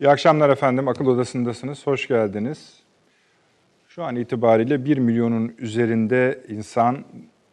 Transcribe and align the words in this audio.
İyi 0.00 0.08
akşamlar 0.08 0.50
efendim. 0.50 0.88
Akıl 0.88 1.06
Odası'ndasınız. 1.06 1.86
Hoş 1.86 2.08
geldiniz. 2.08 2.82
Şu 3.88 4.04
an 4.04 4.16
itibariyle 4.16 4.84
1 4.84 4.98
milyonun 4.98 5.54
üzerinde 5.58 6.40
insan 6.48 7.04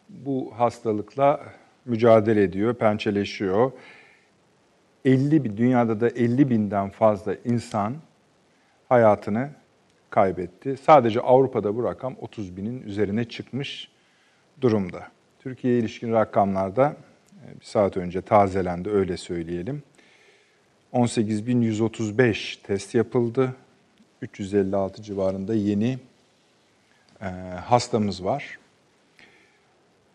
bu 0.09 0.54
hastalıkla 0.57 1.41
mücadele 1.86 2.44
ediyor, 2.44 2.73
pençeleşiyor. 2.73 3.71
50 5.05 5.44
bin, 5.44 5.57
dünyada 5.57 5.99
da 5.99 6.10
50 6.10 6.49
binden 6.49 6.89
fazla 6.89 7.36
insan 7.46 7.96
hayatını 8.89 9.50
kaybetti. 10.09 10.77
Sadece 10.77 11.21
Avrupa'da 11.21 11.75
bu 11.75 11.84
rakam 11.84 12.16
30 12.21 12.57
binin 12.57 12.82
üzerine 12.82 13.23
çıkmış 13.23 13.91
durumda. 14.61 15.07
Türkiye'ye 15.39 15.79
ilişkin 15.79 16.14
rakamlarda 16.14 16.95
e, 17.45 17.59
bir 17.59 17.66
saat 17.66 17.98
önce 17.98 18.21
tazelendi 18.21 18.89
öyle 18.89 19.18
söyleyelim. 19.18 19.84
18.135 20.93 22.61
test 22.63 22.95
yapıldı. 22.95 23.55
356 24.21 25.04
civarında 25.04 25.54
yeni 25.55 26.00
e, 27.21 27.25
hastamız 27.65 28.23
var. 28.23 28.59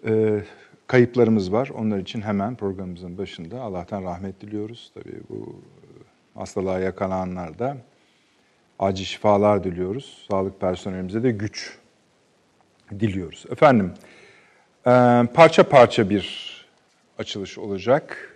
E, 0.06 0.42
kayıplarımız 0.86 1.52
var. 1.52 1.68
Onlar 1.68 1.98
için 1.98 2.20
hemen 2.20 2.54
programımızın 2.54 3.18
başında 3.18 3.60
Allah'tan 3.60 4.04
rahmet 4.04 4.40
diliyoruz. 4.40 4.90
Tabii 4.94 5.20
bu 5.28 5.56
hastalığa 6.34 6.78
yakalananlar 6.78 7.58
da 7.58 7.76
acil 8.78 9.04
şifalar 9.04 9.64
diliyoruz. 9.64 10.26
Sağlık 10.30 10.60
personelimize 10.60 11.22
de 11.22 11.30
güç 11.30 11.78
diliyoruz. 13.00 13.44
Efendim, 13.50 13.92
e, 14.86 14.90
parça 15.34 15.68
parça 15.68 16.10
bir 16.10 16.52
açılış 17.18 17.58
olacak. 17.58 18.28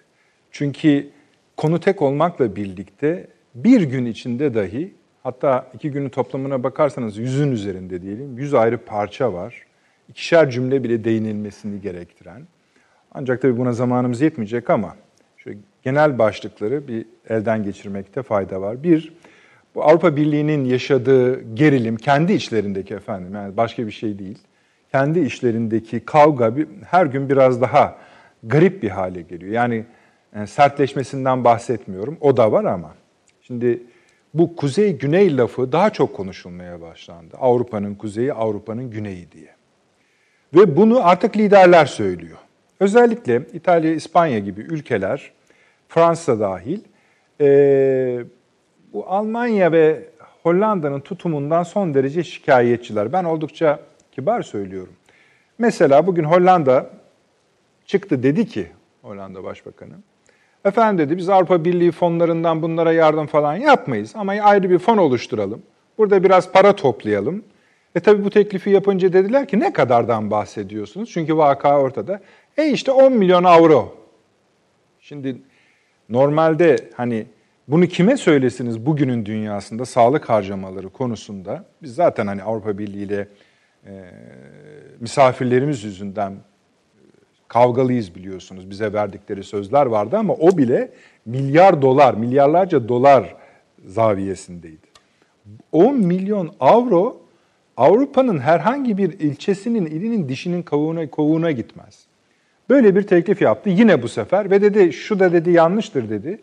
Çünkü 0.51 1.11
konu 1.57 1.81
tek 1.81 2.03
olmakla 2.03 2.57
birlikte 2.57 3.27
bir 3.55 3.81
gün 3.81 4.07
içinde 4.07 4.55
dahi 4.55 4.95
hatta 5.23 5.67
iki 5.75 5.91
günün 5.91 6.09
toplamına 6.09 6.63
bakarsanız 6.63 7.17
yüzün 7.17 7.53
üzerinde 7.53 8.03
diyelim 8.03 8.39
yüz 8.39 8.55
ayrı 8.55 8.79
parça 8.79 9.33
var. 9.33 9.63
İkişer 10.09 10.51
cümle 10.51 10.85
bile 10.85 11.05
değinilmesini 11.05 11.81
gerektiren. 11.81 12.43
Ancak 13.13 13.43
tabii 13.43 13.59
buna 13.59 13.73
zamanımız 13.73 14.21
yetmeyecek 14.21 14.71
ama 14.71 14.97
şöyle 15.37 15.59
genel 15.83 16.19
başlıkları 16.19 16.89
bir 16.89 17.07
elden 17.29 17.65
geçirmekte 17.65 18.23
fayda 18.23 18.61
var. 18.61 18.83
Bir, 18.83 19.13
bu 19.75 19.85
Avrupa 19.85 20.17
Birliği'nin 20.17 20.65
yaşadığı 20.65 21.55
gerilim 21.55 21.97
kendi 21.97 22.33
içlerindeki 22.33 22.95
efendim 22.95 23.35
yani 23.35 23.57
başka 23.57 23.87
bir 23.87 23.93
şey 23.93 24.19
değil. 24.19 24.39
Kendi 24.93 25.21
işlerindeki 25.21 26.01
kavga 26.01 26.57
bir, 26.57 26.69
her 26.91 27.07
gün 27.07 27.29
biraz 27.29 27.61
daha 27.61 27.99
garip 28.43 28.83
bir 28.83 28.91
hale 28.91 29.23
geliyor. 29.23 29.53
Yani 29.53 29.85
yani 30.37 30.47
sertleşmesinden 30.47 31.45
bahsetmiyorum. 31.45 32.19
O 32.21 32.37
da 32.37 32.53
var 32.53 32.65
ama. 32.65 32.95
Şimdi 33.43 33.83
bu 34.35 34.57
kuzey-güney 34.57 35.37
lafı 35.37 35.73
daha 35.73 35.91
çok 35.91 36.17
konuşulmaya 36.17 36.81
başlandı. 36.81 37.37
Avrupa'nın 37.41 37.95
kuzeyi, 37.95 38.33
Avrupa'nın 38.33 38.91
güneyi 38.91 39.33
diye. 39.33 39.51
Ve 40.55 40.77
bunu 40.77 41.07
artık 41.09 41.37
liderler 41.37 41.87
söylüyor. 41.87 42.39
Özellikle 42.81 43.43
İtalya, 43.53 43.95
İspanya 43.95 44.39
gibi 44.39 44.61
ülkeler, 44.61 45.33
Fransa 45.89 46.41
dahil, 46.41 46.81
e, 47.41 48.25
bu 48.93 49.07
Almanya 49.07 49.73
ve 49.73 50.09
Hollanda'nın 50.43 51.01
tutumundan 51.01 51.63
son 51.63 51.95
derece 51.95 52.25
şikayetçiler. 52.25 53.13
Ben 53.13 53.25
oldukça 53.25 53.81
kibar 54.13 54.43
söylüyorum. 54.43 54.93
Mesela 55.59 56.07
bugün 56.07 56.25
Hollanda 56.25 56.91
çıktı 57.87 58.23
dedi 58.23 58.47
ki, 58.47 58.67
Hollanda 59.03 59.45
Başbakanı, 59.45 59.95
Efendim 60.67 60.99
dedi 60.99 61.17
biz 61.17 61.29
Avrupa 61.29 61.65
Birliği 61.65 61.93
fonlarından 61.93 62.63
bunlara 62.63 62.93
yardım 62.93 63.27
falan 63.27 63.57
yapmayız 63.57 64.13
ama 64.17 64.33
ayrı 64.33 64.71
bir 64.71 64.79
fon 64.79 64.97
oluşturalım. 64.97 65.63
Burada 65.99 66.25
biraz 66.25 66.53
para 66.53 66.77
toplayalım. 66.77 67.45
E 67.95 68.01
tabi 68.01 68.25
bu 68.25 68.31
teklifi 68.31 68.71
yapınca 68.71 69.13
dediler 69.13 69.49
ki 69.49 69.61
ne 69.61 69.73
kadardan 69.73 70.31
bahsediyorsunuz? 70.31 71.11
Çünkü 71.11 71.37
vaka 71.37 71.81
ortada. 71.81 72.21
E 72.57 72.71
işte 72.71 72.93
10 72.93 73.13
milyon 73.13 73.45
avro. 73.45 73.95
Şimdi 75.01 75.37
normalde 76.09 76.77
hani 76.95 77.27
bunu 77.69 77.87
kime 77.87 78.17
söylesiniz 78.17 78.87
bugünün 78.87 79.27
dünyasında 79.27 79.85
sağlık 79.85 80.29
harcamaları 80.29 80.89
konusunda? 80.89 81.65
Biz 81.83 81.95
zaten 81.95 82.27
hani 82.27 82.43
Avrupa 82.43 82.79
Birliği 82.79 83.05
ile 83.05 83.29
e, 83.87 83.93
misafirlerimiz 85.01 85.85
yüzünden 85.85 86.37
kavgalıyız 87.49 88.15
biliyorsunuz. 88.15 88.71
Bize 88.71 88.93
verdikleri 88.93 89.45
sözler 89.45 89.87
vardı 89.87 90.17
ama 90.17 90.35
o 90.35 90.59
bile 90.59 90.93
milyar 91.27 91.83
dolar, 91.83 92.15
milyarlarca 92.15 92.89
dolar 92.89 93.35
zaviyesindeydi. 93.87 94.87
10 95.73 95.97
milyon 95.97 96.51
avro 96.61 97.27
Avrupa'nın 97.77 98.39
herhangi 98.39 98.99
bir 98.99 99.21
ilçesinin, 99.21 99.87
ilinin 99.87 100.29
dişinin 100.29 100.63
kavuğuna, 100.63 101.11
kovuğuna 101.11 101.51
gitmez. 101.51 102.07
Böyle 102.71 102.97
bir 102.97 103.03
teklif 103.03 103.43
yaptı 103.43 103.71
yine 103.71 104.03
bu 104.03 104.09
sefer 104.09 104.51
ve 104.51 104.63
dedi 104.63 104.93
şu 104.93 105.19
da 105.19 105.33
dedi 105.33 105.51
yanlıştır 105.51 106.11
dedi. 106.11 106.41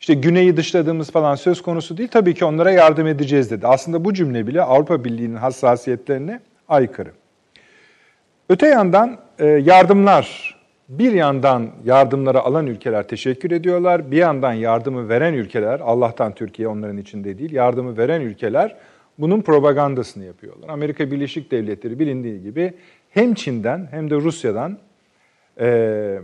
İşte 0.00 0.14
güneyi 0.14 0.56
dışladığımız 0.56 1.10
falan 1.10 1.34
söz 1.34 1.62
konusu 1.62 1.96
değil. 1.96 2.08
Tabii 2.08 2.34
ki 2.34 2.44
onlara 2.44 2.70
yardım 2.70 3.06
edeceğiz 3.06 3.50
dedi. 3.50 3.66
Aslında 3.66 4.04
bu 4.04 4.14
cümle 4.14 4.46
bile 4.46 4.62
Avrupa 4.62 5.04
Birliği'nin 5.04 5.36
hassasiyetlerine 5.36 6.40
aykırı. 6.68 7.10
Öte 8.48 8.66
yandan 8.66 9.18
e, 9.38 9.46
yardımlar, 9.46 10.56
bir 10.88 11.12
yandan 11.12 11.70
yardımları 11.84 12.40
alan 12.40 12.66
ülkeler 12.66 13.08
teşekkür 13.08 13.50
ediyorlar, 13.50 14.10
bir 14.10 14.16
yandan 14.16 14.52
yardımı 14.52 15.08
veren 15.08 15.34
ülkeler, 15.34 15.80
Allah'tan 15.80 16.34
Türkiye 16.34 16.68
onların 16.68 16.96
içinde 16.96 17.38
değil, 17.38 17.52
yardımı 17.52 17.96
veren 17.96 18.20
ülkeler 18.20 18.76
bunun 19.18 19.42
propagandasını 19.42 20.24
yapıyorlar. 20.24 20.68
Amerika 20.68 21.10
Birleşik 21.10 21.50
Devletleri 21.50 21.98
bilindiği 21.98 22.42
gibi 22.42 22.72
hem 23.10 23.34
Çin'den 23.34 23.88
hem 23.90 24.10
de 24.10 24.14
Rusya'dan 24.14 24.78
e, 25.60 26.18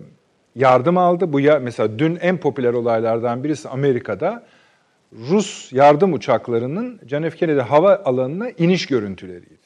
yardım 0.54 0.98
aldı. 0.98 1.32
Bu 1.32 1.40
ya 1.40 1.58
mesela 1.58 1.98
dün 1.98 2.18
en 2.20 2.36
popüler 2.36 2.72
olaylardan 2.72 3.44
birisi 3.44 3.68
Amerika'da 3.68 4.42
Rus 5.12 5.72
yardım 5.72 6.12
uçaklarının 6.12 7.00
John 7.06 7.22
F. 7.22 7.36
Kennedy 7.36 7.60
hava 7.60 8.02
alanına 8.04 8.50
iniş 8.50 8.86
görüntüleriydi. 8.86 9.64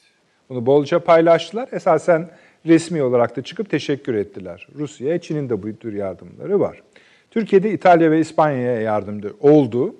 Bunu 0.49 0.65
bolca 0.65 0.99
paylaştılar. 0.99 1.69
Esasen 1.71 2.29
resmi 2.65 3.03
olarak 3.03 3.37
da 3.37 3.41
çıkıp 3.41 3.69
teşekkür 3.69 4.13
ettiler. 4.13 4.67
Rusya'ya, 4.75 5.21
Çin'in 5.21 5.49
de 5.49 5.63
bu 5.63 5.75
tür 5.75 5.93
yardımları 5.93 6.59
var. 6.59 6.81
Türkiye'de 7.31 7.71
İtalya 7.71 8.11
ve 8.11 8.19
İspanya'ya 8.19 8.81
yardımcı 8.81 9.33
oldu. 9.39 9.95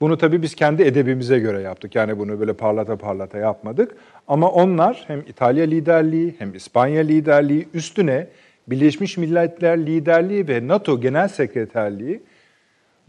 Bunu 0.00 0.18
tabii 0.18 0.42
biz 0.42 0.54
kendi 0.54 0.82
edebimize 0.82 1.38
göre 1.38 1.60
yaptık. 1.60 1.94
Yani 1.94 2.18
bunu 2.18 2.40
böyle 2.40 2.52
parlata 2.52 2.96
parlata 2.96 3.38
yapmadık. 3.38 3.96
Ama 4.28 4.50
onlar 4.50 5.04
hem 5.06 5.20
İtalya 5.20 5.64
liderliği 5.64 6.34
hem 6.38 6.54
İspanya 6.54 7.02
liderliği 7.02 7.68
üstüne 7.74 8.26
Birleşmiş 8.66 9.16
Milletler 9.16 9.86
liderliği 9.86 10.48
ve 10.48 10.68
NATO 10.68 11.00
Genel 11.00 11.28
Sekreterliği 11.28 12.22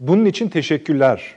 bunun 0.00 0.24
için 0.24 0.48
teşekkürler 0.48 1.34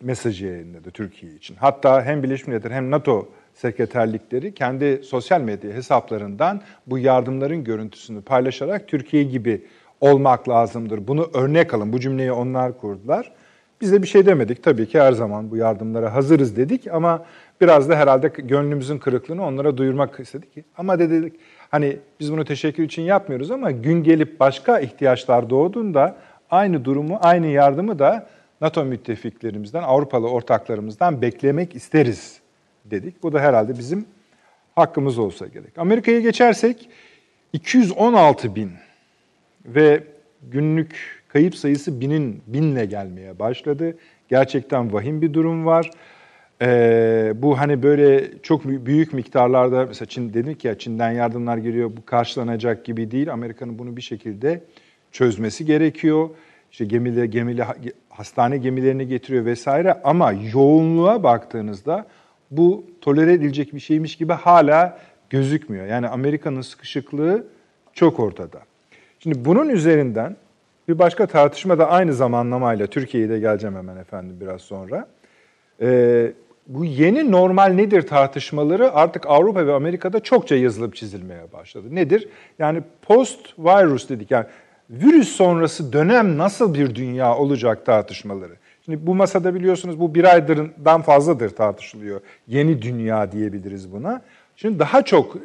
mesajı 0.00 0.46
yayınladı 0.46 0.90
Türkiye 0.90 1.32
için. 1.32 1.56
Hatta 1.56 2.04
hem 2.04 2.22
Birleşmiş 2.22 2.46
Milletler 2.48 2.70
hem 2.70 2.90
NATO 2.90 3.28
sekreterlikleri 3.54 4.54
kendi 4.54 5.00
sosyal 5.04 5.40
medya 5.40 5.72
hesaplarından 5.72 6.60
bu 6.86 6.98
yardımların 6.98 7.64
görüntüsünü 7.64 8.22
paylaşarak 8.22 8.88
Türkiye 8.88 9.22
gibi 9.22 9.66
olmak 10.00 10.48
lazımdır. 10.48 11.08
Bunu 11.08 11.30
örnek 11.34 11.74
alın. 11.74 11.92
Bu 11.92 12.00
cümleyi 12.00 12.32
onlar 12.32 12.78
kurdular. 12.78 13.32
Biz 13.80 13.92
de 13.92 14.02
bir 14.02 14.06
şey 14.06 14.26
demedik. 14.26 14.62
Tabii 14.62 14.88
ki 14.88 15.00
her 15.00 15.12
zaman 15.12 15.50
bu 15.50 15.56
yardımlara 15.56 16.14
hazırız 16.14 16.56
dedik 16.56 16.86
ama 16.86 17.24
biraz 17.60 17.88
da 17.88 17.96
herhalde 17.96 18.32
gönlümüzün 18.38 18.98
kırıklığını 18.98 19.46
onlara 19.46 19.76
duyurmak 19.76 20.20
istedik. 20.20 20.64
Ama 20.76 20.98
dedik 20.98 21.32
hani 21.70 21.96
biz 22.20 22.32
bunu 22.32 22.44
teşekkür 22.44 22.82
için 22.82 23.02
yapmıyoruz 23.02 23.50
ama 23.50 23.70
gün 23.70 24.02
gelip 24.02 24.40
başka 24.40 24.80
ihtiyaçlar 24.80 25.50
doğduğunda 25.50 26.16
aynı 26.50 26.84
durumu, 26.84 27.18
aynı 27.22 27.46
yardımı 27.46 27.98
da 27.98 28.26
NATO 28.60 28.84
müttefiklerimizden, 28.84 29.82
Avrupalı 29.82 30.30
ortaklarımızdan 30.30 31.22
beklemek 31.22 31.74
isteriz 31.74 32.41
dedik. 32.84 33.22
Bu 33.22 33.32
da 33.32 33.40
herhalde 33.40 33.78
bizim 33.78 34.04
hakkımız 34.76 35.18
olsa 35.18 35.46
gerek. 35.46 35.78
Amerika'ya 35.78 36.20
geçersek 36.20 36.88
216 37.52 38.54
bin 38.54 38.70
ve 39.66 40.04
günlük 40.42 41.22
kayıp 41.28 41.56
sayısı 41.56 42.00
binin 42.00 42.42
binle 42.46 42.84
gelmeye 42.84 43.38
başladı. 43.38 43.96
Gerçekten 44.28 44.92
vahim 44.92 45.22
bir 45.22 45.34
durum 45.34 45.66
var. 45.66 45.90
Ee, 46.62 47.32
bu 47.36 47.58
hani 47.58 47.82
böyle 47.82 48.30
çok 48.42 48.64
büyük 48.64 49.12
miktarlarda 49.12 49.86
mesela 49.86 50.06
Çin 50.06 50.34
dedik 50.34 50.64
ya 50.64 50.78
Çin'den 50.78 51.10
yardımlar 51.10 51.56
geliyor 51.56 51.90
bu 51.96 52.06
karşılanacak 52.06 52.84
gibi 52.84 53.10
değil. 53.10 53.32
Amerika'nın 53.32 53.78
bunu 53.78 53.96
bir 53.96 54.02
şekilde 54.02 54.62
çözmesi 55.12 55.64
gerekiyor. 55.64 56.28
İşte 56.72 56.84
gemileri, 56.84 57.30
gemili 57.30 57.64
hastane 58.08 58.58
gemilerini 58.58 59.08
getiriyor 59.08 59.44
vesaire 59.44 60.00
ama 60.04 60.32
yoğunluğa 60.52 61.22
baktığınızda 61.22 62.06
bu 62.56 62.84
tolere 63.00 63.32
edilecek 63.32 63.74
bir 63.74 63.80
şeymiş 63.80 64.16
gibi 64.16 64.32
hala 64.32 64.98
gözükmüyor. 65.30 65.86
Yani 65.86 66.08
Amerika'nın 66.08 66.60
sıkışıklığı 66.60 67.44
çok 67.92 68.20
ortada. 68.20 68.58
Şimdi 69.18 69.44
bunun 69.44 69.68
üzerinden 69.68 70.36
Bir 70.88 70.98
başka 70.98 71.26
tartışma 71.26 71.78
da 71.78 71.90
aynı 71.90 72.12
zamanlamayla, 72.12 72.86
Türkiye'ye 72.86 73.28
de 73.28 73.38
geleceğim 73.38 73.76
hemen 73.76 73.96
efendim 73.96 74.36
biraz 74.40 74.60
sonra. 74.60 75.08
Ee, 75.80 76.32
bu 76.66 76.84
yeni 76.84 77.30
normal 77.32 77.72
nedir 77.72 78.02
tartışmaları 78.02 78.94
artık 78.94 79.26
Avrupa 79.26 79.66
ve 79.66 79.72
Amerika'da 79.72 80.20
çokça 80.20 80.56
yazılıp 80.56 80.96
çizilmeye 80.96 81.52
başladı. 81.52 81.86
Nedir? 81.90 82.28
Yani 82.58 82.82
post 83.02 83.58
virus 83.58 84.08
dedik 84.08 84.30
yani 84.30 84.46
virüs 84.90 85.28
sonrası 85.28 85.92
dönem 85.92 86.38
nasıl 86.38 86.74
bir 86.74 86.94
dünya 86.94 87.36
olacak 87.36 87.86
tartışmaları. 87.86 88.52
Şimdi 88.92 89.06
bu 89.06 89.14
masada 89.14 89.54
biliyorsunuz 89.54 90.00
bu 90.00 90.14
bir 90.14 90.24
aydan 90.24 91.02
fazladır 91.02 91.50
tartışılıyor. 91.50 92.20
Yeni 92.48 92.82
dünya 92.82 93.32
diyebiliriz 93.32 93.92
buna. 93.92 94.22
Şimdi 94.56 94.78
daha 94.78 95.02
çok 95.02 95.36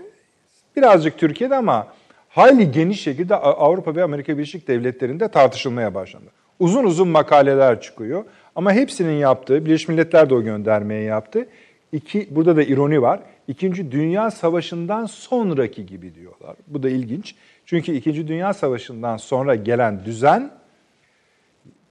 birazcık 0.76 1.18
Türkiye'de 1.18 1.56
ama 1.56 1.88
hayli 2.30 2.72
geniş 2.72 3.02
şekilde 3.02 3.36
Avrupa 3.36 3.96
ve 3.96 4.04
Amerika 4.04 4.38
Birleşik 4.38 4.68
Devletleri'nde 4.68 5.28
tartışılmaya 5.28 5.96
başlandı. 5.96 6.26
Uzun 6.60 6.84
uzun 6.84 7.08
makaleler 7.08 7.82
çıkıyor 7.82 8.24
ama 8.56 8.74
hepsinin 8.74 9.18
yaptığı, 9.18 9.66
Birleşmiş 9.66 9.88
Milletler 9.88 10.30
de 10.30 10.34
o 10.34 10.42
göndermeyi 10.42 11.06
yaptı. 11.06 11.48
İki, 11.92 12.28
burada 12.32 12.56
da 12.56 12.64
ironi 12.64 13.02
var. 13.02 13.20
İkinci 13.48 13.92
Dünya 13.92 14.32
Savaşı'ndan 14.32 15.06
sonraki 15.06 15.86
gibi 15.86 16.16
diyorlar. 16.16 16.56
Bu 16.68 16.84
da 16.84 16.90
ilginç. 16.90 17.36
Çünkü 17.66 17.92
İkinci 17.92 18.28
Dünya 18.28 18.54
Savaşı'ndan 18.54 19.18
sonra 19.18 19.56
gelen 19.56 20.06
düzen 20.06 20.52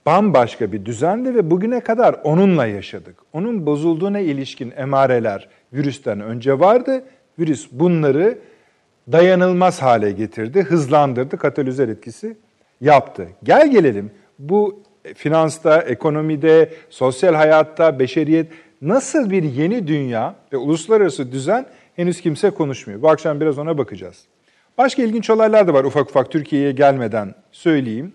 bambaşka 0.07 0.73
bir 0.73 0.85
düzendi 0.85 1.35
ve 1.35 1.51
bugüne 1.51 1.81
kadar 1.81 2.17
onunla 2.25 2.67
yaşadık. 2.67 3.17
Onun 3.33 3.67
bozulduğuna 3.67 4.19
ilişkin 4.19 4.73
emareler 4.77 5.49
virüsten 5.73 6.21
önce 6.21 6.61
vardı. 6.61 7.05
Virüs 7.39 7.69
bunları 7.73 8.39
dayanılmaz 9.13 9.83
hale 9.83 10.13
getirdi, 10.13 10.63
hızlandırdı, 10.63 11.37
katalizör 11.37 11.89
etkisi 11.89 12.37
yaptı. 12.81 13.29
Gel 13.43 13.71
gelelim 13.71 14.11
bu 14.39 14.83
finansta, 15.15 15.83
ekonomide, 15.83 16.75
sosyal 16.91 17.35
hayatta, 17.35 17.99
beşeriyet 17.99 18.47
nasıl 18.83 19.31
bir 19.31 19.43
yeni 19.43 19.87
dünya 19.87 20.35
ve 20.53 20.57
uluslararası 20.57 21.33
düzen 21.33 21.67
henüz 21.97 22.21
kimse 22.21 22.51
konuşmuyor. 22.51 23.03
Bu 23.03 23.09
akşam 23.09 23.41
biraz 23.41 23.59
ona 23.59 23.79
bakacağız. 23.79 24.25
Başka 24.79 25.03
ilginç 25.03 25.31
olaylar 25.31 25.69
da 25.69 25.75
var 25.75 25.85
ufak 25.85 26.11
ufak 26.11 26.31
Türkiye'ye 26.31 26.73
gelmeden 26.73 27.35
söyleyeyim. 27.53 28.13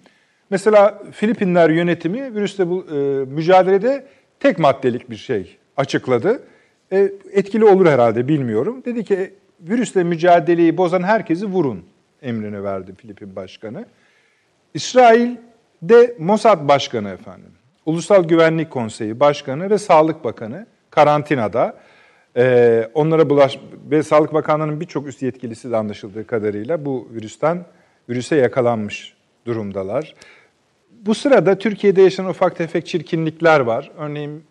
Mesela 0.52 1.02
Filipinler 1.12 1.70
yönetimi 1.70 2.36
virüsle 2.36 2.70
bu, 2.70 2.86
e, 2.92 2.96
mücadelede 3.26 4.06
tek 4.40 4.60
maddelik 4.60 5.10
bir 5.10 5.16
şey 5.16 5.58
açıkladı. 5.78 6.44
E, 6.92 7.12
etkili 7.32 7.66
olur 7.66 7.86
herhalde 7.86 8.28
bilmiyorum. 8.28 8.82
Dedi 8.86 9.04
ki 9.04 9.34
virüsle 9.62 10.04
mücadeleyi 10.04 10.78
bozan 10.78 11.04
herkesi 11.04 11.46
vurun 11.46 11.86
emrini 12.22 12.64
verdi 12.64 12.94
Filipin 12.98 13.36
Başkanı. 13.36 13.86
İsrail 14.74 15.36
de 15.82 16.16
Mossad 16.20 16.68
Başkanı 16.68 17.10
efendim, 17.10 17.52
Ulusal 17.86 18.24
Güvenlik 18.24 18.72
Konseyi 18.72 19.20
Başkanı 19.20 19.70
ve 19.70 19.78
Sağlık 19.78 20.24
Bakanı 20.24 20.66
karantinada. 20.90 21.78
Ee, 22.38 22.90
onlara 22.94 23.30
bulaş 23.30 23.60
ve 23.92 24.04
Sağlık 24.04 24.34
Bakanlığı'nın 24.34 24.80
birçok 24.80 25.08
üst 25.08 25.22
yetkilisi 25.22 25.72
de 25.72 25.78
anlaşıldığı 25.78 26.28
kadarıyla 26.28 26.86
bu 26.86 27.08
virüsten 27.14 27.66
virüse 28.10 28.36
yakalanmış 28.36 29.14
durumdalar. 29.46 30.16
Bu 31.06 31.16
sırada 31.16 31.58
Türkiye'de 31.58 32.02
yaşanan 32.02 32.30
ufak 32.30 32.56
tefek 32.56 32.86
çirkinlikler 32.86 33.60
var. 33.60 33.92
Örneğin 33.98 34.44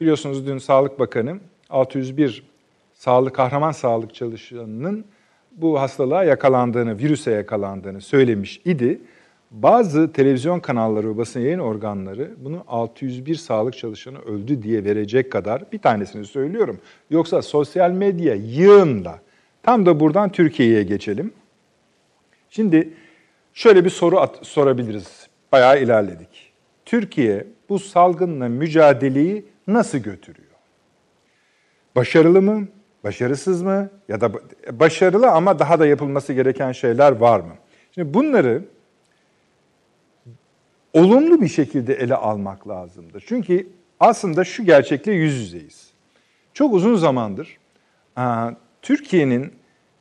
biliyorsunuz 0.00 0.46
dün 0.46 0.58
Sağlık 0.58 0.98
Bakanı 0.98 1.38
601 1.70 2.42
sağlık 2.94 3.34
kahraman 3.34 3.72
sağlık 3.72 4.14
çalışanının 4.14 5.04
bu 5.52 5.80
hastalığa 5.80 6.24
yakalandığını, 6.24 6.98
virüse 6.98 7.30
yakalandığını 7.30 8.00
söylemiş 8.00 8.60
idi. 8.64 9.00
Bazı 9.50 10.12
televizyon 10.12 10.60
kanalları 10.60 11.14
ve 11.14 11.18
basın 11.18 11.40
yayın 11.40 11.58
organları 11.58 12.30
bunu 12.36 12.64
601 12.68 13.34
sağlık 13.34 13.76
çalışanı 13.76 14.18
öldü 14.18 14.62
diye 14.62 14.84
verecek 14.84 15.32
kadar 15.32 15.72
bir 15.72 15.78
tanesini 15.78 16.24
söylüyorum. 16.24 16.80
Yoksa 17.10 17.42
sosyal 17.42 17.90
medya 17.90 18.34
yığınla. 18.34 19.20
Tam 19.62 19.86
da 19.86 20.00
buradan 20.00 20.32
Türkiye'ye 20.32 20.82
geçelim. 20.82 21.32
Şimdi 22.50 22.94
şöyle 23.54 23.84
bir 23.84 23.90
soru 23.90 24.20
at, 24.20 24.46
sorabiliriz. 24.46 25.21
Bayağı 25.52 25.82
ilerledik. 25.82 26.52
Türkiye 26.84 27.46
bu 27.68 27.78
salgınla 27.78 28.48
mücadeleyi 28.48 29.44
nasıl 29.66 29.98
götürüyor? 29.98 30.48
Başarılı 31.96 32.42
mı? 32.42 32.68
Başarısız 33.04 33.62
mı? 33.62 33.90
Ya 34.08 34.20
da 34.20 34.32
başarılı 34.70 35.30
ama 35.30 35.58
daha 35.58 35.78
da 35.78 35.86
yapılması 35.86 36.32
gereken 36.32 36.72
şeyler 36.72 37.12
var 37.12 37.40
mı? 37.40 37.54
Şimdi 37.94 38.14
bunları 38.14 38.64
olumlu 40.92 41.40
bir 41.40 41.48
şekilde 41.48 41.94
ele 41.94 42.14
almak 42.14 42.68
lazımdır. 42.68 43.24
Çünkü 43.26 43.68
aslında 44.00 44.44
şu 44.44 44.64
gerçekle 44.64 45.12
yüz 45.12 45.40
yüzeyiz. 45.40 45.90
Çok 46.54 46.74
uzun 46.74 46.96
zamandır 46.96 47.58
Türkiye'nin 48.82 49.52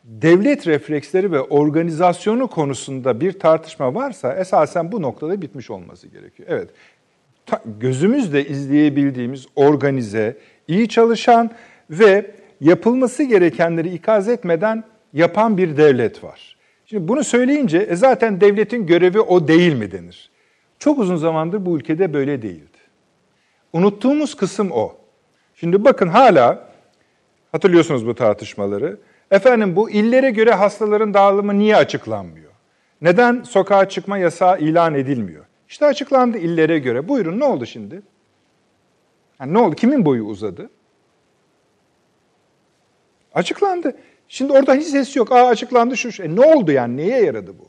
devlet 0.04 0.68
refleksleri 0.68 1.32
ve 1.32 1.42
organizasyonu 1.42 2.48
konusunda 2.48 3.22
bir 3.22 3.40
tartışma 3.40 3.96
varsa 3.96 4.34
esasen 4.34 4.92
bu 4.92 5.02
noktada 5.02 5.42
bitmiş 5.42 5.70
olması 5.70 6.08
gerekiyor. 6.08 6.50
Evet, 6.52 6.70
gözümüzle 7.80 8.46
izleyebildiğimiz 8.46 9.46
organize, 9.56 10.38
iyi 10.68 10.90
çalışan 10.90 11.52
ve 11.90 12.32
yapılması 12.62 13.24
gerekenleri 13.24 13.94
ikaz 13.94 14.30
etmeden 14.30 14.84
yapan 15.14 15.58
bir 15.58 15.78
devlet 15.78 16.24
var. 16.24 16.58
Şimdi 16.86 17.08
bunu 17.08 17.24
söyleyince 17.24 17.78
e 17.78 17.96
zaten 17.96 18.42
devletin 18.42 18.86
görevi 18.86 19.20
o 19.20 19.48
değil 19.48 19.74
mi 19.74 19.92
denir. 19.92 20.32
Çok 20.80 21.00
uzun 21.00 21.16
zamandır 21.16 21.66
bu 21.66 21.78
ülkede 21.78 22.14
böyle 22.14 22.42
değildi. 22.42 22.78
Unuttuğumuz 23.74 24.36
kısım 24.36 24.72
o. 24.72 24.96
Şimdi 25.56 25.84
bakın 25.84 26.08
hala 26.08 26.70
hatırlıyorsunuz 27.52 28.08
bu 28.08 28.16
tartışmaları. 28.16 28.98
Efendim 29.32 29.76
bu 29.76 29.90
illere 29.90 30.30
göre 30.32 30.52
hastaların 30.52 31.14
dağılımı 31.14 31.60
niye 31.60 31.76
açıklanmıyor? 31.76 32.52
Neden 33.02 33.44
sokağa 33.44 33.90
çıkma 33.90 34.18
yasağı 34.18 34.60
ilan 34.60 34.96
edilmiyor? 34.96 35.46
İşte 35.70 35.86
açıklandı 35.86 36.38
illere 36.38 36.80
göre. 36.80 37.08
Buyurun 37.08 37.40
ne 37.40 37.44
oldu 37.44 37.66
şimdi? 37.66 38.02
Yani 39.40 39.54
ne 39.54 39.58
oldu? 39.58 39.76
Kimin 39.76 40.06
boyu 40.06 40.24
uzadı? 40.24 40.70
Açıklandı. 43.34 43.98
Şimdi 44.28 44.54
orada 44.54 44.74
hiç 44.74 44.88
ses 44.88 45.16
yok. 45.16 45.32
Aa 45.32 45.48
açıklandı 45.48 45.98
şu. 45.98 46.12
şu. 46.12 46.24
E, 46.24 46.36
ne 46.36 46.42
oldu 46.42 46.72
yani? 46.72 46.98
Neye 46.98 47.24
yaradı 47.24 47.54
bu? 47.60 47.68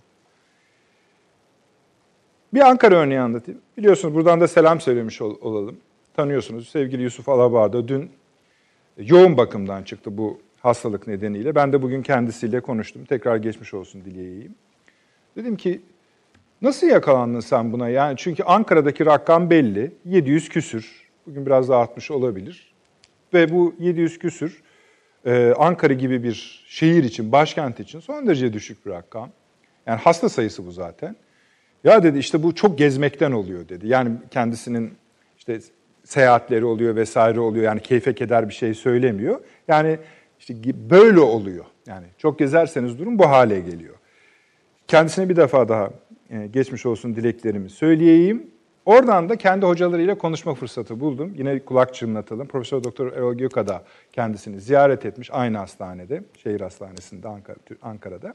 Bir 2.55 2.61
Ankara 2.61 2.94
örneği 2.94 3.20
anlatayım. 3.20 3.61
Biliyorsunuz 3.76 4.15
buradan 4.15 4.41
da 4.41 4.49
selam 4.49 4.81
söylemiş 4.81 5.23
ol, 5.23 5.37
olalım. 5.41 5.76
Tanıyorsunuz 6.17 6.69
sevgili 6.69 7.03
Yusuf 7.03 7.29
Alabar'da 7.29 7.89
dün 7.89 8.10
yoğun 8.96 9.36
bakımdan 9.36 9.82
çıktı 9.82 10.19
bu 10.19 10.41
hastalık 10.62 11.06
nedeniyle. 11.06 11.54
Ben 11.54 11.72
de 11.72 11.82
bugün 11.82 12.02
kendisiyle 12.02 12.60
konuştum. 12.60 13.04
Tekrar 13.04 13.36
geçmiş 13.36 13.74
olsun 13.74 14.04
dileyeyim. 14.04 14.54
Dedim 15.36 15.56
ki 15.56 15.81
nasıl 16.62 16.86
yakalandın 16.86 17.40
sen 17.40 17.72
buna? 17.72 17.88
Yani 17.88 18.14
çünkü 18.16 18.42
Ankara'daki 18.42 19.06
rakam 19.06 19.50
belli. 19.50 19.92
700 20.04 20.48
küsür. 20.48 21.02
Bugün 21.26 21.46
biraz 21.46 21.69
daha 21.69 21.81
artmış 21.81 22.10
olabilir. 22.10 22.72
Ve 23.34 23.52
bu 23.52 23.74
700 23.78 24.19
küsür 24.19 24.62
e, 25.26 25.54
Ankara 25.58 25.92
gibi 25.92 26.22
bir 26.22 26.64
şehir 26.69 27.04
için, 27.04 27.32
başkent 27.32 27.81
için 27.81 28.00
son 28.00 28.26
derece 28.26 28.52
düşük 28.52 28.86
bir 28.86 28.90
rakam. 28.90 29.31
Yani 29.86 30.00
hasta 30.00 30.28
sayısı 30.28 30.66
bu 30.66 30.72
zaten. 30.72 31.16
Ya 31.84 32.02
dedi 32.02 32.19
işte 32.19 32.42
bu 32.42 32.54
çok 32.54 32.78
gezmekten 32.78 33.32
oluyor 33.32 33.69
dedi. 33.69 33.88
Yani 33.88 34.10
kendisinin 34.31 34.94
işte 35.38 35.60
seyahatleri 36.04 36.64
oluyor 36.64 36.96
vesaire 36.96 37.40
oluyor. 37.40 37.64
Yani 37.64 37.81
keyfe 37.81 38.14
keder 38.14 38.48
bir 38.48 38.54
şey 38.54 38.74
söylemiyor. 38.74 39.40
Yani 39.69 39.98
işte 40.43 40.91
böyle 40.91 41.20
oluyor. 41.20 41.65
Yani 41.87 42.06
çok 42.19 42.39
gezerseniz 42.39 42.99
durum 42.99 43.19
bu 43.19 43.29
hale 43.29 43.61
geliyor. 43.61 43.94
Kendisine 44.89 45.29
bir 45.29 45.37
defa 45.37 45.69
daha 45.69 45.91
e, 46.31 46.46
geçmiş 46.46 46.87
olsun 46.87 47.17
dileklerimi 47.17 47.70
söyleyeyim. 47.70 48.46
Oradan 48.84 49.29
da 49.29 49.37
kendi 49.37 49.67
hocalarıyla 49.67 50.19
konuşma 50.19 50.55
fırsatı 50.55 51.01
buldum. 51.01 51.34
Yine 51.37 51.58
kulak 51.58 51.94
çınlatalım. 51.94 52.46
Profesör 52.46 52.84
Doktor 52.84 53.13
Erol 53.13 53.34
Göka 53.34 53.69
da 53.69 53.82
kendisini 54.13 54.61
ziyaret 54.61 55.06
etmiş 55.06 55.31
aynı 55.32 55.58
hastanede, 55.58 56.22
şehir 56.43 56.61
hastanesinde 56.61 57.29
Ankara, 57.29 57.56
Ankara'da. 57.82 58.34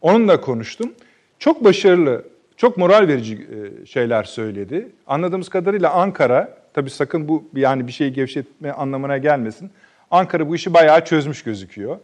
Onunla 0.00 0.40
konuştum. 0.40 0.92
Çok 1.38 1.64
başarılı, 1.64 2.24
çok 2.56 2.76
moral 2.76 3.08
verici 3.08 3.34
e, 3.82 3.86
şeyler 3.86 4.24
söyledi. 4.24 4.88
Anladığımız 5.06 5.48
kadarıyla 5.48 5.92
Ankara, 5.92 6.58
tabii 6.74 6.90
sakın 6.90 7.28
bu 7.28 7.44
yani 7.54 7.86
bir 7.86 7.92
şeyi 7.92 8.12
gevşetme 8.12 8.72
anlamına 8.72 9.18
gelmesin. 9.18 9.70
Ankara 10.12 10.48
bu 10.48 10.54
işi 10.54 10.74
bayağı 10.74 11.04
çözmüş 11.04 11.42
gözüküyor. 11.42 11.98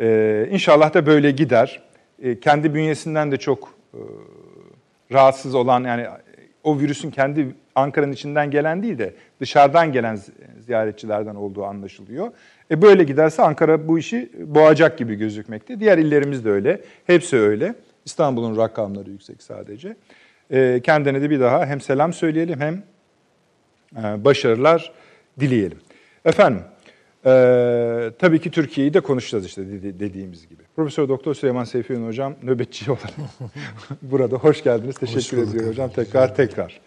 Ee, 0.00 0.48
inşallah 0.50 0.94
da 0.94 1.06
böyle 1.06 1.30
gider. 1.30 1.82
Ee, 2.22 2.40
kendi 2.40 2.74
bünyesinden 2.74 3.32
de 3.32 3.36
çok 3.36 3.74
e, 3.94 4.00
rahatsız 5.12 5.54
olan 5.54 5.84
yani 5.84 6.06
o 6.64 6.78
virüsün 6.78 7.10
kendi 7.10 7.54
Ankara'nın 7.74 8.12
içinden 8.12 8.50
gelen 8.50 8.82
değil 8.82 8.98
de 8.98 9.14
dışarıdan 9.40 9.92
gelen 9.92 10.18
ziyaretçilerden 10.60 11.34
olduğu 11.34 11.64
anlaşılıyor. 11.64 12.32
E 12.70 12.82
böyle 12.82 13.04
giderse 13.04 13.42
Ankara 13.42 13.88
bu 13.88 13.98
işi 13.98 14.30
boğacak 14.38 14.98
gibi 14.98 15.14
gözükmekte. 15.14 15.80
Diğer 15.80 15.98
illerimiz 15.98 16.44
de 16.44 16.50
öyle. 16.50 16.80
Hepsi 17.06 17.36
öyle. 17.36 17.74
İstanbul'un 18.04 18.56
rakamları 18.56 19.10
yüksek 19.10 19.42
sadece. 19.42 19.96
E, 20.50 20.80
kendine 20.84 21.22
de 21.22 21.30
bir 21.30 21.40
daha 21.40 21.66
hem 21.66 21.80
selam 21.80 22.12
söyleyelim 22.12 22.60
hem 22.60 22.82
e, 23.96 24.24
başarılar 24.24 24.92
dileyelim. 25.40 25.78
Efendim, 26.24 26.62
e, 27.28 28.10
tabii 28.18 28.40
ki 28.40 28.50
Türkiye'yi 28.50 28.94
de 28.94 29.00
konuşacağız 29.00 29.46
işte 29.46 29.62
dediğimiz 30.00 30.48
gibi. 30.48 30.62
Profesör 30.76 31.08
Doktor 31.08 31.34
Süleyman 31.34 31.64
Seyfi 31.64 31.92
Ün 31.92 32.06
Hocam 32.06 32.34
nöbetçi 32.42 32.90
olarak 32.90 33.14
burada 34.02 34.36
hoş 34.36 34.64
geldiniz. 34.64 34.96
Teşekkür 34.96 35.38
hoş 35.42 35.48
ediyorum 35.48 35.70
hocam. 35.70 35.90
Tekrar 35.90 36.34
tekrar. 36.34 36.80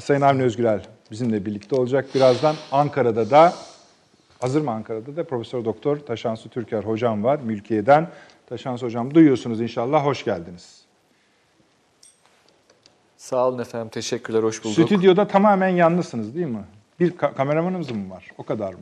Sayın 0.00 0.20
Avni 0.20 0.42
Özgürel 0.42 0.80
bizimle 1.10 1.46
birlikte 1.46 1.76
olacak. 1.76 2.06
Birazdan 2.14 2.56
Ankara'da 2.72 3.30
da, 3.30 3.52
hazır 4.40 4.60
mı 4.60 4.70
Ankara'da 4.70 5.16
da 5.16 5.24
Profesör 5.24 5.64
Doktor 5.64 5.96
Taşansu 5.96 6.48
Türker 6.48 6.84
hocam 6.84 7.24
var 7.24 7.38
Mülkiye'den. 7.44 8.08
Taşansu 8.48 8.86
hocam 8.86 9.14
duyuyorsunuz 9.14 9.60
inşallah. 9.60 10.06
Hoş 10.06 10.24
geldiniz. 10.24 10.82
Sağ 13.16 13.48
olun 13.48 13.58
efendim. 13.58 13.88
Teşekkürler. 13.88 14.42
Hoş 14.42 14.64
bulduk. 14.64 14.86
Stüdyoda 14.86 15.26
tamamen 15.28 15.68
yalnızsınız 15.68 16.34
değil 16.34 16.46
mi? 16.46 16.64
Bir 17.00 17.10
ka- 17.10 17.34
kameramanımız 17.34 17.90
mı 17.90 18.10
var? 18.10 18.28
O 18.38 18.42
kadar 18.42 18.72
mı? 18.74 18.80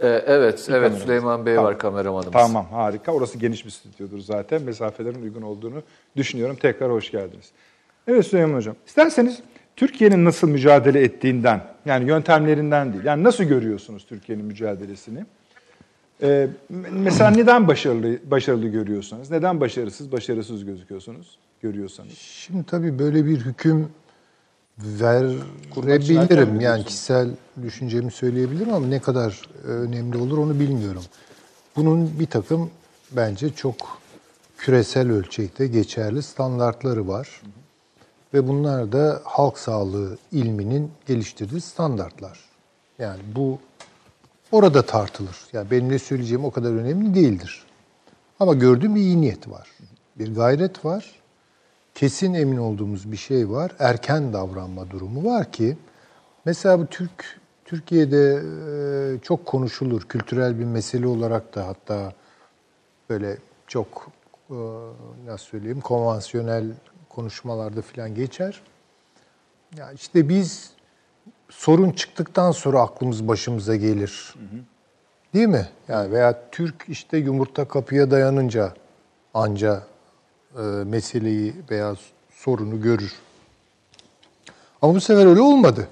Ee, 0.00 0.06
evet, 0.26 0.66
bir 0.68 0.74
evet 0.74 0.98
Süleyman 0.98 1.46
Bey 1.46 1.54
tamam. 1.54 1.70
var 1.70 1.78
kameramanımız. 1.78 2.32
Tamam, 2.32 2.66
harika. 2.70 3.12
Orası 3.12 3.38
geniş 3.38 3.64
bir 3.64 3.70
stüdyodur 3.70 4.18
zaten. 4.18 4.62
Mesafelerin 4.62 5.22
uygun 5.22 5.42
olduğunu 5.42 5.82
düşünüyorum. 6.16 6.56
Tekrar 6.56 6.90
hoş 6.90 7.10
geldiniz. 7.10 7.50
Evet 8.08 8.26
Süleyman 8.26 8.56
Hocam. 8.56 8.76
İsterseniz 8.86 9.42
Türkiye'nin 9.76 10.24
nasıl 10.24 10.48
mücadele 10.48 11.02
ettiğinden, 11.02 11.60
yani 11.84 12.08
yöntemlerinden 12.08 12.92
değil. 12.92 13.04
Yani 13.04 13.24
nasıl 13.24 13.44
görüyorsunuz 13.44 14.06
Türkiye'nin 14.08 14.44
mücadelesini? 14.44 15.24
Ee, 16.22 16.48
mesela 16.92 17.30
neden 17.30 17.68
başarılı 17.68 18.18
başarılı 18.30 18.68
görüyorsunuz? 18.68 19.30
Neden 19.30 19.60
başarısız, 19.60 20.12
başarısız 20.12 20.64
gözüküyorsunuz? 20.64 21.38
Görüyorsanız. 21.62 22.18
Şimdi 22.18 22.64
tabii 22.64 22.98
böyle 22.98 23.26
bir 23.26 23.36
hüküm 23.36 23.88
verebilirim. 24.78 26.60
Yani 26.60 26.84
kişisel 26.84 27.28
düşüncemi 27.62 28.10
söyleyebilirim 28.10 28.74
ama 28.74 28.86
ne 28.86 29.00
kadar 29.00 29.42
önemli 29.64 30.16
olur 30.18 30.38
onu 30.38 30.60
bilmiyorum. 30.60 31.02
Bunun 31.76 32.20
bir 32.20 32.26
takım 32.26 32.70
bence 33.12 33.54
çok 33.54 33.76
küresel 34.58 35.10
ölçekte 35.10 35.66
geçerli 35.66 36.22
standartları 36.22 37.08
var. 37.08 37.42
Ve 38.34 38.48
bunlar 38.48 38.92
da 38.92 39.20
halk 39.24 39.58
sağlığı 39.58 40.18
ilminin 40.32 40.90
geliştirdiği 41.06 41.60
standartlar. 41.60 42.40
Yani 42.98 43.20
bu 43.36 43.58
orada 44.52 44.82
tartılır. 44.82 45.36
Yani 45.52 45.70
benim 45.70 45.88
ne 45.88 45.98
söyleyeceğim 45.98 46.44
o 46.44 46.50
kadar 46.50 46.70
önemli 46.70 47.14
değildir. 47.14 47.64
Ama 48.40 48.54
gördüğüm 48.54 48.94
bir 48.94 49.00
iyi 49.00 49.20
niyet 49.20 49.48
var. 49.48 49.68
Bir 50.18 50.34
gayret 50.34 50.84
var. 50.84 51.12
Kesin 51.94 52.34
emin 52.34 52.56
olduğumuz 52.56 53.12
bir 53.12 53.16
şey 53.16 53.50
var. 53.50 53.72
Erken 53.78 54.32
davranma 54.32 54.90
durumu 54.90 55.30
var 55.32 55.52
ki 55.52 55.76
mesela 56.44 56.78
bu 56.80 56.86
Türk 56.86 57.40
Türkiye'de 57.64 58.42
çok 59.22 59.46
konuşulur. 59.46 60.02
Kültürel 60.02 60.58
bir 60.58 60.64
mesele 60.64 61.06
olarak 61.06 61.54
da 61.54 61.66
hatta 61.66 62.12
böyle 63.10 63.38
çok 63.66 64.08
nasıl 65.26 65.46
söyleyeyim 65.46 65.80
konvansiyonel 65.80 66.66
konuşmalarda 67.08 67.82
falan 67.82 68.14
geçer. 68.14 68.62
Ya 69.76 69.92
işte 69.92 70.28
biz 70.28 70.70
sorun 71.50 71.90
çıktıktan 71.90 72.50
sonra 72.50 72.80
aklımız 72.80 73.28
başımıza 73.28 73.76
gelir. 73.76 74.34
Hı 74.34 74.56
hı. 74.56 74.60
Değil 75.34 75.48
mi? 75.48 75.68
Yani 75.88 76.12
veya 76.12 76.50
Türk 76.50 76.84
işte 76.88 77.16
yumurta 77.18 77.68
kapıya 77.68 78.10
dayanınca 78.10 78.74
anca 79.34 79.82
e, 80.58 80.62
meseleyi 80.62 81.54
veya 81.70 81.96
sorunu 82.30 82.82
görür. 82.82 83.12
Ama 84.82 84.94
bu 84.94 85.00
sefer 85.00 85.26
öyle 85.26 85.40
olmadı. 85.40 85.88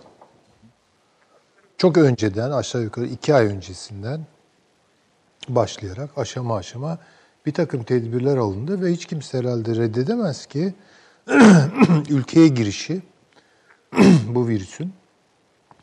Çok 1.79 1.99
önceden 1.99 2.51
aşağı 2.51 2.83
yukarı 2.83 3.07
iki 3.07 3.35
ay 3.35 3.47
öncesinden 3.47 4.21
başlayarak 5.49 6.19
aşama 6.19 6.57
aşama 6.57 6.99
bir 7.47 7.53
takım 7.53 7.85
tedbirler 7.85 8.37
alındı 8.37 8.83
ve 8.83 8.93
hiç 8.93 9.07
kimse 9.07 9.39
herhalde 9.39 9.77
reddedemez 9.77 10.47
ki 10.47 10.75
ülkeye 12.11 12.49
girişi 12.49 13.03
bu 14.29 14.49
virüsün 14.49 14.93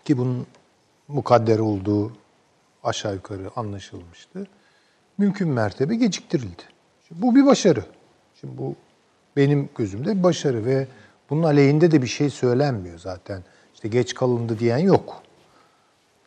ki 0.05 0.17
bunun 0.17 0.47
mukadder 1.07 1.59
olduğu 1.59 2.13
aşağı 2.83 3.13
yukarı 3.13 3.49
anlaşılmıştı. 3.55 4.47
Mümkün 5.17 5.49
mertebe 5.49 5.95
geciktirildi. 5.95 6.63
Şimdi 7.07 7.21
bu 7.21 7.35
bir 7.35 7.45
başarı. 7.45 7.85
Şimdi 8.39 8.57
bu 8.57 8.75
benim 9.35 9.69
gözümde 9.77 10.17
bir 10.17 10.23
başarı 10.23 10.65
ve 10.65 10.87
bunun 11.29 11.43
aleyhinde 11.43 11.91
de 11.91 12.01
bir 12.01 12.07
şey 12.07 12.29
söylenmiyor 12.29 12.99
zaten. 12.99 13.43
İşte 13.73 13.87
geç 13.87 14.13
kalındı 14.13 14.59
diyen 14.59 14.77
yok. 14.77 15.23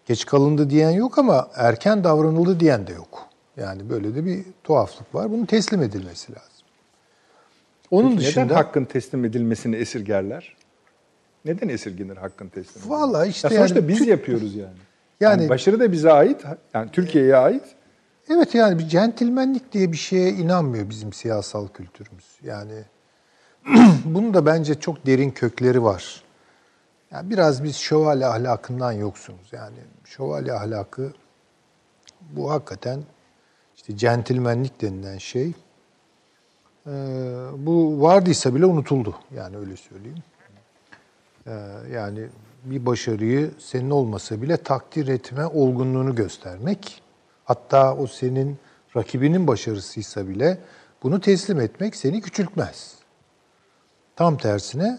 Geç 0.06 0.26
kalındı 0.26 0.70
diyen 0.70 0.90
yok 0.90 1.18
ama 1.18 1.48
erken 1.54 2.04
davranıldı 2.04 2.60
diyen 2.60 2.86
de 2.86 2.92
yok. 2.92 3.28
Yani 3.56 3.90
böyle 3.90 4.14
de 4.14 4.26
bir 4.26 4.44
tuhaflık 4.64 5.14
var. 5.14 5.30
Bunun 5.30 5.44
teslim 5.44 5.82
edilmesi 5.82 6.32
lazım. 6.32 6.66
Onun 7.90 8.10
Peki 8.10 8.20
dışında 8.20 8.44
neden 8.44 8.54
hakkın 8.54 8.84
teslim 8.84 9.24
edilmesini 9.24 9.76
esirgerler? 9.76 10.56
Neden 11.44 11.68
esirgenir 11.68 12.16
hakkın 12.16 12.48
teslim 12.48 12.90
Valla 12.90 13.26
işte 13.26 13.48
ya 13.48 13.54
sonuçta 13.54 13.78
yani, 13.78 13.88
biz 13.88 14.06
yapıyoruz 14.06 14.54
yani. 14.54 14.68
yani. 15.20 15.40
Yani 15.40 15.48
başarı 15.48 15.80
da 15.80 15.92
bize 15.92 16.12
ait, 16.12 16.44
yani 16.74 16.90
Türkiye'ye 16.90 17.36
ait. 17.36 17.64
Evet 18.30 18.54
yani 18.54 18.78
bir 18.78 18.88
centilmenlik 18.88 19.72
diye 19.72 19.92
bir 19.92 19.96
şeye 19.96 20.30
inanmıyor 20.30 20.90
bizim 20.90 21.12
siyasal 21.12 21.68
kültürümüz. 21.68 22.38
Yani 22.42 22.84
bunun 24.04 24.34
da 24.34 24.46
bence 24.46 24.74
çok 24.74 25.06
derin 25.06 25.30
kökleri 25.30 25.82
var. 25.82 26.22
Yani 27.10 27.30
biraz 27.30 27.64
biz 27.64 27.76
şövalye 27.76 28.26
ahlakından 28.26 28.92
yoksunuz. 28.92 29.52
Yani 29.52 29.76
şövalye 30.04 30.52
ahlakı 30.52 31.12
bu 32.20 32.50
hakikaten 32.50 33.00
işte 33.76 33.96
centilmenlik 33.96 34.82
denilen 34.82 35.18
şey 35.18 35.52
e, 36.86 36.92
bu 37.56 38.02
vardıysa 38.02 38.54
bile 38.54 38.66
unutuldu. 38.66 39.14
Yani 39.36 39.56
öyle 39.56 39.76
söyleyeyim. 39.76 40.22
E, 41.46 41.52
yani 41.92 42.26
bir 42.64 42.86
başarıyı 42.86 43.50
senin 43.58 43.90
olmasa 43.90 44.42
bile 44.42 44.56
takdir 44.56 45.08
etme 45.08 45.46
olgunluğunu 45.46 46.14
göstermek. 46.14 47.02
Hatta 47.44 47.96
o 47.96 48.06
senin 48.06 48.58
rakibinin 48.96 49.46
başarısıysa 49.46 50.28
bile 50.28 50.58
bunu 51.02 51.20
teslim 51.20 51.60
etmek 51.60 51.96
seni 51.96 52.20
küçültmez. 52.20 52.94
Tam 54.16 54.36
tersine 54.36 54.98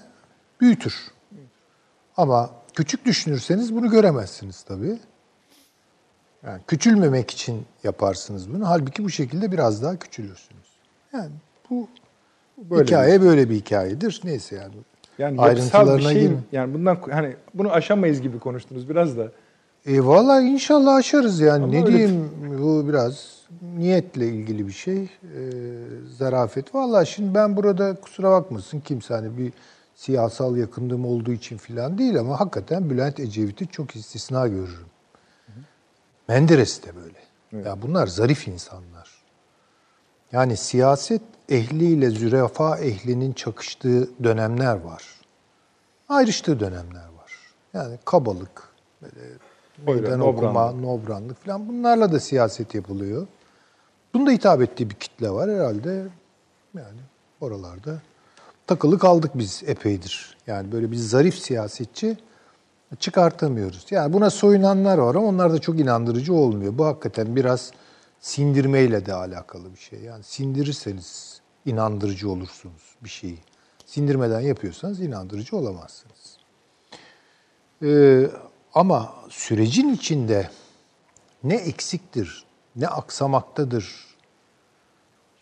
büyütür. 0.62 1.12
Ama 2.18 2.52
küçük 2.76 3.06
düşünürseniz 3.06 3.76
bunu 3.76 3.90
göremezsiniz 3.90 4.64
tabii. 4.64 5.00
Yani 6.46 6.62
küçülmemek 6.68 7.32
için 7.32 7.66
yaparsınız 7.84 8.54
bunu. 8.54 8.70
Halbuki 8.70 9.04
bu 9.04 9.10
şekilde 9.10 9.52
biraz 9.52 9.84
daha 9.84 9.98
küçülürsünüz. 9.98 10.68
Yani 11.14 11.32
bu 11.70 11.88
böyle 12.58 12.84
hikaye 12.84 13.22
bir. 13.22 13.26
böyle 13.26 13.50
bir 13.50 13.56
hikayedir. 13.56 14.22
Neyse 14.24 14.56
yani. 14.56 14.74
Yani 15.18 15.42
ayrıntılarına 15.42 16.10
bir 16.10 16.14
şey. 16.14 16.32
Yani 16.52 16.74
bundan 16.74 16.98
hani 17.12 17.36
bunu 17.54 17.72
aşamayız 17.72 18.22
gibi 18.22 18.40
konuştunuz 18.40 18.90
biraz 18.90 19.18
da. 19.18 19.32
E 19.86 20.06
valla 20.06 20.42
inşallah 20.42 20.96
aşarız 20.96 21.40
yani. 21.40 21.64
Ama 21.64 21.74
ne 21.74 21.86
diyeyim 21.86 22.32
bu 22.62 22.88
biraz 22.88 23.34
niyetle 23.78 24.28
ilgili 24.28 24.68
bir 24.68 24.74
şey. 24.74 25.02
E, 25.04 25.10
zarafet. 26.18 26.76
Valla 26.76 27.06
şimdi 27.06 27.34
ben 27.34 27.58
burada 27.58 27.96
kusura 27.96 28.32
bakmasın 28.32 28.80
kimse 28.80 29.14
hani 29.14 29.38
bir 29.38 29.54
siyasal 29.96 30.58
yakınlığım 30.58 31.06
olduğu 31.06 31.32
için 31.32 31.58
filan 31.58 31.98
değil 31.98 32.20
ama 32.20 32.40
hakikaten 32.40 32.90
Bülent 32.90 33.20
Ecevit'i 33.20 33.68
çok 33.68 33.96
istisna 33.96 34.48
görürüm. 34.48 34.88
Menderes 36.28 36.84
de 36.84 36.96
böyle. 36.96 37.18
Evet. 37.54 37.66
Ya 37.66 37.82
bunlar 37.82 38.08
zarif 38.08 38.48
insanlar. 38.48 39.24
Yani 40.32 40.58
siyaset 40.58 41.22
ehliyle 41.50 42.10
zürafa 42.10 42.78
ehlinin 42.78 43.34
çakıştığı 43.34 44.10
dönemler 44.24 44.76
var. 44.76 45.04
Ayrıştığı 46.10 46.60
dönemler 46.60 47.06
var. 47.18 47.34
Yani 47.74 48.00
kabalık, 48.06 48.64
böyle 49.02 49.22
meydan 49.88 50.20
okuma, 50.20 50.72
nobranlık 50.72 51.46
falan 51.46 51.68
bunlarla 51.68 52.12
da 52.12 52.20
siyaset 52.20 52.76
yapılıyor. 52.76 53.28
Bunda 54.14 54.32
hitap 54.32 54.62
ettiği 54.62 54.90
bir 54.90 54.96
kitle 54.96 55.30
var 55.30 55.50
herhalde. 55.50 56.08
Yani 56.78 57.00
oralarda 57.42 58.02
takılı 58.68 59.00
kaldık 59.00 59.32
biz 59.36 59.64
epeydir. 59.66 60.38
Yani 60.48 60.72
böyle 60.72 60.92
bir 60.92 60.96
zarif 60.96 61.36
siyasetçi 61.36 62.18
çıkartamıyoruz. 63.00 63.86
Yani 63.92 64.14
buna 64.14 64.30
soyunanlar 64.30 64.98
var 64.98 65.16
ama 65.16 65.28
onlar 65.28 65.54
da 65.54 65.60
çok 65.60 65.80
inandırıcı 65.80 66.34
olmuyor. 66.34 66.78
Bu 66.78 66.86
hakikaten 66.86 67.36
biraz 67.36 67.72
sindirmeyle 68.20 69.06
de 69.06 69.14
alakalı 69.14 69.74
bir 69.74 69.80
şey. 69.80 70.00
Yani 70.00 70.24
sindirirseniz 70.24 71.42
inandırıcı 71.66 72.30
olursunuz 72.30 72.96
bir 73.04 73.10
şeyi. 73.10 73.40
Sindirmeden 73.86 74.40
yapıyorsanız 74.40 75.02
inandırıcı 75.02 75.58
olamazsınız. 75.58 76.38
Ee, 77.84 78.30
ama 78.74 79.14
sürecin 79.30 79.94
içinde 79.94 80.50
ne 81.44 81.56
eksiktir, 81.56 82.46
ne 82.76 82.88
aksamaktadır, 82.88 84.06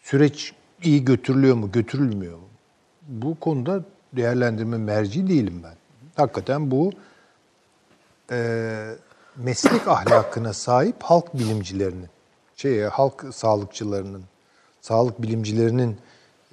süreç 0.03 0.53
iyi 0.83 1.05
götürülüyor 1.05 1.55
mu, 1.55 1.71
götürülmüyor 1.71 2.37
mu? 2.37 2.47
Bu 3.07 3.39
konuda 3.39 3.83
değerlendirme 4.13 4.77
merci 4.77 5.27
değilim 5.27 5.61
ben. 5.63 5.75
Hakikaten 6.15 6.71
bu 6.71 6.91
e, 8.31 8.95
meslek 9.35 9.87
ahlakına 9.87 10.53
sahip 10.53 11.03
halk 11.03 11.33
bilimcilerinin, 11.33 12.09
şey, 12.55 12.81
halk 12.81 13.25
sağlıkçılarının, 13.31 14.23
sağlık 14.81 15.21
bilimcilerinin 15.21 15.97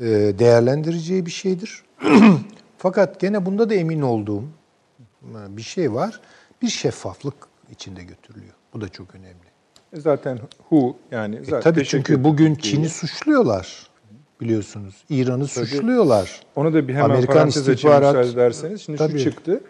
e, 0.01 0.05
değerlendireceği 0.39 1.27
bir 1.27 1.31
şeydir. 1.31 1.85
Fakat 2.79 3.21
gene 3.21 3.47
bunda 3.47 3.71
da 3.71 3.75
emin 3.75 4.03
olduğum 4.03 4.45
e, 5.23 5.57
bir 5.57 5.63
şey 5.63 5.93
var. 5.95 6.21
Bir 6.63 6.69
şeffaflık 6.69 7.35
içinde 7.71 8.03
götürülüyor. 8.05 8.55
Bu 8.75 8.81
da 8.81 8.89
çok 8.89 9.15
önemli. 9.15 9.49
E 9.93 10.01
Zaten 10.01 10.39
WHO 10.69 10.97
yani 11.11 11.37
E 11.37 11.45
zaten 11.45 11.61
tabii 11.73 11.85
çünkü 11.85 12.25
bugün. 12.25 12.55
Çin'i 12.55 12.89
suçluyorlar 12.89 13.87
biliyorsunuz. 14.41 15.05
İran'ı 15.11 15.47
suçluyorlar. 15.49 16.41
Onu 16.57 16.75
da 16.75 16.89
bir 16.89 16.95
hemen 16.95 17.05
Amerikan 17.11 17.35
parantez 17.35 17.69
istihbarat- 17.69 18.17
müsaade 18.17 18.29
ederseniz. 18.29 18.81
Şimdi 18.83 18.99
Tabii. 18.99 19.19
şu 19.19 19.31
çıktı. 19.31 19.61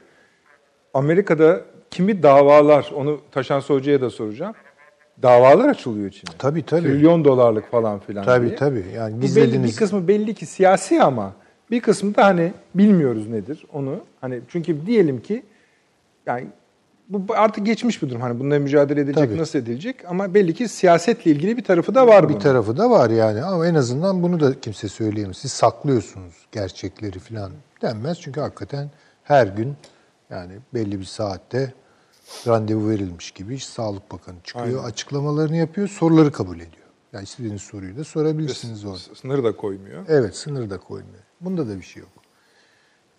Amerika'da 0.94 1.60
kimi 1.90 2.22
davalar, 2.22 2.90
onu 2.94 3.20
Taşan 3.30 3.60
Hoca'ya 3.60 4.00
da 4.00 4.10
soracağım. 4.10 4.54
Davalar 5.22 5.68
açılıyor 5.68 6.10
Çin'e. 6.10 6.30
Tabii 6.38 6.62
tabii. 6.66 6.82
Trilyon 6.82 7.24
dolarlık 7.24 7.70
falan 7.70 7.98
filan 7.98 8.24
Tabii 8.24 8.46
diye. 8.46 8.56
tabii. 8.56 8.84
Yani 8.94 9.16
Bu 9.22 9.36
belli, 9.36 9.64
bir 9.64 9.76
kısmı 9.76 10.08
belli 10.08 10.34
ki 10.34 10.46
siyasi 10.46 11.02
ama 11.02 11.32
bir 11.70 11.80
kısmı 11.80 12.14
da 12.16 12.24
hani 12.24 12.52
bilmiyoruz 12.74 13.28
nedir 13.28 13.64
onu. 13.72 14.00
Hani 14.20 14.40
çünkü 14.48 14.86
diyelim 14.86 15.22
ki 15.22 15.42
yani 16.26 16.46
bu 17.08 17.34
artık 17.34 17.66
geçmiş 17.66 18.02
bir 18.02 18.10
durum. 18.10 18.20
Hani 18.20 18.40
bununla 18.40 18.58
mücadele 18.58 19.00
edilecek, 19.00 19.28
Tabii. 19.28 19.38
nasıl 19.38 19.58
edilecek 19.58 19.96
ama 20.08 20.34
belli 20.34 20.54
ki 20.54 20.68
siyasetle 20.68 21.30
ilgili 21.30 21.56
bir 21.56 21.64
tarafı 21.64 21.94
da 21.94 22.06
var 22.06 22.24
bir 22.28 22.28
bunun. 22.28 22.40
tarafı 22.40 22.76
da 22.76 22.90
var 22.90 23.10
yani 23.10 23.42
ama 23.42 23.66
en 23.66 23.74
azından 23.74 24.22
bunu 24.22 24.40
da 24.40 24.60
kimse 24.60 24.88
söyleyemez. 24.88 25.36
Siz 25.36 25.52
saklıyorsunuz 25.52 26.34
gerçekleri 26.52 27.18
falan 27.18 27.52
denmez 27.82 28.20
çünkü 28.20 28.40
hakikaten 28.40 28.90
her 29.22 29.46
gün 29.46 29.74
yani 30.30 30.52
belli 30.74 31.00
bir 31.00 31.04
saatte 31.04 31.72
randevu 32.46 32.88
verilmiş 32.88 33.30
gibi 33.30 33.54
işte 33.54 33.72
Sağlık 33.72 34.12
Bakanı 34.12 34.36
çıkıyor, 34.44 34.84
açıklamalarını 34.84 35.56
yapıyor, 35.56 35.88
soruları 35.88 36.32
kabul 36.32 36.56
ediyor. 36.56 36.72
Yani 37.12 37.24
istediğiniz 37.24 37.62
soruyu 37.62 37.96
da 37.96 38.04
sorabilirsiniz 38.04 38.84
orada. 38.84 38.98
Sınır 39.14 39.44
da 39.44 39.56
koymuyor. 39.56 40.04
Evet, 40.08 40.36
sınır 40.36 40.70
da 40.70 40.78
koymuyor. 40.78 41.22
Bunda 41.40 41.68
da 41.68 41.76
bir 41.76 41.82
şey 41.82 42.00
yok. 42.02 42.10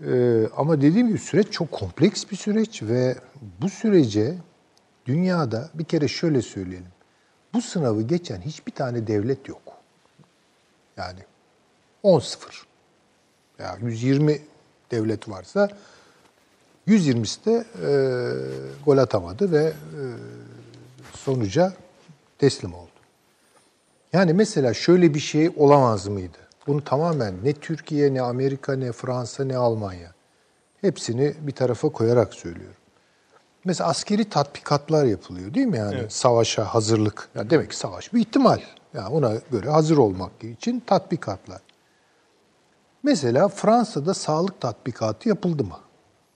Ee, 0.08 0.48
ama 0.58 0.82
dediğim 0.82 1.08
gibi 1.08 1.20
süreç 1.20 1.52
çok 1.52 1.72
kompleks 1.72 2.24
bir 2.32 2.36
süreç 2.36 2.84
ve 2.84 3.16
bu 3.62 3.70
sürece 3.70 4.36
dünyada 5.06 5.70
bir 5.74 5.84
kere 5.84 6.08
şöyle 6.08 6.42
söyleyelim. 6.42 6.92
Bu 7.54 7.62
sınavı 7.62 8.02
geçen 8.02 8.42
hiçbir 8.42 8.72
tane 8.72 9.08
devlet 9.08 9.48
yok. 9.48 9.62
Yani 10.98 11.20
10-0. 12.04 12.38
Ya 13.60 13.78
120 13.82 14.42
devlet 14.92 15.30
varsa 15.30 15.70
120'si 16.88 17.46
de 17.46 17.66
e, 17.84 17.92
gol 18.86 18.98
atamadı 18.98 19.52
ve 19.52 19.64
e, 19.64 20.02
sonuca 21.14 21.74
teslim 22.38 22.74
oldu. 22.74 22.90
Yani 24.14 24.34
mesela 24.34 24.74
şöyle 24.74 25.14
bir 25.14 25.20
şey 25.20 25.52
olamaz 25.58 26.08
mıydı? 26.08 26.38
Bunu 26.70 26.84
tamamen 26.84 27.36
ne 27.44 27.54
Türkiye, 27.54 28.14
ne 28.14 28.22
Amerika, 28.22 28.74
ne 28.74 28.92
Fransa, 28.92 29.44
ne 29.44 29.58
Almanya. 29.58 30.12
Hepsini 30.82 31.34
bir 31.42 31.52
tarafa 31.52 31.90
koyarak 31.90 32.34
söylüyorum. 32.34 32.76
Mesela 33.66 33.90
askeri 33.90 34.30
tatbikatlar 34.30 35.06
yapılıyor 35.06 35.54
değil 35.54 35.68
mi 35.68 35.78
yani? 35.78 36.06
Savaşa 36.10 36.64
hazırlık. 36.64 37.30
Yani 37.36 37.50
demek 37.50 37.70
ki 37.70 37.78
savaş 37.78 38.14
bir 38.14 38.20
ihtimal. 38.20 38.60
Yani 38.94 39.08
ona 39.08 39.34
göre 39.52 39.70
hazır 39.70 39.98
olmak 39.98 40.32
için 40.44 40.80
tatbikatlar. 40.80 41.62
Mesela 43.04 43.48
Fransa'da 43.48 44.14
sağlık 44.14 44.62
tatbikatı 44.62 45.30
yapıldı 45.30 45.64
mı? 45.64 45.80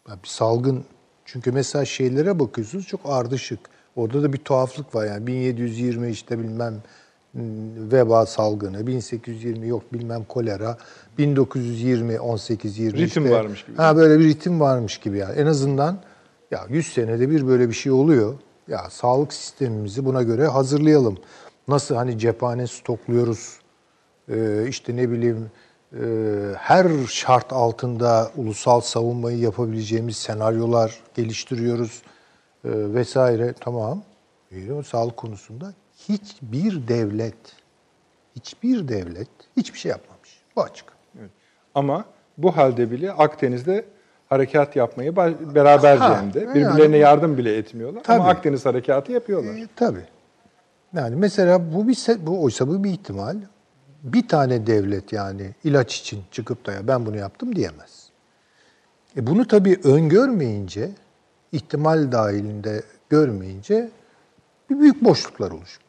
Yani 0.09 0.19
bir 0.23 0.29
salgın 0.29 0.85
çünkü 1.25 1.51
mesela 1.51 1.85
şeylere 1.85 2.39
bakıyorsunuz 2.39 2.87
çok 2.87 3.01
ardışık. 3.05 3.59
Orada 3.95 4.23
da 4.23 4.33
bir 4.33 4.37
tuhaflık 4.37 4.95
var 4.95 5.05
yani 5.05 5.27
1720 5.27 6.09
işte 6.09 6.39
bilmem 6.39 6.83
veba 7.91 8.25
salgını, 8.25 8.87
1820 8.87 9.67
yok 9.67 9.93
bilmem 9.93 10.23
kolera, 10.23 10.77
1920 11.17 12.19
18 12.19 12.79
20 12.79 12.99
Ritim 12.99 13.23
işte. 13.25 13.35
varmış 13.35 13.65
gibi. 13.65 13.77
Ha 13.77 13.95
böyle 13.95 14.19
bir 14.19 14.25
ritim 14.25 14.59
varmış 14.59 14.97
gibi 14.97 15.17
yani. 15.17 15.39
En 15.39 15.45
azından 15.45 15.97
ya 16.51 16.65
100 16.69 16.93
senede 16.93 17.29
bir 17.29 17.47
böyle 17.47 17.69
bir 17.69 17.73
şey 17.73 17.91
oluyor. 17.91 18.33
Ya 18.67 18.89
sağlık 18.89 19.33
sistemimizi 19.33 20.05
buna 20.05 20.23
göre 20.23 20.47
hazırlayalım. 20.47 21.17
Nasıl 21.67 21.95
hani 21.95 22.19
cephane 22.19 22.67
stokluyoruz, 22.67 23.59
ee, 24.29 24.65
işte 24.69 24.95
ne 24.95 25.11
bileyim 25.11 25.51
e, 25.93 26.05
her 26.57 26.87
şart 27.07 27.53
altında 27.53 28.31
ulusal 28.37 28.81
savunmayı 28.81 29.37
yapabileceğimiz 29.37 30.17
senaryolar 30.17 30.99
geliştiriyoruz 31.15 32.01
e, 32.65 32.69
vesaire 32.71 33.53
tamam. 33.59 34.03
Sağlık 34.85 35.17
konusunda 35.17 35.73
hiçbir 36.09 36.87
devlet 36.87 37.35
hiçbir 38.35 38.87
devlet 38.87 39.27
hiçbir 39.57 39.79
şey 39.79 39.89
yapmamış. 39.89 40.41
Bu 40.55 40.61
açık. 40.63 40.85
Evet. 41.19 41.29
Ama 41.75 42.05
bu 42.37 42.57
halde 42.57 42.91
bile 42.91 43.11
Akdeniz'de 43.11 43.85
harekat 44.29 44.75
yapmayı 44.75 45.15
beraberce 45.55 46.03
Ha, 46.03 46.21
hem 46.21 46.33
de. 46.33 46.39
yani- 46.39 46.55
Birbirlerine 46.55 46.97
yardım 46.97 47.37
bile 47.37 47.57
etmiyorlar 47.57 48.03
Tabii. 48.03 48.19
ama 48.21 48.29
Akdeniz 48.29 48.65
harekatı 48.65 49.11
yapıyorlar. 49.11 49.55
E, 49.55 49.67
tabii. 49.75 50.05
Yani 50.93 51.15
mesela 51.15 51.73
bu 51.73 51.87
bir 51.87 51.97
bu 52.19 52.43
oysa 52.43 52.67
bu 52.67 52.83
bir 52.83 52.89
ihtimal. 52.91 53.37
Bir 54.03 54.27
tane 54.27 54.67
devlet 54.67 55.13
yani 55.13 55.55
ilaç 55.63 55.99
için 55.99 56.23
çıkıp 56.31 56.65
da 56.65 56.71
ya 56.73 56.87
ben 56.87 57.05
bunu 57.05 57.17
yaptım 57.17 57.55
diyemez. 57.55 58.09
E 59.17 59.27
bunu 59.27 59.47
tabii 59.47 59.79
öngörmeyince, 59.83 60.89
ihtimal 61.51 62.11
dahilinde 62.11 62.83
görmeyince 63.09 63.89
bir 64.69 64.79
büyük 64.79 65.03
boşluklar 65.03 65.51
oluşmuş. 65.51 65.82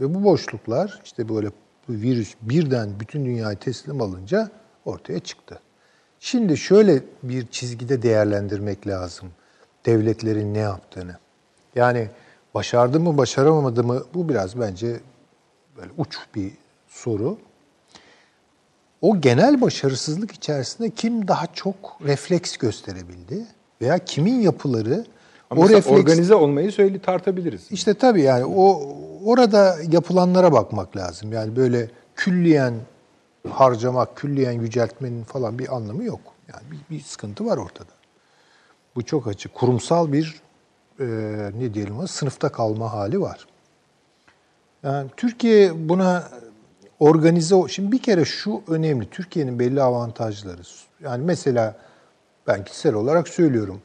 Ve 0.00 0.14
bu 0.14 0.24
boşluklar 0.24 1.00
işte 1.04 1.28
böyle 1.28 1.48
bu 1.88 1.92
virüs 1.92 2.34
birden 2.42 3.00
bütün 3.00 3.24
dünyayı 3.24 3.56
teslim 3.56 4.00
alınca 4.00 4.50
ortaya 4.84 5.20
çıktı. 5.20 5.60
Şimdi 6.20 6.56
şöyle 6.56 7.02
bir 7.22 7.46
çizgide 7.46 8.02
değerlendirmek 8.02 8.86
lazım 8.86 9.28
devletlerin 9.86 10.54
ne 10.54 10.58
yaptığını. 10.58 11.16
Yani 11.74 12.10
başardı 12.54 13.00
mı, 13.00 13.18
başaramadı 13.18 13.84
mı 13.84 14.04
bu 14.14 14.28
biraz 14.28 14.60
bence 14.60 15.00
böyle 15.76 15.90
uç 15.98 16.16
bir 16.34 16.52
soru. 16.88 17.38
O 19.00 19.20
genel 19.20 19.60
başarısızlık 19.60 20.32
içerisinde 20.32 20.90
kim 20.90 21.28
daha 21.28 21.46
çok 21.46 21.98
refleks 22.04 22.56
gösterebildi 22.56 23.46
veya 23.80 23.98
kimin 23.98 24.40
yapıları 24.40 25.06
Ama 25.50 25.62
o 25.62 25.68
refleks 25.68 25.86
organize 25.86 26.34
olmayı 26.34 26.72
söyle 26.72 26.98
tartabiliriz. 26.98 27.66
işte 27.70 27.94
tabii 27.94 28.22
yani 28.22 28.44
o 28.44 28.96
orada 29.24 29.76
yapılanlara 29.90 30.52
bakmak 30.52 30.96
lazım. 30.96 31.32
Yani 31.32 31.56
böyle 31.56 31.90
külliyen 32.16 32.74
harcamak, 33.50 34.16
külliyen 34.16 34.52
yüceltmenin 34.52 35.24
falan 35.24 35.58
bir 35.58 35.76
anlamı 35.76 36.04
yok. 36.04 36.20
Yani 36.48 36.62
bir, 36.70 36.96
bir 36.96 37.02
sıkıntı 37.02 37.46
var 37.46 37.56
ortada. 37.56 37.90
Bu 38.96 39.02
çok 39.02 39.26
açık. 39.26 39.54
Kurumsal 39.54 40.12
bir 40.12 40.40
e, 41.00 41.04
ne 41.58 41.74
diyelim 41.74 41.98
o 41.98 42.06
sınıfta 42.06 42.48
kalma 42.48 42.92
hali 42.92 43.20
var. 43.20 43.46
Yani 44.82 45.10
Türkiye 45.16 45.88
buna 45.88 46.28
organize 47.00 47.56
şimdi 47.68 47.92
bir 47.92 48.02
kere 48.02 48.24
şu 48.24 48.62
önemli. 48.68 49.10
Türkiye'nin 49.10 49.58
belli 49.58 49.82
avantajları. 49.82 50.62
Yani 51.02 51.24
mesela 51.24 51.76
ben 52.46 52.64
kişisel 52.64 52.94
olarak 52.94 53.28
söylüyorum. 53.28 53.82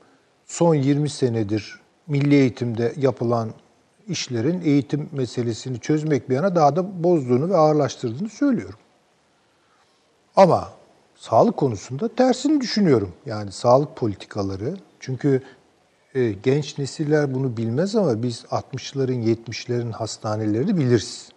Son 0.52 0.76
20 0.76 1.10
senedir 1.10 1.80
milli 2.08 2.36
eğitimde 2.36 2.94
yapılan 2.98 3.52
işlerin 4.08 4.62
eğitim 4.62 5.10
meselesini 5.12 5.80
çözmek 5.80 6.30
bir 6.30 6.36
yana 6.36 6.56
daha 6.56 6.76
da 6.76 7.04
bozduğunu 7.04 7.50
ve 7.50 7.58
ağırlaştırdığını 7.58 8.30
söylüyorum. 8.30 8.80
Ama 10.36 10.70
sağlık 11.16 11.58
konusunda 11.58 12.16
tersini 12.16 12.62
düşünüyorum. 12.62 13.14
Yani 13.26 13.52
sağlık 13.52 13.96
politikaları. 13.96 14.76
Çünkü 15.00 15.44
e, 16.16 16.32
genç 16.32 16.78
nesiller 16.78 17.34
bunu 17.34 17.58
bilmez 17.58 17.96
ama 17.96 18.24
biz 18.24 18.44
60'ların 18.44 19.36
70'lerin 19.36 19.92
hastanelerini 19.92 20.78
biliriz. 20.78 21.30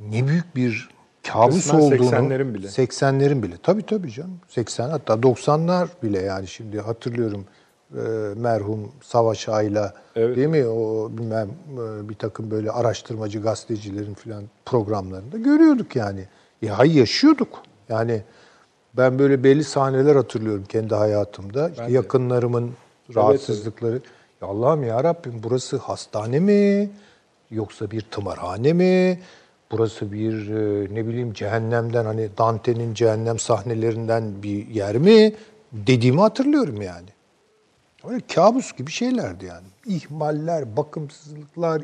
Ne 0.00 0.28
büyük 0.28 0.56
bir 0.56 0.88
kabus 1.28 1.54
Kısmen 1.56 1.80
olduğunu. 1.80 1.96
80'lerin 2.10 2.54
bile. 2.54 2.66
80'lerin 2.66 3.42
bile. 3.42 3.54
Tabii 3.62 3.86
tabii 3.86 4.10
canım. 4.12 4.38
80 4.48 4.90
hatta 4.90 5.14
90'lar 5.14 5.88
bile 6.02 6.22
yani 6.22 6.46
şimdi 6.46 6.80
hatırlıyorum 6.80 7.44
e, 7.96 8.00
merhum 8.36 8.92
Savaş 9.02 9.48
Ayla 9.48 9.94
Evet. 10.16 10.36
değil 10.36 10.48
mi? 10.48 10.66
O 10.66 11.08
bilmem 11.18 11.48
e, 11.72 12.08
bir 12.08 12.14
takım 12.14 12.50
böyle 12.50 12.70
araştırmacı 12.70 13.42
gazetecilerin 13.42 14.14
falan 14.14 14.44
programlarında 14.64 15.38
görüyorduk 15.38 15.96
yani. 15.96 16.24
Ya 16.62 16.78
yaşıyorduk. 16.84 17.62
Yani 17.88 18.22
ben 18.96 19.18
böyle 19.18 19.44
belli 19.44 19.64
sahneler 19.64 20.16
hatırlıyorum 20.16 20.64
kendi 20.68 20.94
hayatımda. 20.94 21.68
İşte 21.70 21.82
Ben 21.82 21.88
de. 21.88 21.92
yakınlarımın 21.92 22.70
rahatsızlıkları. 23.14 24.00
Ya 24.42 24.48
Allah'ım 24.48 24.82
ya 24.84 25.04
Rabbim 25.04 25.34
burası 25.42 25.76
hastane 25.76 26.40
mi? 26.40 26.90
Yoksa 27.50 27.90
bir 27.90 28.00
tımarhane 28.00 28.72
mi? 28.72 29.20
Burası 29.70 30.12
bir 30.12 30.50
e, 30.50 30.94
ne 30.94 31.06
bileyim 31.06 31.32
cehennemden 31.32 32.04
hani 32.04 32.28
Dante'nin 32.38 32.94
cehennem 32.94 33.38
sahnelerinden 33.38 34.42
bir 34.42 34.66
yer 34.68 34.96
mi 34.96 35.34
dediğimi 35.72 36.20
hatırlıyorum 36.20 36.82
yani. 36.82 37.08
Öyle 38.08 38.20
kabus 38.34 38.72
gibi 38.72 38.90
şeylerdi 38.90 39.44
yani. 39.44 39.66
İhmaller, 39.86 40.76
bakımsızlıklar 40.76 41.82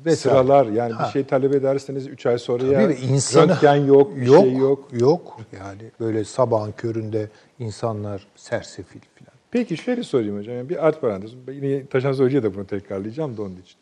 vesaire. 0.00 0.34
Sıralar 0.34 0.66
yani 0.66 0.92
Ha. 0.92 1.06
bir 1.06 1.12
şey 1.12 1.24
talep 1.24 1.54
ederseniz 1.54 2.06
3 2.06 2.26
ay 2.26 2.38
sonra 2.38 2.62
Tabii 2.62 2.72
ya 2.72 2.88
ve 2.88 2.96
insanı 2.96 3.52
röntgen 3.52 3.74
yok, 3.76 4.16
bir 4.16 4.26
yok, 4.26 4.44
şey 4.44 4.52
yok. 4.56 4.88
Yok 4.92 5.40
yani 5.52 5.82
böyle 6.00 6.24
sabahın 6.24 6.72
köründe 6.72 7.28
insanlar 7.58 8.26
sersefil 8.36 9.00
falan. 9.00 9.38
Peki 9.50 9.76
şöyle 9.76 10.02
sorayım 10.02 10.38
hocam. 10.38 10.56
Yani 10.56 10.68
bir 10.68 10.86
art 10.86 11.00
parantez. 11.00 11.30
Yine 11.48 11.86
Taşan 11.86 12.12
Hoca'ya 12.12 12.42
da 12.42 12.54
bunu 12.54 12.66
tekrarlayacağım 12.66 13.36
da 13.36 13.42
onun 13.42 13.56
için. 13.56 13.76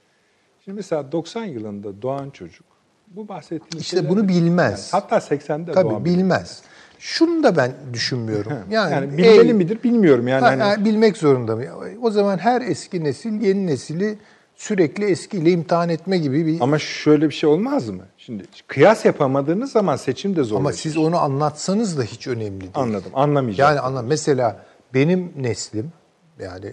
Şimdi 0.64 0.76
mesela 0.76 1.12
90 1.12 1.44
yılında 1.44 2.02
doğan 2.02 2.30
çocuk 2.30 2.75
bu 3.16 3.28
bahsettiğiniz 3.28 3.82
İşte 3.84 3.96
şeyler- 3.96 4.10
bunu 4.10 4.28
bilmez. 4.28 4.90
Yani 4.92 5.02
hatta 5.02 5.16
80'de 5.20 5.72
Tabii 5.72 5.90
doğan 5.90 6.04
bilmez. 6.04 6.62
Şunu 6.98 7.42
da 7.42 7.56
ben 7.56 7.72
düşünmüyorum. 7.92 8.52
Yani, 8.70 8.92
Yani, 8.92 9.12
bilmeli 9.18 9.48
ey- 9.48 9.52
midir 9.52 9.82
bilmiyorum 9.82 10.28
yani. 10.28 10.40
Ha, 10.40 10.46
hani- 10.50 10.62
ha, 10.62 10.84
bilmek 10.84 11.16
zorunda 11.16 11.56
mı? 11.56 11.62
O 12.02 12.10
zaman 12.10 12.38
her 12.38 12.60
eski 12.60 13.04
nesil 13.04 13.40
yeni 13.40 13.66
nesili 13.66 14.18
sürekli 14.56 15.04
eskiyle 15.04 15.50
imtihan 15.50 15.88
etme 15.88 16.18
gibi 16.18 16.46
bir... 16.46 16.54
Ama, 16.54 16.64
Ama 16.64 16.78
şöyle 16.78 17.28
bir 17.28 17.34
şey 17.34 17.50
olmaz 17.50 17.88
mı? 17.88 18.02
Şimdi 18.18 18.44
kıyas 18.66 19.04
yapamadığınız 19.04 19.72
zaman 19.72 19.96
seçim 19.96 20.36
de 20.36 20.42
zorlaşır. 20.42 20.78
siz 20.78 20.96
onu 20.96 21.18
anlatsanız 21.18 21.98
da 21.98 22.02
hiç 22.02 22.26
önemli 22.28 22.60
değil. 22.60 22.72
Anladım. 22.74 23.10
Anlamayacağım. 23.14 23.70
Yani 23.70 23.80
anla 23.80 24.02
mesela 24.02 24.64
benim 24.94 25.32
neslim 25.36 25.92
yani 26.40 26.72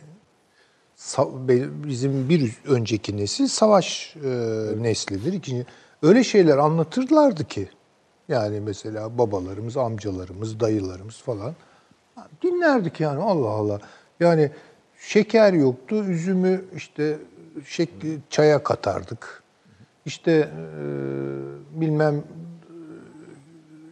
bizim 1.88 2.29
bir 2.29 2.51
önceki 2.67 3.17
nesil 3.17 3.47
savaş 3.47 4.15
e, 4.25 4.29
neslidir. 4.77 5.34
İkinci 5.34 5.65
öyle 6.03 6.23
şeyler 6.23 6.57
anlatırlardı 6.57 7.47
ki 7.47 7.69
yani 8.29 8.59
mesela 8.59 9.17
babalarımız, 9.17 9.77
amcalarımız, 9.77 10.59
dayılarımız 10.59 11.15
falan 11.15 11.53
dinlerdik 12.43 12.99
yani 12.99 13.23
Allah 13.23 13.49
Allah. 13.49 13.79
Yani 14.19 14.51
şeker 14.99 15.53
yoktu, 15.53 15.95
üzümü 15.95 16.65
işte 16.75 17.17
şekli 17.65 18.19
çaya 18.29 18.63
katardık. 18.63 19.43
İşte 20.05 20.31
e, 20.31 20.51
bilmem 21.81 22.23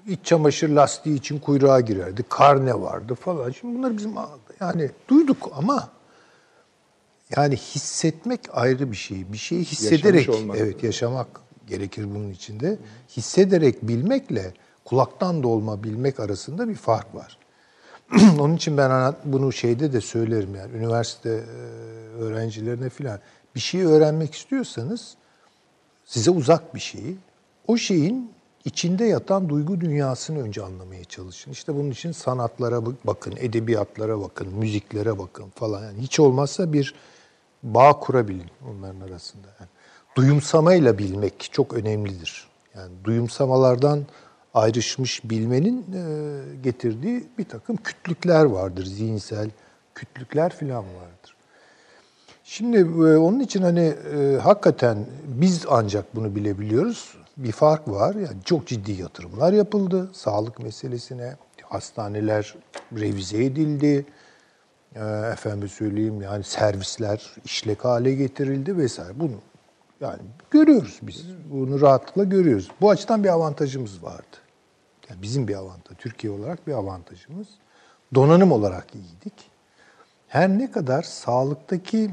iç 0.07 0.19
çamaşır 0.23 0.69
lastiği 0.69 1.15
için 1.15 1.39
kuyruğa 1.39 1.79
girerdi. 1.79 2.23
Karne 2.29 2.81
vardı 2.81 3.15
falan. 3.15 3.51
Şimdi 3.51 3.77
bunlar 3.77 3.97
bizim 3.97 4.11
yani 4.59 4.89
duyduk 5.07 5.51
ama 5.55 5.89
yani 7.35 7.55
hissetmek 7.55 8.41
ayrı 8.53 8.91
bir 8.91 8.97
şey. 8.97 9.33
Bir 9.33 9.37
şeyi 9.37 9.63
hissederek 9.63 10.29
evet 10.55 10.83
yaşamak 10.83 11.27
gerekir 11.71 12.05
bunun 12.15 12.31
içinde. 12.31 12.77
Hissederek 13.09 13.87
bilmekle 13.87 14.53
kulaktan 14.85 15.43
dolma 15.43 15.83
bilmek 15.83 16.19
arasında 16.19 16.69
bir 16.69 16.75
fark 16.75 17.15
var. 17.15 17.37
Onun 18.39 18.55
için 18.55 18.77
ben 18.77 19.15
bunu 19.25 19.51
şeyde 19.51 19.93
de 19.93 20.01
söylerim 20.01 20.55
yani 20.55 20.77
üniversite 20.77 21.29
e, 21.29 21.41
öğrencilerine 22.21 22.89
filan 22.89 23.19
bir 23.55 23.59
şey 23.59 23.81
öğrenmek 23.81 24.35
istiyorsanız 24.35 25.15
size 26.05 26.31
uzak 26.31 26.75
bir 26.75 26.79
şeyi, 26.79 27.17
o 27.67 27.77
şeyin 27.77 28.31
içinde 28.65 29.05
yatan 29.05 29.49
duygu 29.49 29.81
dünyasını 29.81 30.43
önce 30.43 30.63
anlamaya 30.63 31.03
çalışın. 31.03 31.51
İşte 31.51 31.75
bunun 31.75 31.91
için 31.91 32.11
sanatlara 32.11 32.85
bak- 32.85 33.07
bakın, 33.07 33.33
edebiyatlara 33.37 34.21
bakın, 34.21 34.47
müziklere 34.53 35.19
bakın 35.19 35.49
falan. 35.55 35.83
Yani 35.83 36.01
hiç 36.01 36.19
olmazsa 36.19 36.73
bir 36.73 36.95
bağ 37.63 37.99
kurabilin 37.99 38.51
onların 38.71 39.01
arasında. 39.01 39.47
Yani 39.59 39.69
duyumsamayla 40.15 40.97
bilmek 40.97 41.49
çok 41.51 41.73
önemlidir. 41.73 42.47
Yani 42.75 42.91
duyumsamalardan 43.03 44.05
ayrışmış 44.53 45.29
bilmenin 45.29 45.85
e, 45.93 46.03
getirdiği 46.63 47.27
bir 47.37 47.45
takım 47.45 47.77
kütlükler 47.77 48.45
vardır, 48.45 48.85
zihinsel 48.85 49.49
kütlükler 49.95 50.53
falan 50.55 50.83
vardır. 50.83 51.35
Şimdi 52.43 52.77
e, 52.77 53.17
onun 53.17 53.39
için 53.39 53.61
hani 53.61 53.93
e, 54.15 54.37
hakikaten 54.41 54.97
biz 55.27 55.65
ancak 55.69 56.15
bunu 56.15 56.35
bilebiliyoruz. 56.35 57.17
Bir 57.37 57.51
fark 57.51 57.87
var. 57.87 58.15
Yani 58.15 58.43
çok 58.45 58.67
ciddi 58.67 58.91
yatırımlar 58.91 59.53
yapıldı 59.53 60.09
sağlık 60.13 60.59
meselesine. 60.59 61.35
Hastaneler 61.63 62.55
revize 62.93 63.43
edildi. 63.43 64.05
Efendim 65.31 65.69
söyleyeyim 65.69 66.21
yani 66.21 66.43
servisler 66.43 67.31
işlek 67.45 67.85
hale 67.85 68.13
getirildi 68.13 68.77
vesaire. 68.77 69.19
Bunu 69.19 69.35
yani 70.01 70.21
görüyoruz 70.51 70.99
biz. 71.01 71.25
Bunu 71.51 71.81
rahatlıkla 71.81 72.23
görüyoruz. 72.23 72.71
Bu 72.81 72.89
açıdan 72.89 73.23
bir 73.23 73.29
avantajımız 73.29 74.03
vardı. 74.03 74.37
Yani 75.09 75.21
bizim 75.21 75.47
bir 75.47 75.55
avantaj, 75.55 75.97
Türkiye 75.97 76.33
olarak 76.33 76.67
bir 76.67 76.73
avantajımız. 76.73 77.47
Donanım 78.15 78.51
olarak 78.51 78.95
iyiydik. 78.95 79.33
Her 80.27 80.49
ne 80.49 80.71
kadar 80.71 81.01
sağlıktaki 81.03 82.11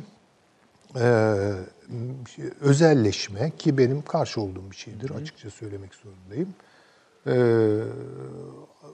e, 0.96 1.52
özelleşme 2.60 3.50
ki 3.50 3.78
benim 3.78 4.02
karşı 4.02 4.40
olduğum 4.40 4.70
bir 4.70 4.76
şeydir 4.76 5.10
açıkça 5.10 5.50
söylemek 5.50 5.90
zorundayım. 5.94 6.54
E, 7.26 7.36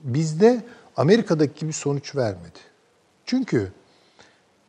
bizde 0.03 0.65
Amerika'daki 0.97 1.61
gibi 1.61 1.73
sonuç 1.73 2.17
vermedi. 2.17 2.59
Çünkü 3.25 3.73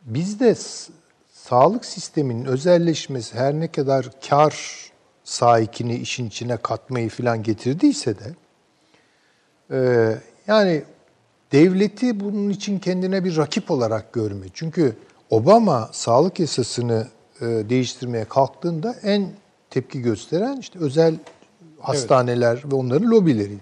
bizde 0.01 0.55
sağlık 1.49 1.86
sisteminin 1.86 2.45
özelleşmesi 2.45 3.36
her 3.36 3.53
ne 3.53 3.67
kadar 3.67 4.10
kar 4.29 4.55
sahikini 5.23 5.95
işin 5.95 6.27
içine 6.27 6.58
katmayı 6.58 7.10
falan 7.10 7.43
getirdiyse 7.43 8.15
de 8.19 8.36
e, 9.71 10.12
yani 10.47 10.84
devleti 11.51 12.19
bunun 12.19 12.49
için 12.49 12.79
kendine 12.79 13.23
bir 13.23 13.38
rakip 13.38 13.71
olarak 13.71 14.13
görme. 14.13 14.45
Çünkü 14.53 14.95
Obama 15.29 15.89
sağlık 15.91 16.39
yasasını 16.39 17.08
e, 17.41 17.45
değiştirmeye 17.45 18.25
kalktığında 18.25 18.95
en 19.03 19.29
tepki 19.69 20.01
gösteren 20.01 20.58
işte 20.58 20.79
özel 20.79 21.15
hastaneler 21.79 22.63
ve 22.71 22.75
onların 22.75 23.12
lobileri. 23.12 23.58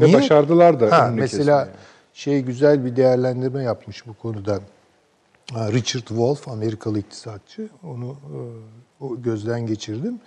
Ve 0.00 0.12
başardılar 0.12 0.80
da 0.80 0.98
Ha, 0.98 1.10
mesela 1.14 1.58
kesmeyi. 1.58 1.76
şey 2.14 2.40
güzel 2.40 2.84
bir 2.84 2.96
değerlendirme 2.96 3.62
yapmış 3.62 4.06
bu 4.06 4.14
konuda. 4.14 4.60
Ha, 5.54 5.72
Richard 5.72 6.06
Wolff, 6.06 6.48
Amerikalı 6.48 6.98
iktisatçı. 6.98 7.68
Onu 7.82 8.16
e, 9.00 9.06
gözden 9.18 9.66
geçirdim. 9.66 10.20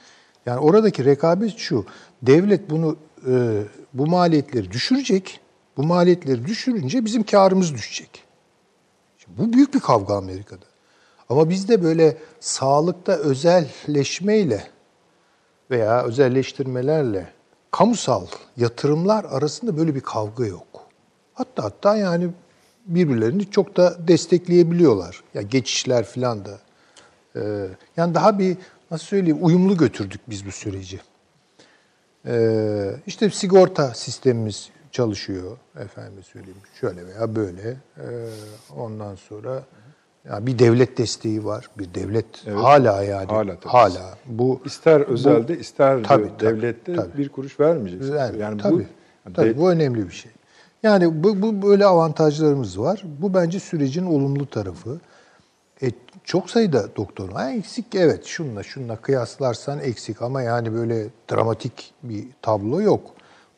Yani 0.46 0.60
oradaki 0.60 1.06
rekabet 1.06 1.58
şu. 1.58 1.86
Devlet 2.22 2.70
bunu 2.70 2.98
e, 3.28 3.64
bu 3.94 4.08
maliyetleri 4.08 4.72
düşürecek. 4.72 5.40
Bu 5.78 5.84
maliyetleri 5.84 6.46
düşürünce 6.46 7.06
bizim 7.06 7.24
karımız 7.24 7.74
düşecek. 7.74 8.24
Şimdi 9.18 9.38
bu 9.38 9.54
büyük 9.54 9.74
bir 9.74 9.80
kavga 9.80 10.16
Amerika'da. 10.16 10.66
Ama 11.30 11.50
bizde 11.50 11.84
böyle 11.84 12.18
sağlıkta 12.40 13.12
özelleşmeyle 13.12 14.68
veya 15.72 16.04
özelleştirmelerle 16.04 17.34
kamusal 17.72 18.26
yatırımlar 18.58 19.24
arasında 19.24 19.78
böyle 19.78 19.96
bir 19.96 20.02
kavga 20.02 20.46
yok. 20.46 20.68
Hatta 21.34 21.64
hatta 21.64 21.96
yani 21.96 22.30
birbirlerini 22.86 23.52
çok 23.52 23.78
da 23.78 24.08
destekleyebiliyorlar. 24.08 25.24
Ya 25.34 25.42
geçişler 25.42 26.06
filan 26.06 26.46
da. 26.46 26.60
Ee, 27.36 27.68
yani 27.98 28.16
daha 28.16 28.40
bir 28.40 28.58
nasıl 28.92 29.06
söyleyeyim 29.06 29.38
uyumlu 29.42 29.78
götürdük 29.78 30.22
biz 30.30 30.46
bu 30.46 30.52
süreci. 30.52 31.00
Ee, 32.28 32.92
işte 33.08 33.30
sigorta 33.30 33.94
sistemimiz 33.94 34.70
çalışıyor 34.92 35.58
efendim 35.80 36.24
söyleyeyim 36.24 36.58
şöyle 36.82 37.08
veya 37.08 37.36
böyle. 37.36 37.70
Ee, 37.98 38.04
ondan 38.78 39.16
sonra 39.16 39.64
ya 40.30 40.46
bir 40.46 40.60
devlet 40.60 40.98
desteği 40.98 41.46
var. 41.46 41.70
Bir 41.78 41.94
devlet 41.94 42.26
Evet. 42.48 42.58
hala 42.60 43.04
yani 43.04 43.26
Hala 43.26 43.56
tabii. 43.60 43.72
hala 43.72 44.18
bu 44.26 44.62
İster 44.66 45.08
bu- 45.08 45.12
özelde 45.12 45.60
ister 45.60 46.04
Tabii, 46.04 46.30
tabii, 46.38 46.40
devlette 46.40 46.96
tabii. 46.96 47.18
bir 47.18 47.30
kuruş 47.30 47.60
vermeyeceksiniz. 47.60 48.16
yani, 48.20 48.40
yani 48.42 48.62
tabii, 48.62 48.88
bu 49.26 49.34
tabii 49.34 49.50
de- 49.50 49.58
bu 49.58 49.72
önemli 49.72 50.08
bir 50.08 50.14
şey. 50.14 50.32
Yani 50.86 51.24
bu, 51.24 51.42
bu 51.42 51.62
böyle 51.62 51.86
avantajlarımız 51.86 52.80
var. 52.80 53.04
Bu 53.20 53.34
bence 53.34 53.60
sürecin 53.60 54.06
olumlu 54.06 54.50
tarafı. 54.50 55.00
E, 55.82 55.92
çok 56.24 56.50
sayıda 56.50 56.96
doktor 56.96 57.30
var. 57.30 57.54
Eksik 57.54 57.96
evet 57.96 58.26
şunla 58.26 58.64
şunla 58.64 58.96
kıyaslarsan 58.96 59.80
eksik 59.80 60.22
ama 60.22 60.42
yani 60.42 60.74
böyle 60.74 61.08
dramatik 61.32 61.94
bir 62.04 62.28
tablo 62.42 62.82
yok. 62.82 63.02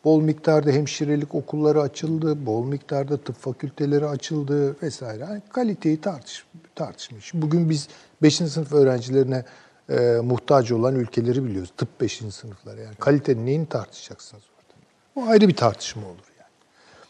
Bol 0.04 0.22
miktarda 0.22 0.72
hemşirelik 0.72 1.36
okulları 1.36 1.82
açıldı, 1.82 2.46
bol 2.46 2.66
miktarda 2.66 3.18
tıp 3.18 3.36
fakülteleri 3.36 4.08
açıldı 4.08 4.82
vesaire. 4.82 5.24
Yani 5.24 5.42
kaliteyi 5.54 6.02
tartış, 6.02 6.46
tartışmış. 6.76 7.32
Bugün 7.34 7.70
biz 7.70 7.88
5. 8.22 8.36
sınıf 8.36 8.74
öğrencilerine 8.74 9.46
e, 9.90 10.20
muhtaç 10.24 10.72
olan 10.72 10.96
ülkeleri 10.96 11.46
biliyoruz. 11.46 11.74
Tıp 11.78 12.02
5. 12.02 12.22
sınıfları 12.32 12.82
yani. 12.82 12.96
Kalitenin 12.96 13.46
neyini 13.46 13.66
tartışacaksınız 13.66 14.44
orada? 14.44 14.74
Bu 15.16 15.32
ayrı 15.32 15.48
bir 15.48 15.56
tartışma 15.56 16.08
olur. 16.08 16.27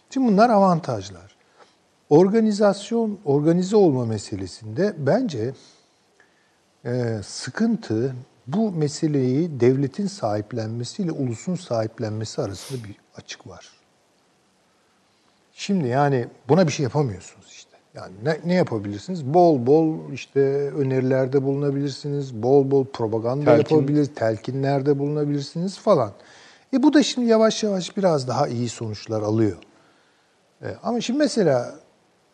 Şimdi 0.10 0.32
bunlar 0.32 0.50
avantajlar. 0.50 1.38
Organizasyon, 2.10 3.20
organize 3.26 3.76
olma 3.76 4.06
meselesinde 4.06 4.94
bence 4.98 5.54
e, 6.86 7.20
sıkıntı 7.24 8.16
bu 8.48 8.72
meseleyi 8.72 9.60
devletin 9.60 10.08
sahiplenmesiyle 10.08 11.12
ulusun 11.12 11.56
sahiplenmesi 11.56 12.42
arasında 12.42 12.84
bir 12.84 12.96
açık 13.16 13.48
var. 13.48 13.70
Şimdi 15.54 15.88
yani 15.88 16.28
buna 16.50 16.68
bir 16.68 16.72
şey 16.72 16.84
yapamıyorsunuz 16.84 17.48
işte. 17.52 17.78
Yani 17.96 18.14
ne, 18.24 18.38
ne 18.46 18.54
yapabilirsiniz? 18.54 19.26
Bol 19.26 19.66
bol 19.66 20.12
işte 20.12 20.40
önerilerde 20.72 21.44
bulunabilirsiniz. 21.44 22.34
Bol 22.44 22.72
bol 22.72 22.86
propaganda 22.86 23.56
Telkin. 23.56 23.76
yapabilir, 23.76 24.06
telkinlerde 24.06 25.00
bulunabilirsiniz 25.00 25.80
falan. 25.80 26.12
E 26.74 26.84
bu 26.84 26.94
da 26.94 27.04
şimdi 27.04 27.28
yavaş 27.28 27.64
yavaş 27.64 27.98
biraz 27.98 28.28
daha 28.28 28.48
iyi 28.48 28.70
sonuçlar 28.70 29.22
alıyor. 29.22 29.58
E, 30.62 30.68
ama 30.84 31.02
şimdi 31.02 31.20
mesela 31.20 31.76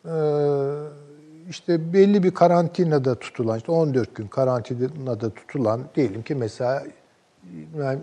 e, 0.05 0.13
işte 1.49 1.93
belli 1.93 2.23
bir 2.23 2.31
karantinada 2.31 3.15
tutulan, 3.15 3.57
işte 3.57 3.71
14 3.71 4.15
gün 4.15 4.27
karantinada 4.27 5.29
tutulan 5.29 5.81
diyelim 5.95 6.23
ki 6.23 6.35
mesela 6.35 6.83
yani 7.79 7.99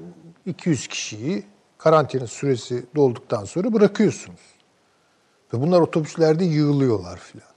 200 0.46 0.87
kişiyi 0.87 1.44
karantina 1.78 2.26
süresi 2.26 2.85
dolduktan 2.96 3.44
sonra 3.44 3.72
bırakıyorsunuz. 3.72 4.40
Ve 5.54 5.61
bunlar 5.61 5.80
otobüslerde 5.80 6.44
yığılıyorlar 6.44 7.18
filan. 7.18 7.48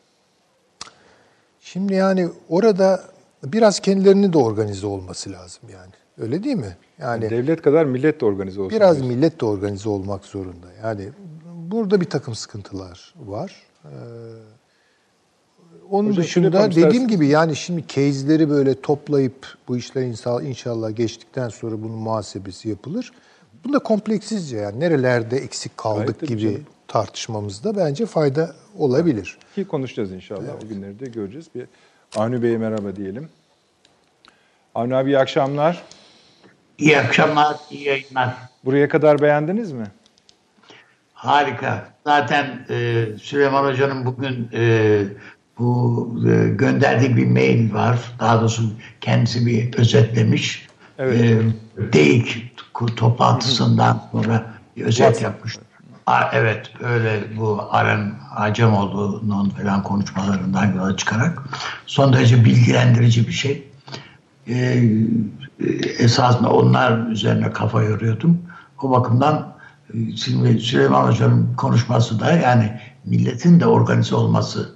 Şimdi 1.60 1.94
yani 1.94 2.30
orada 2.50 3.04
biraz 3.44 3.80
kendilerini 3.80 4.34
de 4.34 4.38
organize 4.38 4.88
olması 4.88 5.32
lazım 5.32 5.70
yani. 5.74 5.92
Öyle 6.18 6.44
değil 6.44 6.56
mi? 6.56 6.78
Yani 7.00 7.30
Devlet 7.30 7.62
kadar 7.62 7.86
millet 7.86 8.22
de 8.22 8.26
organize 8.26 8.62
olsun. 8.62 8.78
biraz 8.78 8.96
diyorsun. 8.98 9.16
millet 9.18 9.42
de 9.42 9.46
organize 9.46 9.90
olmak 9.90 10.26
zorunda. 10.26 10.68
Yani 10.84 11.10
burada 11.74 12.02
bir 12.02 12.10
takım 12.10 12.36
sıkıntılar 12.36 13.14
var. 13.16 13.62
Ee, 13.86 13.90
onun 15.92 16.10
Hocam 16.10 16.24
dışında 16.24 16.72
dediğim 16.72 17.08
gibi 17.08 17.28
yani 17.28 17.56
şimdi 17.56 17.88
case'leri 17.88 18.50
böyle 18.50 18.82
toplayıp 18.82 19.58
bu 19.68 19.78
işler 19.78 20.02
inşallah, 20.02 20.44
inşallah 20.44 20.96
geçtikten 20.96 21.50
sonra 21.50 21.82
bunun 21.82 21.96
muhasebesi 21.96 22.70
yapılır. 22.70 23.12
Bunda 23.64 23.80
kompleksizce 23.80 24.58
yani 24.58 24.80
nerelerde 24.80 25.38
eksik 25.38 25.78
kaldık 25.78 26.20
Gayet 26.20 26.28
gibi 26.28 26.62
tartışmamızda 26.88 27.78
bence 27.78 28.06
fayda 28.06 28.56
olabilir. 28.78 29.38
Ki 29.56 29.66
konuşacağız 29.66 30.12
inşallah. 30.12 30.64
O 30.66 30.68
günleri 30.68 31.00
de 31.00 31.06
göreceğiz. 31.06 31.48
Bir 31.56 31.66
Avni 32.16 32.44
Bey'e 32.44 32.58
merhaba 32.58 32.96
diyelim. 32.96 33.30
Avni 34.76 34.96
abi 34.96 35.10
iyi 35.10 35.20
akşamlar. 35.20 35.84
İyi 36.78 37.00
akşamlar, 37.00 37.58
iyi 37.72 37.84
yayınlar. 37.84 38.36
Buraya 38.66 38.90
kadar 38.90 39.22
beğendiniz 39.22 39.72
mi? 39.72 39.86
Harika. 41.24 41.88
Zaten 42.06 42.66
e, 42.70 43.06
Süleyman 43.22 43.66
Hoca'nın 43.66 44.06
bugün 44.06 44.50
e, 44.54 45.04
bu 45.60 46.20
e, 46.28 46.50
gönderdiği 46.50 47.18
bir 47.18 47.28
mail 47.28 47.74
var. 47.74 48.00
Daha 48.20 48.42
doğrusu 48.42 48.64
kendisi 49.02 49.46
bir 49.46 49.74
özetlemiş. 49.74 50.68
Evet. 51.00 51.22
E, 51.22 51.94
DEİK 51.94 52.54
toplantısından 52.96 54.04
sonra 54.12 54.54
bir 54.76 54.86
özet 54.86 55.22
yapmış. 55.22 55.58
A, 56.06 56.22
evet 56.34 56.72
öyle 56.84 57.24
bu 57.38 57.68
Aren 57.70 58.14
Acemoğlu'nun 58.36 59.50
falan 59.50 59.84
konuşmalarından 59.84 60.74
yola 60.76 60.98
çıkarak 60.98 61.44
son 61.86 62.14
derece 62.14 62.46
bilgilendirici 62.46 63.28
bir 63.28 63.34
şey. 63.34 63.68
e, 64.48 64.56
e, 64.56 65.66
esasında 66.00 66.50
onlar 66.50 67.08
üzerine 67.08 67.52
kafa 67.52 67.84
yoruyordum. 67.84 68.38
O 68.82 68.92
bakımdan 68.92 69.53
şimdi 70.16 70.60
Süleyman 70.60 71.08
Hoca'nın 71.08 71.54
konuşması 71.56 72.20
da 72.20 72.32
yani 72.32 72.82
milletin 73.06 73.60
de 73.60 73.66
organize 73.66 74.16
olması. 74.16 74.76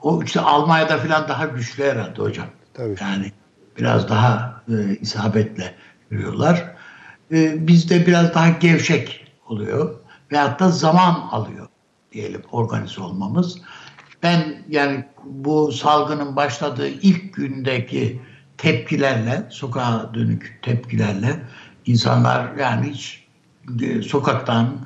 O 0.00 0.22
işte 0.22 0.40
Almanya'da 0.40 0.98
falan 0.98 1.28
daha 1.28 1.46
güçlü 1.46 1.84
herhalde 1.84 2.22
hocam. 2.22 2.46
Tabii. 2.74 2.96
Yani 3.00 3.32
biraz 3.78 4.08
daha 4.08 4.62
e, 4.68 4.96
isabetle 4.96 5.74
yürüyorlar. 6.10 6.74
E, 7.32 7.66
bizde 7.66 8.06
biraz 8.06 8.34
daha 8.34 8.48
gevşek 8.48 9.26
oluyor. 9.48 9.94
Veyahut 10.32 10.60
da 10.60 10.70
zaman 10.70 11.14
alıyor 11.30 11.68
diyelim 12.12 12.42
organize 12.52 13.00
olmamız. 13.00 13.58
Ben 14.22 14.62
yani 14.68 15.04
bu 15.24 15.72
salgının 15.72 16.36
başladığı 16.36 16.88
ilk 16.88 17.34
gündeki 17.34 18.20
tepkilerle, 18.58 19.46
sokağa 19.50 20.10
dönük 20.14 20.58
tepkilerle 20.62 21.42
insanlar 21.86 22.56
yani 22.56 22.90
hiç 22.90 23.19
sokaktan 24.02 24.76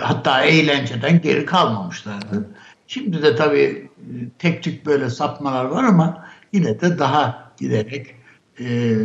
hatta 0.00 0.42
eğlenceden 0.42 1.20
geri 1.20 1.44
kalmamışlardı. 1.44 2.48
Şimdi 2.86 3.22
de 3.22 3.36
tabii 3.36 3.90
e, 3.98 4.12
tek 4.38 4.62
tük 4.62 4.86
böyle 4.86 5.10
sapmalar 5.10 5.64
var 5.64 5.84
ama 5.84 6.26
yine 6.52 6.80
de 6.80 6.98
daha 6.98 7.52
giderek 7.58 8.14
e, 8.60 8.96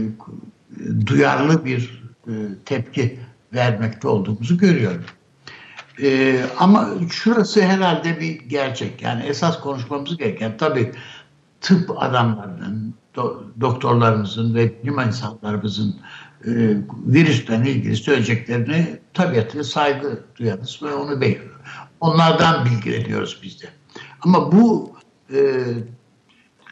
duyarlı 1.05 1.65
bir 1.65 2.03
e, 2.27 2.31
tepki 2.65 3.19
vermekte 3.53 4.07
olduğumuzu 4.07 4.57
görüyorum. 4.57 5.05
Ee, 6.01 6.45
ama 6.59 6.89
şurası 7.09 7.61
herhalde 7.61 8.19
bir 8.19 8.41
gerçek. 8.41 9.01
Yani 9.01 9.23
esas 9.23 9.59
konuşmamız 9.59 10.17
gereken 10.17 10.57
tabii 10.57 10.91
tıp 11.61 12.03
adamlarının, 12.03 12.93
do- 13.15 13.43
doktorlarımızın 13.61 14.55
ve 14.55 14.83
bilim 14.83 14.99
insanlarımızın 14.99 15.95
e, 16.45 16.51
virüsten 17.07 17.63
ilgili 17.63 17.95
söyleyeceklerini 17.95 18.85
tabiatıyla 19.13 19.63
saygı 19.63 20.23
duyarız 20.35 20.79
ve 20.83 20.93
onu 20.93 21.21
bekliyoruz. 21.21 21.61
Onlardan 21.99 22.65
bilgileniyoruz 22.65 23.39
biz 23.43 23.61
de. 23.61 23.65
Ama 24.21 24.51
bu 24.51 24.95
e, 25.33 25.39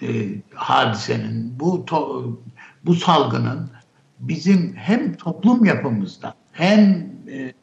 e, 0.01 0.07
hadisenin, 0.53 1.59
bu 1.59 1.85
to- 1.87 2.35
bu 2.85 2.95
salgının 2.95 3.69
bizim 4.19 4.75
hem 4.75 5.13
toplum 5.13 5.65
yapımızda 5.65 6.35
hem 6.51 7.09
e, 7.27 7.53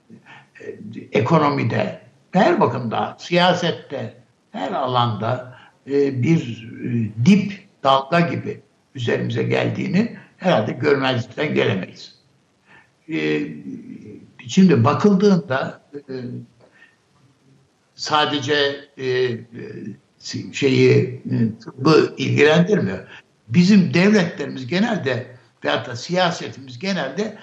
ekonomide, 1.13 2.01
her 2.33 2.61
bakımda, 2.61 3.17
siyasette, 3.21 4.15
her 4.53 4.73
alanda 4.73 5.59
e, 5.87 6.23
bir 6.23 6.69
e, 6.85 7.25
dip 7.27 7.69
dalga 7.85 8.21
gibi 8.21 8.61
üzerimize 8.95 9.43
geldiğini 9.43 10.17
herhalde 10.37 10.73
görmezlikten 10.73 11.55
gelemeyiz. 11.55 12.15
E, 13.09 13.41
şimdi 14.47 14.85
bakıldığında 14.85 15.83
e, 15.95 16.15
sadece 17.95 18.89
e, 18.99 19.31
şeyi 20.53 21.23
e, 21.31 21.59
tıbbı 21.61 22.15
ilgilendirmiyor. 22.17 23.09
Bizim 23.49 23.95
devletlerimiz 23.95 24.67
genelde 24.67 25.37
veyahut 25.65 25.87
da 25.87 25.97
siyasetimiz 25.97 26.79
genelde 26.79 27.39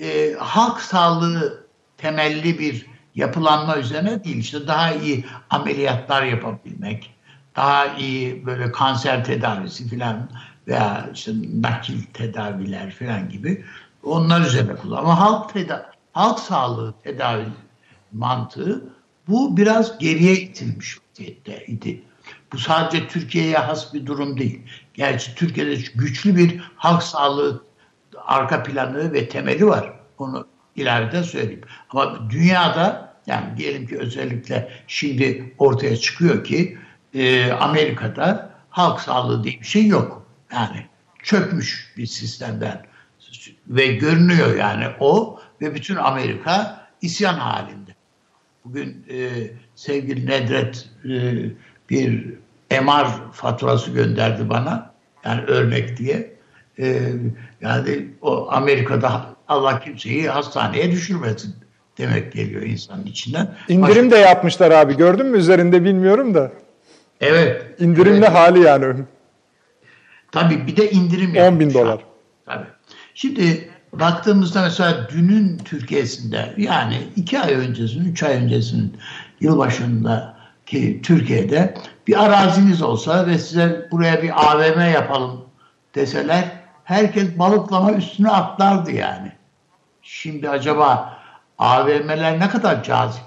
e, 0.00 0.34
halk 0.38 0.80
sağlığı 0.80 1.66
temelli 1.96 2.58
bir 2.58 2.86
yapılanma 3.14 3.78
üzerine 3.78 4.24
değil. 4.24 4.36
İşte 4.36 4.66
daha 4.66 4.92
iyi 4.92 5.24
ameliyatlar 5.50 6.22
yapabilmek, 6.22 7.14
daha 7.56 7.86
iyi 7.86 8.46
böyle 8.46 8.72
kanser 8.72 9.24
tedavisi 9.24 9.88
filan 9.88 10.30
veya 10.68 11.10
işte 11.14 11.32
nakil 11.60 12.02
tedaviler 12.02 12.90
filan 12.90 13.28
gibi 13.28 13.64
onlar 14.02 14.40
üzerine 14.40 14.76
kullan. 14.76 14.98
Ama 14.98 15.20
halk 15.20 15.52
teda 15.52 15.92
halk 16.12 16.38
sağlığı 16.38 16.94
tedavi 17.04 17.44
mantığı 18.12 18.84
bu 19.28 19.56
biraz 19.56 19.98
geriye 19.98 20.32
itilmiş 20.34 20.98
idi. 21.66 22.02
Bu 22.52 22.58
sadece 22.58 23.08
Türkiye'ye 23.08 23.56
has 23.56 23.94
bir 23.94 24.06
durum 24.06 24.38
değil. 24.38 24.62
Gerçi 24.94 25.34
Türkiye'de 25.34 25.74
güçlü 25.94 26.36
bir 26.36 26.60
halk 26.76 27.02
sağlığı 27.02 27.64
arka 28.26 28.62
planı 28.62 29.12
ve 29.12 29.28
temeli 29.28 29.66
var. 29.66 29.92
Onu 30.18 30.46
ileride 30.76 31.22
söyleyeyim. 31.22 31.64
Ama 31.90 32.30
dünyada 32.30 33.14
yani 33.26 33.56
diyelim 33.56 33.86
ki 33.86 33.98
özellikle 33.98 34.70
şimdi 34.86 35.54
ortaya 35.58 35.96
çıkıyor 35.96 36.44
ki 36.44 36.78
e, 37.14 37.52
Amerika'da 37.52 38.50
halk 38.70 39.00
sağlığı 39.00 39.44
diye 39.44 39.60
bir 39.60 39.66
şey 39.66 39.86
yok. 39.86 40.27
Yani 40.52 40.86
çökmüş 41.22 41.92
bir 41.96 42.06
sistemden 42.06 42.82
ve 43.68 43.86
görünüyor 43.86 44.56
yani 44.56 44.86
o 45.00 45.40
ve 45.60 45.74
bütün 45.74 45.96
Amerika 45.96 46.86
isyan 47.02 47.34
halinde. 47.34 47.90
Bugün 48.64 49.06
e, 49.10 49.28
sevgili 49.74 50.26
Nedret 50.26 50.88
e, 51.04 51.10
bir 51.90 52.34
MR 52.70 53.32
faturası 53.32 53.90
gönderdi 53.90 54.48
bana. 54.48 54.90
Yani 55.24 55.42
örnek 55.42 55.96
diye. 55.96 56.32
E, 56.78 57.12
yani 57.60 58.08
o 58.22 58.50
Amerika'da 58.50 59.36
Allah 59.48 59.80
kimseyi 59.80 60.28
hastaneye 60.28 60.90
düşürmesin 60.90 61.54
demek 61.98 62.32
geliyor 62.32 62.62
insanın 62.62 63.06
içinden. 63.06 63.54
İndirim 63.68 64.06
Başka- 64.06 64.10
de 64.10 64.16
yapmışlar 64.16 64.70
abi. 64.70 64.96
Gördün 64.96 65.26
mü 65.26 65.38
üzerinde 65.38 65.84
bilmiyorum 65.84 66.34
da. 66.34 66.52
Evet. 67.20 67.80
İndirimli 67.80 68.18
evet. 68.18 68.34
hali 68.34 68.60
yani. 68.60 68.94
Tabii 70.32 70.66
bir 70.66 70.76
de 70.76 70.90
indirim 70.90 71.30
10 71.30 71.34
bin 71.34 71.40
yapmış. 71.40 71.74
dolar. 71.74 72.00
Tabii. 72.46 72.66
Şimdi 73.14 73.70
baktığımızda 73.92 74.62
mesela 74.62 75.08
dünün 75.08 75.58
Türkiye'sinde 75.58 76.54
yani 76.56 76.98
iki 77.16 77.40
ay 77.40 77.54
öncesinin, 77.54 78.12
üç 78.12 78.22
ay 78.22 78.36
öncesinin 78.36 78.96
yılbaşındaki 79.40 81.02
Türkiye'de 81.02 81.74
bir 82.06 82.24
araziniz 82.24 82.82
olsa 82.82 83.26
ve 83.26 83.38
size 83.38 83.88
buraya 83.90 84.22
bir 84.22 84.46
AVM 84.46 84.80
yapalım 84.80 85.44
deseler 85.94 86.44
herkes 86.84 87.38
balıklama 87.38 87.92
üstüne 87.92 88.30
atlardı 88.30 88.92
yani. 88.92 89.32
Şimdi 90.02 90.50
acaba 90.50 91.18
AVM'ler 91.58 92.40
ne 92.40 92.48
kadar 92.48 92.84
cazip? 92.84 93.22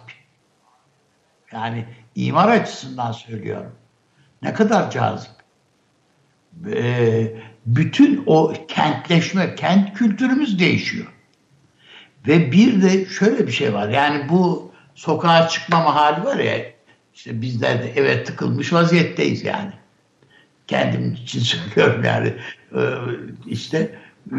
Yani 1.53 1.85
imar 2.15 2.47
açısından 2.47 3.11
söylüyorum. 3.11 3.75
Ne 4.41 4.53
kadar 4.53 4.91
cazip. 4.91 5.31
Ee, 6.73 7.33
bütün 7.65 8.23
o 8.25 8.53
kentleşme, 8.67 9.55
kent 9.55 9.93
kültürümüz 9.93 10.59
değişiyor. 10.59 11.07
Ve 12.27 12.51
bir 12.51 12.81
de 12.81 13.05
şöyle 13.05 13.47
bir 13.47 13.51
şey 13.51 13.73
var. 13.73 13.89
Yani 13.89 14.29
bu 14.29 14.71
sokağa 14.95 15.47
çıkmama 15.47 15.95
hali 15.95 16.25
var 16.25 16.37
ya 16.37 16.57
işte 17.13 17.41
bizler 17.41 17.83
de 17.83 17.91
eve 17.91 18.23
tıkılmış 18.23 18.73
vaziyetteyiz 18.73 19.43
yani. 19.43 19.71
Kendim 20.67 21.13
için 21.13 21.39
söylüyorum 21.43 22.03
yani. 22.03 22.33
Ee, 22.75 22.81
işte 23.47 23.77
e, 24.31 24.37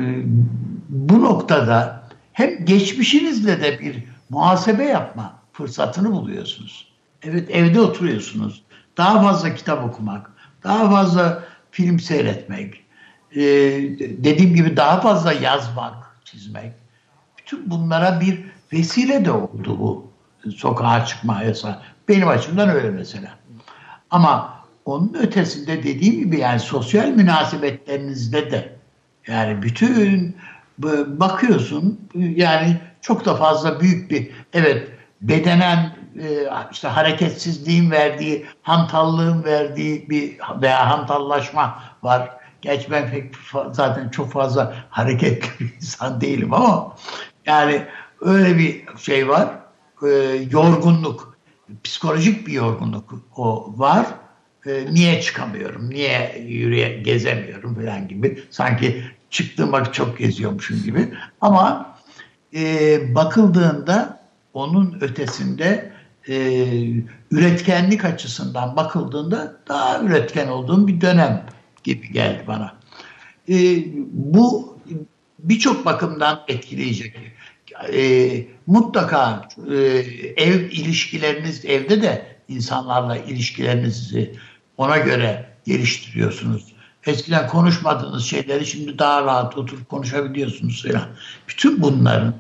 bu 0.89 1.23
noktada 1.23 2.09
hem 2.33 2.65
geçmişinizle 2.65 3.61
de 3.61 3.81
bir 3.81 4.05
muhasebe 4.31 4.85
yapma 4.85 5.39
fırsatını 5.53 6.13
buluyorsunuz. 6.13 6.93
Evet 7.23 7.51
evde 7.51 7.81
oturuyorsunuz. 7.81 8.63
Daha 8.97 9.23
fazla 9.23 9.55
kitap 9.55 9.85
okumak, 9.85 10.31
daha 10.65 10.91
fazla 10.91 11.45
film 11.73 12.01
seyretmek, 12.01 12.85
e, 13.37 13.41
dediğim 14.25 14.55
gibi 14.55 14.77
daha 14.77 15.01
fazla 15.01 15.33
yazmak, 15.33 16.21
çizmek. 16.25 16.73
Bütün 17.39 17.71
bunlara 17.71 18.21
bir 18.21 18.45
vesile 18.73 19.25
de 19.25 19.33
oldu 19.33 19.79
bu 19.79 20.13
sokağa 20.57 21.05
çıkma 21.05 21.43
yasağı. 21.43 21.83
Benim 22.09 22.29
açımdan 22.29 22.69
öyle 22.69 22.91
mesela. 22.91 23.39
Ama 24.11 24.63
onun 24.85 25.15
ötesinde 25.15 25.83
dediğim 25.83 26.19
gibi 26.19 26.39
yani 26.39 26.61
sosyal 26.61 27.09
münasebetlerinizde 27.09 28.51
de 28.51 28.77
yani 29.27 29.63
bütün 29.63 30.37
bakıyorsun 31.07 32.01
yani 32.15 32.81
çok 33.01 33.25
da 33.25 33.37
fazla 33.37 33.81
büyük 33.81 34.11
bir 34.11 34.31
evet 34.53 34.89
bedenen 35.21 35.97
e, 36.21 36.49
işte 36.73 36.89
hareketsizliğin 36.89 37.91
verdiği, 37.91 38.47
hantallığın 38.63 39.45
verdiği 39.45 40.11
bir 40.11 40.37
veya 40.63 40.91
hantallaşma 40.91 41.83
var. 42.03 42.31
Geç 42.63 42.91
ben 42.91 43.11
pek 43.11 43.35
zaten 43.73 44.09
çok 44.09 44.33
fazla 44.33 44.75
hareketli 44.91 45.49
bir 45.61 45.75
insan 45.77 46.21
değilim 46.21 46.55
ama 46.55 46.97
yani 47.47 47.87
öyle 48.21 48.59
bir 48.59 48.85
şey 48.99 49.29
var. 49.29 49.49
E, 50.03 50.09
yorgunluk, 50.51 51.37
psikolojik 51.85 52.47
bir 52.47 52.53
yorgunluk 52.53 53.15
o 53.37 53.75
var. 53.77 54.07
E, 54.67 54.95
niye 54.95 55.21
çıkamıyorum, 55.21 55.91
niye 55.91 56.45
yürüye 56.47 56.99
gezemiyorum 56.99 57.75
falan 57.75 58.09
gibi. 58.09 58.43
Sanki 58.51 59.05
çıktığım 59.31 59.73
vakit 59.73 59.95
çok 59.95 60.19
geziyormuşum 60.19 60.83
gibi. 60.83 61.15
Ama 61.41 61.93
bakıldığında 63.15 64.23
onun 64.55 64.99
ötesinde 65.01 65.92
e, 66.29 66.67
üretkenlik 67.31 68.05
açısından 68.05 68.77
bakıldığında 68.77 69.57
daha 69.69 70.03
üretken 70.03 70.49
olduğum 70.49 70.87
bir 70.87 71.01
dönem 71.01 71.47
gibi 71.85 72.13
geldi 72.13 72.45
bana. 72.47 72.75
E, 73.49 73.55
bu 74.13 74.79
birçok 75.39 75.85
bakımdan 75.85 76.41
etkileyecek. 76.49 77.17
E, 77.93 78.45
mutlaka 78.67 79.49
e, 79.71 79.77
ev 80.37 80.61
ilişkileriniz, 80.71 81.65
evde 81.65 82.03
de 82.03 82.37
insanlarla 82.49 83.17
ilişkilerinizi 83.17 84.35
ona 84.77 84.99
göre 84.99 85.47
geliştiriyorsunuz. 85.67 86.73
Eskiden 87.07 87.49
konuşmadığınız 87.49 88.25
şeyleri 88.25 88.67
şimdi 88.67 88.99
daha 88.99 89.25
rahat 89.25 89.59
oturup 89.59 89.89
konuşabiliyorsunuz 89.89 90.83
falan. 90.83 91.09
Bütün 91.49 91.83
bunların 91.83 92.35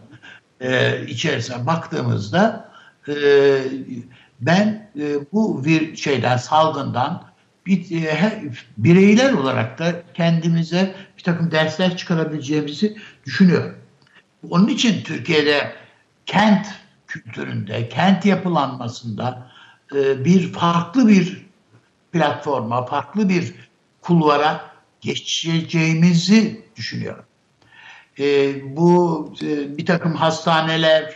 e, 0.60 1.00
içerisine 1.06 1.66
baktığımızda 1.66 2.71
e, 3.08 3.14
ben 4.40 4.90
e, 5.00 5.32
bu 5.32 5.64
bir 5.64 5.96
şeyden 5.96 6.36
salgından 6.36 7.24
e, 7.68 8.42
bireyler 8.78 9.32
olarak 9.32 9.78
da 9.78 10.02
kendimize 10.14 10.94
bir 11.18 11.22
takım 11.22 11.50
dersler 11.50 11.96
çıkarabileceğimizi 11.96 12.96
düşünüyorum. 13.26 13.74
Onun 14.50 14.68
için 14.68 15.02
Türkiye'de 15.02 15.72
kent 16.26 16.66
kültüründe, 17.06 17.88
kent 17.88 18.26
yapılanmasında 18.26 19.50
e, 19.94 20.24
bir 20.24 20.52
farklı 20.52 21.08
bir 21.08 21.46
platforma, 22.12 22.86
farklı 22.86 23.28
bir 23.28 23.54
kulvara 24.00 24.60
geçeceğimizi 25.00 26.64
düşünüyorum. 26.76 27.24
Bu 28.76 29.34
bir 29.78 29.86
takım 29.86 30.14
hastaneler, 30.14 31.14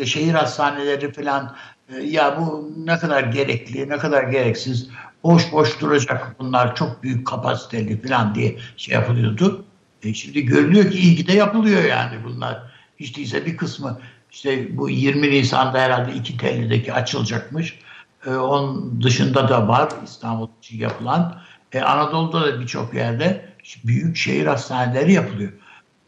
e, 0.00 0.06
şehir 0.06 0.34
hastaneleri 0.34 1.12
falan 1.12 1.56
e, 1.88 2.02
ya 2.02 2.40
bu 2.40 2.70
ne 2.76 2.98
kadar 2.98 3.22
gerekli, 3.22 3.88
ne 3.88 3.98
kadar 3.98 4.22
gereksiz, 4.22 4.88
boş 5.24 5.52
boş 5.52 5.80
duracak 5.80 6.36
bunlar 6.38 6.76
çok 6.76 7.02
büyük 7.02 7.26
kapasiteli 7.26 8.02
falan 8.02 8.34
diye 8.34 8.56
şey 8.76 8.94
yapılıyordu. 8.94 9.64
E, 10.02 10.14
şimdi 10.14 10.44
görülüyor 10.44 10.90
ki 10.90 10.98
iyi 10.98 11.16
ki 11.16 11.26
de 11.26 11.32
yapılıyor 11.32 11.84
yani 11.84 12.16
bunlar. 12.24 12.62
Hiç 13.00 13.16
değilse 13.16 13.46
bir 13.46 13.56
kısmı 13.56 14.00
işte 14.30 14.78
bu 14.78 14.90
20 14.90 15.30
Nisan'da 15.30 15.78
herhalde 15.78 16.14
iki 16.14 16.36
tellideki 16.36 16.92
açılacakmış. 16.92 17.78
E, 18.26 18.30
onun 18.30 19.02
dışında 19.02 19.48
da 19.48 19.68
var 19.68 19.88
İstanbul 20.04 20.48
için 20.62 20.78
yapılan. 20.78 21.40
E, 21.72 21.80
Anadolu'da 21.80 22.40
da 22.40 22.60
birçok 22.60 22.94
yerde 22.94 23.50
büyük 23.84 24.16
şehir 24.16 24.46
hastaneleri 24.46 25.12
yapılıyor. 25.12 25.52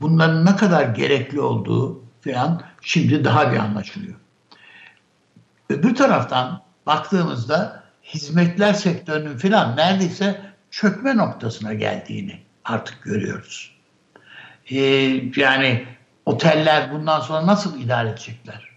Bunların 0.00 0.46
ne 0.46 0.56
kadar 0.56 0.84
gerekli 0.84 1.40
olduğu 1.40 2.02
falan 2.24 2.62
şimdi 2.82 3.24
daha 3.24 3.52
bir 3.52 3.56
anlaşılıyor. 3.56 4.14
Öbür 5.68 5.94
taraftan 5.94 6.62
baktığımızda 6.86 7.82
hizmetler 8.04 8.72
sektörünün 8.72 9.36
falan 9.36 9.76
neredeyse 9.76 10.40
çökme 10.70 11.16
noktasına 11.16 11.74
geldiğini 11.74 12.42
artık 12.64 13.02
görüyoruz. 13.02 13.72
Ee, 14.70 14.78
yani 15.36 15.86
oteller 16.26 16.92
bundan 16.92 17.20
sonra 17.20 17.46
nasıl 17.46 17.80
idare 17.80 18.08
edecekler? 18.08 18.68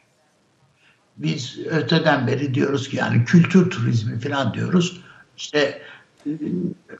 Biz 1.17 1.59
öteden 1.65 2.27
beri 2.27 2.53
diyoruz 2.53 2.89
ki 2.89 2.97
yani 2.97 3.25
kültür 3.25 3.69
turizmi 3.69 4.19
falan 4.19 4.53
diyoruz. 4.53 5.01
İşte 5.37 5.81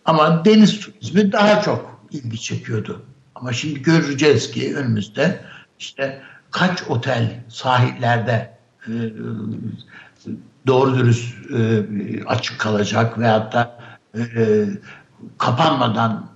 ama 0.06 0.46
deniz 0.46 0.80
turizmi 0.80 1.32
daha 1.32 1.62
çok 1.62 2.02
ilgi 2.12 2.42
çekiyordu. 2.42 3.06
Ama 3.36 3.54
şimdi 3.54 3.82
göreceğiz 3.82 4.52
ki 4.52 4.76
önümüzde 4.76 5.42
işte 5.80 6.22
kaç 6.56 6.84
otel 6.90 7.44
sahillerde 7.50 8.58
e, 8.88 8.94
doğru 10.68 10.96
dürüst 10.96 11.36
e, 11.52 11.84
açık 12.26 12.60
kalacak 12.60 13.20
veyahut 13.20 13.54
da 13.54 13.80
e, 14.18 14.22
kapanmadan 15.38 16.30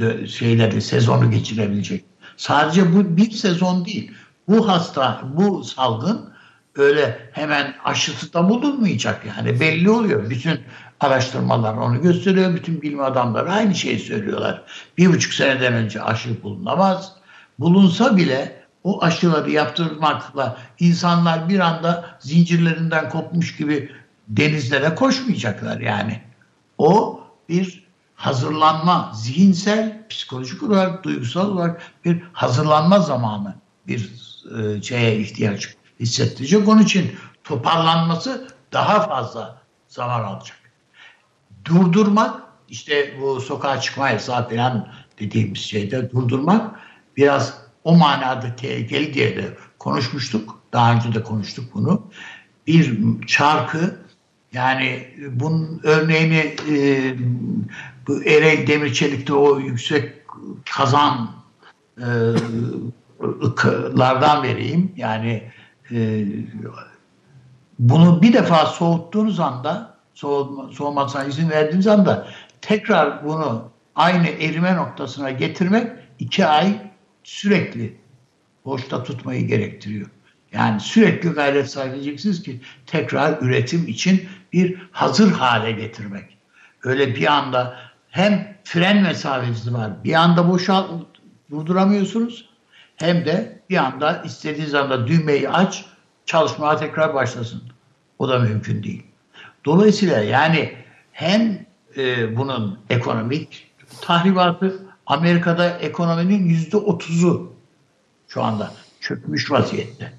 e, 0.00 0.26
şeyleri 0.26 0.82
sezonu 0.82 1.30
geçirebilecek. 1.30 2.04
Sadece 2.36 2.94
bu 2.94 3.16
bir 3.16 3.30
sezon 3.30 3.84
değil. 3.84 4.12
Bu 4.48 4.68
hasta, 4.68 5.22
bu 5.34 5.64
salgın 5.64 6.30
öyle 6.76 7.30
hemen 7.32 7.74
aşısı 7.84 8.32
da 8.32 8.48
bulunmayacak 8.48 9.26
yani 9.26 9.60
belli 9.60 9.90
oluyor. 9.90 10.30
Bütün 10.30 10.60
araştırmalar 11.00 11.74
onu 11.74 12.02
gösteriyor. 12.02 12.54
Bütün 12.54 12.82
bilim 12.82 13.00
adamları 13.00 13.52
aynı 13.52 13.74
şeyi 13.74 13.98
söylüyorlar. 13.98 14.62
Bir 14.98 15.08
buçuk 15.08 15.32
seneden 15.32 15.72
önce 15.72 16.02
aşı 16.02 16.42
bulunamaz. 16.42 17.12
Bulunsa 17.58 18.16
bile 18.16 18.59
o 18.84 19.02
aşıları 19.02 19.50
yaptırmakla 19.50 20.58
insanlar 20.78 21.48
bir 21.48 21.60
anda 21.60 22.18
zincirlerinden 22.20 23.08
kopmuş 23.08 23.56
gibi 23.56 23.92
denizlere 24.28 24.94
koşmayacaklar 24.94 25.80
yani. 25.80 26.20
O 26.78 27.20
bir 27.48 27.84
hazırlanma, 28.14 29.12
zihinsel, 29.14 30.06
psikolojik 30.08 30.62
olarak, 30.62 31.04
duygusal 31.04 31.50
olarak 31.50 31.82
bir 32.04 32.22
hazırlanma 32.32 32.98
zamanı 32.98 33.54
bir 33.86 34.10
e, 34.58 34.82
şeye 34.82 35.18
ihtiyaç 35.18 35.74
hissettirecek. 36.00 36.68
Onun 36.68 36.82
için 36.82 37.16
toparlanması 37.44 38.48
daha 38.72 39.08
fazla 39.08 39.58
zaman 39.88 40.24
alacak. 40.24 40.56
Durdurmak, 41.64 42.42
işte 42.68 43.16
bu 43.20 43.40
sokağa 43.40 43.80
çıkma 43.80 44.10
yasağı 44.10 44.48
falan 44.48 44.88
dediğimiz 45.18 45.58
şeyde 45.58 46.10
durdurmak 46.10 46.80
biraz 47.16 47.59
o 47.84 47.96
manada 47.96 48.56
tehlikeli 48.56 49.14
diye 49.14 49.36
de 49.36 49.56
konuşmuştuk. 49.78 50.60
Daha 50.72 50.94
önce 50.94 51.14
de 51.14 51.22
konuştuk 51.22 51.74
bunu. 51.74 52.02
Bir 52.66 52.96
çarkı 53.26 54.00
yani 54.52 55.06
bunun 55.30 55.80
örneğini 55.82 56.54
e, 56.70 57.14
bu 58.06 58.24
Ereğli 58.24 58.66
Demirçelik'te 58.66 59.32
o 59.34 59.58
yüksek 59.58 60.12
kazan 60.76 61.30
e, 61.98 62.08
ıklardan 63.22 64.42
vereyim. 64.42 64.92
Yani 64.96 65.50
e, 65.92 66.24
bunu 67.78 68.22
bir 68.22 68.32
defa 68.32 68.66
soğuttuğunuz 68.66 69.40
anda 69.40 69.96
soğuma, 70.14 70.72
soğumasına 70.72 71.24
izin 71.24 71.50
verdiğiniz 71.50 71.86
anda 71.86 72.26
tekrar 72.60 73.24
bunu 73.24 73.68
aynı 73.94 74.28
erime 74.28 74.76
noktasına 74.76 75.30
getirmek 75.30 75.92
iki 76.18 76.46
ay 76.46 76.89
sürekli 77.24 77.96
boşta 78.64 79.02
tutmayı 79.02 79.46
gerektiriyor. 79.46 80.06
Yani 80.52 80.80
sürekli 80.80 81.28
gayret 81.28 81.70
sarf 81.70 81.94
edeceksiniz 81.94 82.42
ki 82.42 82.60
tekrar 82.86 83.42
üretim 83.42 83.88
için 83.88 84.28
bir 84.52 84.82
hazır 84.92 85.32
hale 85.32 85.72
getirmek. 85.72 86.36
Öyle 86.84 87.14
bir 87.14 87.32
anda 87.32 87.76
hem 88.08 88.56
fren 88.64 89.02
mesafesi 89.02 89.74
var 89.74 90.04
bir 90.04 90.14
anda 90.14 90.48
boşalt 90.48 90.90
durduramıyorsunuz 91.50 92.48
hem 92.96 93.24
de 93.24 93.62
bir 93.70 93.76
anda 93.76 94.22
istediğiniz 94.22 94.74
anda 94.74 95.06
düğmeyi 95.06 95.48
aç 95.50 95.84
çalışmaya 96.26 96.76
tekrar 96.76 97.14
başlasın. 97.14 97.62
O 98.18 98.28
da 98.28 98.38
mümkün 98.38 98.82
değil. 98.82 99.02
Dolayısıyla 99.64 100.18
yani 100.18 100.72
hem 101.12 101.66
e, 101.96 102.36
bunun 102.36 102.78
ekonomik 102.90 103.70
tahribatı 104.00 104.89
Amerika'da 105.10 105.78
ekonominin 105.78 106.44
yüzde 106.44 106.76
otuzu 106.76 107.52
şu 108.28 108.42
anda 108.42 108.72
çökmüş 109.00 109.50
vaziyette. 109.50 110.12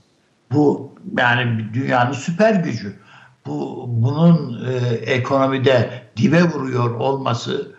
Bu 0.51 0.95
yani 1.17 1.73
dünyanın 1.73 2.13
süper 2.13 2.53
gücü. 2.53 2.99
Bu 3.45 3.85
bunun 3.87 4.65
e, 4.69 4.75
ekonomide 4.95 6.03
dibe 6.17 6.43
vuruyor 6.43 6.91
olması 6.91 7.75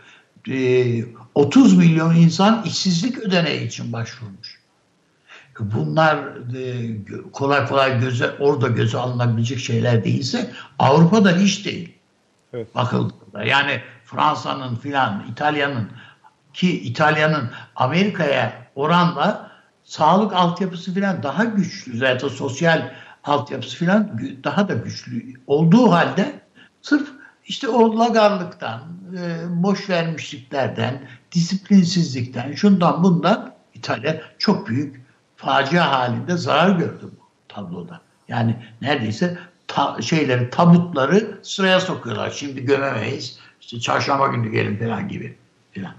e, 0.51 1.05
30 1.35 1.77
milyon 1.77 2.15
insan 2.15 2.63
işsizlik 2.67 3.19
ödeneği 3.19 3.67
için 3.67 3.93
başvurmuş. 3.93 4.61
Bunlar 5.61 6.17
e, 6.57 6.91
kolay 7.33 7.67
kolay 7.69 8.01
göze 8.01 8.31
orada 8.41 8.69
göze 8.69 8.99
alınabilecek 8.99 9.59
şeyler 9.59 10.05
değilse 10.05 10.51
Avrupa'da 10.79 11.37
hiç 11.37 11.67
değil. 11.67 11.93
Evet. 12.53 12.75
Bakıldığında 12.75 13.45
yani 13.45 13.83
Fransa'nın 14.05 14.77
filan 14.77 15.25
İtalya'nın 15.33 15.89
ki 16.55 16.81
İtalya'nın 16.81 17.51
Amerika'ya 17.77 18.53
oranla 18.75 19.51
sağlık 19.85 20.33
altyapısı 20.33 20.95
filan 20.95 21.23
daha 21.23 21.45
güçlü 21.45 21.99
zaten 21.99 22.29
sosyal 22.29 22.91
altyapısı 23.25 23.77
filan 23.77 24.21
daha 24.45 24.69
da 24.69 24.75
güçlü 24.75 25.35
olduğu 25.47 25.93
halde 25.93 26.41
sırf 26.83 27.09
işte 27.47 27.69
o 27.69 27.99
lagarlıktan, 27.99 28.81
e, 29.19 29.63
boş 29.63 29.91
vermişliklerden, 29.91 31.09
disiplinsizlikten, 31.33 32.55
şundan 32.55 33.05
bundan 33.05 33.53
İtalya 33.75 34.21
çok 34.39 34.69
büyük 34.69 35.03
facia 35.37 35.91
halinde 35.91 36.37
zarar 36.37 36.79
gördü 36.79 37.03
bu 37.03 37.27
tabloda. 37.49 38.01
Yani 38.29 38.57
neredeyse 38.81 39.39
ta, 39.67 40.03
şeyleri, 40.03 40.51
tabutları 40.51 41.39
sıraya 41.43 41.81
sokuyorlar. 41.81 42.31
Şimdi 42.31 42.65
gömemeyiz. 42.65 43.39
İşte 43.61 43.81
çarşamba 43.81 44.27
günü 44.27 44.51
gelin 44.51 44.77
falan 44.77 45.09
gibi. 45.09 45.37
Falan. 45.75 45.95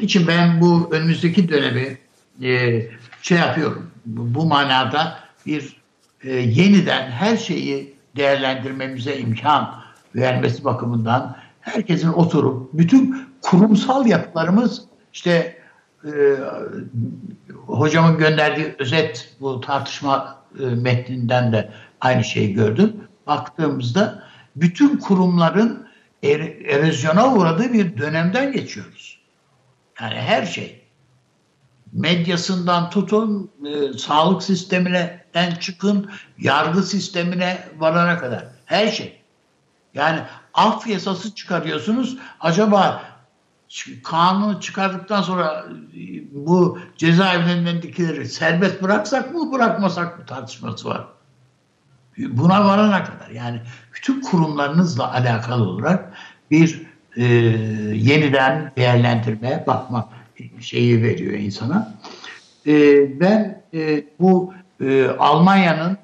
İçin 0.00 0.26
ben 0.26 0.60
bu 0.60 0.88
önümüzdeki 0.90 1.48
dönemi 1.48 1.98
e, 2.42 2.82
şey 3.22 3.38
yapıyorum. 3.38 3.90
Bu, 4.06 4.34
bu 4.34 4.46
manada 4.46 5.18
bir 5.46 5.76
e, 6.24 6.32
yeniden 6.32 7.10
her 7.10 7.36
şeyi 7.36 7.94
değerlendirmemize 8.16 9.18
imkan 9.18 9.82
vermesi 10.14 10.64
bakımından 10.64 11.36
herkesin 11.60 12.08
oturup 12.08 12.72
bütün 12.72 13.16
kurumsal 13.42 14.06
yapılarımız 14.06 14.82
işte 15.12 15.58
e, 16.04 16.10
hocamın 17.66 18.18
gönderdiği 18.18 18.74
özet 18.78 19.34
bu 19.40 19.60
tartışma 19.60 20.42
e, 20.60 20.64
metninden 20.64 21.52
de 21.52 21.70
aynı 22.00 22.24
şeyi 22.24 22.54
gördüm. 22.54 22.96
Baktığımızda 23.26 24.22
bütün 24.56 24.96
kurumların 24.96 25.86
er, 26.22 26.40
erozyona 26.64 27.34
uğradığı 27.34 27.72
bir 27.72 27.98
dönemden 27.98 28.52
geçiyoruz. 28.52 29.15
Yani 30.00 30.14
her 30.14 30.46
şey 30.46 30.86
medyasından 31.92 32.90
tutun, 32.90 33.50
e, 33.66 33.98
sağlık 33.98 34.42
sisteminden 34.42 35.54
çıkın, 35.60 36.10
yargı 36.38 36.82
sistemine 36.82 37.68
varana 37.78 38.18
kadar. 38.18 38.44
Her 38.64 38.88
şey. 38.88 39.20
Yani 39.94 40.20
af 40.54 40.86
yasası 40.86 41.34
çıkarıyorsunuz. 41.34 42.18
Acaba 42.40 43.02
kanunu 44.04 44.60
çıkardıktan 44.60 45.22
sonra 45.22 45.66
e, 45.94 46.34
bu 46.46 46.78
cezaevindekileri 46.96 48.28
serbest 48.28 48.82
bıraksak 48.82 49.34
mı 49.34 49.52
bırakmasak 49.52 50.18
mı 50.18 50.26
tartışması 50.26 50.88
var. 50.88 51.06
Buna 52.18 52.64
varana 52.64 53.04
kadar 53.04 53.28
yani 53.30 53.62
bütün 53.94 54.20
kurumlarınızla 54.20 55.12
alakalı 55.12 55.68
olarak 55.68 56.12
bir 56.50 56.85
e, 57.16 57.24
yeniden 57.94 58.72
değerlendirmeye 58.76 59.64
bakma 59.66 60.08
şeyi 60.60 61.02
veriyor 61.02 61.32
insana. 61.32 61.94
E, 62.66 62.72
ben 63.20 63.62
e, 63.74 64.04
bu 64.20 64.54
e, 64.80 65.06
Almanya'nın 65.18 65.98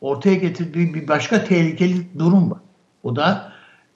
ortaya 0.00 0.34
getirdiği 0.34 0.94
bir 0.94 1.08
başka 1.08 1.44
tehlikeli 1.44 2.18
durum 2.18 2.50
var. 2.50 2.60
O 3.02 3.16
da 3.16 3.52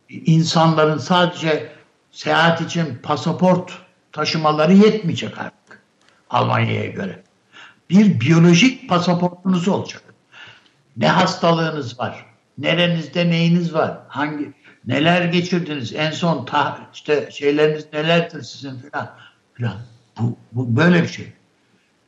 insanların 0.08 0.98
sadece 0.98 1.68
seyahat 2.12 2.60
için 2.60 2.98
pasaport 3.02 3.72
taşımaları 4.12 4.72
yetmeyecek 4.72 5.38
artık 5.38 5.82
Almanya'ya 6.30 6.86
göre. 6.86 7.22
Bir 7.90 8.20
biyolojik 8.20 8.88
pasaportunuz 8.88 9.68
olacak. 9.68 10.02
Ne 10.96 11.08
hastalığınız 11.08 11.98
var? 11.98 12.26
Nerenizde 12.58 13.30
neyiniz 13.30 13.74
var? 13.74 13.98
Hangi 14.08 14.52
neler 14.86 15.24
geçirdiniz? 15.24 15.94
En 15.94 16.10
son 16.10 16.44
ta, 16.44 16.78
işte 16.94 17.28
şeyleriniz 17.30 17.86
nelerdir 17.92 18.42
sizin 18.42 18.78
filan 18.78 19.10
filan. 19.54 19.76
Bu, 20.20 20.36
bu 20.52 20.76
böyle 20.76 21.02
bir 21.02 21.08
şey. 21.08 21.32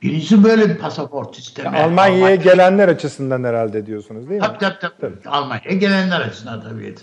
Birincisi 0.02 0.44
böyle 0.44 0.68
bir 0.68 0.78
pasaport 0.78 1.36
sistemi. 1.36 1.68
Almanya'ya 1.68 2.16
Almanya. 2.16 2.34
gelenler 2.34 2.88
açısından 2.88 3.44
herhalde 3.44 3.86
diyorsunuz 3.86 4.28
değil 4.28 4.40
mi? 4.40 4.46
Tabii 4.46 4.58
tabii. 4.58 4.78
tabii. 4.80 4.94
tabii. 5.00 5.28
Almanya'ya 5.28 5.76
gelenler 5.76 6.20
açısından 6.20 6.62
tabii. 6.62 6.94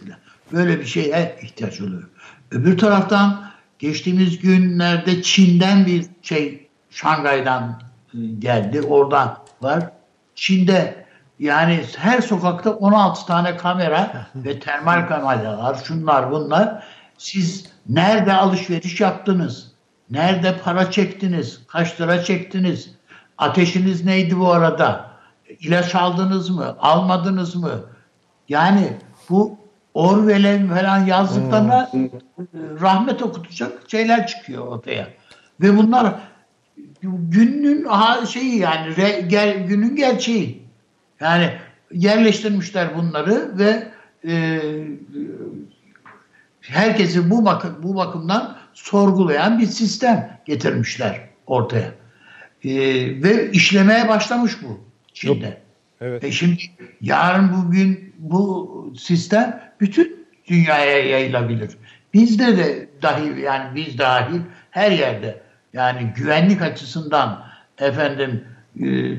Böyle 0.52 0.80
bir 0.80 0.86
şeye 0.86 1.36
ihtiyaç 1.42 1.82
oluyor. 1.82 2.04
Öbür 2.52 2.78
taraftan 2.78 3.52
geçtiğimiz 3.80 4.40
günlerde 4.40 5.22
Çin'den 5.22 5.86
bir 5.86 6.06
şey 6.22 6.68
Şangay'dan 6.90 7.82
e, 8.14 8.18
geldi. 8.40 8.82
Oradan 8.82 9.38
var. 9.62 9.90
Çin'de 10.36 11.05
yani 11.40 11.84
her 11.98 12.22
sokakta 12.22 12.72
16 12.72 13.26
tane 13.26 13.58
kamera 13.58 14.28
ve 14.36 14.60
termal 14.60 15.08
kameralar, 15.08 15.84
şunlar 15.84 16.32
bunlar. 16.32 16.84
Siz 17.18 17.66
nerede 17.90 18.34
alışveriş 18.34 19.02
yaptınız? 19.02 19.72
Nerede 20.10 20.58
para 20.58 20.92
çektiniz? 20.92 21.62
Kaç 21.68 22.02
lira 22.02 22.24
çektiniz? 22.24 22.96
Ateşiniz 23.38 24.06
neydi 24.06 24.40
bu 24.40 24.52
arada? 24.52 25.12
İlaç 25.60 25.96
aldınız 25.96 26.50
mı? 26.50 26.76
Almadınız 26.80 27.56
mı? 27.56 27.72
Yani 28.50 28.98
bu 29.30 29.58
Orwell'e 29.94 30.68
falan 30.68 31.06
yazdıklarına 31.06 31.92
hmm. 31.92 32.10
rahmet 32.82 33.22
okutacak 33.24 33.90
şeyler 33.90 34.28
çıkıyor 34.28 34.68
ortaya. 34.68 35.08
Ve 35.62 35.78
bunlar 35.78 36.16
günün 37.02 37.88
şeyi 38.26 38.58
yani 38.58 38.98
re, 38.98 39.22
ger, 39.22 39.56
günün 39.56 39.96
gerçeği. 39.96 40.65
Yani 41.26 41.52
yerleştirmişler 41.92 42.98
bunları 42.98 43.58
ve 43.58 43.88
e, 44.28 44.60
herkesi 46.62 47.30
bu 47.30 47.46
bakım 47.46 47.76
bu 47.84 47.96
bakımdan 47.96 48.58
sorgulayan 48.74 49.60
bir 49.60 49.66
sistem 49.66 50.40
getirmişler 50.46 51.22
ortaya. 51.48 51.92
E, 52.64 52.74
ve 53.24 53.52
işlemeye 53.52 54.08
başlamış 54.08 54.64
bu 54.64 54.80
Çin'de. 55.14 55.46
Yok. 55.46 55.54
Evet. 56.02 56.24
E 56.24 56.32
şimdi 56.32 56.62
yarın 57.02 57.54
bugün 57.54 58.14
bu 58.18 58.94
sistem 58.98 59.74
bütün 59.80 60.28
dünyaya 60.48 61.06
yayılabilir. 61.06 61.78
Bizde 62.14 62.58
de 62.58 62.90
dahil 63.02 63.38
yani 63.38 63.76
biz 63.76 63.98
dahil 63.98 64.42
her 64.72 64.92
yerde 64.92 65.42
yani 65.74 66.14
güvenlik 66.16 66.62
açısından 66.62 67.46
efendim 67.80 68.44
e, 68.84 69.18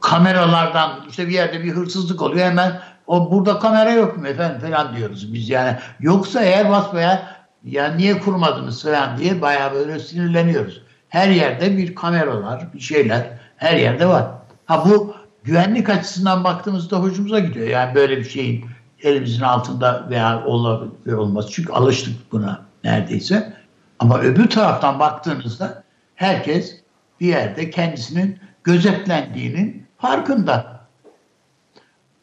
kameralardan 0.00 1.04
işte 1.08 1.28
bir 1.28 1.32
yerde 1.32 1.64
bir 1.64 1.72
hırsızlık 1.72 2.22
oluyor 2.22 2.46
hemen 2.46 2.80
o 3.06 3.32
burada 3.32 3.58
kamera 3.58 3.90
yok 3.90 4.16
mu 4.16 4.26
efendim 4.26 4.60
falan 4.70 4.96
diyoruz 4.96 5.32
biz 5.34 5.48
yani 5.48 5.76
yoksa 6.00 6.42
eğer 6.42 6.70
basmaya 6.70 7.38
ya 7.64 7.94
niye 7.94 8.18
kurmadınız 8.18 8.82
falan 8.82 9.18
diye 9.18 9.42
bayağı 9.42 9.74
böyle 9.74 9.98
sinirleniyoruz. 9.98 10.82
Her 11.08 11.28
yerde 11.28 11.76
bir 11.76 11.94
kameralar 11.94 12.74
bir 12.74 12.80
şeyler 12.80 13.26
her 13.56 13.76
yerde 13.76 14.06
var. 14.06 14.26
Ha 14.66 14.84
bu 14.84 15.14
güvenlik 15.44 15.88
açısından 15.88 16.44
baktığımızda 16.44 17.00
hoşumuza 17.00 17.38
gidiyor. 17.38 17.66
Yani 17.66 17.94
böyle 17.94 18.16
bir 18.16 18.28
şeyin 18.28 18.64
elimizin 19.02 19.42
altında 19.42 20.06
veya 20.10 20.44
olabilir 20.44 21.12
olmaz. 21.12 21.46
Çünkü 21.50 21.72
alıştık 21.72 22.32
buna 22.32 22.66
neredeyse. 22.84 23.52
Ama 23.98 24.20
öbür 24.20 24.50
taraftan 24.50 24.98
baktığınızda 24.98 25.82
herkes 26.14 26.80
bir 27.20 27.26
yerde 27.26 27.70
kendisinin 27.70 28.38
gözetlendiğinin 28.64 29.86
farkında. 29.98 30.78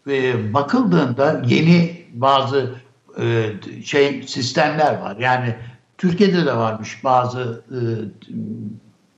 Ve 0.08 0.54
bakıldığında 0.54 1.42
yeni 1.46 2.06
bazı 2.14 2.76
e, 3.20 3.52
şey 3.86 4.24
sistemler 4.24 5.00
var. 5.00 5.18
Yani 5.20 5.56
Türkiye'de 5.98 6.46
de 6.46 6.58
varmış 6.58 7.04
bazı 7.04 7.64
e, 7.72 7.80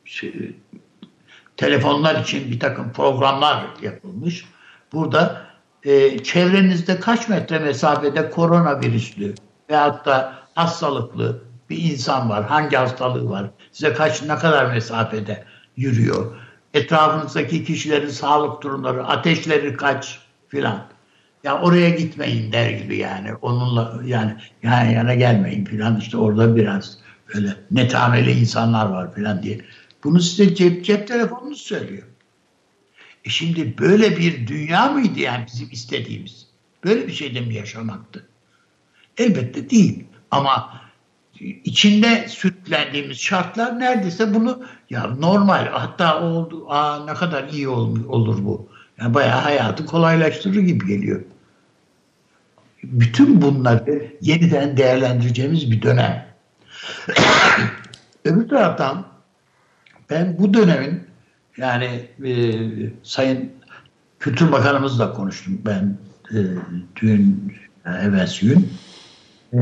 şey, 0.06 0.56
telefonlar 1.58 2.22
için 2.22 2.52
bir 2.52 2.60
takım 2.60 2.92
programlar 2.92 3.66
yapılmış. 3.82 4.46
Burada 4.94 5.42
e, 5.84 6.24
çevrenizde 6.24 7.00
kaç 7.00 7.30
metre 7.30 7.60
mesafede 7.60 8.30
koronavirüslü 8.30 9.36
veyahut 9.70 10.06
da 10.06 10.34
hastalıklı 10.56 11.42
bir 11.70 11.92
insan 11.92 12.30
var. 12.30 12.46
Hangi 12.46 12.78
hastalığı 12.78 13.30
var? 13.30 13.50
Size 13.72 13.94
kaç 13.94 14.24
ne 14.24 14.36
kadar 14.36 14.66
mesafede 14.66 15.44
yürüyor? 15.78 16.36
Etrafınızdaki 16.74 17.64
kişilerin 17.64 18.10
sağlık 18.10 18.64
durumları, 18.64 19.06
ateşleri 19.06 19.78
kaç 19.78 20.20
filan. 20.48 20.88
Ya 21.44 21.62
oraya 21.62 21.90
gitmeyin 21.90 22.52
der 22.52 22.70
gibi 22.70 22.98
yani. 22.98 23.34
Onunla 23.34 24.02
yani 24.06 24.36
yan 24.64 24.86
yana 24.86 25.16
gelmeyin 25.16 25.66
filan 25.66 26.00
işte 26.00 26.18
orada 26.18 26.56
biraz 26.56 26.98
öyle 27.34 27.56
netameli 27.72 28.32
insanlar 28.32 28.86
var 28.86 29.16
filan 29.16 29.44
diye. 29.44 29.60
Bunu 30.04 30.20
size 30.20 30.56
cep, 30.56 30.86
cep 30.86 31.08
telefonunuz 31.08 31.62
söylüyor. 31.62 32.04
E 33.26 33.30
şimdi 33.30 33.78
böyle 33.78 34.18
bir 34.18 34.48
dünya 34.48 34.92
mıydı 34.92 35.20
yani 35.20 35.46
bizim 35.48 35.70
istediğimiz? 35.72 36.48
Böyle 36.84 37.08
bir 37.08 37.14
şeyde 37.14 37.42
mi 37.42 37.56
yaşamaktı? 37.56 38.28
Elbette 39.18 39.70
değil. 39.70 40.04
Ama 40.32 40.82
içinde 41.64 42.28
sütlendiğimiz 42.28 43.20
şartlar 43.20 43.80
neredeyse 43.80 44.34
bunu 44.34 44.66
ya 44.90 45.08
normal 45.08 45.68
hatta 45.72 46.22
oldu 46.22 46.66
aa 46.70 47.06
ne 47.06 47.14
kadar 47.14 47.50
iyi 47.50 47.68
ol, 47.68 47.98
olur 48.08 48.46
bu. 48.46 48.70
Yani 49.00 49.14
bayağı 49.14 49.42
hayatı 49.42 49.86
kolaylaştırır 49.86 50.62
gibi 50.62 50.88
geliyor. 50.88 51.22
Bütün 52.84 53.42
bunları 53.42 54.08
yeniden 54.22 54.78
değerlendireceğimiz 54.78 55.72
bir 55.72 55.82
dönem. 55.82 56.26
Öbür 58.26 58.50
taraftan 58.50 59.06
ben 60.10 60.38
bu 60.40 60.54
dönemin 60.54 61.04
yani 61.58 62.10
e, 62.26 62.32
Sayın 63.04 63.52
Kültür 64.20 64.52
Bakanımızla 64.52 65.14
konuştum 65.14 65.62
ben 65.66 65.98
e, 66.32 66.40
dün 66.96 67.54
evvelsi 67.86 68.46
gün. 68.46 68.74
E, 69.54 69.60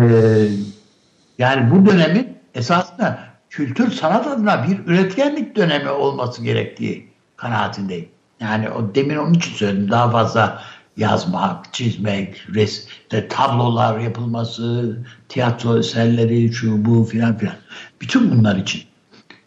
yani 1.37 1.71
bu 1.71 1.85
dönemin 1.85 2.37
esasında 2.55 3.34
kültür 3.55 3.91
sanat 3.91 4.27
adına 4.27 4.67
bir 4.67 4.79
üretkenlik 4.85 5.55
dönemi 5.55 5.89
olması 5.89 6.43
gerektiği 6.43 7.07
kanaatindeyim. 7.37 8.09
Yani 8.39 8.69
o 8.69 8.95
demin 8.95 9.15
onun 9.15 9.33
için 9.33 9.53
söyledim. 9.53 9.91
Daha 9.91 10.11
fazla 10.11 10.61
yazmak, 10.97 11.73
çizmek, 11.73 12.47
res, 12.55 12.87
işte 12.87 13.27
tablolar 13.27 13.99
yapılması, 13.99 14.97
tiyatro 15.29 15.77
eserleri, 15.77 16.53
şu 16.53 16.85
bu 16.85 17.03
filan 17.03 17.37
filan. 17.37 17.55
Bütün 18.01 18.31
bunlar 18.31 18.55
için. 18.55 18.81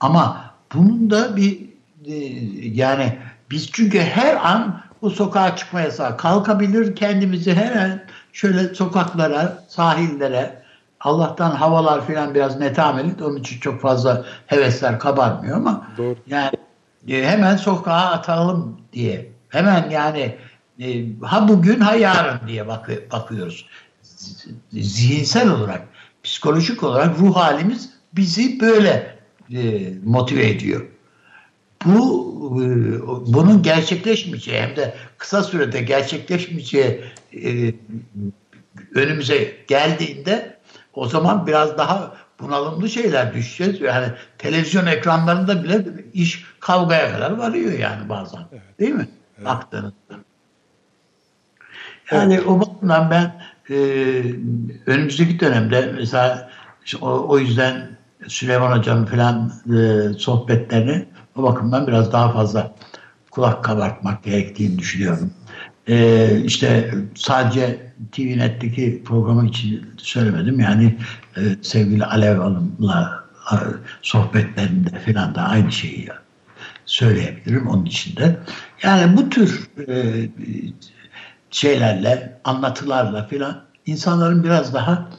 Ama 0.00 0.54
bunun 0.74 1.10
da 1.10 1.36
bir 1.36 1.60
e, 2.06 2.14
yani 2.68 3.18
biz 3.50 3.70
çünkü 3.72 4.00
her 4.00 4.52
an 4.52 4.80
bu 5.02 5.10
sokağa 5.10 5.56
çıkma 5.56 5.80
yasağı 5.80 6.16
kalkabilir 6.16 6.96
kendimizi 6.96 7.54
her 7.54 7.76
an 7.76 8.00
şöyle 8.32 8.74
sokaklara, 8.74 9.64
sahillere 9.68 10.62
Allah'tan 11.00 11.50
havalar 11.50 12.06
filan 12.06 12.34
biraz 12.34 12.58
netameli 12.58 13.24
onun 13.24 13.36
için 13.36 13.60
çok 13.60 13.80
fazla 13.80 14.24
hevesler 14.46 14.98
kabarmıyor 14.98 15.56
ama 15.56 15.88
Doğru. 15.98 16.16
yani 16.26 16.52
e, 17.08 17.26
hemen 17.28 17.56
sokağa 17.56 18.10
atalım 18.10 18.80
diye 18.92 19.32
hemen 19.48 19.90
yani 19.90 20.36
e, 20.80 21.04
ha 21.22 21.48
bugün 21.48 21.80
ha 21.80 21.94
yarın 21.94 22.48
diye 22.48 22.66
bak 22.66 22.90
bakıyoruz. 23.12 23.66
Zihinsel 24.72 25.50
olarak, 25.50 25.88
psikolojik 26.24 26.82
olarak 26.82 27.18
ruh 27.18 27.36
halimiz 27.36 27.90
bizi 28.12 28.60
böyle 28.60 29.18
e, 29.52 29.92
motive 30.04 30.48
ediyor. 30.48 30.86
Bu 31.84 32.28
e, 32.56 32.66
bunun 33.32 33.62
gerçekleşmeyeceği 33.62 34.60
hem 34.60 34.76
de 34.76 34.94
kısa 35.18 35.42
sürede 35.42 35.82
gerçekleşmeyeceği 35.82 37.00
e, 37.44 37.74
önümüze 38.94 39.56
geldiğinde 39.68 40.57
o 40.98 41.08
zaman 41.08 41.46
biraz 41.46 41.78
daha 41.78 42.14
bunalımlı 42.40 42.88
şeyler 42.88 43.34
düşeceğiz. 43.34 43.80
Yani 43.80 44.06
televizyon 44.38 44.86
ekranlarında 44.86 45.64
bile 45.64 45.84
iş 46.12 46.44
kavgaya 46.60 47.12
kadar 47.12 47.30
varıyor 47.30 47.78
yani 47.78 48.08
bazen. 48.08 48.40
Evet. 48.52 48.80
Değil 48.80 48.94
mi? 48.94 49.08
Evet. 49.36 49.46
Baktığınızda. 49.46 49.94
Yani 52.12 52.34
evet. 52.34 52.46
o 52.46 52.60
bakımdan 52.60 53.10
ben 53.10 53.42
e, 53.70 53.76
önümüzdeki 54.86 55.40
dönemde 55.40 55.92
mesela 55.96 56.50
işte 56.84 56.98
o, 57.00 57.28
o 57.28 57.38
yüzden 57.38 57.98
Süleyman 58.26 58.78
Hocam 58.78 59.06
falan 59.06 59.52
e, 59.66 60.08
sohbetlerini 60.18 61.04
o 61.36 61.42
bakımdan 61.42 61.86
biraz 61.86 62.12
daha 62.12 62.32
fazla 62.32 62.74
kulak 63.30 63.64
kabartmak 63.64 64.24
gerektiğini 64.24 64.78
düşünüyorum. 64.78 65.30
E, 65.88 66.28
işte 66.44 66.94
sadece 67.14 67.87
TVNet'teki 68.12 69.02
programı 69.04 69.46
için 69.46 69.90
söylemedim. 69.96 70.60
Yani 70.60 70.98
e, 71.36 71.40
sevgili 71.62 72.04
Alev 72.04 72.38
Hanım'la 72.38 73.24
e, 73.52 73.56
sohbetlerinde 74.02 74.90
falan 74.90 75.34
da 75.34 75.42
aynı 75.42 75.72
şeyi 75.72 76.08
söyleyebilirim 76.86 77.68
onun 77.68 77.84
için 77.84 78.16
de. 78.16 78.38
Yani 78.82 79.16
bu 79.16 79.30
tür 79.30 79.68
e, 79.88 80.28
şeylerle, 81.50 82.40
anlatılarla 82.44 83.26
filan 83.26 83.64
insanların 83.86 84.44
biraz 84.44 84.74
daha 84.74 85.10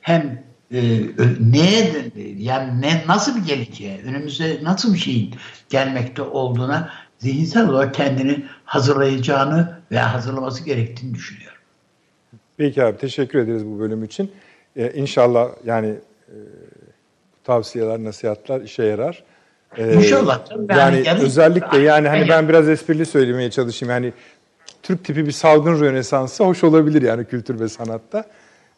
hem 0.00 0.44
e, 0.72 1.00
neye 1.40 2.12
yani 2.38 2.80
ne 2.80 3.04
nasıl 3.08 3.36
bir 3.36 3.46
geleceğe, 3.46 4.02
önümüzde 4.02 4.60
nasıl 4.62 4.94
bir 4.94 4.98
şeyin 4.98 5.34
gelmekte 5.70 6.22
olduğuna 6.22 6.90
zihinsel 7.18 7.68
olarak 7.68 7.94
kendini 7.94 8.44
hazırlayacağını 8.64 9.78
veya 9.90 10.14
hazırlaması 10.14 10.64
gerektiğini 10.64 11.14
düşünüyorum. 11.14 11.43
Peki 12.56 12.84
abi 12.84 12.96
teşekkür 12.96 13.38
ederiz 13.38 13.66
bu 13.66 13.80
bölüm 13.80 14.04
için. 14.04 14.32
Ee, 14.76 14.92
inşallah 14.94 15.48
yani 15.64 15.94
e, 16.28 16.36
tavsiyeler, 17.44 18.04
nasihatler 18.04 18.60
işe 18.60 18.82
yarar. 18.84 19.24
Ee, 19.78 19.94
İnşallah. 19.94 20.40
Yani, 20.68 21.02
yani 21.06 21.22
özellikle 21.22 21.78
yani 21.78 22.08
hani 22.08 22.28
ben 22.28 22.48
biraz 22.48 22.68
esprili 22.68 23.06
söylemeye 23.06 23.50
çalışayım. 23.50 23.90
Yani 23.90 24.12
Türk 24.82 25.04
tipi 25.04 25.26
bir 25.26 25.32
salgın 25.32 25.80
rönesansı 25.80 26.44
hoş 26.44 26.64
olabilir 26.64 27.02
yani 27.02 27.24
kültür 27.24 27.60
ve 27.60 27.68
sanatta. 27.68 28.24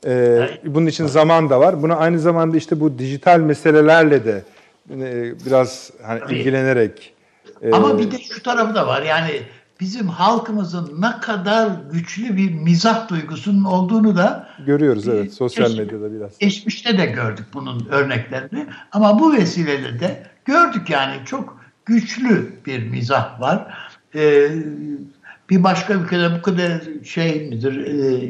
Ee, 0.06 0.48
bunun 0.64 0.86
için 0.86 1.06
zaman 1.06 1.50
da 1.50 1.60
var. 1.60 1.82
Buna 1.82 1.96
aynı 1.96 2.18
zamanda 2.18 2.56
işte 2.56 2.80
bu 2.80 2.98
dijital 2.98 3.40
meselelerle 3.40 4.24
de 4.24 4.42
e, 4.90 5.34
biraz 5.46 5.90
hani 6.02 6.20
ilgilenerek. 6.30 7.14
E, 7.62 7.70
Ama 7.70 7.98
bir 7.98 8.10
de 8.10 8.18
şu 8.18 8.42
tarafı 8.42 8.74
da 8.74 8.86
var. 8.86 9.02
Yani 9.02 9.30
bizim 9.80 10.08
halkımızın 10.08 11.02
ne 11.02 11.20
kadar 11.20 11.70
güçlü 11.92 12.36
bir 12.36 12.54
mizah 12.54 13.08
duygusunun 13.08 13.64
olduğunu 13.64 14.16
da 14.16 14.48
görüyoruz 14.66 15.08
evet 15.08 15.34
sosyal 15.34 15.68
geç, 15.68 15.78
medyada 15.78 16.12
biraz. 16.12 16.38
Geçmişte 16.38 16.98
de 16.98 17.06
gördük 17.06 17.46
bunun 17.54 17.86
örneklerini 17.90 18.66
ama 18.92 19.18
bu 19.18 19.32
vesileyle 19.32 20.00
de 20.00 20.26
gördük 20.44 20.90
yani 20.90 21.14
çok 21.24 21.60
güçlü 21.86 22.52
bir 22.66 22.90
mizah 22.90 23.40
var. 23.40 23.74
Ee, 24.14 24.48
bir 25.50 25.64
başka 25.64 25.94
ülkede 25.94 26.38
bu 26.38 26.42
kadar 26.42 26.82
şey 27.04 27.48
midir, 27.48 27.86
e, 27.86 28.28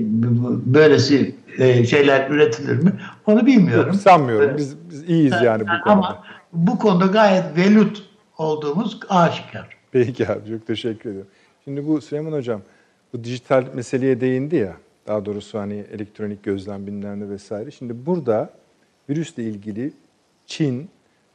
böylesi 0.75 1.35
e, 1.59 1.87
şeyler 1.87 2.31
üretilir 2.31 2.83
mi? 2.83 2.93
Onu 3.27 3.47
bilmiyorum. 3.47 3.93
Yok, 3.93 4.03
sanmıyorum. 4.03 4.57
Biz, 4.57 4.77
biz 4.91 5.03
iyiyiz 5.03 5.35
yani 5.45 5.63
bu 5.63 5.85
konuda. 5.85 5.91
Ama 5.91 6.25
bu 6.53 6.79
konuda 6.79 7.07
gayet 7.07 7.57
velut 7.57 8.03
olduğumuz 8.39 9.01
aşikar. 9.09 9.77
Peki 9.93 10.29
abi 10.29 10.49
çok 10.49 10.67
teşekkür 10.67 11.11
ederim. 11.11 11.27
Şimdi 11.69 11.87
bu 11.87 12.01
Süleyman 12.01 12.33
Hocam 12.33 12.63
bu 13.13 13.25
dijital 13.25 13.65
meseleye 13.75 14.21
değindi 14.21 14.57
ya. 14.57 14.77
Daha 15.07 15.25
doğrusu 15.25 15.59
hani 15.59 15.85
elektronik 15.93 16.43
gözlem 16.43 16.87
bilmem 16.87 17.31
vesaire. 17.31 17.71
Şimdi 17.71 18.07
burada 18.07 18.51
virüsle 19.11 19.43
ilgili 19.43 19.93
Çin, 20.47 20.89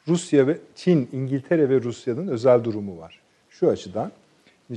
Rusya 0.07 0.47
ve 0.47 0.57
Çin, 0.75 1.09
İngiltere 1.11 1.69
ve 1.69 1.82
Rusya'nın 1.82 2.27
özel 2.27 2.63
durumu 2.63 2.97
var. 2.97 3.19
Şu 3.49 3.69
açıdan 3.69 4.11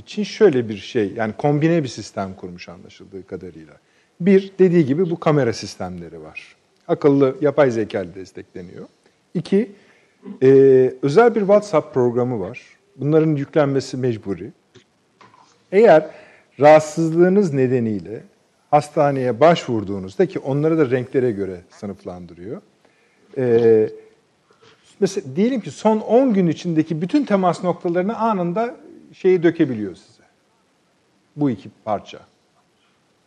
Çin 0.05 0.23
şöyle 0.23 0.69
bir 0.69 0.77
şey, 0.77 1.13
yani 1.13 1.33
kombine 1.37 1.83
bir 1.83 1.87
sistem 1.87 2.33
kurmuş 2.33 2.69
anlaşıldığı 2.69 3.27
kadarıyla. 3.27 3.73
Bir, 4.19 4.51
dediği 4.59 4.85
gibi 4.85 5.09
bu 5.09 5.19
kamera 5.19 5.53
sistemleri 5.53 6.21
var. 6.21 6.55
Akıllı 6.87 7.35
yapay 7.41 7.71
zeka 7.71 8.01
ile 8.01 8.15
destekleniyor. 8.15 8.85
İki, 9.33 9.71
e, 10.43 10.47
özel 11.01 11.35
bir 11.35 11.39
WhatsApp 11.39 11.93
programı 11.93 12.39
var. 12.39 12.61
Bunların 12.95 13.35
yüklenmesi 13.35 13.97
mecburi. 13.97 14.51
Eğer 15.71 16.09
rahatsızlığınız 16.59 17.53
nedeniyle 17.53 18.23
hastaneye 18.71 19.39
başvurduğunuzda 19.39 20.25
ki 20.25 20.39
onları 20.39 20.77
da 20.77 20.89
renklere 20.91 21.31
göre 21.31 21.61
sınıflandırıyor. 21.69 22.61
E, 23.37 23.89
mesela 24.99 25.35
diyelim 25.35 25.61
ki 25.61 25.71
son 25.71 25.99
10 25.99 26.33
gün 26.33 26.47
içindeki 26.47 27.01
bütün 27.01 27.25
temas 27.25 27.63
noktalarını 27.63 28.17
anında 28.17 28.75
şeyi 29.13 29.43
dökebiliyor 29.43 29.95
size. 29.95 30.23
Bu 31.35 31.49
iki 31.49 31.69
parça. 31.83 32.19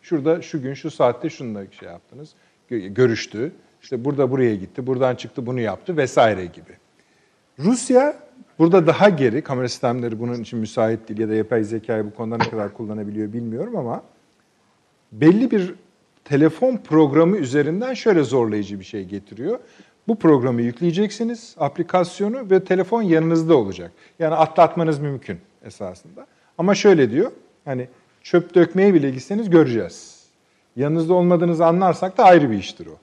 Şurada 0.01 0.41
şu 0.41 0.61
gün 0.61 0.73
şu 0.73 0.91
saatte 0.91 1.29
şununla 1.29 1.71
şey 1.79 1.89
yaptınız. 1.89 2.29
Görüştü. 2.69 3.51
İşte 3.81 4.05
burada 4.05 4.31
buraya 4.31 4.55
gitti, 4.55 4.87
buradan 4.87 5.15
çıktı 5.15 5.45
bunu 5.45 5.59
yaptı 5.59 5.97
vesaire 5.97 6.45
gibi. 6.45 6.77
Rusya 7.59 8.15
burada 8.59 8.87
daha 8.87 9.09
geri, 9.09 9.41
kamera 9.41 9.69
sistemleri 9.69 10.19
bunun 10.19 10.41
için 10.41 10.59
müsait 10.59 11.09
değil 11.09 11.19
ya 11.19 11.29
da 11.29 11.33
yapay 11.33 11.63
zekayı 11.63 12.05
bu 12.05 12.13
konuda 12.13 12.37
ne 12.37 12.49
kadar 12.49 12.73
kullanabiliyor 12.73 13.33
bilmiyorum 13.33 13.77
ama 13.77 14.03
belli 15.11 15.51
bir 15.51 15.75
telefon 16.25 16.77
programı 16.77 17.37
üzerinden 17.37 17.93
şöyle 17.93 18.23
zorlayıcı 18.23 18.79
bir 18.79 18.85
şey 18.85 19.05
getiriyor. 19.05 19.59
Bu 20.07 20.19
programı 20.19 20.61
yükleyeceksiniz, 20.61 21.55
aplikasyonu 21.59 22.49
ve 22.49 22.63
telefon 22.63 23.01
yanınızda 23.01 23.57
olacak. 23.57 23.91
Yani 24.19 24.35
atlatmanız 24.35 24.99
mümkün 24.99 25.39
esasında. 25.65 26.27
Ama 26.57 26.75
şöyle 26.75 27.11
diyor, 27.11 27.31
hani 27.65 27.87
çöp 28.23 28.55
dökmeye 28.55 28.93
bile 28.93 29.09
gitseniz 29.09 29.49
göreceğiz. 29.49 30.25
Yanınızda 30.75 31.13
olmadığınızı 31.13 31.65
anlarsak 31.65 32.17
da 32.17 32.23
ayrı 32.23 32.51
bir 32.51 32.57
iştir 32.57 32.87
o. 32.87 32.97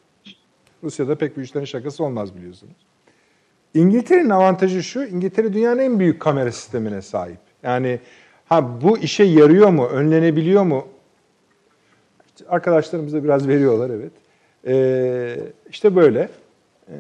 Rusya'da 0.83 1.15
pek 1.15 1.37
bu 1.37 1.41
işlerin 1.41 1.65
şakası 1.65 2.05
olmaz 2.05 2.37
biliyorsunuz. 2.37 2.77
İngiltere'nin 3.77 4.31
avantajı 4.31 4.83
şu, 4.83 5.05
İngiltere 5.05 5.53
dünyanın 5.53 5.79
en 5.79 5.99
büyük 5.99 6.21
kamera 6.21 6.53
sistemine 6.53 7.03
sahip. 7.03 7.39
Yani 7.63 8.01
ha 8.45 8.83
bu 8.83 8.99
işe 8.99 9.25
yarıyor 9.25 9.69
mu, 9.69 9.87
önlenebiliyor 9.87 10.63
mu? 10.63 10.89
Arkadaşlarımız 12.49 13.13
da 13.13 13.25
biraz 13.25 13.49
veriyorlar 13.49 13.91
evet. 13.91 14.13
Ee, 14.67 15.37
işte 15.71 15.97
böyle. 15.97 16.29
Ee, 16.89 16.95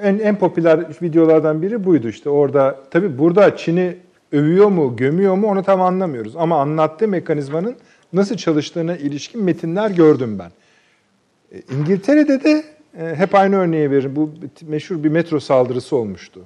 en, 0.00 0.18
en 0.18 0.38
popüler 0.38 0.86
videolardan 1.02 1.62
biri 1.62 1.84
buydu 1.84 2.08
işte 2.08 2.30
orada. 2.30 2.80
Tabii 2.90 3.18
burada 3.18 3.56
Çin'i 3.56 3.96
övüyor 4.32 4.68
mu, 4.68 4.96
gömüyor 4.96 5.34
mu 5.34 5.48
onu 5.48 5.62
tam 5.62 5.80
anlamıyoruz. 5.80 6.36
Ama 6.36 6.60
anlattığı 6.60 7.08
mekanizmanın 7.08 7.76
nasıl 8.12 8.36
çalıştığına 8.36 8.96
ilişkin 8.96 9.42
metinler 9.42 9.90
gördüm 9.90 10.38
ben. 10.38 10.50
E, 11.52 11.62
İngiltere'de 11.74 12.44
de 12.44 12.75
hep 12.96 13.34
aynı 13.34 13.56
örneği 13.56 13.90
veririm. 13.90 14.16
Bu 14.16 14.30
meşhur 14.62 15.04
bir 15.04 15.08
metro 15.08 15.40
saldırısı 15.40 15.96
olmuştu. 15.96 16.40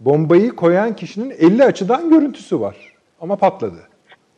Bombayı 0.00 0.50
koyan 0.50 0.96
kişinin 0.96 1.30
50 1.30 1.64
açıdan 1.64 2.10
görüntüsü 2.10 2.60
var. 2.60 2.76
Ama 3.20 3.36
patladı. 3.36 3.78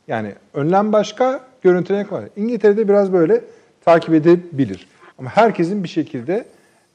Yani 0.09 0.33
önlem 0.55 0.93
başka, 0.93 1.41
görüntülemek 1.63 2.13
var. 2.13 2.25
İngiltere'de 2.37 2.89
biraz 2.89 3.13
böyle 3.13 3.41
takip 3.85 4.15
edebilir. 4.15 4.89
Ama 5.19 5.31
herkesin 5.31 5.83
bir 5.83 5.89
şekilde 5.89 6.45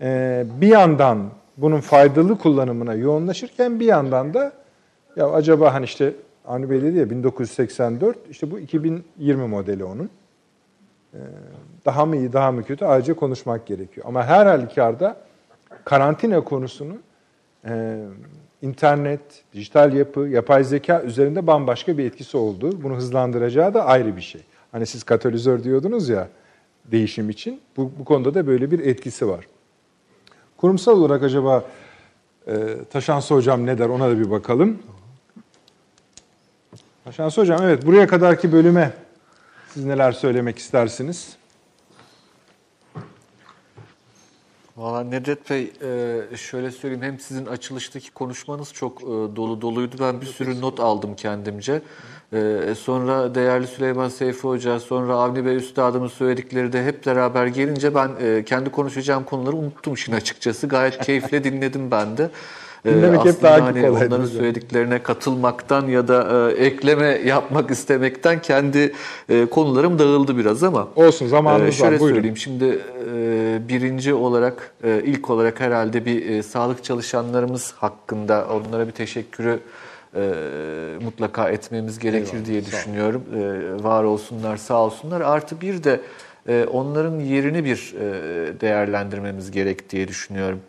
e, 0.02 0.44
bir 0.62 0.68
yandan 0.68 1.30
bunun 1.58 1.80
faydalı 1.80 2.38
kullanımına 2.38 2.94
yoğunlaşırken 2.94 3.80
bir 3.80 3.86
yandan 3.86 4.34
da 4.34 4.54
ya 5.16 5.30
acaba 5.30 5.74
hani 5.74 5.86
işte 5.86 6.14
Avni 6.46 6.70
Bey 6.70 6.82
dedi 6.82 6.98
ya 6.98 7.10
1984 7.10 8.18
işte 8.30 8.52
bu 8.52 8.60
2020 8.60 9.48
modeli 9.48 9.84
onun. 9.84 10.10
Ee, 11.14 11.18
daha 11.86 12.06
mı 12.06 12.18
iyi 12.18 12.34
daha 12.34 12.52
mı 12.52 12.64
kötü 12.64 12.86
ayrıca 12.86 13.14
konuşmak 13.14 13.66
gerekiyor. 13.66 14.08
Ama 14.10 14.26
her 14.26 14.46
halükarda 14.46 15.18
karantina 15.86 16.42
konusunun 16.42 17.02
e, 17.66 18.04
internet, 18.62 19.22
dijital 19.54 19.94
yapı, 19.94 20.20
yapay 20.20 20.64
zeka 20.64 21.02
üzerinde 21.02 21.48
bambaşka 21.48 21.98
bir 21.98 22.06
etkisi 22.06 22.38
olduğu, 22.38 22.84
bunu 22.84 22.96
hızlandıracağı 22.96 23.74
da 23.74 23.86
ayrı 23.86 24.16
bir 24.16 24.22
şey. 24.22 24.42
Hani 24.72 24.86
siz 24.86 25.04
katalizör 25.04 25.64
diyordunuz 25.64 26.10
ya 26.10 26.28
değişim 26.86 27.30
için, 27.30 27.62
bu, 27.78 27.92
bu 28.00 28.06
konuda 28.06 28.34
da 28.34 28.48
böyle 28.48 28.72
bir 28.72 28.80
etkisi 28.80 29.28
var. 29.28 29.48
Kurumsal 30.58 30.98
olarak 30.98 31.24
acaba 31.24 31.64
e, 32.48 32.54
Taşansı 32.92 33.34
Hocam 33.34 33.66
ne 33.66 33.78
der 33.78 33.90
ona 33.90 34.10
da 34.10 34.20
bir 34.20 34.32
bakalım. 34.32 34.80
Taşansı 37.04 37.42
Hocam 37.42 37.60
evet 37.64 37.86
buraya 37.86 38.08
kadarki 38.08 38.52
bölüme 38.52 38.94
siz 39.74 39.86
neler 39.86 40.12
söylemek 40.12 40.58
istersiniz? 40.58 41.36
Valla 44.78 45.04
Nedret 45.04 45.50
Bey 45.50 45.74
e, 45.82 46.38
şöyle 46.38 46.72
söyleyeyim 46.72 47.04
hem 47.04 47.20
sizin 47.20 47.46
açılıştaki 47.46 48.12
konuşmanız 48.12 48.74
çok 48.74 49.02
e, 49.02 49.06
dolu 49.06 49.62
doluydu. 49.62 49.96
Ben 50.00 50.22
bir 50.22 50.26
sürü 50.26 50.62
not 50.62 50.80
aldım 50.80 51.16
kendimce. 51.16 51.82
E, 52.34 52.74
sonra 52.80 53.36
değerli 53.36 53.68
Süleyman 53.68 54.10
Seyfi 54.10 54.42
Hoca, 54.42 54.80
sonra 54.80 55.14
Avni 55.14 55.46
Bey 55.46 55.56
Üstadımın 55.56 56.08
söyledikleri 56.08 56.74
de 56.74 56.86
hep 56.86 57.06
beraber 57.06 57.48
gelince 57.48 57.96
ben 57.96 58.44
kendi 58.44 58.72
konuşacağım 58.72 59.24
konuları 59.24 59.56
unuttum 59.56 59.94
işin 59.94 60.14
açıkçası. 60.14 60.68
Gayet 60.68 60.98
keyifle 60.98 61.44
dinledim 61.44 61.92
ben 61.92 62.18
de. 62.18 62.30
Dinlemek 62.86 63.26
hep 63.26 63.42
daha 63.44 63.66
hani. 63.66 63.90
Onların 63.90 64.26
söylediklerine 64.26 65.04
katılmaktan 65.04 65.88
ya 65.88 66.08
da 66.08 66.52
e, 66.52 66.66
ekleme 66.66 67.22
yapmak 67.26 67.72
istemekten 67.72 68.42
kendi 68.42 68.94
e, 69.30 69.46
konularım 69.46 70.00
dağıldı 70.00 70.38
biraz 70.38 70.64
ama. 70.64 70.88
Olsun 70.96 71.28
zamanımız 71.28 71.70
e, 71.70 71.72
şöyle 71.72 71.94
var. 71.94 72.00
Buyurun. 72.00 72.16
söyleyeyim 72.16 72.38
şimdi 72.38 72.80
birinci 73.70 74.14
olarak 74.14 74.74
ilk 74.84 75.30
olarak 75.30 75.60
herhalde 75.60 76.06
bir 76.06 76.44
sağlık 76.44 76.84
çalışanlarımız 76.84 77.74
hakkında 77.78 78.48
onlara 78.52 78.88
bir 78.88 78.92
teşekkürü 78.92 79.60
e, 80.16 80.22
mutlaka 81.04 81.50
etmemiz 81.50 82.00
gerekir 82.00 82.34
Eyvallah, 82.34 82.46
diye 82.46 82.66
düşünüyorum. 82.66 83.24
E, 83.36 83.84
var 83.84 84.04
olsunlar, 84.04 84.58
sağ 84.58 84.86
olsunlar. 84.86 85.22
Artı 85.22 85.62
bir 85.62 85.84
de 85.84 86.00
e, 86.48 86.66
onların 86.66 87.20
yerini 87.20 87.66
bir 87.66 87.96
e, 88.00 88.62
değerlendirmemiz 88.62 89.52
gerek 89.52 89.90
diye 89.90 90.08
düşünüyorum. 90.08 90.60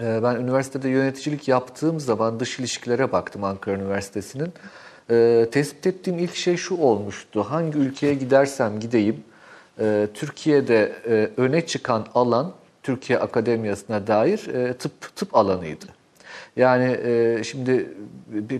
Ee, 0.00 0.22
ben 0.22 0.36
üniversitede 0.36 0.88
yöneticilik 0.88 1.48
yaptığım 1.48 2.00
zaman 2.00 2.40
dış 2.40 2.58
ilişkilere 2.58 3.12
baktım 3.12 3.44
Ankara 3.44 3.74
Üniversitesi'nin. 3.74 4.52
Ee, 5.10 5.48
tespit 5.52 5.86
ettiğim 5.86 6.18
ilk 6.18 6.34
şey 6.34 6.56
şu 6.56 6.76
olmuştu. 6.76 7.42
Hangi 7.42 7.78
ülkeye 7.78 8.14
gidersem 8.14 8.80
gideyim, 8.80 9.24
e, 9.80 10.08
Türkiye'de 10.14 10.92
e, 11.08 11.30
öne 11.36 11.66
çıkan 11.66 12.06
alan 12.14 12.52
Türkiye 12.82 13.18
Akademiyası'na 13.18 14.06
dair 14.06 14.46
e, 14.54 14.74
tıp 14.74 15.16
tıp 15.16 15.36
alanıydı. 15.36 15.97
Yani 16.58 16.98
e, 17.04 17.44
şimdi 17.44 17.86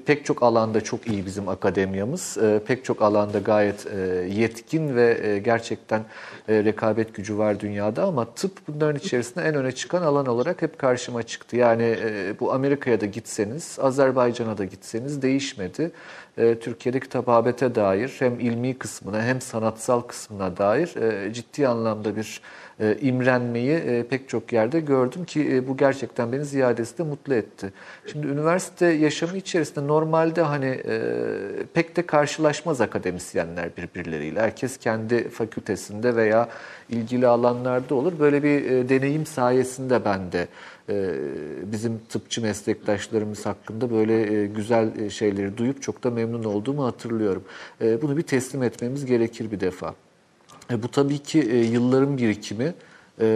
pek 0.07 0.25
çok 0.25 0.43
alanda 0.43 0.81
çok 0.81 1.07
iyi 1.07 1.27
bizim 1.27 1.49
akademiyamız. 1.49 2.39
E, 2.39 2.61
pek 2.67 2.85
çok 2.85 3.03
alanda 3.03 3.39
gayet 3.39 3.87
e, 3.87 3.99
yetkin 4.31 4.97
ve 4.97 5.21
e, 5.23 5.39
gerçekten 5.39 6.01
e, 6.49 6.65
rekabet 6.65 7.15
gücü 7.15 7.39
var 7.39 7.61
dünyada 7.61 8.05
ama 8.05 8.25
tıp 8.35 8.53
bunların 8.69 8.97
içerisinde 8.97 9.45
en 9.45 9.55
öne 9.55 9.73
çıkan 9.73 10.03
alan 10.03 10.27
olarak 10.27 10.63
hep 10.63 10.79
karşıma 10.79 11.23
çıktı. 11.23 11.57
Yani 11.57 11.97
e, 12.03 12.35
bu 12.41 12.53
Amerika'ya 12.53 13.01
da 13.01 13.07
gitseniz, 13.07 13.79
Azerbaycan'a 13.81 14.59
da 14.59 14.65
gitseniz 14.65 15.23
değişmedi. 15.23 15.91
E, 16.39 16.59
Türkiye'deki 16.59 17.09
tababete 17.09 17.75
dair 17.75 18.17
hem 18.19 18.41
ilmi 18.41 18.79
kısmına 18.79 19.23
hem 19.23 19.41
sanatsal 19.41 20.01
kısmına 20.01 20.57
dair 20.57 20.97
e, 20.97 21.33
ciddi 21.33 21.69
anlamda 21.69 22.17
bir 22.17 22.41
imrenmeyi 23.01 23.73
e, 23.73 24.03
pek 24.03 24.29
çok 24.29 24.53
yerde 24.53 24.81
gördüm 24.81 25.25
ki 25.25 25.55
e, 25.55 25.69
bu 25.69 25.77
gerçekten 25.77 26.33
beni 26.33 26.45
ziyadesi 26.45 26.99
de 26.99 27.03
mutlu 27.03 27.35
etti. 27.35 27.73
Şimdi 28.07 28.27
üniversite 28.27 28.87
yaşamı 28.87 29.37
içerisinde 29.37 29.87
normalde 29.87 30.43
hani 30.43 30.83
pek 31.75 31.97
de 31.97 32.07
karşılaşmaz 32.07 32.81
akademisyenler 32.81 33.71
birbirleriyle. 33.77 34.41
Herkes 34.41 34.77
kendi 34.77 35.29
fakültesinde 35.29 36.17
veya 36.17 36.49
ilgili 36.89 37.27
alanlarda 37.27 37.95
olur. 37.95 38.13
Böyle 38.19 38.43
bir 38.43 38.89
deneyim 38.89 39.27
sayesinde 39.27 40.05
ben 40.05 40.33
de 40.33 40.49
bizim 41.73 42.01
tıpçı 42.09 42.43
meslektaşlarımız 42.43 43.47
hakkında 43.47 43.91
böyle 43.91 44.47
güzel 44.47 45.11
şeyleri 45.11 45.57
duyup 45.57 45.83
çok 45.83 46.05
da 46.05 46.11
memnun 46.11 46.45
olduğumu 46.45 46.85
hatırlıyorum. 46.85 47.45
Bunu 47.81 48.17
bir 48.17 48.23
teslim 48.23 48.63
etmemiz 48.63 49.07
gerekir 49.07 49.51
bir 49.51 49.61
defa. 49.61 49.95
E, 50.71 50.83
bu 50.83 50.89
tabii 50.89 51.19
ki 51.19 51.41
e, 51.41 51.57
yılların 51.57 52.19
birikimi 52.19 52.75
e, 53.21 53.27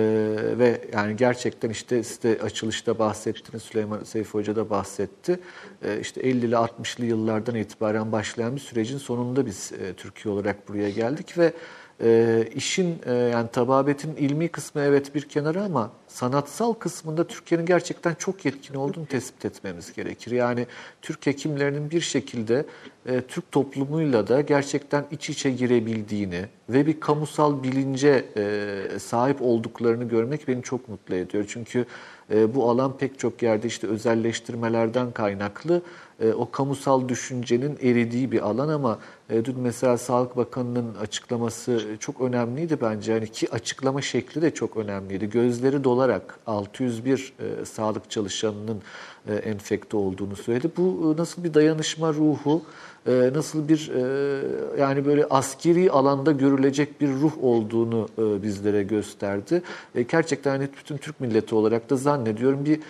ve 0.59 0.81
yani 0.93 1.17
gerçekten 1.17 1.71
işte 1.71 2.03
size 2.03 2.39
açılışta 2.43 2.99
bahsettiniz, 2.99 3.63
Süleyman 3.63 4.05
Seyfi 4.05 4.31
Hoca 4.31 4.57
da 4.57 4.71
bahsetti. 4.71 5.41
E, 5.83 6.01
işte 6.01 6.21
50'li 6.21 6.55
60'lı 6.55 7.05
yıllardan 7.05 7.55
itibaren 7.55 8.13
başlayan 8.13 8.57
bir 8.57 8.61
sürecin 8.61 8.99
sonunda 8.99 9.47
biz 9.47 9.73
e, 9.73 9.93
Türkiye 9.95 10.35
olarak 10.35 10.69
buraya 10.69 10.91
geldik 10.91 11.39
ve 11.39 11.53
e, 12.01 12.45
işin 12.55 12.99
e, 13.07 13.13
yani 13.13 13.49
tababetin 13.49 14.17
ilmi 14.17 14.49
kısmı 14.49 14.81
evet 14.81 15.15
bir 15.15 15.23
kenara 15.23 15.65
ama 15.65 15.91
sanatsal 16.09 16.73
kısmında 16.73 17.27
Türkiye'nin 17.27 17.67
gerçekten 17.67 18.15
çok 18.15 18.45
yetkin 18.45 18.75
olduğunu 18.75 19.07
tespit 19.07 19.45
etmemiz 19.45 19.93
gerekir. 19.93 20.31
Yani 20.31 20.67
Türk 21.03 21.27
hekimlerinin 21.27 21.91
bir 21.91 22.01
şekilde 22.01 22.65
e, 23.07 23.21
Türk 23.21 23.53
toplumuyla 23.53 24.27
da 24.27 24.41
gerçekten 24.41 25.05
iç 25.11 25.31
içe 25.31 25.51
girebildiğini 25.51 26.45
ve 26.69 26.87
bir 26.87 27.01
kamusal 27.01 27.63
bilince 27.63 28.25
e, 28.37 28.99
sahip 28.99 29.43
olduklarını 29.43 30.05
görmek 30.05 30.49
beni 30.49 30.63
çok 30.63 30.89
mutlu 30.89 31.15
ediyor. 31.15 31.45
Çünkü 31.49 31.87
e, 32.35 32.55
bu 32.55 32.71
alan 32.71 32.97
pek 32.97 33.19
çok 33.19 33.43
yerde 33.43 33.67
işte 33.67 33.87
özelleştirmelerden 33.87 35.13
kaynaklı 35.13 35.83
e, 36.23 36.33
o 36.33 36.51
kamusal 36.51 37.09
düşüncenin 37.09 37.79
eridiği 37.83 38.33
bir 38.33 38.41
alan 38.41 38.69
ama 38.69 38.99
e, 39.31 39.45
dün 39.45 39.59
mesela 39.59 39.99
Sağlık 39.99 40.37
Bakanı'nın 40.37 40.95
açıklaması 40.95 41.81
çok 42.01 42.21
önemliydi 42.21 42.79
bence. 42.81 43.13
Yani 43.13 43.29
ki 43.29 43.49
açıklama 43.53 44.03
şekli 44.03 44.43
de 44.43 44.55
çok 44.55 44.77
önemliydi. 44.77 45.31
Gözleri 45.31 45.85
dolarak 45.85 46.39
601 46.47 47.33
e, 47.39 47.65
sağlık 47.65 48.11
çalışanının 48.11 48.83
e, 49.29 49.35
enfekte 49.35 49.97
olduğunu 49.97 50.37
söyledi. 50.37 50.71
Bu 50.77 51.15
e, 51.17 51.21
nasıl 51.21 51.45
bir 51.45 51.55
dayanışma 51.55 52.13
ruhu, 52.13 52.63
e, 53.07 53.31
nasıl 53.35 53.69
bir 53.69 53.91
e, 53.95 54.81
yani 54.81 55.05
böyle 55.05 55.25
askeri 55.25 55.91
alanda 55.91 56.33
görülecek 56.33 57.01
bir 57.01 57.09
ruh 57.09 57.33
olduğunu 57.43 58.09
e, 58.19 58.43
bizlere 58.43 58.83
gösterdi. 58.83 59.63
Gerçekten 60.09 60.51
hani 60.51 60.69
bütün 60.79 60.97
Türk 60.97 61.21
milleti 61.21 61.55
olarak 61.55 61.91
da 61.91 61.97
zannediyorum 61.97 62.65
bir 62.65 62.81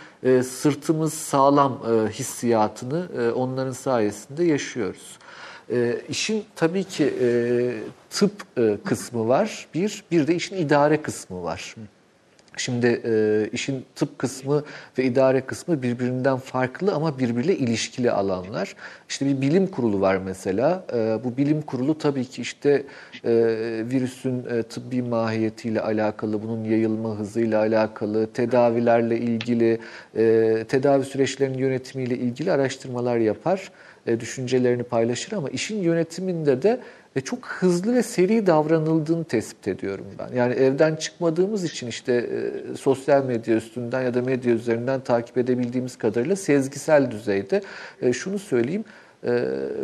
sırtımız 0.42 1.14
sağlam 1.14 1.78
hissiyatını 2.10 3.08
onların 3.36 3.72
sayesinde 3.72 4.44
yaşıyoruz. 4.44 5.18
E, 5.70 6.00
işin 6.08 6.44
tabii 6.56 6.84
ki 6.84 7.14
tıp 8.10 8.32
kısmı 8.84 9.28
var. 9.28 9.66
Bir, 9.74 10.04
bir 10.10 10.26
de 10.26 10.34
işin 10.34 10.56
idare 10.56 11.02
kısmı 11.02 11.42
var. 11.42 11.74
Şimdi 12.56 13.00
e, 13.04 13.48
işin 13.52 13.84
tıp 13.94 14.18
kısmı 14.18 14.64
ve 14.98 15.04
idare 15.04 15.40
kısmı 15.40 15.82
birbirinden 15.82 16.36
farklı 16.36 16.94
ama 16.94 17.18
birbiriyle 17.18 17.56
ilişkili 17.56 18.10
alanlar. 18.10 18.76
İşte 19.08 19.26
bir 19.26 19.40
bilim 19.40 19.66
kurulu 19.66 20.00
var 20.00 20.16
mesela. 20.16 20.84
E, 20.92 21.24
bu 21.24 21.36
bilim 21.36 21.62
kurulu 21.62 21.98
tabii 21.98 22.24
ki 22.24 22.42
işte 22.42 22.86
e, 23.24 23.32
virüsün 23.90 24.44
e, 24.50 24.62
tıbbi 24.62 25.02
mahiyetiyle 25.02 25.80
alakalı, 25.80 26.42
bunun 26.42 26.64
yayılma 26.64 27.18
hızıyla 27.18 27.60
alakalı, 27.60 28.32
tedavilerle 28.32 29.18
ilgili, 29.18 29.78
e, 30.16 30.64
tedavi 30.68 31.04
süreçlerinin 31.04 31.58
yönetimiyle 31.58 32.16
ilgili 32.18 32.52
araştırmalar 32.52 33.18
yapar, 33.18 33.70
e, 34.06 34.20
düşüncelerini 34.20 34.82
paylaşır 34.82 35.32
ama 35.32 35.48
işin 35.48 35.82
yönetiminde 35.82 36.62
de 36.62 36.80
ve 37.16 37.20
çok 37.20 37.46
hızlı 37.46 37.94
ve 37.94 38.02
seri 38.02 38.46
davranıldığını 38.46 39.24
tespit 39.24 39.68
ediyorum 39.68 40.06
ben. 40.18 40.36
Yani 40.36 40.54
evden 40.54 40.96
çıkmadığımız 40.96 41.64
için 41.64 41.86
işte 41.86 42.12
e, 42.12 42.76
sosyal 42.76 43.24
medya 43.24 43.56
üstünden 43.56 44.02
ya 44.02 44.14
da 44.14 44.22
medya 44.22 44.52
üzerinden 44.52 45.00
takip 45.00 45.38
edebildiğimiz 45.38 45.98
kadarıyla 45.98 46.36
sezgisel 46.36 47.10
düzeyde 47.10 47.62
e, 48.02 48.12
şunu 48.12 48.38
söyleyeyim. 48.38 48.84
E, 49.24 49.30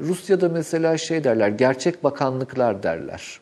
Rusya'da 0.02 0.48
mesela 0.48 0.98
şey 0.98 1.24
derler, 1.24 1.48
gerçek 1.48 2.04
bakanlıklar 2.04 2.82
derler. 2.82 3.40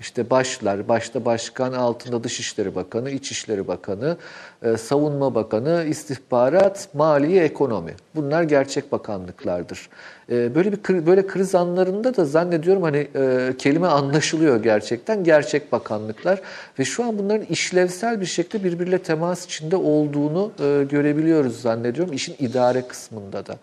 İşte 0.00 0.30
başlar, 0.30 0.88
başta 0.88 1.24
başkan, 1.24 1.72
altında 1.72 2.24
Dışişleri 2.24 2.74
Bakanı, 2.74 3.10
İçişleri 3.10 3.68
Bakanı, 3.68 4.16
e, 4.62 4.76
Savunma 4.76 5.34
Bakanı, 5.34 5.84
istihbarat, 5.88 6.88
maliye, 6.94 7.44
ekonomi. 7.44 7.94
Bunlar 8.14 8.42
gerçek 8.42 8.92
bakanlıklardır. 8.92 9.88
E, 10.30 10.54
böyle 10.54 10.72
bir 10.72 11.06
böyle 11.06 11.26
kriz 11.26 11.54
anlarında 11.54 12.16
da 12.16 12.24
zannediyorum 12.24 12.82
hani 12.82 13.08
e, 13.16 13.52
kelime 13.58 13.86
anlaşılıyor 13.86 14.62
gerçekten 14.62 15.24
gerçek 15.24 15.72
bakanlıklar 15.72 16.40
ve 16.78 16.84
şu 16.84 17.04
an 17.04 17.18
bunların 17.18 17.46
işlevsel 17.46 18.20
bir 18.20 18.26
şekilde 18.26 18.64
birbiriyle 18.64 18.98
temas 18.98 19.44
içinde 19.44 19.76
olduğunu 19.76 20.52
görebiliyoruz 20.90 21.60
zannediyorum 21.60 22.12
işin 22.12 22.36
idare 22.38 22.88
kısmında 22.88 23.46
da. 23.46 23.56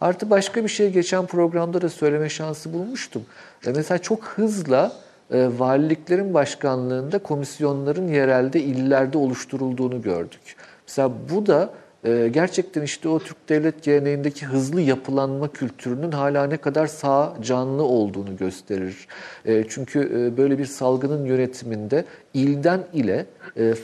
Artı 0.00 0.30
başka 0.30 0.64
bir 0.64 0.68
şey 0.68 0.90
geçen 0.90 1.26
programda 1.26 1.82
da 1.82 1.88
söyleme 1.88 2.28
şansı 2.28 2.72
bulmuştum. 2.72 3.22
Mesela 3.66 3.98
çok 3.98 4.24
hızla 4.24 4.92
e, 5.30 5.48
valiliklerin 5.58 6.34
başkanlığında 6.34 7.18
komisyonların 7.18 8.08
yerelde 8.08 8.60
illerde 8.60 9.18
oluşturulduğunu 9.18 10.02
gördük. 10.02 10.56
Mesela 10.86 11.12
bu 11.30 11.46
da 11.46 11.70
e, 12.04 12.28
gerçekten 12.32 12.82
işte 12.82 13.08
o 13.08 13.18
Türk 13.18 13.48
devlet 13.48 13.82
geleneğindeki 13.82 14.46
hızlı 14.46 14.80
yapılanma 14.80 15.52
kültürünün 15.52 16.12
hala 16.12 16.46
ne 16.46 16.56
kadar 16.56 16.86
sağ 16.86 17.36
canlı 17.42 17.82
olduğunu 17.82 18.36
gösterir. 18.36 19.08
E, 19.44 19.64
çünkü 19.68 20.00
e, 20.00 20.36
böyle 20.36 20.58
bir 20.58 20.66
salgının 20.66 21.24
yönetiminde 21.24 22.04
ilden 22.34 22.80
ile 22.92 23.26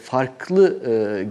farklı 0.05 0.79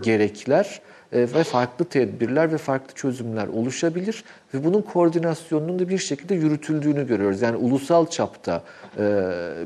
gerekler 0.03 0.81
ve 1.13 1.43
farklı 1.43 1.85
tedbirler 1.85 2.51
ve 2.51 2.57
farklı 2.57 2.95
çözümler 2.95 3.47
oluşabilir 3.47 4.23
ve 4.53 4.63
bunun 4.63 4.81
koordinasyonunun 4.81 5.79
da 5.79 5.89
bir 5.89 5.97
şekilde 5.97 6.35
yürütüldüğünü 6.35 7.07
görüyoruz. 7.07 7.41
Yani 7.41 7.57
ulusal 7.57 8.07
çapta 8.07 8.63
e, 8.97 9.03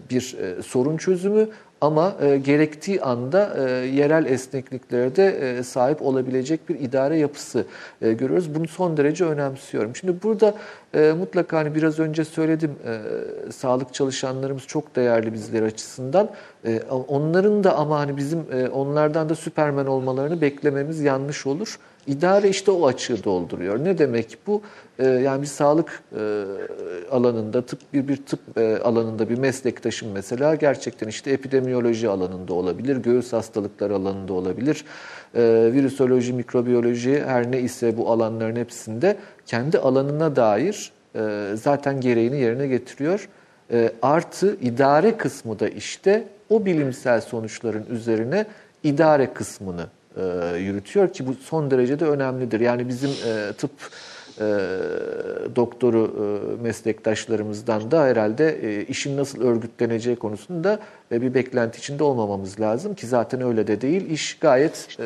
bir 0.10 0.38
e, 0.42 0.62
sorun 0.64 0.98
çözümü 0.98 1.50
ama 1.82 2.16
e, 2.22 2.38
gerektiği 2.38 3.02
anda 3.02 3.54
e, 3.58 3.72
yerel 3.86 4.26
esnekliklere 4.26 5.16
de 5.16 5.28
e, 5.28 5.64
sahip 5.64 6.02
olabilecek 6.02 6.70
bir 6.70 6.80
idare 6.80 7.18
yapısı 7.18 7.66
e, 8.02 8.14
görüyoruz. 8.14 8.56
Bunu 8.56 8.68
son 8.68 8.98
derece 8.98 9.26
önemsiyorum. 9.26 9.96
Şimdi 9.96 10.24
burada 10.24 10.54
e, 10.94 11.14
mutlaka 11.18 11.58
hani 11.58 11.76
biraz 11.76 12.00
önce 12.00 12.26
söyledim 12.26 12.76
e, 12.86 13.52
sağlık 13.52 13.94
çalışanlarımız 13.94 14.64
çok 14.64 14.96
değerli 14.96 15.34
bizler 15.34 15.62
açısından. 15.62 16.30
E, 16.66 16.82
onların 17.08 17.64
da 17.64 17.76
ama 17.76 18.00
hani 18.00 18.18
bizim 18.18 18.40
e, 18.52 18.68
onlardan 18.68 19.30
da 19.30 19.36
süpermen 19.36 19.86
olmalarını 19.86 20.42
beklememiz 20.42 21.00
yanlış 21.00 21.48
olur. 21.48 21.80
İdare 22.08 22.50
işte 22.50 22.72
o 22.72 22.88
açığı 22.88 23.24
dolduruyor. 23.24 23.84
Ne 23.84 23.98
demek 23.98 24.38
bu? 24.48 24.62
Ee, 25.00 25.06
yani 25.06 25.42
bir 25.42 25.48
sağlık 25.48 26.04
e, 26.20 26.44
alanında, 27.12 27.62
tıp 27.62 27.80
bir, 27.94 28.08
bir 28.08 28.18
tıp 28.18 28.40
e, 28.58 28.78
alanında 28.78 29.30
bir 29.30 29.38
meslektaşım 29.38 30.12
mesela 30.14 30.56
gerçekten 30.56 31.08
işte 31.08 31.32
epidemiyoloji 31.32 32.10
alanında 32.10 32.54
olabilir, 32.54 32.98
göğüs 32.98 33.34
hastalıkları 33.34 33.96
alanında 33.96 34.34
olabilir, 34.34 34.86
e, 35.36 35.70
virüsoloji, 35.74 36.34
mikrobiyoloji 36.34 37.24
her 37.24 37.52
ne 37.52 37.60
ise 37.60 37.98
bu 37.98 38.12
alanların 38.12 38.56
hepsinde 38.56 39.18
kendi 39.46 39.80
alanına 39.80 40.36
dair 40.36 40.92
zaten 41.54 42.02
gereğini 42.02 42.40
yerine 42.40 42.68
getiriyor. 42.68 43.30
Artı 44.02 44.58
idare 44.62 45.18
kısmı 45.18 45.60
da 45.60 45.70
işte 45.70 46.28
o 46.50 46.66
bilimsel 46.66 47.22
sonuçların 47.22 47.86
üzerine 47.90 48.46
idare 48.84 49.34
kısmını 49.34 49.86
e, 50.18 50.58
yürütüyor 50.58 51.14
ki 51.14 51.28
bu 51.28 51.34
son 51.34 51.72
derecede 51.72 52.06
önemlidir. 52.06 52.60
Yani 52.60 52.88
bizim 52.88 53.10
e, 53.10 53.54
tıp 53.54 53.72
e, 54.40 54.46
doktoru 55.56 56.12
meslektaşlarımızdan 56.64 57.92
da 57.92 58.06
herhalde 58.06 58.86
işin 58.86 59.18
nasıl 59.18 59.42
örgütleneceği 59.42 60.16
konusunda 60.16 60.80
e, 61.12 61.22
bir 61.22 61.34
beklenti 61.34 61.80
içinde 61.80 62.04
olmamamız 62.04 62.60
lazım 62.60 62.96
ki 62.96 63.08
zaten 63.08 63.42
öyle 63.42 63.68
de 63.68 63.82
değil. 63.82 64.10
İş 64.10 64.38
gayet 64.40 64.98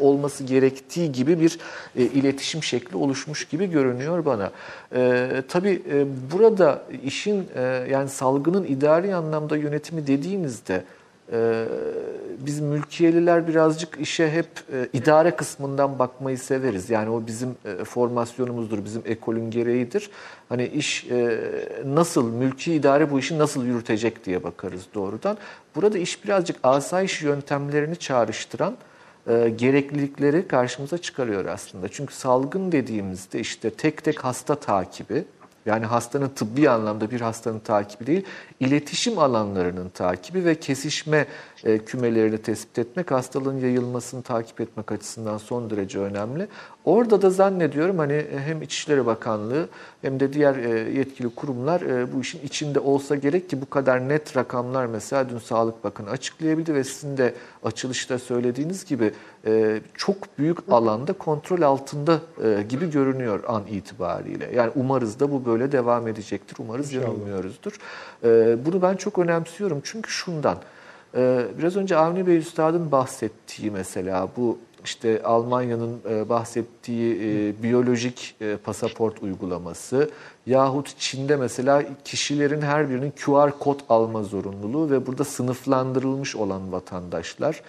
olması 0.00 0.44
gerektiği 0.44 1.12
gibi 1.12 1.40
bir 1.40 1.58
iletişim 1.96 2.62
şekli 2.62 2.96
oluşmuş 2.96 3.44
gibi 3.44 3.70
görünüyor 3.70 4.24
bana. 4.24 4.50
E, 4.94 5.28
tabii 5.48 5.82
burada 6.32 6.82
işin 7.04 7.46
yani 7.90 8.08
salgının 8.08 8.64
idari 8.64 9.14
anlamda 9.14 9.56
yönetimi 9.56 10.06
dediğimizde 10.06 10.84
ee, 11.32 11.64
biz 12.38 12.60
mülkiyeliler 12.60 13.48
birazcık 13.48 14.00
işe 14.00 14.30
hep 14.30 14.46
e, 14.72 14.88
idare 14.92 15.36
kısmından 15.36 15.98
bakmayı 15.98 16.38
severiz. 16.38 16.90
Yani 16.90 17.10
o 17.10 17.26
bizim 17.26 17.56
e, 17.64 17.84
formasyonumuzdur, 17.84 18.84
bizim 18.84 19.02
ekolün 19.04 19.50
gereğidir. 19.50 20.10
Hani 20.48 20.66
iş 20.66 21.06
e, 21.10 21.40
nasıl, 21.86 22.32
mülki 22.32 22.74
idare 22.74 23.10
bu 23.10 23.18
işi 23.18 23.38
nasıl 23.38 23.64
yürütecek 23.64 24.24
diye 24.24 24.42
bakarız 24.42 24.86
doğrudan. 24.94 25.38
Burada 25.74 25.98
iş 25.98 26.24
birazcık 26.24 26.56
asayiş 26.62 27.22
yöntemlerini 27.22 27.96
çağrıştıran 27.96 28.76
gereklilikleri 29.56 30.48
karşımıza 30.48 30.98
çıkarıyor 30.98 31.44
aslında. 31.44 31.88
Çünkü 31.88 32.14
salgın 32.14 32.72
dediğimizde 32.72 33.40
işte 33.40 33.70
tek 33.70 34.04
tek 34.04 34.24
hasta 34.24 34.54
takibi, 34.54 35.24
yani 35.66 35.86
hastanın 35.86 36.28
tıbbi 36.28 36.70
anlamda 36.70 37.10
bir 37.10 37.20
hastanın 37.20 37.58
takibi 37.58 38.06
değil, 38.06 38.24
iletişim 38.60 39.18
alanlarının 39.18 39.88
takibi 39.88 40.44
ve 40.44 40.54
kesişme 40.54 41.26
e, 41.64 41.78
kümelerini 41.78 42.38
tespit 42.38 42.78
etmek, 42.78 43.10
hastalığın 43.10 43.58
yayılmasını 43.58 44.22
takip 44.22 44.60
etmek 44.60 44.92
açısından 44.92 45.38
son 45.38 45.70
derece 45.70 45.98
önemli. 45.98 46.48
Orada 46.84 47.22
da 47.22 47.30
zannediyorum 47.30 47.98
hani 47.98 48.12
e, 48.12 48.38
hem 48.38 48.62
İçişleri 48.62 49.06
Bakanlığı 49.06 49.68
hem 50.02 50.20
de 50.20 50.32
diğer 50.32 50.56
e, 50.56 50.90
yetkili 50.90 51.34
kurumlar 51.34 51.80
e, 51.80 52.12
bu 52.12 52.20
işin 52.20 52.40
içinde 52.46 52.80
olsa 52.80 53.16
gerek 53.16 53.50
ki 53.50 53.60
bu 53.60 53.70
kadar 53.70 54.08
net 54.08 54.36
rakamlar 54.36 54.86
mesela 54.86 55.28
dün 55.28 55.38
Sağlık 55.38 55.84
Bakanı 55.84 56.10
açıklayabildi 56.10 56.74
ve 56.74 56.84
sizin 56.84 57.16
de 57.16 57.34
açılışta 57.64 58.18
söylediğiniz 58.18 58.84
gibi 58.84 59.12
çok 59.94 60.38
büyük 60.38 60.58
alanda 60.70 61.12
kontrol 61.12 61.62
altında 61.62 62.20
gibi 62.68 62.90
görünüyor 62.90 63.44
an 63.48 63.66
itibariyle. 63.66 64.50
Yani 64.54 64.72
umarız 64.74 65.20
da 65.20 65.32
bu 65.32 65.44
böyle 65.44 65.72
devam 65.72 66.08
edecektir. 66.08 66.56
Umarız 66.60 66.92
yanılmıyoruzdur. 66.92 67.78
Bunu 68.66 68.82
ben 68.82 68.96
çok 68.96 69.18
önemsiyorum 69.18 69.80
çünkü 69.84 70.10
şundan... 70.10 70.56
Biraz 71.58 71.76
önce 71.76 71.96
Avni 71.96 72.26
Bey 72.26 72.36
Üstad'ın 72.36 72.92
bahsettiği 72.92 73.70
mesela 73.70 74.28
bu 74.36 74.58
işte 74.84 75.22
Almanya'nın 75.22 76.00
e, 76.10 76.28
bahsettiği 76.28 77.54
biyolojik 77.62 78.36
pasaport 78.64 79.22
uygulaması 79.22 80.10
yahut 80.46 80.98
Çin'de 80.98 81.36
mesela 81.36 81.82
kişilerin 82.04 82.60
her 82.60 82.90
birinin 82.90 83.10
QR 83.10 83.58
kod 83.58 83.80
alma 83.88 84.22
zorunluluğu 84.22 84.90
ve 84.90 85.06
burada 85.06 85.24
sınıflandırılmış 85.24 86.36
olan 86.36 86.72
vatandaşlar. 86.72 87.62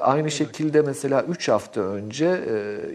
Aynı 0.00 0.30
şekilde 0.30 0.82
mesela 0.82 1.22
3 1.22 1.48
hafta 1.48 1.80
önce 1.80 2.40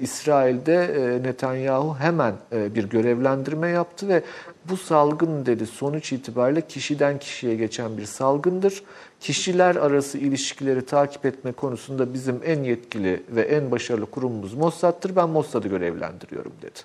İsrail'de 0.01 1.19
Netanyahu 1.23 1.95
hemen 1.99 2.33
bir 2.51 2.83
görevlendirme 2.83 3.67
yaptı 3.67 4.07
ve 4.07 4.23
bu 4.69 4.77
salgın 4.77 5.45
dedi 5.45 5.65
sonuç 5.65 6.13
itibariyle 6.13 6.61
kişiden 6.67 7.19
kişiye 7.19 7.55
geçen 7.55 7.97
bir 7.97 8.05
salgındır. 8.05 8.83
Kişiler 9.19 9.75
arası 9.75 10.17
ilişkileri 10.17 10.85
takip 10.85 11.25
etme 11.25 11.51
konusunda 11.51 12.13
bizim 12.13 12.41
en 12.45 12.63
yetkili 12.63 13.23
ve 13.29 13.41
en 13.41 13.71
başarılı 13.71 14.05
kurumumuz 14.05 14.53
Mossad'tır. 14.53 15.15
Ben 15.15 15.29
Mossad'ı 15.29 15.67
görevlendiriyorum 15.67 16.51
dedi. 16.61 16.79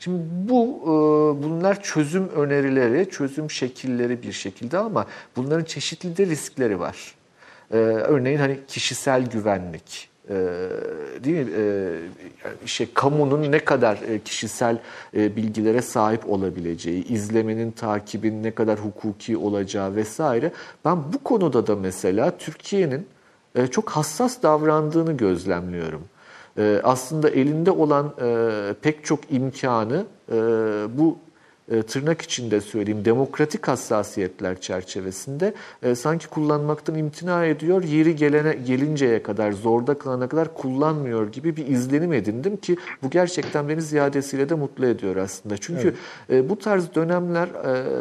Şimdi 0.00 0.22
bu 0.30 0.80
e, 0.82 0.88
bunlar 1.42 1.82
çözüm 1.82 2.28
önerileri, 2.28 3.10
çözüm 3.10 3.50
şekilleri 3.50 4.22
bir 4.22 4.32
şekilde 4.32 4.78
ama 4.78 5.06
bunların 5.36 5.64
çeşitli 5.64 6.16
de 6.16 6.26
riskleri 6.26 6.80
var. 6.80 7.14
E, 7.70 7.76
örneğin 7.76 8.38
hani 8.38 8.58
kişisel 8.68 9.26
güvenlik, 9.26 10.09
e, 10.30 10.34
değil 11.24 11.46
mi? 11.46 11.52
yani 12.44 12.68
şey 12.68 12.88
kamunun 12.94 13.52
ne 13.52 13.58
kadar 13.58 13.98
kişisel 14.24 14.78
bilgilere 15.14 15.82
sahip 15.82 16.30
olabileceği, 16.30 17.08
izlemenin, 17.08 17.70
takibin 17.70 18.42
ne 18.42 18.50
kadar 18.50 18.78
hukuki 18.78 19.36
olacağı 19.36 19.96
vesaire. 19.96 20.52
Ben 20.84 20.98
bu 21.12 21.18
konuda 21.18 21.66
da 21.66 21.76
mesela 21.76 22.38
Türkiye'nin 22.38 23.06
çok 23.70 23.90
hassas 23.90 24.42
davrandığını 24.42 25.16
gözlemliyorum. 25.16 26.02
Ee, 26.58 26.80
aslında 26.84 27.30
elinde 27.30 27.70
olan 27.70 28.12
e, 28.22 28.74
pek 28.82 29.04
çok 29.04 29.20
imkanı 29.30 30.04
e, 30.32 30.36
bu 30.98 31.18
e, 31.70 31.82
tırnak 31.82 32.22
içinde 32.22 32.60
söyleyeyim 32.60 33.04
demokratik 33.04 33.68
hassasiyetler 33.68 34.60
çerçevesinde 34.60 35.54
sanki 35.94 36.26
kullanmaktan 36.26 36.94
imtina 36.94 37.44
ediyor. 37.44 37.82
Yeri 37.82 38.16
gelene 38.16 38.52
gelinceye 38.52 39.22
kadar 39.22 39.52
zorda 39.52 39.98
kalana 39.98 40.28
kadar 40.28 40.54
kullanmıyor 40.54 41.32
gibi 41.32 41.56
bir 41.56 41.66
izlenim 41.66 42.12
edindim 42.12 42.56
ki 42.56 42.76
bu 43.02 43.10
gerçekten 43.10 43.68
beni 43.68 43.82
ziyadesiyle 43.82 44.48
de 44.48 44.54
mutlu 44.54 44.86
ediyor 44.86 45.16
aslında. 45.16 45.56
Çünkü 45.56 45.94
evet. 46.28 46.50
bu 46.50 46.58
tarz 46.58 46.94
dönemler 46.94 47.48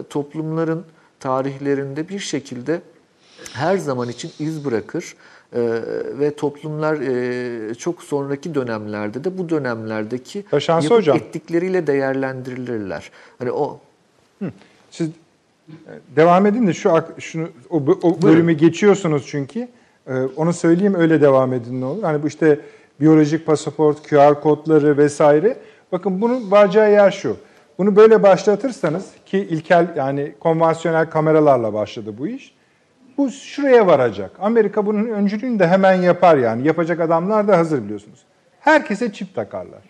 toplumların 0.09 0.85
tarihlerinde 1.19 2.09
bir 2.09 2.19
şekilde 2.19 2.81
her 3.53 3.77
zaman 3.77 4.09
için 4.09 4.31
iz 4.39 4.65
bırakır 4.65 5.15
e, 5.53 5.59
ve 6.19 6.35
toplumlar 6.35 6.97
e, 7.01 7.75
çok 7.75 8.03
sonraki 8.03 8.55
dönemlerde 8.55 9.23
de 9.23 9.37
bu 9.37 9.49
dönemlerdeki 9.49 10.45
yapıp 10.51 10.91
hocam. 10.91 11.17
ettikleriyle 11.17 11.87
değerlendirilirler. 11.87 13.11
Hani 13.39 13.51
o 13.51 13.79
Hı. 14.39 14.51
Siz 14.91 15.07
e, 15.07 15.11
devam 16.15 16.45
edin 16.45 16.67
de 16.67 16.73
şu 16.73 16.91
şunu 17.19 17.47
o, 17.69 17.75
o 17.77 18.21
bölümü 18.21 18.21
Buyurun. 18.21 18.57
geçiyorsunuz 18.57 19.25
çünkü. 19.27 19.67
Ee, 20.07 20.13
onu 20.35 20.53
söyleyeyim 20.53 20.95
öyle 20.95 21.21
devam 21.21 21.53
edin 21.53 21.81
ne 21.81 21.85
olur. 21.85 22.03
Hani 22.03 22.23
bu 22.23 22.27
işte 22.27 22.59
biyolojik 23.01 23.45
pasaport, 23.45 24.09
QR 24.09 24.41
kodları 24.41 24.97
vesaire. 24.97 25.57
Bakın 25.91 26.21
bunun 26.21 26.51
varacağı 26.51 26.91
yer 26.91 27.11
şu. 27.11 27.37
Bunu 27.77 27.95
böyle 27.95 28.23
başlatırsanız 28.23 29.05
ki 29.25 29.37
ilkel 29.37 29.87
yani 29.95 30.33
konvansiyonel 30.39 31.09
kameralarla 31.09 31.73
başladı 31.73 32.13
bu 32.17 32.27
iş. 32.27 32.53
Bu 33.19 33.31
şuraya 33.31 33.87
varacak. 33.87 34.31
Amerika 34.39 34.85
bunun 34.85 35.05
öncülüğünü 35.05 35.59
de 35.59 35.67
hemen 35.67 35.93
yapar 35.93 36.37
yani. 36.37 36.67
Yapacak 36.67 36.99
adamlar 36.99 37.47
da 37.47 37.57
hazır 37.57 37.83
biliyorsunuz. 37.83 38.19
Herkese 38.59 39.13
çip 39.13 39.35
takarlar. 39.35 39.81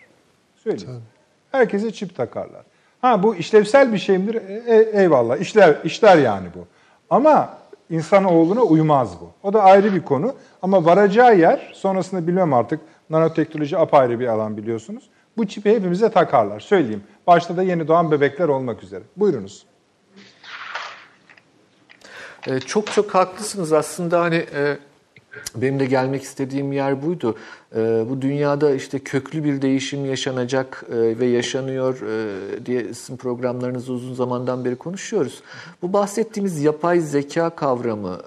Söyleyeyim. 0.56 0.86
Tabii. 0.86 1.60
Herkese 1.60 1.92
çip 1.92 2.16
takarlar. 2.16 2.62
Ha 3.00 3.22
bu 3.22 3.34
işlevsel 3.34 3.92
bir 3.92 3.98
şey 3.98 4.18
midir? 4.18 4.34
E, 4.34 4.74
e, 4.74 5.02
eyvallah. 5.02 5.36
İşler, 5.36 5.76
işler 5.84 6.18
yani 6.18 6.48
bu. 6.54 6.66
Ama 7.10 7.58
insanoğluna 7.90 8.62
uymaz 8.62 9.20
bu. 9.20 9.30
O 9.42 9.52
da 9.52 9.62
ayrı 9.62 9.94
bir 9.94 10.02
konu. 10.02 10.34
Ama 10.62 10.84
varacağı 10.84 11.38
yer, 11.38 11.72
sonrasında 11.74 12.26
bilmem 12.26 12.52
artık, 12.52 12.80
nanoteknoloji 13.10 13.78
apayrı 13.78 14.20
bir 14.20 14.26
alan 14.26 14.56
biliyorsunuz. 14.56 15.10
Bu 15.36 15.46
çipi 15.46 15.70
hepimize 15.70 16.10
takarlar. 16.10 16.60
Söyleyeyim. 16.60 17.02
Başta 17.26 17.56
da 17.56 17.62
yeni 17.62 17.88
doğan 17.88 18.10
bebekler 18.10 18.48
olmak 18.48 18.82
üzere. 18.82 19.02
Buyurunuz. 19.16 19.66
E, 22.46 22.60
çok 22.60 22.92
çok 22.92 23.14
haklısınız 23.14 23.72
aslında 23.72 24.20
hani 24.20 24.46
e, 24.54 24.78
benim 25.54 25.80
de 25.80 25.86
gelmek 25.86 26.22
istediğim 26.22 26.72
yer 26.72 27.02
buydu. 27.02 27.36
E, 27.76 28.04
bu 28.10 28.22
dünyada 28.22 28.74
işte 28.74 28.98
köklü 28.98 29.44
bir 29.44 29.62
değişim 29.62 30.06
yaşanacak 30.06 30.84
ve 30.90 31.26
yaşanıyor 31.26 32.00
diye 32.66 32.94
sizin 32.94 33.16
programlarınızı 33.16 33.92
uzun 33.92 34.14
zamandan 34.14 34.64
beri 34.64 34.76
konuşuyoruz. 34.76 35.42
Bu 35.82 35.92
bahsettiğimiz 35.92 36.62
yapay 36.62 37.00
zeka 37.00 37.50
kavramı, 37.50 38.18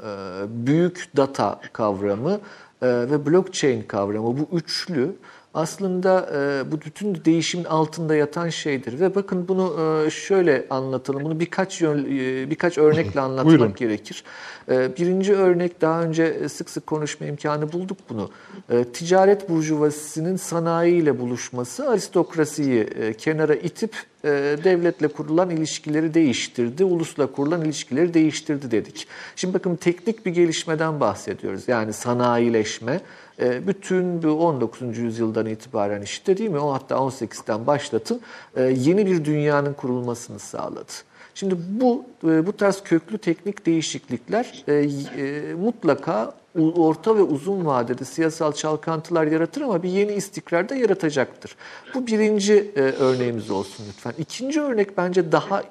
büyük 0.47 1.09
data 1.17 1.59
kavramı 1.73 2.39
ve 2.81 3.25
blockchain 3.25 3.81
kavramı 3.81 4.37
bu 4.37 4.57
üçlü 4.57 5.15
aslında 5.53 6.29
e, 6.35 6.71
bu 6.71 6.81
bütün 6.81 7.25
değişimin 7.25 7.65
altında 7.65 8.15
yatan 8.15 8.49
şeydir. 8.49 8.99
Ve 8.99 9.15
bakın 9.15 9.47
bunu 9.47 9.75
e, 10.05 10.09
şöyle 10.09 10.65
anlatalım. 10.69 11.23
Bunu 11.23 11.39
birkaç 11.39 11.81
yön, 11.81 12.05
e, 12.05 12.49
birkaç 12.49 12.77
örnekle 12.77 13.21
anlatmak 13.21 13.77
gerekir. 13.77 14.23
E, 14.69 14.97
birinci 14.97 15.33
örnek 15.33 15.81
daha 15.81 16.03
önce 16.03 16.49
sık 16.49 16.69
sık 16.69 16.87
konuşma 16.87 17.27
imkanı 17.27 17.71
bulduk 17.71 17.97
bunu. 18.09 18.29
E, 18.69 18.83
ticaret 18.83 19.49
burjuvazisinin 19.49 20.35
sanayiyle 20.35 21.19
buluşması 21.19 21.89
aristokrasiyi 21.89 22.81
e, 22.81 23.13
kenara 23.13 23.55
itip 23.55 23.95
e, 24.23 24.29
devletle 24.63 25.07
kurulan 25.07 25.49
ilişkileri 25.49 26.13
değiştirdi, 26.13 26.83
ulusla 26.83 27.27
kurulan 27.27 27.61
ilişkileri 27.61 28.13
değiştirdi 28.13 28.71
dedik. 28.71 29.07
Şimdi 29.35 29.53
bakın 29.53 29.75
teknik 29.75 30.25
bir 30.25 30.31
gelişmeden 30.31 30.99
bahsediyoruz. 30.99 31.63
Yani 31.67 31.93
sanayileşme 31.93 33.01
bütün 33.39 34.23
bu 34.23 34.27
19. 34.27 34.97
yüzyıldan 34.97 35.45
itibaren 35.45 36.01
işte 36.01 36.37
değil 36.37 36.49
mi? 36.49 36.59
O 36.59 36.73
hatta 36.73 36.95
18'den 36.95 37.67
başlatın 37.67 38.21
e, 38.55 38.63
yeni 38.63 39.05
bir 39.05 39.25
dünyanın 39.25 39.73
kurulmasını 39.73 40.39
sağladı. 40.39 40.91
Şimdi 41.35 41.55
bu 41.67 42.05
e, 42.23 42.45
bu 42.45 42.57
tarz 42.57 42.83
köklü 42.83 43.17
teknik 43.17 43.65
değişiklikler 43.65 44.65
mutlaka 45.57 46.33
orta 46.75 47.15
ve 47.15 47.21
uzun 47.21 47.65
vadede 47.65 48.05
siyasal 48.05 48.51
çalkantılar 48.51 49.27
yaratır 49.27 49.61
ama 49.61 49.83
bir 49.83 49.89
yeni 49.89 50.13
istikrar 50.13 50.69
da 50.69 50.75
yaratacaktır. 50.75 51.55
Bu 51.93 52.07
birinci 52.07 52.71
örneğimiz 52.75 53.51
olsun 53.51 53.85
lütfen. 53.89 54.13
İkinci 54.17 54.61
örnek 54.61 54.97
bence 54.97 55.31
daha 55.31 55.63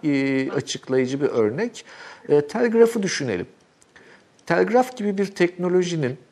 açıklayıcı 0.56 1.20
bir 1.20 1.26
örnek. 1.26 1.84
Telgrafı 2.48 3.02
düşünelim. 3.02 3.46
Telgraf 4.46 4.96
gibi 4.96 5.18
bir 5.18 5.26
teknolojinin 5.26 6.10
ee, 6.12 6.31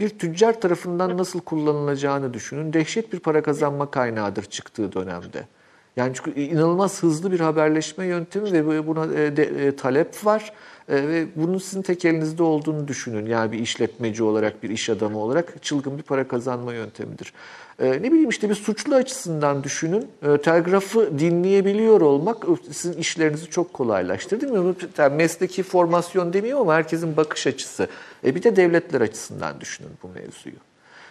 bir 0.00 0.08
tüccar 0.08 0.60
tarafından 0.60 1.18
nasıl 1.18 1.40
kullanılacağını 1.40 2.34
düşünün. 2.34 2.72
Dehşet 2.72 3.12
bir 3.12 3.20
para 3.20 3.42
kazanma 3.42 3.90
kaynağıdır 3.90 4.44
çıktığı 4.44 4.92
dönemde. 4.92 5.46
Yani 5.96 6.12
çünkü 6.14 6.40
inanılmaz 6.40 7.02
hızlı 7.02 7.32
bir 7.32 7.40
haberleşme 7.40 8.06
yöntemi 8.06 8.52
ve 8.68 8.86
buna 8.86 9.04
e, 9.04 9.36
de, 9.36 9.42
e, 9.42 9.76
talep 9.76 10.26
var. 10.26 10.52
E, 10.88 11.08
ve 11.08 11.26
bunun 11.36 11.58
sizin 11.58 11.82
tek 11.82 12.04
elinizde 12.04 12.42
olduğunu 12.42 12.88
düşünün. 12.88 13.26
Yani 13.26 13.52
bir 13.52 13.58
işletmeci 13.58 14.22
olarak, 14.22 14.62
bir 14.62 14.70
iş 14.70 14.90
adamı 14.90 15.18
olarak 15.18 15.62
çılgın 15.62 15.98
bir 15.98 16.02
para 16.02 16.28
kazanma 16.28 16.74
yöntemidir. 16.74 17.32
Ne 17.82 18.12
bileyim 18.12 18.28
işte 18.28 18.50
bir 18.50 18.54
suçlu 18.54 18.94
açısından 18.94 19.64
düşünün. 19.64 20.06
telgrafı 20.42 21.18
dinleyebiliyor 21.18 22.00
olmak 22.00 22.44
sizin 22.70 22.98
işlerinizi 22.98 23.50
çok 23.50 23.74
mi? 24.52 24.74
Yani 24.98 25.16
mesleki 25.16 25.62
formasyon 25.62 26.32
demiyor 26.32 26.60
ama 26.60 26.74
herkesin 26.74 27.16
bakış 27.16 27.46
açısı. 27.46 27.88
E 28.24 28.34
bir 28.34 28.42
de 28.42 28.56
devletler 28.56 29.00
açısından 29.00 29.60
düşünün 29.60 29.90
bu 30.02 30.08
mevzuyu. 30.08 30.56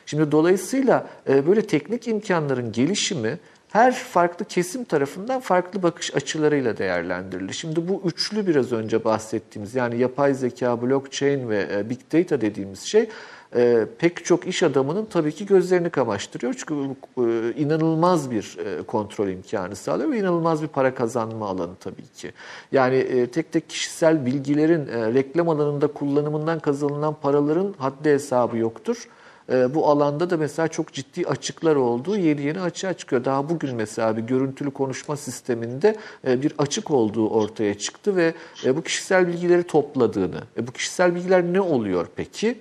Şimdi 0.06 0.32
dolayısıyla 0.32 1.08
böyle 1.28 1.68
teknik 1.68 2.08
imkanların 2.08 2.72
gelişimi 2.72 3.40
her 3.72 3.94
farklı 3.94 4.46
kesim 4.46 4.84
tarafından 4.84 5.42
farklı 5.42 5.84
bakış 5.84 6.16
açılarıyla 6.16 6.78
değerlendirilir. 6.78 7.54
Şimdi 7.54 7.88
bu 7.88 8.02
üçlü 8.06 8.48
biraz 8.48 8.72
önce 8.72 9.04
bahsettiğimiz 9.04 9.76
yani 9.76 10.00
yapay 10.00 10.34
zeka, 10.34 10.82
blockchain 10.82 11.50
ve 11.50 11.68
e, 11.74 11.90
big 11.90 12.00
data 12.14 12.42
dediğimiz 12.42 12.82
şey 12.82 13.10
e, 13.56 13.88
pek 13.98 14.26
çok 14.26 14.48
iş 14.48 14.64
adamının 14.64 15.06
tabii 15.06 15.32
ki 15.32 15.46
gözlerini 15.46 15.90
kamaştırıyor. 15.90 16.54
Çünkü 16.54 16.74
e, 17.18 17.54
inanılmaz 17.62 18.32
bir 18.32 18.58
e, 18.66 18.84
kontrol 18.84 19.28
imkanı 19.28 19.76
sağlıyor 19.76 20.12
ve 20.12 20.20
inanılmaz 20.20 20.64
bir 20.64 20.68
para 20.68 20.96
kazanma 20.96 21.48
alanı 21.48 21.76
tabii 21.80 22.08
ki. 22.16 22.32
Yani 22.72 22.96
e, 22.96 23.28
tek 23.28 23.52
tek 23.52 23.70
kişisel 23.70 24.26
bilgilerin 24.26 24.88
e, 24.88 25.14
reklam 25.14 25.50
alanında 25.50 25.88
kullanımından 25.88 26.60
kazanılan 26.60 27.16
paraların 27.22 27.76
haddi 27.78 28.10
hesabı 28.10 28.58
yoktur. 28.58 29.08
Ee, 29.52 29.76
bu 29.76 29.88
alanda 29.88 30.30
da 30.30 30.38
mesela 30.38 30.68
çok 30.68 30.94
ciddi 30.94 31.28
açıklar 31.28 31.76
olduğu 31.76 32.18
yeni 32.18 32.42
yeni 32.42 32.62
açığa 32.62 32.94
çıkıyor. 32.94 33.26
Daha 33.26 33.50
bugün 33.50 33.76
mesela 33.76 34.18
bir 34.18 34.22
görüntülü 34.22 34.72
konuşma 34.72 35.18
sisteminde 35.18 35.96
e, 36.28 36.42
bir 36.42 36.54
açık 36.58 36.92
olduğu 36.92 37.30
ortaya 37.30 37.78
çıktı 37.78 38.16
ve 38.16 38.34
e, 38.66 38.78
bu 38.78 38.82
kişisel 38.82 39.28
bilgileri 39.28 39.64
topladığını. 39.64 40.44
E, 40.58 40.68
bu 40.68 40.72
kişisel 40.72 41.16
bilgiler 41.16 41.44
ne 41.44 41.62
oluyor 41.62 42.08
peki? 42.16 42.60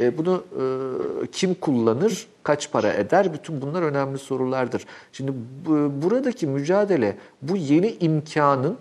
E, 0.00 0.18
bunu 0.18 0.44
e, 0.52 1.26
kim 1.26 1.54
kullanır, 1.54 2.26
kaç 2.42 2.72
para 2.72 2.92
eder? 2.92 3.34
Bütün 3.34 3.60
bunlar 3.60 3.82
önemli 3.82 4.18
sorulardır. 4.18 4.86
Şimdi 5.12 5.32
bu, 5.66 5.92
buradaki 6.02 6.46
mücadele 6.46 7.16
bu 7.42 7.56
yeni 7.56 7.96
imkanın 8.00 8.76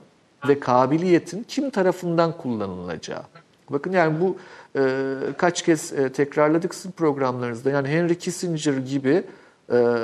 ve 0.47 0.59
kabiliyetin 0.59 1.43
kim 1.43 1.69
tarafından 1.69 2.37
kullanılacağı. 2.37 3.23
Bakın 3.69 3.91
yani 3.91 4.21
bu 4.21 4.37
e, 4.75 5.05
kaç 5.37 5.61
kez 5.61 5.93
e, 5.93 6.11
tekrarladık 6.11 6.75
sizin 6.75 6.91
programlarınızda. 6.91 7.69
Yani 7.69 7.87
Henry 7.87 8.17
Kissinger 8.19 8.77
gibi 8.77 9.23
e, 9.71 9.97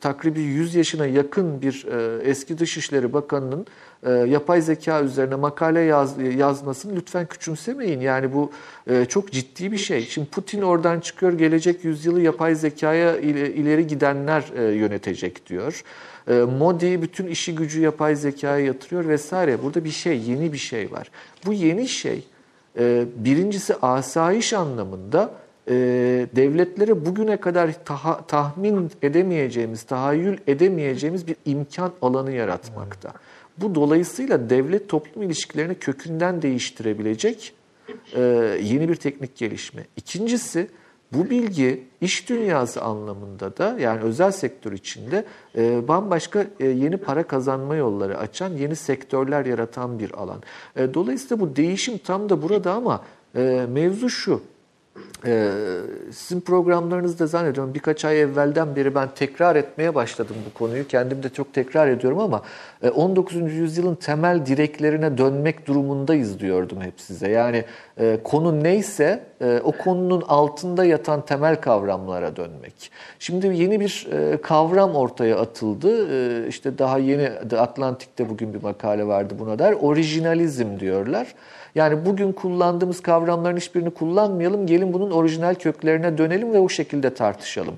takribi 0.00 0.40
100 0.40 0.74
yaşına 0.74 1.06
yakın 1.06 1.62
bir 1.62 1.86
e, 1.86 2.22
eski 2.30 2.58
Dışişleri 2.58 3.12
Bakanı'nın 3.12 3.66
e, 4.06 4.10
yapay 4.10 4.60
zeka 4.60 5.02
üzerine 5.02 5.34
makale 5.34 5.80
yaz, 5.80 6.14
yazmasını 6.36 6.96
lütfen 6.96 7.26
küçümsemeyin. 7.26 8.00
Yani 8.00 8.32
bu 8.32 8.50
e, 8.90 9.04
çok 9.04 9.32
ciddi 9.32 9.72
bir 9.72 9.78
şey. 9.78 10.06
Şimdi 10.06 10.28
Putin 10.28 10.62
oradan 10.62 11.00
çıkıyor, 11.00 11.32
gelecek 11.32 11.84
yüzyılı 11.84 12.20
yapay 12.20 12.54
zekaya 12.54 13.16
ileri 13.18 13.86
gidenler 13.86 14.44
e, 14.56 14.62
yönetecek 14.62 15.46
diyor. 15.46 15.84
Modi 16.58 17.02
bütün 17.02 17.26
işi 17.26 17.54
gücü 17.54 17.80
yapay 17.80 18.16
zekaya 18.16 18.66
yatırıyor 18.66 19.08
vesaire. 19.08 19.62
Burada 19.62 19.84
bir 19.84 19.90
şey, 19.90 20.20
yeni 20.20 20.52
bir 20.52 20.58
şey 20.58 20.92
var. 20.92 21.10
Bu 21.46 21.52
yeni 21.52 21.88
şey 21.88 22.26
birincisi 23.16 23.74
asayiş 23.74 24.52
anlamında 24.52 25.30
devletlere 26.36 27.06
bugüne 27.06 27.36
kadar 27.36 27.70
tahmin 28.28 28.90
edemeyeceğimiz, 29.02 29.82
tahayyül 29.82 30.38
edemeyeceğimiz 30.46 31.26
bir 31.26 31.36
imkan 31.44 31.92
alanı 32.02 32.32
yaratmakta. 32.32 33.12
Bu 33.60 33.74
dolayısıyla 33.74 34.50
devlet 34.50 34.88
toplum 34.88 35.22
ilişkilerini 35.22 35.74
kökünden 35.74 36.42
değiştirebilecek 36.42 37.54
e, 38.14 38.20
yeni 38.62 38.88
bir 38.88 38.96
teknik 38.96 39.36
gelişme. 39.36 39.86
İkincisi 39.96 40.68
bu 41.12 41.30
bilgi 41.30 41.84
iş 42.00 42.28
dünyası 42.28 42.82
anlamında 42.82 43.56
da 43.56 43.76
yani 43.80 44.00
özel 44.00 44.30
sektör 44.30 44.72
içinde 44.72 45.24
e, 45.56 45.88
bambaşka 45.88 46.46
e, 46.60 46.66
yeni 46.66 46.96
para 46.96 47.22
kazanma 47.22 47.76
yolları 47.76 48.18
açan, 48.18 48.50
yeni 48.50 48.76
sektörler 48.76 49.46
yaratan 49.46 49.98
bir 49.98 50.10
alan. 50.10 50.42
E, 50.76 50.94
dolayısıyla 50.94 51.40
bu 51.40 51.56
değişim 51.56 51.98
tam 51.98 52.28
da 52.28 52.42
burada 52.42 52.72
ama 52.72 53.04
e, 53.34 53.66
mevzu 53.68 54.10
şu. 54.10 54.42
Ee, 55.26 55.50
sizin 56.12 56.40
programlarınızda 56.40 57.26
zannediyorum 57.26 57.74
birkaç 57.74 58.04
ay 58.04 58.20
evvelden 58.20 58.76
beri 58.76 58.94
ben 58.94 59.08
tekrar 59.14 59.56
etmeye 59.56 59.94
başladım 59.94 60.36
bu 60.50 60.58
konuyu. 60.58 60.88
Kendim 60.88 61.22
de 61.22 61.28
çok 61.28 61.54
tekrar 61.54 61.88
ediyorum 61.88 62.18
ama 62.18 62.42
19. 62.94 63.36
E, 63.36 63.44
yüzyılın 63.44 63.94
temel 63.94 64.46
direklerine 64.46 65.18
dönmek 65.18 65.66
durumundayız 65.66 66.40
diyordum 66.40 66.80
hep 66.80 67.00
size. 67.00 67.28
Yani 67.30 67.64
e, 68.00 68.18
konu 68.24 68.64
neyse 68.64 69.27
e, 69.40 69.60
o 69.64 69.72
konunun 69.72 70.22
altında 70.28 70.84
yatan 70.84 71.26
temel 71.26 71.60
kavramlara 71.60 72.36
dönmek. 72.36 72.90
Şimdi 73.18 73.46
yeni 73.46 73.80
bir 73.80 74.08
kavram 74.42 74.94
ortaya 74.94 75.38
atıldı. 75.38 76.48
İşte 76.48 76.78
daha 76.78 76.98
yeni 76.98 77.30
Atlantik'te 77.58 78.28
bugün 78.28 78.54
bir 78.54 78.62
makale 78.62 79.06
vardı 79.06 79.34
buna 79.38 79.58
der. 79.58 79.72
Orijinalizm 79.72 80.80
diyorlar. 80.80 81.34
Yani 81.74 82.06
bugün 82.06 82.32
kullandığımız 82.32 83.02
kavramların 83.02 83.56
hiçbirini 83.56 83.90
kullanmayalım. 83.90 84.66
Gelin 84.66 84.92
bunun 84.92 85.10
orijinal 85.10 85.54
köklerine 85.54 86.18
dönelim 86.18 86.52
ve 86.52 86.58
o 86.58 86.68
şekilde 86.68 87.14
tartışalım. 87.14 87.74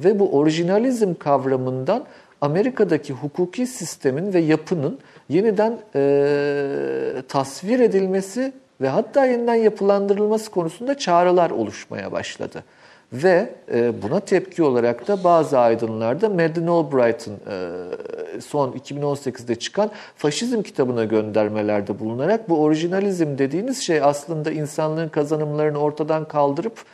Ve 0.00 0.18
bu 0.18 0.38
orijinalizm 0.38 1.14
kavramından 1.14 2.04
Amerika'daki 2.40 3.12
hukuki 3.12 3.66
sistemin 3.66 4.32
ve 4.32 4.38
yapının 4.38 4.98
yeniden 5.28 5.78
e, 5.94 7.22
tasvir 7.28 7.80
edilmesi 7.80 8.52
ve 8.82 8.88
hatta 8.88 9.26
yeniden 9.26 9.54
yapılandırılması 9.54 10.50
konusunda 10.50 10.98
çağrılar 10.98 11.50
oluşmaya 11.50 12.12
başladı. 12.12 12.64
Ve 13.12 13.54
e, 13.74 14.02
buna 14.02 14.20
tepki 14.20 14.62
olarak 14.62 15.08
da 15.08 15.24
bazı 15.24 15.58
aydınlarda 15.58 16.28
Madeleine 16.28 16.70
Albright'ın 16.70 17.34
e, 17.34 18.40
son 18.40 18.72
2018'de 18.72 19.54
çıkan 19.54 19.90
faşizm 20.16 20.62
kitabına 20.62 21.04
göndermelerde 21.04 22.00
bulunarak 22.00 22.48
bu 22.48 22.62
orijinalizm 22.62 23.38
dediğiniz 23.38 23.82
şey 23.82 24.02
aslında 24.02 24.50
insanlığın 24.50 25.08
kazanımlarını 25.08 25.78
ortadan 25.78 26.28
kaldırıp 26.28 26.84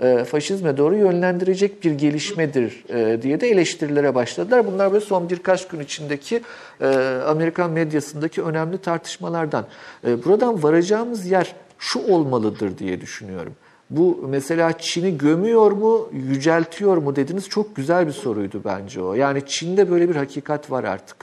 e, 0.00 0.24
faşizme 0.24 0.76
doğru 0.76 0.96
yönlendirecek 0.96 1.84
bir 1.84 1.92
gelişmedir 1.92 2.84
e, 2.88 3.22
diye 3.22 3.40
de 3.40 3.48
eleştirilere 3.48 4.14
başladılar. 4.14 4.66
Bunlar 4.66 4.92
böyle 4.92 5.04
son 5.04 5.30
birkaç 5.30 5.68
gün 5.68 5.80
içindeki 5.80 6.42
e, 6.80 6.86
Amerikan 7.26 7.70
medyasındaki 7.70 8.42
önemli 8.42 8.78
tartışmalardan. 8.78 9.66
E, 10.06 10.24
buradan 10.24 10.62
varacağımız 10.62 11.26
yer 11.26 11.54
şu 11.78 12.12
olmalıdır 12.12 12.78
diye 12.78 13.00
düşünüyorum. 13.00 13.52
Bu 13.90 14.24
mesela 14.28 14.78
Çin'i 14.78 15.18
gömüyor 15.18 15.72
mu, 15.72 16.08
yüceltiyor 16.12 16.96
mu 16.96 17.16
dediniz 17.16 17.48
çok 17.48 17.76
güzel 17.76 18.06
bir 18.06 18.12
soruydu 18.12 18.62
bence 18.64 19.02
o. 19.02 19.14
Yani 19.14 19.42
Çin'de 19.46 19.90
böyle 19.90 20.08
bir 20.08 20.16
hakikat 20.16 20.70
var 20.70 20.84
artık. 20.84 21.16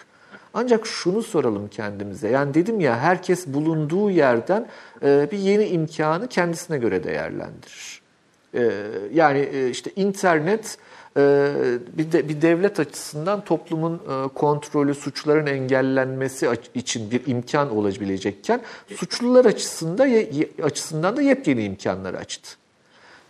Ancak 0.54 0.88
şunu 0.88 1.24
soralım 1.24 1.68
kendimize. 1.68 2.30
Yani 2.30 2.54
dedim 2.54 2.80
ya 2.80 3.00
herkes 3.00 3.48
bulunduğu 3.48 4.10
yerden 4.10 4.68
bir 5.02 5.38
yeni 5.38 5.66
imkanı 5.66 6.28
kendisine 6.28 6.78
göre 6.78 7.04
değerlendirir. 7.04 8.03
E, 8.54 8.72
yani 9.14 9.40
e, 9.40 9.70
işte 9.70 9.92
internet 9.96 10.78
bir, 11.98 12.12
de, 12.12 12.30
bir 12.30 12.42
devlet 12.42 12.80
açısından 12.80 13.44
toplumun 13.44 14.02
kontrolü, 14.36 14.96
suçların 14.96 15.46
engellenmesi 15.46 16.50
için 16.74 17.12
bir 17.12 17.28
imkan 17.28 17.76
olabilecekken 17.78 18.62
suçlular 18.96 19.46
açısından, 19.46 20.10
açısından 20.64 21.18
da 21.18 21.22
yepyeni 21.22 21.64
imkanlar 21.64 22.14
açtı. 22.14 22.58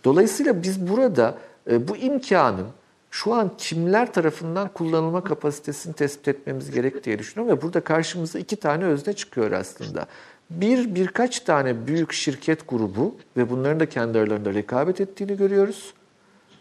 Dolayısıyla 0.04 0.62
biz 0.62 0.88
burada 0.88 1.38
bu 1.66 1.96
imkanın 1.96 2.66
şu 3.14 3.34
an 3.34 3.50
kimler 3.58 4.12
tarafından 4.12 4.68
kullanılma 4.68 5.24
kapasitesini 5.24 5.94
tespit 5.94 6.28
etmemiz 6.28 6.70
gerek 6.70 7.04
diye 7.04 7.18
düşünüyorum 7.18 7.56
ve 7.56 7.62
burada 7.62 7.80
karşımıza 7.80 8.38
iki 8.38 8.56
tane 8.56 8.84
özne 8.84 9.12
çıkıyor 9.12 9.52
aslında. 9.52 10.06
Bir, 10.60 10.94
birkaç 10.94 11.40
tane 11.40 11.86
büyük 11.86 12.12
şirket 12.12 12.68
grubu 12.68 13.16
ve 13.36 13.50
bunların 13.50 13.80
da 13.80 13.88
kendi 13.88 14.18
aralarında 14.18 14.54
rekabet 14.54 15.00
ettiğini 15.00 15.36
görüyoruz. 15.36 15.94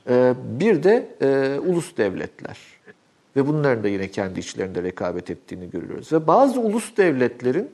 Ee, 0.10 0.34
bir 0.60 0.84
de 0.84 1.08
e, 1.22 1.60
ulus 1.60 1.98
devletler. 1.98 2.58
Ve 3.36 3.48
bunların 3.48 3.84
da 3.84 3.88
yine 3.88 4.08
kendi 4.08 4.40
içlerinde 4.40 4.84
rekabet 4.84 5.30
ettiğini 5.30 5.70
görüyoruz. 5.70 6.14
Ve 6.14 6.28
bazı 6.28 6.60
ulus 6.60 6.98
devletlerin 6.98 7.72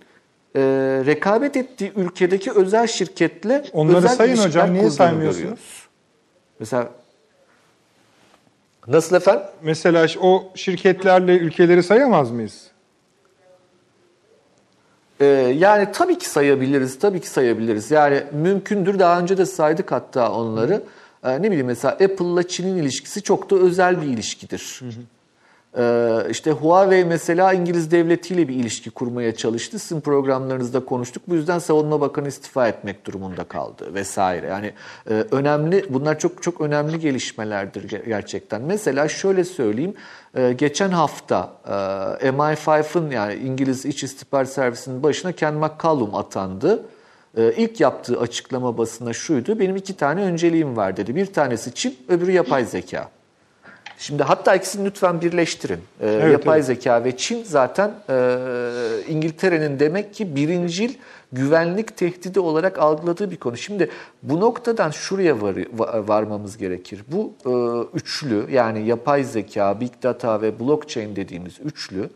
e, 0.55 0.61
rekabet 1.05 1.57
ettiği 1.57 1.93
ülkedeki 1.95 2.51
özel 2.51 2.87
şirketle 2.87 3.63
Onları 3.73 3.97
özel 3.97 4.09
sayın 4.09 4.37
hocam, 4.37 4.73
niye 4.73 4.89
saymıyorsunuz? 4.89 5.37
Görüyoruz. 5.37 5.87
Mesela 6.59 6.89
Nasıl 8.87 9.15
efendim? 9.15 9.43
Mesela 9.61 10.07
o 10.21 10.51
şirketlerle 10.55 11.37
ülkeleri 11.37 11.83
sayamaz 11.83 12.31
mıyız? 12.31 12.67
Ee, 15.19 15.25
yani 15.57 15.87
tabii 15.93 16.17
ki 16.17 16.29
sayabiliriz, 16.29 16.99
tabii 16.99 17.21
ki 17.21 17.29
sayabiliriz. 17.29 17.91
Yani 17.91 18.23
mümkündür. 18.31 18.99
Daha 18.99 19.19
önce 19.19 19.37
de 19.37 19.45
saydık 19.45 19.91
hatta 19.91 20.31
onları. 20.31 20.83
Ee, 21.23 21.41
ne 21.41 21.43
bileyim 21.43 21.67
mesela 21.67 21.93
Apple'la 21.93 22.47
Çin'in 22.47 22.77
ilişkisi 22.77 23.21
çok 23.21 23.49
da 23.51 23.55
özel 23.55 24.01
bir 24.01 24.07
ilişkidir. 24.07 24.81
Ee, 25.77 26.09
işte 26.29 26.51
Huawei 26.51 27.05
mesela 27.05 27.53
İngiliz 27.53 27.91
devletiyle 27.91 28.47
bir 28.47 28.55
ilişki 28.55 28.89
kurmaya 28.89 29.35
çalıştı. 29.35 29.79
Sizin 29.79 30.01
programlarınızda 30.01 30.85
konuştuk. 30.85 31.23
Bu 31.27 31.35
yüzden 31.35 31.59
Savunma 31.59 32.01
Bakanı 32.01 32.27
istifa 32.27 32.67
etmek 32.67 33.05
durumunda 33.05 33.43
kaldı 33.43 33.93
vesaire. 33.93 34.47
Yani 34.47 34.73
e, 35.09 35.13
önemli 35.13 35.85
bunlar 35.89 36.19
çok 36.19 36.43
çok 36.43 36.61
önemli 36.61 36.99
gelişmelerdir 36.99 38.05
gerçekten. 38.05 38.61
Mesela 38.61 39.07
şöyle 39.07 39.43
söyleyeyim. 39.43 39.93
E, 40.35 40.53
geçen 40.53 40.89
hafta 40.89 41.53
e, 41.67 42.29
MI5'ın 42.29 43.11
yani 43.11 43.33
İngiliz 43.33 43.85
İç 43.85 44.03
İstihbarat 44.03 44.49
Servisi'nin 44.49 45.03
başına 45.03 45.31
Ken 45.31 45.53
McCallum 45.53 46.15
atandı. 46.15 46.85
İlk 47.57 47.79
yaptığı 47.79 48.19
açıklama 48.19 48.77
basına 48.77 49.13
şuydu. 49.13 49.59
Benim 49.59 49.75
iki 49.75 49.97
tane 49.97 50.21
önceliğim 50.21 50.77
var 50.77 50.97
dedi. 50.97 51.15
Bir 51.15 51.25
tanesi 51.25 51.73
çip, 51.73 52.09
öbürü 52.09 52.31
yapay 52.31 52.65
zeka. 52.65 53.09
Şimdi 53.99 54.23
hatta 54.23 54.55
ikisini 54.55 54.85
lütfen 54.85 55.21
birleştirin. 55.21 55.79
Ee, 56.01 56.07
evet, 56.07 56.31
yapay 56.31 56.57
evet. 56.57 56.65
zeka 56.65 57.03
ve 57.03 57.17
Çin 57.17 57.43
zaten 57.43 57.91
e, 58.09 58.37
İngiltere'nin 59.07 59.79
demek 59.79 60.13
ki 60.13 60.35
birincil 60.35 60.93
güvenlik 61.31 61.97
tehdidi 61.97 62.39
olarak 62.39 62.79
algıladığı 62.79 63.31
bir 63.31 63.37
konu. 63.37 63.57
Şimdi 63.57 63.89
bu 64.23 64.39
noktadan 64.39 64.89
şuraya 64.89 65.41
var, 65.41 65.55
varmamız 66.07 66.57
gerekir. 66.57 67.03
Bu 67.07 67.33
e, 67.45 67.51
üçlü 67.97 68.51
yani 68.51 68.87
yapay 68.87 69.23
zeka, 69.23 69.81
big 69.81 69.91
data 70.03 70.41
ve 70.41 70.59
blockchain 70.59 71.15
dediğimiz 71.15 71.59
üçlü 71.65 72.09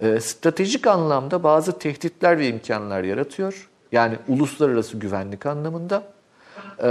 e, 0.00 0.20
stratejik 0.20 0.86
anlamda 0.86 1.42
bazı 1.42 1.78
tehditler 1.78 2.38
ve 2.38 2.48
imkanlar 2.48 3.04
yaratıyor. 3.04 3.68
Yani 3.92 4.16
uluslararası 4.28 4.96
güvenlik 4.96 5.46
anlamında 5.46 6.02
e, 6.82 6.88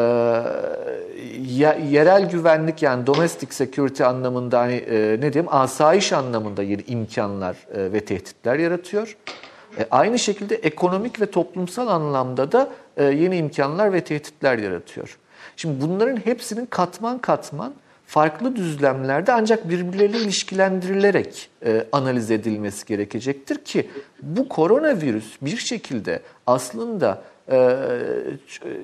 yerel 1.90 2.30
güvenlik 2.30 2.84
yani 2.84 3.08
domestic 3.08 3.52
security 3.52 4.04
anlamında 4.04 4.60
hani 4.60 4.74
e, 4.74 5.18
ne 5.20 5.34
diyeyim 5.34 5.54
asayiş 5.54 6.14
anlamında 6.14 6.64
yeni 6.64 6.82
imkanlar 6.82 7.56
e, 7.74 7.94
ve 7.94 8.06
tehditler 8.06 8.56
yaratıyor. 8.60 9.18
E, 9.80 9.88
aynı 9.92 10.20
şekilde 10.20 10.56
ekonomik 10.56 11.22
ve 11.22 11.26
toplumsal 11.26 11.88
anlamda 11.88 12.52
da 12.52 12.70
e, 12.98 13.04
yeni 13.04 13.38
imkanlar 13.38 13.94
ve 13.94 14.02
tehditler 14.02 14.58
yaratıyor. 14.58 15.18
Şimdi 15.56 15.82
bunların 15.82 16.18
hepsinin 16.18 16.66
katman 16.66 17.18
katman 17.18 17.74
farklı 18.06 18.56
düzlemlerde 18.56 19.34
ancak 19.34 19.70
birbirleriyle 19.70 20.18
ilişkilendirilerek 20.18 21.50
e, 21.66 21.86
analiz 21.92 22.32
edilmesi 22.32 22.86
gerekecektir 22.86 23.58
ki 23.58 23.90
bu 24.22 24.50
koronavirüs 24.50 25.38
bir 25.42 25.58
şekilde 25.58 26.22
aslında 26.48 27.22
e, 27.52 27.78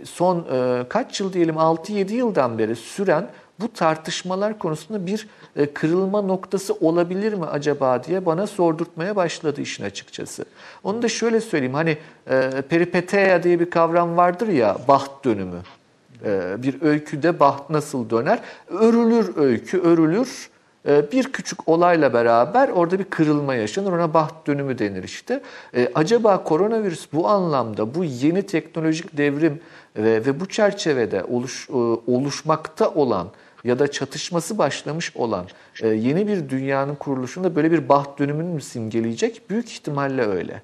son 0.04 0.48
e, 0.52 0.84
kaç 0.90 1.20
yıl 1.20 1.34
diyelim 1.34 1.56
6-7 1.56 2.14
yıldan 2.14 2.60
beri 2.60 2.76
süren 2.76 3.28
bu 3.60 3.74
tartışmalar 3.74 4.60
konusunda 4.60 5.06
bir 5.06 5.28
e, 5.56 5.74
kırılma 5.74 6.22
noktası 6.22 6.74
olabilir 6.74 7.34
mi 7.34 7.46
acaba 7.46 8.04
diye 8.04 8.26
bana 8.26 8.48
sordurtmaya 8.48 9.16
başladı 9.16 9.62
işin 9.62 9.84
açıkçası. 9.84 10.46
Onu 10.84 11.02
da 11.02 11.10
şöyle 11.10 11.42
söyleyeyim 11.42 11.74
hani 11.74 11.98
e, 12.30 12.62
peripeteia 12.70 13.44
diye 13.44 13.60
bir 13.60 13.70
kavram 13.70 14.18
vardır 14.18 14.48
ya 14.48 14.78
baht 14.88 15.26
dönümü. 15.26 15.60
E, 16.26 16.64
bir 16.64 16.82
öyküde 16.82 17.40
baht 17.40 17.70
nasıl 17.70 18.10
döner? 18.10 18.40
Örülür 18.68 19.38
öykü, 19.38 19.80
örülür. 19.80 20.50
Bir 21.12 21.24
küçük 21.24 21.70
olayla 21.70 22.14
beraber 22.14 22.70
orada 22.70 23.00
bir 23.00 23.04
kırılma 23.04 23.56
yaşanır. 23.56 23.92
Ona 23.92 24.14
baht 24.14 24.48
dönümü 24.48 24.80
denir 24.80 25.04
işte. 25.04 25.42
Acaba 25.96 26.44
koronavirüs 26.44 27.08
bu 27.14 27.28
anlamda 27.28 27.96
bu 27.96 28.04
yeni 28.04 28.44
teknolojik 28.44 29.18
devrim 29.18 29.60
ve, 29.98 30.26
ve 30.26 30.40
bu 30.40 30.46
çerçevede 30.46 31.24
oluş, 31.24 31.70
oluşmakta 32.08 32.90
olan 32.90 33.28
ya 33.66 33.80
da 33.80 33.92
çatışması 33.92 34.58
başlamış 34.58 35.16
olan 35.16 35.46
e, 35.82 35.88
yeni 35.88 36.28
bir 36.28 36.50
dünyanın 36.50 36.96
kuruluşunda 36.96 37.56
böyle 37.56 37.72
bir 37.72 37.90
baht 37.90 38.20
dönümünü 38.20 38.48
mü 38.54 38.62
simgeleyecek? 38.62 39.50
Büyük 39.50 39.72
ihtimalle 39.72 40.22
öyle. 40.28 40.62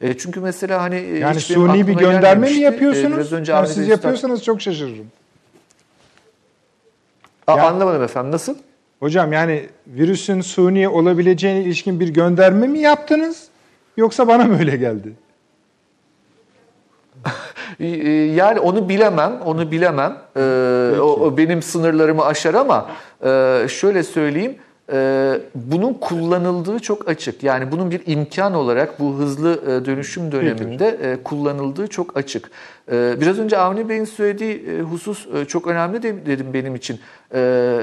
E, 0.00 0.18
çünkü 0.18 0.40
mesela 0.40 0.82
hani 0.82 0.96
e, 0.96 1.18
Yani 1.18 1.40
suni 1.40 1.86
bir 1.86 1.94
gönderme 1.94 2.50
mi. 2.50 2.56
E, 2.56 2.60
yapıyorsunuz? 2.60 3.16
biraz 3.16 3.32
önce 3.32 3.52
Yani 3.52 3.66
siz 3.68 3.78
Üstad- 3.78 3.90
yapıyorsanız 3.90 4.44
çok 4.44 4.60
şaşırırım. 4.62 5.06
Aa, 7.46 7.56
Ya- 7.56 7.66
Anlamadım 7.68 8.02
efendim 8.02 8.32
nasıl? 8.32 8.54
Hocam 9.00 9.32
yani 9.32 9.66
virüsün 9.86 10.40
suni 10.40 10.88
olabileceğine 10.88 11.62
ilişkin 11.62 12.00
bir 12.00 12.08
gönderme 12.08 12.66
mi 12.66 12.78
yaptınız? 12.78 13.48
Yoksa 13.96 14.28
bana 14.28 14.44
mı 14.44 14.58
öyle 14.58 14.76
geldi? 14.76 15.12
Ee, 17.80 17.86
Yani 18.34 18.60
onu 18.60 18.88
bilemem, 18.88 19.32
onu 19.44 19.70
bilemem. 19.70 20.16
Ee, 20.36 20.40
o, 21.00 21.04
o 21.04 21.36
benim 21.36 21.62
sınırlarımı 21.62 22.24
aşar 22.24 22.54
ama 22.54 22.90
e, 23.24 23.66
şöyle 23.68 24.02
söyleyeyim. 24.02 24.56
e, 24.92 25.32
bunun 25.54 25.94
kullanıldığı 25.94 26.78
çok 26.78 27.08
açık. 27.08 27.42
Yani 27.42 27.72
bunun 27.72 27.90
bir 27.90 28.02
imkan 28.06 28.54
olarak 28.54 29.00
bu 29.00 29.14
hızlı 29.14 29.52
e, 29.66 29.84
dönüşüm 29.84 30.32
döneminde 30.32 30.88
e, 31.02 31.22
kullanıldığı 31.22 31.86
çok 31.86 32.16
açık. 32.16 32.50
E, 32.92 33.20
Biraz 33.20 33.38
önce 33.38 33.58
Avni 33.58 33.88
Bey'in 33.88 34.04
söylediği 34.04 34.66
e, 34.68 34.80
husus 34.80 35.26
e, 35.34 35.44
çok 35.44 35.66
önemli 35.66 36.02
de- 36.02 36.26
dedim 36.26 36.46
benim 36.54 36.74
için. 36.74 37.00
E, 37.34 37.78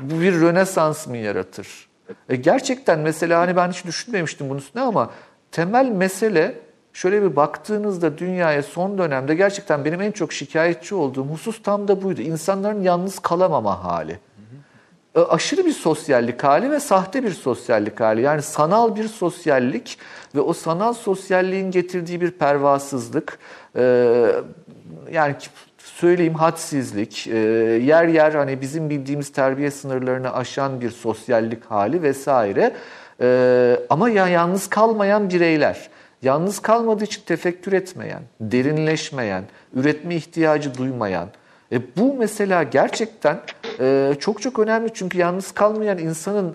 Bu 0.00 0.20
bir 0.20 0.40
rönesans 0.40 1.06
mı 1.06 1.16
yaratır? 1.16 1.88
E, 2.28 2.36
Gerçekten 2.36 2.98
mesela 2.98 3.40
hani 3.40 3.56
ben 3.56 3.70
hiç 3.70 3.84
düşünmemiştim 3.84 4.48
bunun 4.50 4.58
üstüne 4.58 4.82
ama 4.82 5.10
temel 5.52 5.86
mesele 5.88 6.54
şöyle 6.98 7.22
bir 7.22 7.36
baktığınızda 7.36 8.18
dünyaya 8.18 8.62
son 8.62 8.98
dönemde 8.98 9.34
gerçekten 9.34 9.84
benim 9.84 10.00
en 10.00 10.12
çok 10.12 10.32
şikayetçi 10.32 10.94
olduğum 10.94 11.24
husus 11.24 11.62
tam 11.62 11.88
da 11.88 12.02
buydu. 12.02 12.20
İnsanların 12.20 12.82
yalnız 12.82 13.18
kalamama 13.18 13.84
hali. 13.84 14.18
E, 15.14 15.20
Aşırı 15.20 15.66
bir 15.66 15.72
sosyallik 15.72 16.44
hali 16.44 16.70
ve 16.70 16.80
sahte 16.80 17.22
bir 17.22 17.30
sosyallik 17.30 18.00
hali. 18.00 18.20
Yani 18.20 18.42
sanal 18.42 18.96
bir 18.96 19.08
sosyallik 19.08 19.98
ve 20.34 20.40
o 20.40 20.52
sanal 20.52 20.92
sosyalliğin 20.92 21.70
getirdiği 21.70 22.20
bir 22.20 22.30
pervasızlık. 22.30 23.38
e, 23.76 23.82
yani 25.12 25.36
söyleyeyim 25.78 26.34
hadsizlik, 26.34 27.26
e, 27.26 27.36
yer 27.84 28.08
yer 28.08 28.32
hani 28.32 28.60
bizim 28.60 28.90
bildiğimiz 28.90 29.32
terbiye 29.32 29.70
sınırlarını 29.70 30.34
aşan 30.34 30.80
bir 30.80 30.90
sosyallik 30.90 31.64
hali 31.64 32.02
vesaire. 32.02 32.74
E, 33.20 33.80
ama 33.90 34.10
ya 34.10 34.28
yalnız 34.28 34.68
kalmayan 34.68 35.30
bireyler. 35.30 35.88
Yalnız 36.22 36.58
kalmadığı 36.58 37.04
için 37.04 37.22
tefekkür 37.26 37.72
etmeyen, 37.72 38.22
derinleşmeyen, 38.40 39.44
üretme 39.74 40.14
ihtiyacı 40.14 40.74
duymayan. 40.78 41.28
E 41.72 41.80
bu 41.96 42.14
mesela 42.18 42.62
gerçekten 42.62 43.40
e, 43.80 44.14
çok 44.20 44.42
çok 44.42 44.58
önemli 44.58 44.90
çünkü 44.94 45.18
yalnız 45.18 45.52
kalmayan 45.52 45.98
insanın 45.98 46.54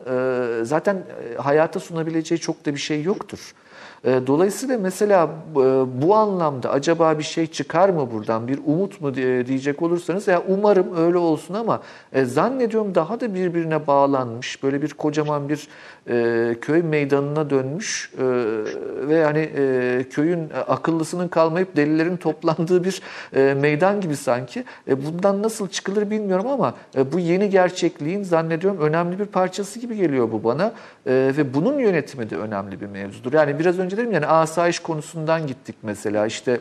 e, 0.62 0.66
zaten 0.66 0.96
e, 0.96 1.36
hayata 1.42 1.80
sunabileceği 1.80 2.40
çok 2.40 2.66
da 2.66 2.74
bir 2.74 2.80
şey 2.80 3.04
yoktur. 3.04 3.54
E, 4.04 4.28
Dolayısıyla 4.28 4.78
mesela 4.78 5.30
e, 5.52 5.56
bu 6.02 6.16
anlamda 6.16 6.70
acaba 6.72 7.20
bir 7.20 7.24
şey 7.24 7.48
çıkar 7.48 7.90
mı 7.90 8.12
buradan, 8.12 8.48
bir 8.48 8.60
umut 8.66 9.02
mu 9.02 9.16
diye- 9.16 9.48
diyecek 9.48 9.82
olursanız 9.82 10.28
ya 10.28 10.42
umarım 10.48 10.98
öyle 10.98 11.18
olsun 11.18 11.54
ama 11.54 11.82
zannediyorum 12.24 12.96
daha 12.96 13.20
da 13.20 13.34
birbirine 13.36 13.88
bağlanmış 13.88 14.64
böyle 14.64 14.82
bir 14.82 14.90
kocaman 14.94 15.50
bir 15.50 15.68
e, 16.10 16.56
köy 16.62 16.82
meydanına 16.82 17.50
dönmüş 17.50 18.12
e, 18.18 18.24
ve 19.08 19.24
hani 19.24 19.50
e, 19.58 20.06
köyün 20.10 20.50
akıllısının 20.68 21.28
kalmayıp 21.28 21.76
delilerin 21.76 22.18
toplandığı 22.24 22.84
bir 22.84 23.02
e, 23.36 23.54
meydan 23.54 24.02
gibi 24.02 24.16
sanki. 24.16 24.64
E, 24.88 25.06
bundan 25.06 25.44
nasıl 25.44 25.68
çıkılır 25.68 26.10
bilmiyorum 26.10 26.48
ama 26.48 26.74
e, 26.96 27.12
bu 27.12 27.20
yeni 27.20 27.50
gerçekliğin 27.50 28.24
zannediyorum 28.24 28.82
önemli 28.82 29.20
bir 29.20 29.26
parçası 29.26 29.80
gibi 29.80 29.96
geliyor 29.96 30.32
bu 30.32 30.44
bana 30.44 30.74
E, 31.06 31.12
ve 31.38 31.54
bunun 31.54 31.80
yönetimi 31.80 32.30
de 32.30 32.38
önemli 32.38 32.82
bir 32.82 32.86
mevzudur. 32.86 33.34
Yani 33.34 33.60
biraz 33.60 33.80
önce 33.80 33.98
dedim 33.98 34.12
yani 34.12 34.28
asayiş 34.28 34.80
konusundan 34.80 35.48
gittik 35.48 35.76
mesela 35.84 36.26
işte 36.26 36.60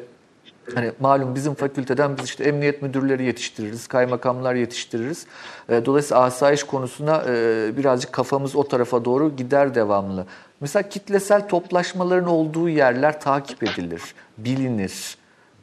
Hani 0.75 0.93
malum 1.01 1.35
bizim 1.35 1.55
fakülteden 1.55 2.19
biz 2.19 2.25
işte 2.25 2.45
emniyet 2.45 2.83
müdürleri 2.83 3.25
yetiştiririz, 3.25 3.87
kaymakamlar 3.87 4.55
yetiştiririz. 4.55 5.27
E, 5.69 5.87
Dolayısıyla 5.87 6.23
asayiş 6.23 6.65
konusuna 6.65 7.25
e, 7.29 7.71
birazcık 7.77 8.13
kafamız 8.13 8.57
o 8.57 8.69
tarafa 8.69 9.05
doğru 9.05 9.37
gider 9.37 9.75
devamlı. 9.75 10.27
Mesela 10.61 10.89
kitlesel 10.89 11.49
toplaşmaların 11.49 12.29
olduğu 12.29 12.69
yerler 12.69 13.21
takip 13.21 13.63
edilir, 13.63 14.03
bilinir. 14.39 15.17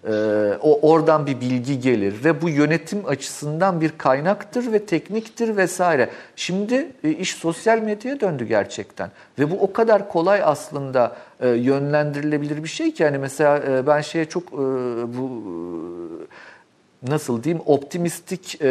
E, 0.07 0.11
O 0.61 0.91
oradan 0.91 1.25
bir 1.25 1.41
bilgi 1.41 1.79
gelir 1.79 2.23
ve 2.23 2.41
bu 2.41 2.49
yönetim 2.49 3.05
açısından 3.07 3.81
bir 3.81 3.91
kaynaktır 3.97 4.71
ve 4.71 4.85
tekniktir 4.85 5.57
vesaire. 5.57 6.09
Şimdi 6.35 6.87
e, 7.03 7.09
iş 7.09 7.35
sosyal 7.35 7.79
medyaya 7.79 8.19
döndü 8.19 8.45
gerçekten 8.45 9.11
ve 9.39 9.51
bu 9.51 9.55
o 9.55 9.73
kadar 9.73 10.09
kolay 10.09 10.41
aslında 10.43 11.15
e, 11.39 11.49
yönlendirilebilir 11.49 12.63
bir 12.63 12.69
şey 12.69 12.93
ki 12.93 13.03
yani 13.03 13.17
mesela 13.17 13.57
e, 13.57 13.87
ben 13.87 14.01
şeye 14.01 14.25
çok 14.25 14.51
bu 15.07 15.43
nasıl 17.07 17.43
diyeyim 17.43 17.63
optimistik 17.65 18.61
e, 18.61 18.67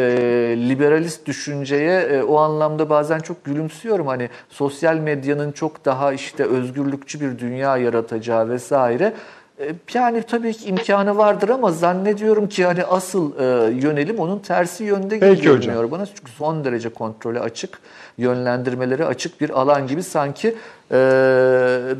liberalist 0.69 1.25
düşünceye 1.25 2.01
e, 2.01 2.23
o 2.23 2.37
anlamda 2.37 2.89
bazen 2.89 3.19
çok 3.19 3.43
gülümsüyorum 3.43 4.07
hani 4.07 4.29
sosyal 4.49 4.95
medyanın 4.95 5.51
çok 5.51 5.85
daha 5.85 6.13
işte 6.13 6.43
özgürlükçü 6.43 7.21
bir 7.21 7.39
dünya 7.39 7.77
yaratacağı 7.77 8.49
vesaire. 8.49 9.13
E, 9.59 9.75
Yani 9.93 10.23
tabii 10.23 10.53
ki 10.53 10.69
imkanı 10.69 11.17
vardır 11.17 11.49
ama 11.49 11.71
zannediyorum 11.71 12.49
ki 12.49 12.65
hani 12.65 12.83
asıl 12.83 13.31
e, 13.39 13.73
yönelim 13.73 14.19
onun 14.19 14.39
tersi 14.39 14.83
yönde 14.83 15.19
Peki 15.19 15.39
hocam. 15.39 15.55
görünüyor 15.61 15.91
bana. 15.91 16.05
Çünkü 16.05 16.31
son 16.31 16.63
derece 16.65 16.89
kontrole 16.89 17.39
açık, 17.39 17.79
yönlendirmeleri 18.17 19.05
açık 19.05 19.41
bir 19.41 19.49
alan 19.49 19.87
gibi 19.87 20.03
sanki. 20.03 20.47
E, 20.91 20.95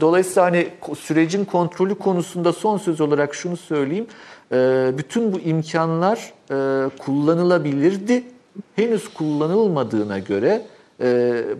dolayısıyla 0.01 0.45
hani 0.45 0.67
sürecin 0.99 1.45
kontrolü 1.45 1.95
konusunda 1.95 2.53
son 2.53 2.77
söz 2.77 3.01
olarak 3.01 3.35
şunu 3.35 3.57
söyleyeyim. 3.57 4.07
E, 4.51 4.91
bütün 4.97 5.33
bu 5.33 5.39
imkanlar 5.39 6.33
e, 6.51 6.89
kullanılabilirdi. 6.99 8.23
Henüz 8.75 9.13
kullanılmadığına 9.13 10.19
göre 10.19 10.61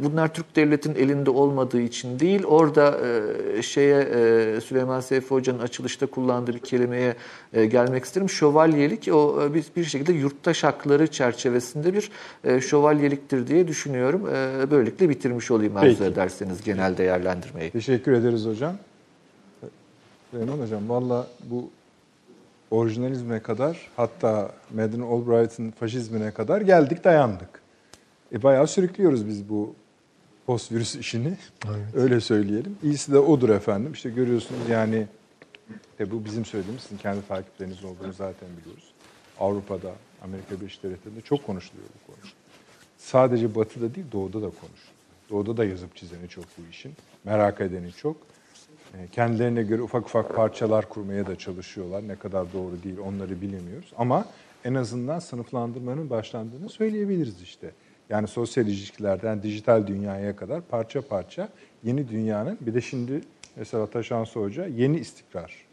bunlar 0.04 0.34
Türk 0.34 0.56
devletinin 0.56 0.96
elinde 0.96 1.30
olmadığı 1.30 1.82
için 1.82 2.20
değil, 2.20 2.44
orada 2.44 2.98
e, 3.58 3.62
şeye 3.62 4.02
e, 4.02 4.62
Süleyman 4.62 5.00
Seyfi 5.00 5.30
Hoca'nın 5.30 5.60
açılışta 5.60 6.06
kullandığı 6.06 6.54
bir 6.54 6.60
kelimeye 6.60 7.16
e, 7.54 7.66
gelmek 7.66 8.06
isterim. 8.06 8.30
Şövalyelik 8.30 9.08
o 9.14 9.54
bir, 9.54 9.66
bir 9.76 9.84
şekilde 9.84 10.14
yurttaş 10.14 10.64
hakları 10.64 11.08
çerçevesinde 11.08 11.94
bir 11.94 12.12
şövalyeliktir 12.62 13.48
diye 13.48 13.68
düşünüyorum. 13.68 14.24
Böylelikle 14.72 15.10
bitirmiş 15.10 15.52
olayım 15.52 15.78
arzu 15.78 16.04
ederseniz 16.04 16.64
genel 16.64 16.98
değerlendirmeyi. 16.98 17.72
Teşekkür 17.72 18.12
ederiz 18.12 18.46
hocam. 18.46 18.76
Süleyman 20.32 20.58
hocam 20.58 20.90
valla 20.90 21.28
bu 21.50 21.70
orijinalizme 22.72 23.40
kadar 23.40 23.90
hatta 23.96 24.52
Madeleine 24.76 25.06
Albright'ın 25.06 25.72
faşizmine 25.72 26.32
kadar 26.32 26.62
geldik 26.62 27.04
dayandık. 27.04 27.69
E, 28.34 28.44
bayağı 28.44 28.68
sürüklüyoruz 28.68 29.28
biz 29.28 29.50
bu 29.50 29.76
post 30.46 30.72
virüs 30.72 30.96
işini. 30.96 31.38
Öyle 31.96 32.22
söyleyelim. 32.22 32.78
İyisi 32.84 33.12
de 33.14 33.20
odur 33.20 33.50
efendim. 33.50 33.94
İşte 33.94 34.10
görüyorsunuz 34.10 34.70
yani 34.70 35.08
e, 36.00 36.12
bu 36.12 36.26
bizim 36.26 36.46
söylediğimiz 36.46 36.84
sizin 36.84 36.98
kendi 36.98 37.28
takipleriniz 37.28 37.84
olduğunu 37.84 38.14
zaten 38.14 38.50
biliyoruz. 38.62 38.84
Avrupa'da, 39.40 39.92
Amerika 40.24 40.60
Birleşik 40.62 40.84
Devletleri'nde 40.84 41.22
çok 41.22 41.46
konuşuluyor 41.46 41.88
bu 42.02 42.08
konu. 42.12 42.32
Sadece 42.98 43.56
batıda 43.56 43.96
değil 43.96 44.08
doğuda 44.12 44.38
da 44.42 44.46
konuşuluyor. 44.46 45.00
Doğuda 45.30 45.58
da 45.58 45.66
yazıp 45.66 45.96
çizeni 45.96 46.30
çok 46.30 46.44
bu 46.58 46.62
işin. 46.72 46.94
Merak 47.24 47.62
edeni 47.62 47.92
çok. 47.92 48.18
E, 48.98 49.08
Kendilerine 49.08 49.64
göre 49.64 49.82
ufak 49.82 50.06
ufak 50.06 50.36
parçalar 50.36 50.90
kurmaya 50.90 51.28
da 51.28 51.36
çalışıyorlar. 51.36 52.08
Ne 52.08 52.16
kadar 52.16 52.54
doğru 52.54 52.84
değil 52.84 52.98
onları 52.98 53.42
bilemiyoruz. 53.42 53.94
Ama 53.98 54.26
en 54.66 54.74
azından 54.74 55.20
sınıflandırmanın 55.20 56.10
başlandığını 56.10 56.70
söyleyebiliriz 56.70 57.42
işte. 57.42 57.72
Yani 58.10 58.28
sosyal 58.28 58.68
ilişkilerden 58.68 59.44
dijital 59.44 59.88
dünyaya 59.88 60.36
kadar 60.36 60.62
parça 60.62 61.02
parça 61.02 61.50
yeni 61.84 62.10
dünyanın 62.10 62.58
bir 62.62 62.74
de 62.74 62.82
şimdi 62.82 63.22
mesela 63.56 63.88
Taşansı 63.88 64.40
Hoca 64.40 64.66
yeni 64.66 65.00
istikrar 65.00 65.68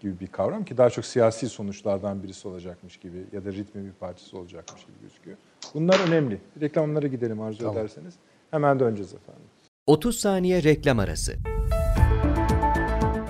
gibi 0.00 0.20
bir 0.20 0.26
kavram 0.26 0.64
ki 0.64 0.76
daha 0.76 0.90
çok 0.90 1.04
siyasi 1.04 1.48
sonuçlardan 1.48 2.22
birisi 2.22 2.48
olacakmış 2.48 2.96
gibi 2.96 3.24
ya 3.32 3.44
da 3.44 3.52
ritmin 3.52 3.86
bir 3.86 3.92
parçası 3.92 4.38
olacakmış 4.38 4.86
gibi 4.86 4.96
gözüküyor. 5.02 5.36
Bunlar 5.74 6.08
önemli. 6.08 6.40
Reklamlara 6.60 7.06
gidelim 7.06 7.40
arzu 7.40 7.58
Tamam. 7.58 7.76
ederseniz. 7.76 8.14
Hemen 8.50 8.80
döneceğiz 8.80 9.14
efendim. 9.14 9.44
30 9.86 10.20
saniye 10.20 10.62
reklam 10.62 10.98
arası. 10.98 11.32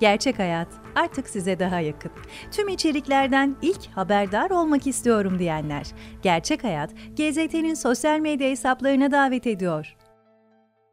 Gerçek 0.00 0.38
Hayat 0.38 0.68
artık 0.94 1.28
size 1.28 1.58
daha 1.58 1.80
yakın. 1.80 2.10
Tüm 2.50 2.68
içeriklerden 2.68 3.56
ilk 3.62 3.86
haberdar 3.86 4.50
olmak 4.50 4.86
istiyorum 4.86 5.38
diyenler. 5.38 5.86
Gerçek 6.22 6.64
Hayat, 6.64 6.90
GZT'nin 7.16 7.74
sosyal 7.74 8.18
medya 8.18 8.50
hesaplarına 8.50 9.10
davet 9.10 9.46
ediyor. 9.46 9.96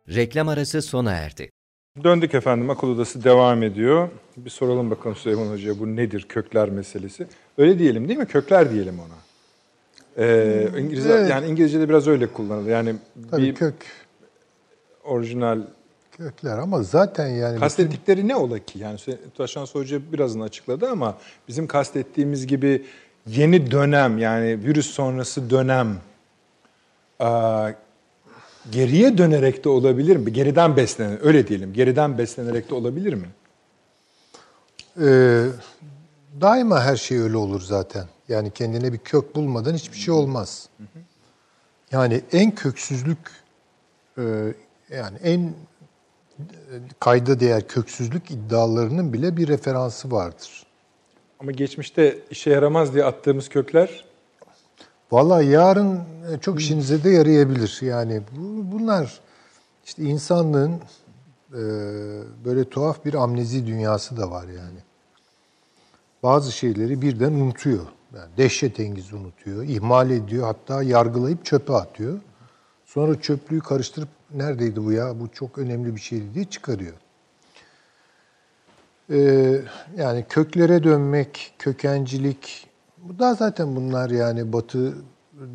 Reklam 0.10 0.48
arası 0.48 0.82
sona 0.82 1.12
erdi. 1.12 1.50
Döndük 2.04 2.34
efendim. 2.34 2.70
Akıl 2.70 2.88
Odası 2.88 3.24
devam 3.24 3.64
ediyor. 3.64 4.10
Bir 4.38 4.50
soralım 4.50 4.92
bakalım 4.92 5.16
Süleyman 5.16 5.52
Hoca'ya 5.52 5.80
bu 5.80 5.96
nedir 5.96 6.26
kökler 6.30 6.70
meselesi. 6.70 7.28
Öyle 7.58 7.80
diyelim 7.80 8.08
değil 8.08 8.20
mi? 8.20 8.26
Kökler 8.26 8.72
diyelim 8.72 9.00
ona. 9.00 9.18
Ee, 10.26 10.68
İngilizce, 10.80 11.10
Evet. 11.10 11.30
Yani 11.30 11.48
İngilizce'de 11.48 11.90
biraz 11.90 12.08
öyle 12.08 12.28
kullanılır. 12.28 12.70
Yani 12.70 12.96
Tabii 13.32 13.42
bir 13.42 13.56
kök 13.56 13.76
orijinal 15.04 15.62
kökler 16.18 16.58
ama 16.58 16.84
zaten 16.84 17.28
yani 17.28 17.50
bütün- 17.52 17.60
kastettikleri 17.60 18.28
ne 18.28 18.36
ola 18.36 18.60
ki? 18.60 18.80
Yani 18.80 19.00
Taşan 19.38 19.66
Hoca 19.66 20.12
birazını 20.12 20.44
açıkladı 20.44 20.90
ama 20.90 21.18
bizim 21.48 21.68
kastettiğimiz 21.68 22.48
gibi 22.48 22.86
yeni 23.28 23.72
dönem 23.72 24.18
yani 24.18 24.64
virüs 24.64 24.90
sonrası 24.92 25.50
dönem 25.50 25.98
geriye 28.72 29.18
dönerek 29.18 29.64
de 29.64 29.70
olabilir 29.70 30.16
mi? 30.18 30.34
Geriden 30.34 30.78
beslenen, 30.78 31.26
öyle 31.26 31.48
diyelim. 31.48 31.74
Geriden 31.74 32.18
beslenerek 32.18 32.70
de 32.70 32.76
olabilir 32.76 33.14
mi? 33.14 33.28
Ee, 35.02 35.46
daima 36.42 36.84
her 36.84 36.96
şey 36.96 37.18
öyle 37.20 37.38
olur 37.38 37.62
zaten. 37.62 38.06
Yani 38.30 38.52
kendine 38.52 38.94
bir 38.94 38.98
kök 38.98 39.36
bulmadan 39.36 39.74
hiçbir 39.74 39.98
şey 39.98 40.14
olmaz. 40.14 40.70
Yani 41.92 42.22
en 42.32 42.56
köksüzlük 42.56 43.18
yani 44.92 45.18
en 45.24 45.54
kayda 47.00 47.40
değer 47.40 47.68
köksüzlük 47.68 48.32
iddialarının 48.32 49.14
bile 49.14 49.38
bir 49.38 49.48
referansı 49.48 50.12
vardır. 50.12 50.66
Ama 51.40 51.52
geçmişte 51.52 52.20
işe 52.30 52.50
yaramaz 52.50 52.94
diye 52.94 53.06
attığımız 53.06 53.50
kökler 53.50 54.08
Vallahi 55.12 55.46
yarın 55.46 55.96
e, 55.96 56.40
çok 56.42 56.62
işinize 56.62 57.04
de 57.04 57.10
yarayabilir. 57.10 57.80
Yani 57.82 58.22
bu, 58.32 58.72
bunlar 58.72 59.20
işte 59.86 60.04
insanlığın 60.04 60.74
e, 61.54 61.62
böyle 62.46 62.70
tuhaf 62.70 63.06
bir 63.06 63.14
amnezi 63.14 63.68
dünyası 63.68 64.18
da 64.18 64.32
var 64.32 64.48
yani. 64.48 64.80
Bazı 66.24 66.52
şeyleri 66.52 67.02
birden 67.02 67.32
unutuyor. 67.32 67.86
Yani 68.16 68.30
dehşetengiz 68.38 69.14
unutuyor, 69.14 69.64
ihmal 69.64 70.10
ediyor, 70.10 70.46
hatta 70.46 70.84
yargılayıp 70.84 71.46
çöpe 71.46 71.74
atıyor. 71.74 72.20
Sonra 72.98 73.22
çöplüğü 73.22 73.60
karıştırıp 73.60 74.08
neredeydi 74.34 74.84
bu 74.86 74.92
ya, 74.92 75.20
bu 75.20 75.32
çok 75.32 75.58
önemli 75.58 75.96
bir 75.96 76.02
şeydi 76.02 76.34
diye 76.34 76.46
çıkarıyor. 76.46 76.94
Ee, 79.10 79.62
yani 79.98 80.26
köklere 80.30 80.84
dönmek, 80.84 81.56
kökencilik, 81.60 82.68
bu 82.98 83.20
da 83.20 83.34
zaten 83.34 83.76
bunlar 83.76 84.10
yani 84.10 84.54
Batı 84.54 84.96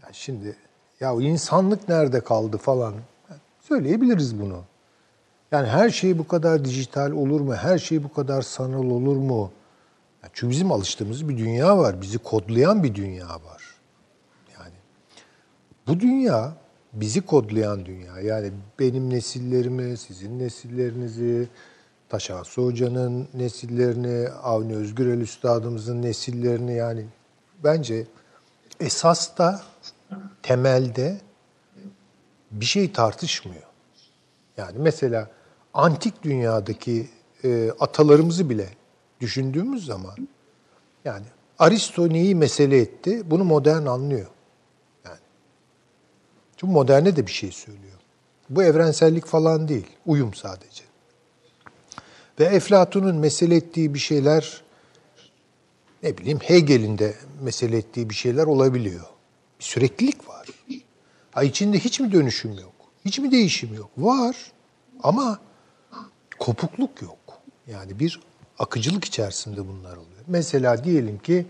Yani 0.03 0.13
şimdi 0.13 0.55
ya 0.99 1.13
insanlık 1.13 1.89
nerede 1.89 2.23
kaldı 2.23 2.57
falan 2.57 2.93
söyleyebiliriz 3.61 4.39
bunu. 4.39 4.63
Yani 5.51 5.67
her 5.67 5.89
şey 5.89 6.17
bu 6.17 6.27
kadar 6.27 6.65
dijital 6.65 7.11
olur 7.11 7.41
mu? 7.41 7.55
Her 7.55 7.77
şey 7.77 8.03
bu 8.03 8.13
kadar 8.13 8.41
sanal 8.41 8.83
olur 8.83 9.17
mu? 9.17 9.51
Yani 10.23 10.31
çünkü 10.33 10.51
bizim 10.51 10.71
alıştığımız 10.71 11.29
bir 11.29 11.37
dünya 11.37 11.77
var. 11.77 12.01
Bizi 12.01 12.17
kodlayan 12.17 12.83
bir 12.83 12.95
dünya 12.95 13.27
var. 13.27 13.63
Yani 14.59 14.75
bu 15.87 15.99
dünya 15.99 16.53
bizi 16.93 17.21
kodlayan 17.21 17.85
dünya. 17.85 18.19
Yani 18.19 18.51
benim 18.79 19.09
nesillerimi, 19.09 19.97
sizin 19.97 20.39
nesillerinizi, 20.39 21.47
Taşansı 22.09 22.61
Hoca'nın 22.61 23.27
nesillerini, 23.33 24.29
Avni 24.29 24.75
Özgürel 24.75 25.21
Üstadımızın 25.21 26.01
nesillerini 26.01 26.73
yani 26.73 27.05
bence 27.63 28.07
esas 28.79 29.37
da 29.37 29.61
temelde 30.43 31.21
bir 32.51 32.65
şey 32.65 32.91
tartışmıyor. 32.91 33.63
Yani 34.57 34.75
mesela 34.77 35.29
antik 35.73 36.23
dünyadaki 36.23 37.09
e, 37.43 37.71
atalarımızı 37.79 38.49
bile 38.49 38.69
düşündüğümüz 39.21 39.85
zaman 39.85 40.27
yani 41.05 41.25
Aristo 41.59 42.09
neyi 42.09 42.35
mesele 42.35 42.77
etti? 42.77 43.31
Bunu 43.31 43.43
modern 43.43 43.85
anlıyor. 43.85 44.27
Yani. 45.05 45.17
Çünkü 46.57 46.73
moderne 46.73 47.15
de 47.15 47.27
bir 47.27 47.31
şey 47.31 47.51
söylüyor. 47.51 47.97
Bu 48.49 48.63
evrensellik 48.63 49.25
falan 49.25 49.67
değil. 49.67 49.87
Uyum 50.05 50.33
sadece. 50.33 50.83
Ve 52.39 52.43
Eflatun'un 52.45 53.15
mesele 53.15 53.55
ettiği 53.55 53.93
bir 53.93 53.99
şeyler 53.99 54.61
ne 56.03 56.17
bileyim 56.17 56.39
Hegel'in 56.39 56.97
de 56.97 57.15
mesele 57.41 57.77
ettiği 57.77 58.09
bir 58.09 58.15
şeyler 58.15 58.43
olabiliyor. 58.43 59.05
Bir 59.59 59.63
süreklilik 59.63 60.29
var. 60.29 60.47
Ha 61.31 61.43
içinde 61.43 61.79
hiç 61.79 61.99
mi 61.99 62.11
dönüşüm 62.11 62.53
yok? 62.53 62.73
Hiç 63.05 63.19
mi 63.19 63.31
değişim 63.31 63.73
yok? 63.73 63.89
Var. 63.97 64.35
Ama 65.03 65.39
kopukluk 66.39 67.01
yok. 67.01 67.17
Yani 67.67 67.99
bir 67.99 68.19
akıcılık 68.59 69.05
içerisinde 69.05 69.67
bunlar 69.67 69.93
oluyor. 69.93 70.23
Mesela 70.27 70.83
diyelim 70.83 71.17
ki 71.17 71.45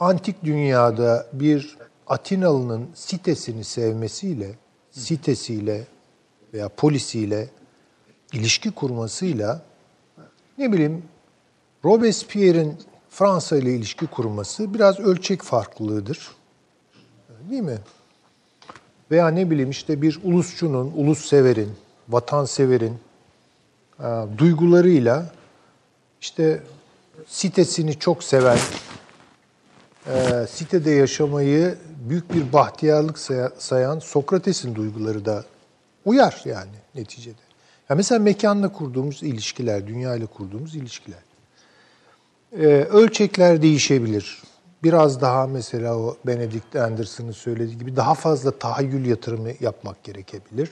antik 0.00 0.44
dünyada 0.44 1.26
bir 1.32 1.78
Atinalı'nın 2.06 2.88
sitesini 2.94 3.64
sevmesiyle, 3.64 4.54
sitesiyle 4.90 5.86
veya 6.54 6.68
polisiyle 6.68 7.48
ilişki 8.32 8.70
kurmasıyla 8.70 9.62
ne 10.58 10.72
bileyim 10.72 11.02
Robespierre'in 11.84 12.78
Fransa 13.10 13.56
ile 13.56 13.74
ilişki 13.74 14.06
kurması 14.06 14.74
biraz 14.74 15.00
ölçek 15.00 15.42
farklılığıdır. 15.42 16.30
Değil 17.50 17.62
mi? 17.62 17.78
Veya 19.10 19.28
ne 19.28 19.50
bileyim 19.50 19.70
işte 19.70 20.02
bir 20.02 20.20
ulusçunun, 20.24 20.92
ulus 20.96 21.28
severin, 21.28 21.72
vatanseverin 22.08 22.98
e, 24.00 24.04
duygularıyla 24.38 25.32
işte 26.20 26.62
sitesini 27.26 27.98
çok 27.98 28.24
seven, 28.24 28.58
e, 30.06 30.46
sitede 30.50 30.90
yaşamayı 30.90 31.78
büyük 32.08 32.34
bir 32.34 32.52
bahtiyarlık 32.52 33.18
sayan 33.58 33.98
Sokrates'in 33.98 34.74
duyguları 34.74 35.24
da 35.24 35.44
uyar 36.04 36.42
yani 36.44 36.76
neticede. 36.94 37.47
Ya 37.90 37.96
mesela 37.96 38.18
mekanla 38.18 38.72
kurduğumuz 38.72 39.22
ilişkiler, 39.22 39.86
dünya 39.86 40.16
ile 40.16 40.26
kurduğumuz 40.26 40.76
ilişkiler. 40.76 41.18
Ee, 42.52 42.66
ölçekler 42.66 43.62
değişebilir. 43.62 44.42
Biraz 44.82 45.20
daha 45.20 45.46
mesela 45.46 45.98
o 45.98 46.16
Benedict 46.26 46.76
Anderson'ın 46.76 47.32
söylediği 47.32 47.78
gibi 47.78 47.96
daha 47.96 48.14
fazla 48.14 48.50
tahayyül 48.50 49.06
yatırımı 49.06 49.50
yapmak 49.60 50.04
gerekebilir. 50.04 50.70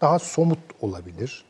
Daha 0.00 0.18
somut 0.18 0.58
olabilir. 0.80 1.44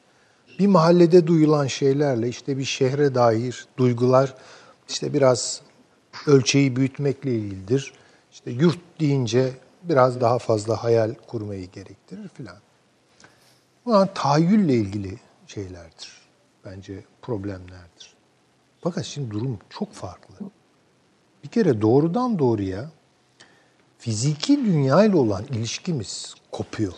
Bir 0.59 0.67
mahallede 0.67 1.27
duyulan 1.27 1.67
şeylerle 1.67 2.29
işte 2.29 2.59
bir 2.59 2.65
şehre 2.65 3.15
dair 3.15 3.67
duygular 3.77 4.35
işte 4.89 5.13
biraz 5.15 5.61
ölçeği 6.27 6.77
büyütmekle 6.77 7.35
ilgilidir. 7.35 7.93
İşte 8.33 8.51
yurt 8.51 8.79
deyince 9.01 9.51
biraz 9.83 10.21
daha 10.21 10.39
fazla 10.39 10.85
hayal 10.85 11.15
kurmayı 11.27 11.71
gerektirir 11.71 12.29
filan. 12.29 12.57
Bunlar 13.89 14.15
tahayyülle 14.15 14.75
ilgili 14.75 15.19
şeylerdir. 15.47 16.13
Bence 16.65 17.05
problemlerdir. 17.23 18.15
Fakat 18.81 19.05
şimdi 19.05 19.31
durum 19.31 19.59
çok 19.71 19.93
farklı. 19.93 20.35
Bir 21.45 21.49
kere 21.49 21.83
doğrudan 21.83 22.39
doğruya 22.39 22.91
fiziki 23.99 24.65
dünya 24.65 25.05
ile 25.05 25.17
olan 25.17 25.45
ilişkimiz 25.45 26.35
kopuyor. 26.51 26.93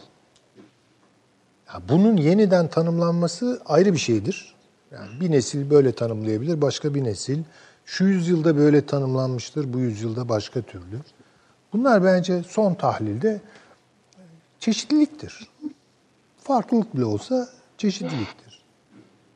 Yani 1.74 1.84
bunun 1.88 2.16
yeniden 2.16 2.68
tanımlanması 2.68 3.62
ayrı 3.66 3.92
bir 3.92 3.98
şeydir. 3.98 4.54
Yani 4.92 5.20
bir 5.20 5.30
nesil 5.30 5.70
böyle 5.70 5.92
tanımlayabilir, 5.92 6.62
başka 6.62 6.94
bir 6.94 7.04
nesil 7.04 7.42
şu 7.84 8.04
yüzyılda 8.04 8.56
böyle 8.56 8.86
tanımlanmıştır, 8.86 9.72
bu 9.72 9.78
yüzyılda 9.78 10.28
başka 10.28 10.62
türlü. 10.62 11.00
Bunlar 11.72 12.04
bence 12.04 12.42
son 12.42 12.74
tahlilde 12.74 13.40
çeşitliliktir. 14.60 15.50
Farklılık 16.42 16.96
bile 16.96 17.04
olsa 17.04 17.48
çeşitliliktir. 17.78 18.62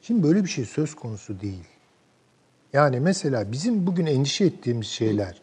Şimdi 0.03 0.23
böyle 0.23 0.45
bir 0.45 0.49
şey 0.49 0.65
söz 0.65 0.95
konusu 0.95 1.41
değil. 1.41 1.65
Yani 2.73 3.01
mesela 3.01 3.53
bizim 3.53 3.87
bugün 3.87 4.07
endişe 4.07 4.45
ettiğimiz 4.45 4.87
şeyler, 4.87 5.41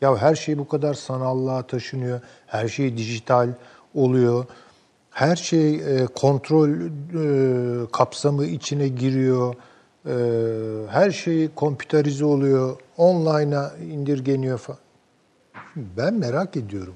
ya 0.00 0.16
her 0.16 0.34
şey 0.34 0.58
bu 0.58 0.68
kadar 0.68 0.94
sanallığa 0.94 1.66
taşınıyor, 1.66 2.20
her 2.46 2.68
şey 2.68 2.96
dijital 2.96 3.48
oluyor, 3.94 4.46
her 5.10 5.36
şey 5.36 5.74
e, 5.74 6.06
kontrol 6.06 6.70
e, 6.70 7.90
kapsamı 7.92 8.46
içine 8.46 8.88
giriyor, 8.88 9.54
e, 10.06 10.14
her 10.90 11.10
şey 11.10 11.48
kompüterize 11.54 12.24
oluyor, 12.24 12.76
online'a 12.96 13.72
indirgeniyor 13.76 14.58
falan. 14.58 14.78
Ben 15.76 16.14
merak 16.14 16.56
ediyorum. 16.56 16.94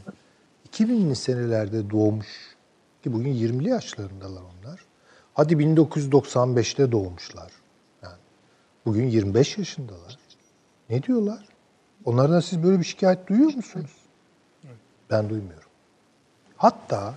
2000'li 0.72 1.16
senelerde 1.16 1.90
doğmuş 1.90 2.47
ki 3.02 3.12
bugün 3.12 3.34
20'li 3.34 3.68
yaşlarındalar 3.68 4.42
onlar. 4.42 4.80
Hadi 5.34 5.54
1995'te 5.54 6.92
doğmuşlar. 6.92 7.52
Yani 8.02 8.16
bugün 8.86 9.06
25 9.06 9.58
yaşındalar. 9.58 10.18
Ne 10.90 11.02
diyorlar? 11.02 11.48
Onlardan 12.04 12.40
siz 12.40 12.62
böyle 12.62 12.78
bir 12.78 12.84
şikayet 12.84 13.26
duyuyor 13.26 13.54
musunuz? 13.54 13.90
Ben 15.10 15.30
duymuyorum. 15.30 15.68
Hatta 16.56 17.14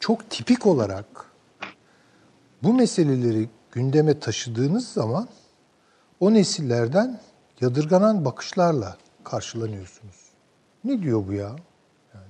çok 0.00 0.30
tipik 0.30 0.66
olarak 0.66 1.06
bu 2.62 2.74
meseleleri 2.74 3.48
gündeme 3.72 4.20
taşıdığınız 4.20 4.88
zaman 4.88 5.28
o 6.20 6.34
nesillerden 6.34 7.20
yadırganan 7.60 8.24
bakışlarla 8.24 8.96
karşılanıyorsunuz. 9.24 10.16
Ne 10.84 11.02
diyor 11.02 11.28
bu 11.28 11.32
ya? 11.32 11.56
Yani 12.14 12.26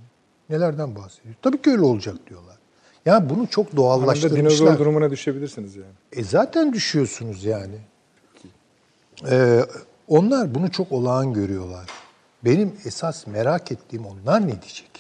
nelerden 0.50 0.96
bahsediyor? 0.96 1.34
Tabii 1.42 1.62
ki 1.62 1.70
öyle 1.70 1.82
olacak 1.82 2.16
diyorlar. 2.26 2.53
Yani 3.06 3.30
bunu 3.30 3.46
çok 3.46 3.76
doğallaştırmışlar. 3.76 4.40
Anında 4.40 4.50
dinozor 4.50 4.78
durumuna 4.78 5.10
düşebilirsiniz 5.10 5.76
yani. 5.76 5.92
E 6.12 6.24
zaten 6.24 6.72
düşüyorsunuz 6.72 7.44
yani. 7.44 7.78
Ee, 9.30 9.60
onlar 10.08 10.54
bunu 10.54 10.70
çok 10.70 10.92
olağan 10.92 11.32
görüyorlar. 11.32 11.86
Benim 12.44 12.72
esas 12.84 13.26
merak 13.26 13.72
ettiğim 13.72 14.06
onlar 14.06 14.42
ne 14.42 14.62
diyecek? 14.62 14.90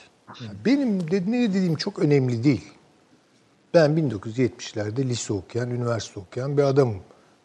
Yani 0.40 0.56
benim 0.64 0.98
ne 1.32 1.54
dediğim 1.54 1.76
çok 1.76 1.98
önemli 1.98 2.44
değil. 2.44 2.72
Ben 3.74 3.90
1970'lerde 3.90 5.08
lise 5.08 5.32
okuyan, 5.32 5.70
üniversite 5.70 6.20
okuyan 6.20 6.58
bir 6.58 6.62
adamım. 6.62 7.00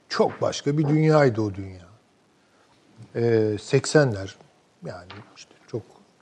Çok 0.10 0.42
başka 0.42 0.78
bir 0.78 0.88
dünyaydı 0.88 1.42
o 1.42 1.56
dünya. 1.56 1.90
Ee, 3.16 3.20
80'ler 3.58 4.30
yani 4.86 5.12
işte 5.36 5.59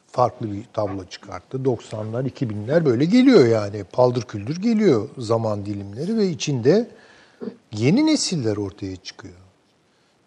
farklı 0.08 0.52
bir 0.52 0.64
tablo 0.74 1.06
çıkarttı. 1.06 1.58
90'lar, 1.58 2.30
2000'ler 2.30 2.86
böyle 2.86 3.06
geliyor 3.06 3.48
yani. 3.48 3.84
Paldır 3.84 4.22
küldür 4.22 4.62
geliyor 4.62 5.10
zaman 5.18 5.66
dilimleri 5.66 6.18
ve 6.18 6.28
içinde 6.28 6.88
yeni 7.72 8.06
nesiller 8.06 8.58
ortaya 8.58 8.96
çıkıyor. 8.96 9.34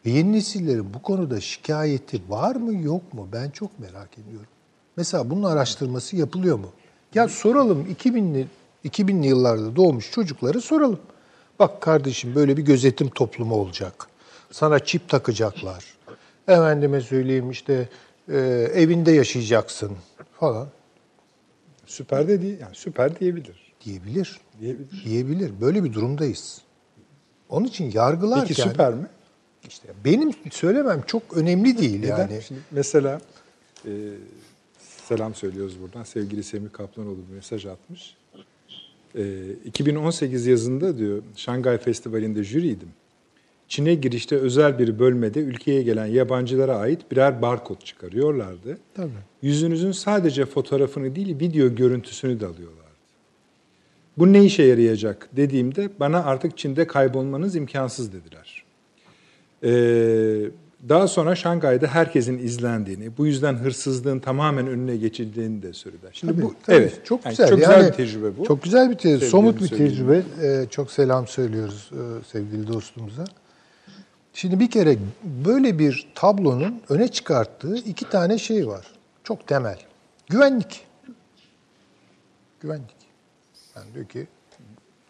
Ve 0.07 0.11
yeni 0.11 0.33
nesillerin 0.33 0.95
bu 0.95 1.03
konuda 1.03 1.41
şikayeti 1.41 2.23
var 2.29 2.57
mı 2.57 2.83
yok 2.83 3.15
mu 3.15 3.29
ben 3.33 3.51
çok 3.51 3.79
merak 3.79 4.19
ediyorum. 4.19 4.49
Mesela 4.97 5.31
bunun 5.31 5.43
araştırması 5.43 6.17
yapılıyor 6.17 6.59
mu? 6.59 6.69
Ya 7.15 7.29
soralım 7.29 7.87
2000'li 7.87 8.47
2000'li 8.85 9.27
yıllarda 9.27 9.77
doğmuş 9.77 10.11
çocukları 10.11 10.61
soralım. 10.61 11.01
Bak 11.59 11.81
kardeşim 11.81 12.35
böyle 12.35 12.57
bir 12.57 12.63
gözetim 12.63 13.09
toplumu 13.09 13.55
olacak. 13.55 14.07
Sana 14.51 14.79
çip 14.79 15.09
takacaklar. 15.09 15.85
Efendime 16.49 17.01
söyleyeyim 17.01 17.51
işte 17.51 17.89
e, 18.31 18.39
evinde 18.75 19.13
yaşayacaksın 19.13 19.93
falan. 20.41 20.69
Süper 21.87 22.29
de 22.29 22.43
değil, 22.43 22.61
yani 22.61 22.75
süper 22.75 23.21
diyebilir. 23.21 23.73
Diyebilir. 23.85 24.41
Diyebilir. 24.61 25.05
Diyebilir. 25.05 25.61
Böyle 25.61 25.85
bir 25.85 25.93
durumdayız. 25.93 26.61
Onun 27.49 27.67
için 27.67 27.91
yargılarken... 27.95 28.49
Peki 28.49 28.63
süper 28.63 28.95
mi? 28.95 29.07
İşte 29.69 29.89
benim 30.05 30.31
söylemem 30.51 31.03
çok 31.07 31.37
önemli 31.37 31.79
değil 31.79 32.01
Neden? 32.01 32.19
yani. 32.19 32.43
Şimdi 32.43 32.61
mesela 32.71 33.21
e, 33.87 33.91
selam 35.09 35.35
söylüyoruz 35.35 35.81
buradan. 35.83 36.05
Sevgili 36.05 36.43
Semih 36.43 36.73
Kaplanoğlu 36.73 37.19
bir 37.29 37.35
mesaj 37.35 37.67
atmış. 37.67 38.17
E, 39.15 39.53
2018 39.65 40.47
yazında 40.47 40.99
diyor 40.99 41.23
Şangay 41.37 41.79
Festivali'nde 41.79 42.45
jüriydim. 42.45 42.89
Çin'e 43.71 43.95
girişte 43.95 44.37
özel 44.37 44.79
bir 44.79 44.99
bölmede 44.99 45.41
ülkeye 45.41 45.83
gelen 45.83 46.07
yabancılara 46.07 46.77
ait 46.77 47.11
birer 47.11 47.43
barkod 47.43 47.81
çıkarıyorlardı. 47.81 48.79
Tabii. 48.95 49.11
Yüzünüzün 49.43 49.93
sadece 49.93 50.47
fotoğrafını 50.47 51.17
değil 51.17 51.41
video 51.41 51.75
görüntüsünü 51.75 52.41
de 52.41 52.47
alıyorlardı. 52.47 52.81
Bu 54.19 54.33
ne 54.33 54.45
işe 54.45 54.63
yarayacak 54.63 55.29
dediğimde 55.37 55.91
bana 56.01 56.25
artık 56.25 56.59
Çin'de 56.59 56.87
kaybolmanız 56.87 57.57
imkansız 57.57 58.13
dediler. 58.13 58.65
Ee, 59.65 60.51
daha 60.89 61.09
sonra 61.09 61.37
Şangay'da 61.37 61.87
herkesin 61.87 62.39
izlendiğini, 62.39 63.17
bu 63.19 63.27
yüzden 63.27 63.55
hırsızlığın 63.55 64.19
tamamen 64.19 64.67
önüne 64.67 64.97
geçildiğini 64.97 65.63
de 65.63 65.73
söylediler. 65.73 66.11
Şimdi 66.13 66.33
tabii, 66.33 66.43
bu 66.43 66.55
tabii. 66.67 66.77
evet 66.77 67.01
çok 67.05 67.25
güzel. 67.25 67.45
Yani 67.45 67.51
çok 67.51 67.59
güzel 67.59 67.81
yani, 67.81 67.89
bir 67.89 67.97
tecrübe 67.97 68.39
bu. 68.39 68.45
Çok 68.45 68.63
güzel 68.63 68.91
bir 68.91 68.95
tecrübe, 68.95 69.27
somut 69.27 69.63
bir 69.63 69.69
tecrübe. 69.69 70.23
Ee, 70.43 70.67
çok 70.71 70.91
selam 70.91 71.27
söylüyoruz 71.27 71.91
e, 71.93 72.25
sevgili 72.33 72.69
dostumuza. 72.69 73.25
Şimdi 74.41 74.61
bir 74.61 74.71
kere 74.71 74.97
böyle 75.25 75.79
bir 75.79 76.09
tablonun 76.15 76.83
öne 76.89 77.09
çıkarttığı 77.09 77.77
iki 77.77 78.11
tane 78.11 78.39
şey 78.39 78.69
var. 78.69 78.87
Çok 79.25 79.47
temel. 79.47 79.79
Güvenlik. 80.29 80.87
Güvenlik. 82.61 82.97
Yani 83.77 83.95
diyor 83.95 84.07
ki 84.07 84.27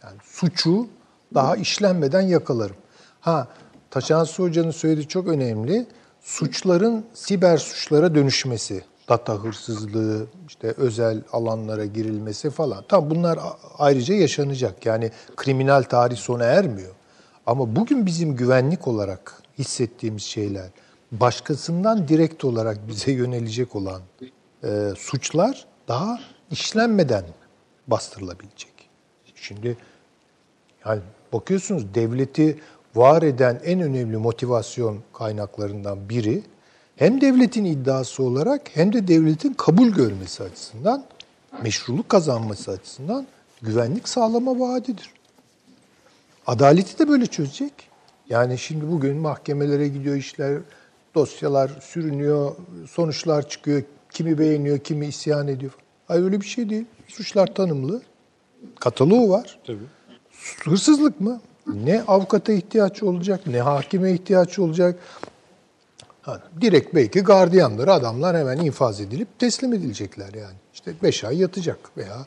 yani 0.02 0.16
suçu 0.23 0.89
daha 1.35 1.57
işlenmeden 1.57 2.20
yakalarım. 2.20 2.77
Ha 3.20 3.48
Taşansı 3.90 4.43
Hoca'nın 4.43 4.70
söylediği 4.70 5.09
çok 5.09 5.28
önemli. 5.28 5.86
Suçların 6.20 7.05
siber 7.15 7.59
suçlara 7.59 8.15
dönüşmesi, 8.15 8.85
data 9.09 9.35
hırsızlığı, 9.35 10.27
işte 10.48 10.74
özel 10.77 11.23
alanlara 11.32 11.85
girilmesi 11.85 12.51
falan. 12.51 12.85
Tam 12.89 13.11
bunlar 13.11 13.39
ayrıca 13.78 14.15
yaşanacak. 14.15 14.86
Yani 14.86 15.11
kriminal 15.36 15.82
tarih 15.82 16.16
sona 16.16 16.44
ermiyor. 16.44 16.94
Ama 17.47 17.77
bugün 17.77 18.07
bizim 18.07 18.37
güvenlik 18.37 18.89
olarak 18.89 19.43
hissettiğimiz 19.59 20.23
şeyler, 20.23 20.71
başkasından 21.12 22.09
direkt 22.09 22.45
olarak 22.45 22.89
bize 22.89 23.12
yönelecek 23.12 23.77
olan 23.77 24.03
e, 24.65 24.91
suçlar 24.97 25.67
daha 25.89 26.19
işlenmeden 26.51 27.25
bastırılabilecek. 27.87 28.73
Şimdi 29.35 29.77
yani 30.87 31.01
bakıyorsunuz 31.33 31.95
devleti 31.95 32.61
var 32.95 33.23
eden 33.23 33.61
en 33.65 33.81
önemli 33.81 34.17
motivasyon 34.17 34.99
kaynaklarından 35.12 36.09
biri 36.09 36.43
hem 36.97 37.21
devletin 37.21 37.65
iddiası 37.65 38.23
olarak 38.23 38.77
hem 38.77 38.93
de 38.93 39.09
devletin 39.09 39.53
kabul 39.53 39.89
görmesi 39.89 40.43
açısından, 40.43 41.05
meşruluk 41.62 42.09
kazanması 42.09 42.71
açısından 42.71 43.27
güvenlik 43.62 44.09
sağlama 44.09 44.61
vaadidir. 44.61 45.20
Adaleti 46.47 46.99
de 46.99 47.09
böyle 47.09 47.27
çözecek. 47.27 47.73
Yani 48.29 48.59
şimdi 48.59 48.91
bugün 48.91 49.17
mahkemelere 49.17 49.89
gidiyor 49.89 50.17
işler, 50.17 50.59
dosyalar 51.15 51.71
sürünüyor, 51.81 52.57
sonuçlar 52.91 53.49
çıkıyor. 53.49 53.83
Kimi 54.11 54.39
beğeniyor, 54.39 54.79
kimi 54.79 55.07
isyan 55.07 55.49
ediyor. 55.49 55.73
Hayır 56.09 56.25
öyle 56.25 56.41
bir 56.41 56.47
şey 56.47 56.71
değil. 56.71 56.85
Suçlar 57.09 57.55
tanımlı. 57.55 58.03
Kataloğu 58.81 59.31
var. 59.31 59.59
Tabii. 59.67 59.79
Hırsızlık 60.65 61.21
mı? 61.21 61.41
Ne 61.67 62.03
avukata 62.03 62.53
ihtiyaç 62.53 63.03
olacak, 63.03 63.47
ne 63.47 63.61
hakime 63.61 64.12
ihtiyaç 64.12 64.59
olacak. 64.59 64.99
Ha, 66.23 66.43
direkt 66.61 66.95
belki 66.95 67.21
gardiyanları 67.21 67.93
adamlar 67.93 68.37
hemen 68.37 68.59
infaz 68.59 69.01
edilip 69.01 69.39
teslim 69.39 69.73
edilecekler 69.73 70.35
yani. 70.35 70.57
İşte 70.75 70.95
beş 71.03 71.25
ay 71.25 71.39
yatacak 71.39 71.97
veya 71.97 72.27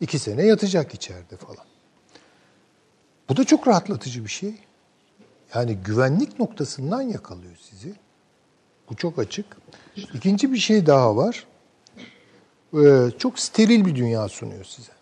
iki 0.00 0.18
sene 0.18 0.46
yatacak 0.46 0.94
içeride 0.94 1.36
falan. 1.36 1.69
Bu 3.30 3.36
da 3.36 3.44
çok 3.44 3.68
rahatlatıcı 3.68 4.24
bir 4.24 4.30
şey. 4.30 4.54
Yani 5.54 5.76
güvenlik 5.76 6.38
noktasından 6.38 7.02
yakalıyor 7.02 7.56
sizi. 7.70 7.94
Bu 8.90 8.96
çok 8.96 9.18
açık. 9.18 9.46
İkinci 9.96 10.52
bir 10.52 10.58
şey 10.58 10.86
daha 10.86 11.16
var. 11.16 11.46
Ee, 12.74 13.10
çok 13.18 13.38
steril 13.38 13.84
bir 13.84 13.96
dünya 13.96 14.28
sunuyor 14.28 14.64
size. 14.64 14.92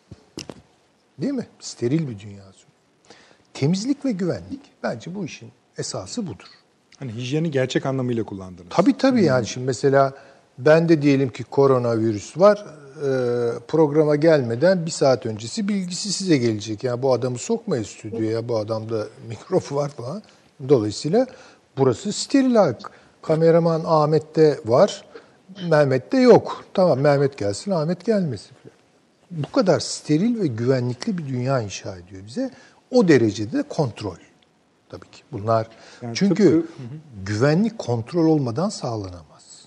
Değil 1.19 1.33
mi? 1.33 1.47
Steril 1.61 2.09
bir 2.09 2.19
dünya 2.19 2.43
sunuyor. 2.43 2.69
Temizlik 3.55 4.05
ve 4.05 4.13
güvenlik. 4.13 4.61
Bence 4.83 5.15
bu 5.15 5.25
işin 5.25 5.51
esası 5.79 6.27
budur. 6.27 6.49
Hani 6.99 7.13
hijyeni 7.13 7.51
gerçek 7.51 7.87
anlamıyla 7.87 8.25
kullandınız. 8.25 8.71
Tabii 8.71 8.99
tabii 8.99 9.25
yani 9.25 9.47
şimdi 9.47 9.67
mesela 9.67 10.15
ben 10.59 10.89
de 10.89 11.03
diyelim 11.03 11.33
ki 11.33 11.45
koronavirüs 11.45 12.39
var. 12.39 12.67
E, 13.05 13.09
programa 13.69 14.17
gelmeden 14.17 14.87
bir 14.87 14.91
saat 14.91 15.27
öncesi 15.27 15.69
bilgisi 15.69 16.13
size 16.13 16.37
gelecek. 16.37 16.85
Yani 16.85 17.03
bu 17.03 17.13
adamı 17.13 17.39
sokmayız 17.39 17.87
stüdyoya. 17.87 18.49
Bu 18.49 18.57
adamda 18.59 19.07
mikrofon 19.29 19.77
var 19.77 19.89
falan. 19.89 20.23
Dolayısıyla 20.69 21.27
burası 21.79 22.13
steril 22.13 22.55
hak. 22.55 22.91
Kameraman 23.23 23.83
Ahmet'te 23.87 24.59
var. 24.65 25.05
Mehmet'te 25.71 26.19
yok. 26.19 26.65
Tamam 26.75 26.99
Mehmet 27.01 27.39
gelsin 27.39 27.71
Ahmet 27.71 28.05
gelmesin. 28.05 28.51
Bu 29.31 29.53
kadar 29.53 29.81
steril 29.81 30.41
ve 30.41 30.47
güvenlikli 30.47 31.19
bir 31.19 31.29
dünya 31.29 31.61
inşa 31.61 31.97
ediyor 31.97 32.23
bize. 32.27 32.51
O 32.91 33.09
derecede 33.09 33.63
kontrol. 33.63 34.17
Tabii 34.89 35.11
ki. 35.11 35.23
Bunlar 35.33 35.69
Yani 36.03 36.15
çünkü 36.15 36.45
tıpkı- 36.45 36.67
güvenlik 37.27 37.79
kontrol 37.79 38.27
olmadan 38.27 38.69
sağlanamaz. 38.69 39.65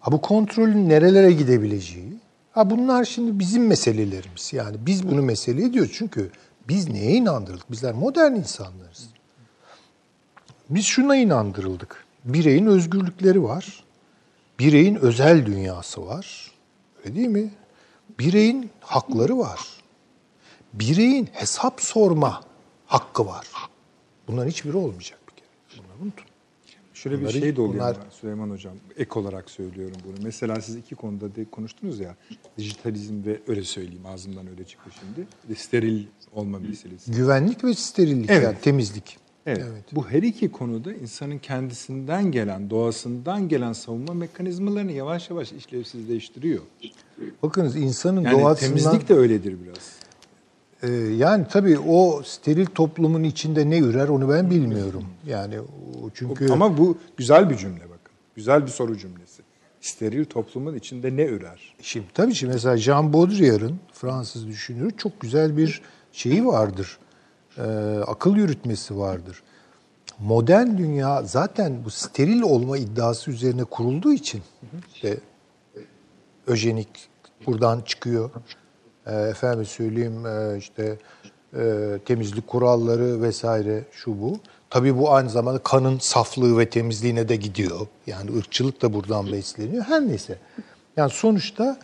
Ha 0.00 0.12
bu 0.12 0.20
kontrolün 0.20 0.88
nerelere 0.88 1.32
gidebileceği, 1.32 2.18
ha 2.52 2.70
bunlar 2.70 3.04
şimdi 3.04 3.38
bizim 3.38 3.66
meselelerimiz. 3.66 4.52
Yani 4.52 4.76
biz 4.80 5.08
bunu 5.10 5.22
mesele 5.22 5.64
ediyoruz 5.64 5.92
çünkü 5.94 6.30
biz 6.68 6.88
neye 6.88 7.12
inandırıldık? 7.12 7.70
Bizler 7.70 7.94
modern 7.94 8.32
insanlarız. 8.32 9.08
Biz 10.70 10.86
şuna 10.86 11.16
inandırıldık. 11.16 12.04
Bireyin 12.24 12.66
özgürlükleri 12.66 13.42
var. 13.42 13.84
Bireyin 14.58 14.94
özel 14.94 15.46
dünyası 15.46 16.06
var. 16.06 16.52
Öyle 17.04 17.16
değil 17.16 17.28
mi? 17.28 17.50
Bireyin 18.18 18.70
hakları 18.80 19.38
var. 19.38 19.60
Bireyin 20.72 21.28
hesap 21.32 21.80
sorma 21.80 22.40
hakkı 22.86 23.26
var. 23.26 23.46
Bunların 24.28 24.50
hiçbiri 24.50 24.76
olmayacak 24.76 25.18
bir 25.28 25.34
kere. 25.34 25.82
Bunları 25.84 26.02
unutun. 26.02 26.31
Şöyle 27.02 27.20
bir 27.20 27.28
şey 27.28 27.56
de 27.56 27.60
oluyor 27.60 27.74
bunlar- 27.74 27.96
Süleyman 28.20 28.50
Hocam. 28.50 28.72
Ek 28.96 29.10
olarak 29.20 29.50
söylüyorum 29.50 29.96
bunu. 30.06 30.14
Mesela 30.22 30.60
siz 30.60 30.76
iki 30.76 30.94
konuda 30.94 31.34
de 31.34 31.44
konuştunuz 31.44 32.00
ya. 32.00 32.16
Dijitalizm 32.58 33.24
ve 33.24 33.40
öyle 33.48 33.64
söyleyeyim 33.64 34.06
ağzımdan 34.06 34.46
öyle 34.46 34.64
çıktı 34.64 34.90
şimdi. 35.00 35.58
Steril 35.58 36.04
olma 36.32 36.58
meselesi. 36.58 37.12
Güvenlik 37.12 37.64
ve 37.64 37.74
sterillik 37.74 38.30
Evet. 38.30 38.42
yani 38.44 38.56
temizlik. 38.62 39.16
Evet. 39.46 39.64
Bu 39.92 40.08
her 40.08 40.22
iki 40.22 40.52
konuda 40.52 40.92
insanın 40.92 41.38
kendisinden 41.38 42.32
gelen, 42.32 42.70
doğasından 42.70 43.48
gelen 43.48 43.72
savunma 43.72 44.14
mekanizmalarını 44.14 44.92
yavaş 44.92 45.30
yavaş 45.30 45.52
işlevsizleştiriyor. 45.52 46.62
Bakınız 47.42 47.76
insanın 47.76 48.20
Yani 48.20 48.40
doğasından... 48.40 48.68
temizlik 48.78 49.08
de 49.08 49.14
öyledir 49.14 49.56
biraz. 49.64 50.01
Ee, 50.82 50.90
yani 51.16 51.46
tabii 51.50 51.78
o 51.78 52.22
steril 52.24 52.66
toplumun 52.66 53.22
içinde 53.22 53.70
ne 53.70 53.78
ürer 53.78 54.08
onu 54.08 54.28
ben 54.28 54.50
bilmiyorum. 54.50 55.04
Yani 55.26 55.54
çünkü... 56.14 56.52
Ama 56.52 56.78
bu 56.78 56.98
güzel 57.16 57.50
bir 57.50 57.56
cümle 57.56 57.84
bakın. 57.84 58.12
Güzel 58.36 58.62
bir 58.62 58.70
soru 58.70 58.98
cümlesi. 58.98 59.42
Steril 59.80 60.24
toplumun 60.24 60.74
içinde 60.74 61.16
ne 61.16 61.24
ürer? 61.24 61.74
Şimdi 61.82 62.06
tabii 62.14 62.32
ki 62.32 62.46
mesela 62.46 62.76
Jean 62.76 63.12
Baudrillard'ın 63.12 63.80
Fransız 63.92 64.46
düşünürü 64.46 64.96
çok 64.96 65.20
güzel 65.20 65.56
bir 65.56 65.82
şeyi 66.12 66.46
vardır. 66.46 66.98
Ee, 67.58 67.62
akıl 68.06 68.36
yürütmesi 68.36 68.98
vardır. 68.98 69.42
Modern 70.18 70.78
dünya 70.78 71.22
zaten 71.22 71.84
bu 71.84 71.90
steril 71.90 72.42
olma 72.42 72.78
iddiası 72.78 73.30
üzerine 73.30 73.64
kurulduğu 73.64 74.12
için 74.12 74.42
işte 74.94 75.20
öjenik 76.46 76.88
buradan 77.46 77.80
çıkıyor. 77.80 78.30
Ee, 79.06 79.12
efendim 79.12 79.64
söyleyeyim 79.64 80.26
e, 80.26 80.58
işte 80.58 80.98
e, 81.56 81.98
temizlik 82.04 82.46
kuralları 82.46 83.22
vesaire 83.22 83.84
şu 83.92 84.22
bu. 84.22 84.40
Tabii 84.70 84.98
bu 84.98 85.12
aynı 85.12 85.30
zamanda 85.30 85.58
kanın 85.58 85.98
saflığı 85.98 86.58
ve 86.58 86.70
temizliğine 86.70 87.28
de 87.28 87.36
gidiyor. 87.36 87.86
Yani 88.06 88.36
ırkçılık 88.38 88.82
da 88.82 88.94
buradan 88.94 89.32
besleniyor. 89.32 89.84
Her 89.84 90.08
neyse. 90.08 90.38
Yani 90.96 91.10
sonuçta 91.10 91.78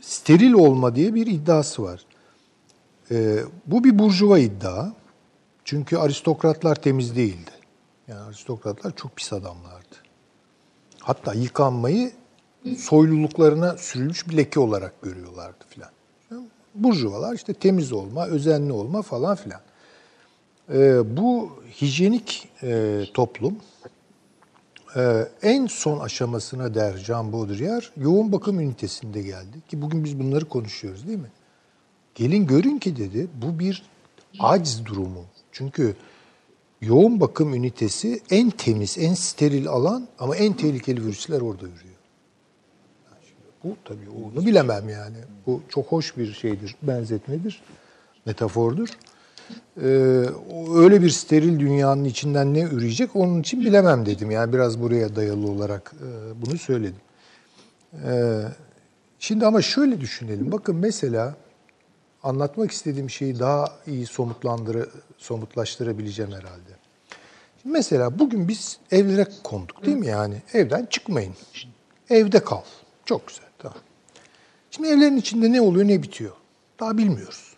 steril 0.00 0.52
olma 0.52 0.94
diye 0.94 1.14
bir 1.14 1.26
iddiası 1.26 1.82
var. 1.82 2.00
Ee, 3.10 3.38
bu 3.66 3.84
bir 3.84 3.98
burjuva 3.98 4.38
iddia. 4.38 4.92
Çünkü 5.64 5.96
aristokratlar 5.96 6.74
temiz 6.74 7.16
değildi. 7.16 7.50
Yani 8.08 8.20
aristokratlar 8.20 8.96
çok 8.96 9.16
pis 9.16 9.32
adamlardı. 9.32 9.96
Hatta 11.00 11.34
yıkanmayı 11.34 12.12
soyluluklarına 12.78 13.76
sürülmüş 13.76 14.28
bir 14.28 14.36
leke 14.36 14.60
olarak 14.60 15.02
görüyorlardı 15.02 15.64
filan. 15.68 15.90
Burjuvalar 16.76 17.34
işte 17.34 17.54
temiz 17.54 17.92
olma, 17.92 18.26
özenli 18.26 18.72
olma 18.72 19.02
falan 19.02 19.36
filan. 19.36 19.60
Ee, 20.72 21.16
bu 21.16 21.50
hijyenik 21.80 22.48
e, 22.62 23.02
toplum 23.14 23.56
e, 24.96 25.28
en 25.42 25.66
son 25.66 25.98
aşamasına 25.98 26.74
der 26.74 26.96
Jean 26.96 27.32
Baudrillard 27.32 27.84
yoğun 27.96 28.32
bakım 28.32 28.60
ünitesinde 28.60 29.22
geldi. 29.22 29.60
Ki 29.68 29.82
bugün 29.82 30.04
biz 30.04 30.20
bunları 30.20 30.44
konuşuyoruz 30.44 31.06
değil 31.06 31.18
mi? 31.18 31.30
Gelin 32.14 32.46
görün 32.46 32.78
ki 32.78 32.96
dedi 32.96 33.28
bu 33.34 33.58
bir 33.58 33.82
aciz 34.38 34.86
durumu. 34.86 35.24
Çünkü 35.52 35.96
yoğun 36.80 37.20
bakım 37.20 37.54
ünitesi 37.54 38.20
en 38.30 38.50
temiz, 38.50 38.98
en 38.98 39.14
steril 39.14 39.68
alan 39.68 40.08
ama 40.18 40.36
en 40.36 40.52
tehlikeli 40.52 41.04
virüsler 41.04 41.40
orada 41.40 41.66
yürüyor. 41.66 41.95
Bu 43.66 43.76
tabii 43.84 44.08
onu 44.10 44.46
bilemem 44.46 44.88
yani. 44.88 45.16
Bu 45.46 45.62
çok 45.68 45.86
hoş 45.86 46.16
bir 46.16 46.32
şeydir, 46.32 46.76
benzetmedir, 46.82 47.62
metafordur. 48.26 48.88
Ee, 49.82 49.86
öyle 50.74 51.02
bir 51.02 51.10
steril 51.10 51.58
dünyanın 51.58 52.04
içinden 52.04 52.54
ne 52.54 52.60
üreyecek 52.60 53.16
onun 53.16 53.40
için 53.40 53.60
bilemem 53.60 54.06
dedim. 54.06 54.30
Yani 54.30 54.52
biraz 54.52 54.80
buraya 54.80 55.16
dayalı 55.16 55.50
olarak 55.50 55.92
e, 56.00 56.42
bunu 56.46 56.58
söyledim. 56.58 57.00
Ee, 58.04 58.42
şimdi 59.18 59.46
ama 59.46 59.62
şöyle 59.62 60.00
düşünelim. 60.00 60.52
Bakın 60.52 60.76
mesela 60.76 61.34
anlatmak 62.22 62.70
istediğim 62.70 63.10
şeyi 63.10 63.38
daha 63.38 63.72
iyi 63.86 64.06
somutlandır 64.06 64.88
somutlaştırabileceğim 65.18 66.32
herhalde. 66.32 66.72
Şimdi 67.62 67.72
mesela 67.72 68.18
bugün 68.18 68.48
biz 68.48 68.78
evlere 68.90 69.26
konduk 69.44 69.86
değil 69.86 69.96
mi 69.96 70.06
yani? 70.06 70.42
Evden 70.52 70.86
çıkmayın. 70.86 71.34
Evde 72.10 72.44
kal. 72.44 72.62
Çok 73.04 73.28
güzel. 73.28 73.45
Şimdi 74.76 74.88
evlerin 74.88 75.16
içinde 75.16 75.52
ne 75.52 75.60
oluyor 75.60 75.88
ne 75.88 76.02
bitiyor? 76.02 76.32
Daha 76.80 76.98
bilmiyoruz. 76.98 77.52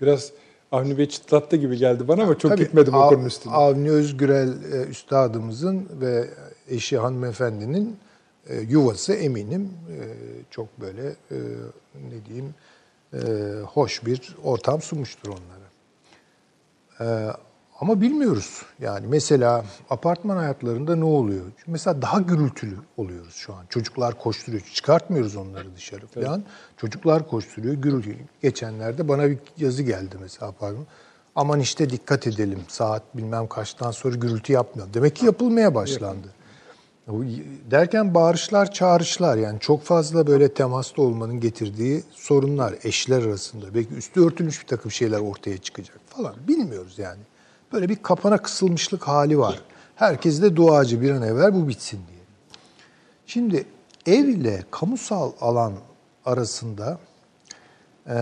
Biraz 0.00 0.32
Avni 0.72 0.98
Bey 0.98 1.08
çıtlattı 1.08 1.56
gibi 1.56 1.76
geldi 1.76 2.08
bana 2.08 2.22
ama 2.22 2.38
çok 2.38 2.50
Tabii, 2.50 2.64
gitmedim 2.64 2.94
o 2.94 3.08
konunun 3.08 3.26
üstüne. 3.26 3.52
Avni 3.52 3.90
Özgürel 3.90 4.72
e, 4.72 4.86
üstadımızın 4.86 5.88
ve 6.00 6.30
eşi 6.68 6.98
hanımefendinin 6.98 7.96
e, 8.46 8.60
yuvası 8.60 9.12
eminim 9.12 9.70
e, 9.90 9.98
çok 10.50 10.80
böyle 10.80 11.02
e, 11.08 11.36
ne 12.10 12.26
diyeyim 12.26 12.54
e, 13.14 13.18
hoş 13.66 14.06
bir 14.06 14.36
ortam 14.44 14.82
sunmuştur 14.82 15.28
onlara. 15.28 15.70
E, 17.00 17.32
ama 17.80 18.00
bilmiyoruz. 18.00 18.62
Yani 18.80 19.06
mesela 19.06 19.64
apartman 19.90 20.36
hayatlarında 20.36 20.96
ne 20.96 21.04
oluyor? 21.04 21.44
Mesela 21.66 22.02
daha 22.02 22.20
gürültülü 22.20 22.76
oluyoruz 22.96 23.34
şu 23.34 23.54
an. 23.54 23.66
Çocuklar 23.68 24.18
koşturuyor. 24.18 24.62
Çıkartmıyoruz 24.74 25.36
onları 25.36 25.76
dışarı 25.76 26.06
falan. 26.06 26.44
Çocuklar 26.76 27.28
koşturuyor, 27.28 27.74
gürültü. 27.74 28.16
Geçenlerde 28.42 29.08
bana 29.08 29.30
bir 29.30 29.38
yazı 29.56 29.82
geldi 29.82 30.16
mesela 30.20 30.52
pardon. 30.52 30.86
Aman 31.34 31.60
işte 31.60 31.90
dikkat 31.90 32.26
edelim. 32.26 32.58
Saat 32.68 33.16
bilmem 33.16 33.46
kaçtan 33.46 33.90
sonra 33.90 34.16
gürültü 34.16 34.52
yapmayalım. 34.52 34.94
Demek 34.94 35.16
ki 35.16 35.26
yapılmaya 35.26 35.74
başlandı. 35.74 36.28
Derken 37.70 38.14
bağırışlar, 38.14 38.72
çağrışlar 38.72 39.36
yani 39.36 39.60
çok 39.60 39.82
fazla 39.82 40.26
böyle 40.26 40.54
temasta 40.54 41.02
olmanın 41.02 41.40
getirdiği 41.40 42.02
sorunlar 42.10 42.74
eşler 42.84 43.22
arasında. 43.22 43.74
Belki 43.74 43.94
üstü 43.94 44.20
örtülmüş 44.20 44.62
bir 44.62 44.66
takım 44.66 44.90
şeyler 44.90 45.18
ortaya 45.20 45.58
çıkacak 45.58 45.98
falan. 46.06 46.34
Bilmiyoruz 46.48 46.98
yani. 46.98 47.20
Böyle 47.72 47.88
bir 47.88 47.96
kapana 47.96 48.38
kısılmışlık 48.38 49.08
hali 49.08 49.38
var. 49.38 49.60
Herkes 49.96 50.42
de 50.42 50.56
duacı 50.56 51.00
bir 51.00 51.10
an 51.10 51.22
evvel 51.22 51.54
bu 51.54 51.68
bitsin 51.68 52.00
diye. 52.08 52.20
Şimdi 53.26 53.66
ev 54.06 54.28
ile 54.28 54.64
kamusal 54.70 55.32
alan 55.40 55.72
arasında 56.24 56.98
e, 58.08 58.16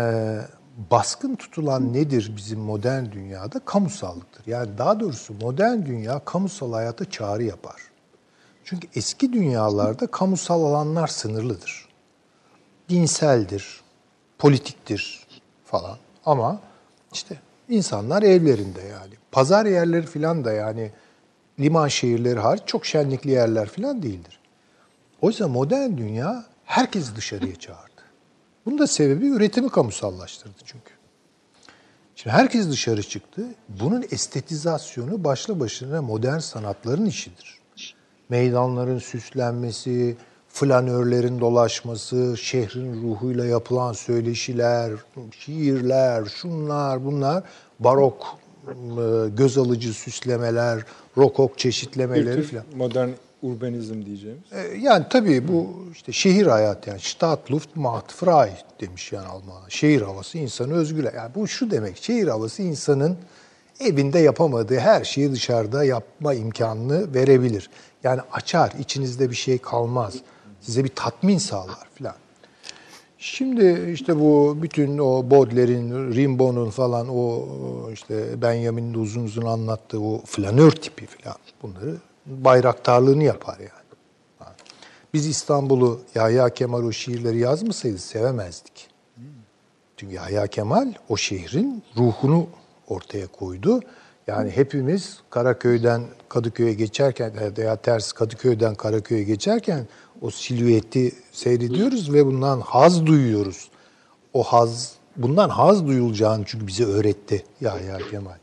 baskın 0.90 1.36
tutulan 1.36 1.92
nedir 1.92 2.32
bizim 2.36 2.60
modern 2.60 3.12
dünyada? 3.12 3.58
Kamusallıktır. 3.58 4.46
Yani 4.46 4.78
daha 4.78 5.00
doğrusu 5.00 5.34
modern 5.34 5.86
dünya 5.86 6.18
kamusal 6.24 6.72
hayata 6.72 7.10
çağrı 7.10 7.42
yapar. 7.42 7.82
Çünkü 8.64 8.88
eski 8.94 9.32
dünyalarda 9.32 10.06
kamusal 10.06 10.64
alanlar 10.64 11.06
sınırlıdır. 11.06 11.88
Dinseldir, 12.88 13.80
politiktir 14.38 15.26
falan. 15.64 15.96
Ama 16.24 16.60
işte 17.12 17.36
insanlar 17.68 18.22
evlerinde 18.22 18.80
yani. 18.80 19.14
Pazar 19.32 19.66
yerleri 19.66 20.06
falan 20.06 20.44
da 20.44 20.52
yani 20.52 20.90
liman 21.60 21.88
şehirleri 21.88 22.38
hariç 22.38 22.62
çok 22.66 22.86
şenlikli 22.86 23.30
yerler 23.30 23.68
falan 23.68 24.02
değildir. 24.02 24.40
Oysa 25.20 25.48
modern 25.48 25.96
dünya 25.96 26.44
herkesi 26.64 27.16
dışarıya 27.16 27.56
çağırdı. 27.56 28.02
Bunun 28.66 28.78
da 28.78 28.86
sebebi 28.86 29.26
üretimi 29.26 29.68
kamusallaştırdı 29.68 30.58
çünkü. 30.64 30.92
Şimdi 32.16 32.36
herkes 32.36 32.70
dışarı 32.70 33.02
çıktı. 33.02 33.46
Bunun 33.68 34.04
estetizasyonu 34.10 35.24
başlı 35.24 35.60
başına 35.60 36.02
modern 36.02 36.38
sanatların 36.38 37.06
işidir. 37.06 37.58
Meydanların 38.28 38.98
süslenmesi, 38.98 40.16
flanörlerin 40.58 41.40
dolaşması, 41.40 42.34
şehrin 42.38 43.02
ruhuyla 43.02 43.44
yapılan 43.46 43.92
söyleşiler, 43.92 44.90
şiirler, 45.38 46.24
şunlar 46.24 47.04
bunlar, 47.04 47.42
barok 47.80 48.26
e, 48.68 49.28
göz 49.28 49.58
alıcı 49.58 49.92
süslemeler, 49.92 50.82
rokok 51.18 51.58
çeşitlemeleri 51.58 52.42
filan. 52.42 52.64
modern 52.76 53.08
urbanizm 53.42 54.04
diyeceğimiz. 54.06 54.42
E, 54.52 54.76
Yani 54.78 55.04
tabii 55.10 55.48
bu 55.48 55.66
işte 55.92 56.12
şehir 56.12 56.46
hayatı 56.46 56.90
yani 56.90 57.00
Stadtluft 57.00 57.76
macht 57.76 58.12
frei 58.12 58.50
demiş 58.80 59.12
yani 59.12 59.26
Almanlar. 59.26 59.70
Şehir 59.70 60.02
havası 60.02 60.38
insanı 60.38 60.74
özgürler. 60.74 61.12
Yani 61.16 61.30
bu 61.34 61.48
şu 61.48 61.70
demek 61.70 61.96
şehir 61.96 62.28
havası 62.28 62.62
insanın 62.62 63.16
evinde 63.80 64.18
yapamadığı 64.18 64.78
her 64.78 65.04
şeyi 65.04 65.32
dışarıda 65.32 65.84
yapma 65.84 66.34
imkanını 66.34 67.14
verebilir. 67.14 67.70
Yani 68.04 68.20
açar, 68.32 68.72
içinizde 68.80 69.30
bir 69.30 69.36
şey 69.36 69.58
kalmaz. 69.58 70.14
Size 70.60 70.84
bir 70.84 70.88
tatmin 70.88 71.38
sağlar 71.38 71.88
filan. 71.94 72.14
Şimdi 73.18 73.90
işte 73.92 74.20
bu 74.20 74.58
bütün 74.62 74.98
o 74.98 75.30
Baudelaire'in, 75.30 76.12
Rimbaud'un 76.14 76.70
falan 76.70 77.08
o 77.08 77.46
işte 77.92 78.42
Benjamin'in 78.42 78.94
de 78.94 78.98
uzun 78.98 79.24
uzun 79.24 79.46
anlattığı 79.46 80.00
o 80.00 80.22
flanör 80.26 80.70
tipi 80.70 81.06
falan 81.06 81.36
bunları 81.62 81.96
bayraktarlığını 82.26 83.24
yapar 83.24 83.58
yani. 83.58 83.88
Biz 85.14 85.26
İstanbul'u 85.26 86.00
Yahya 86.14 86.48
Kemal 86.48 86.82
o 86.82 86.92
şiirleri 86.92 87.38
yazmasaydı 87.38 87.98
sevemezdik. 87.98 88.88
Çünkü 89.96 90.14
Yahya 90.14 90.46
Kemal 90.46 90.92
o 91.08 91.16
şehrin 91.16 91.82
ruhunu 91.96 92.46
ortaya 92.88 93.26
koydu. 93.26 93.80
Yani 94.26 94.50
hepimiz 94.50 95.20
Karaköy'den 95.30 96.02
Kadıköy'e 96.28 96.72
geçerken 96.72 97.32
veya 97.58 97.76
ters 97.76 98.12
Kadıköy'den 98.12 98.74
Karaköy'e 98.74 99.22
geçerken 99.22 99.86
o 100.22 100.30
silüeti 100.30 101.12
seyrediyoruz 101.32 102.12
ve 102.12 102.26
bundan 102.26 102.60
haz 102.60 103.06
duyuyoruz. 103.06 103.68
O 104.32 104.42
haz, 104.42 104.94
bundan 105.16 105.48
haz 105.48 105.86
duyulacağını 105.86 106.44
çünkü 106.46 106.66
bize 106.66 106.84
öğretti 106.84 107.44
Yahya 107.60 107.98
Kemal. 108.10 108.36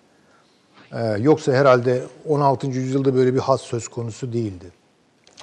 Ee, 0.92 1.18
yoksa 1.20 1.54
herhalde 1.54 2.04
16. 2.28 2.68
yüzyılda 2.68 3.16
böyle 3.16 3.34
bir 3.34 3.40
haz 3.40 3.62
söz 3.62 3.88
konusu 3.88 4.34
değildi. 4.34 4.72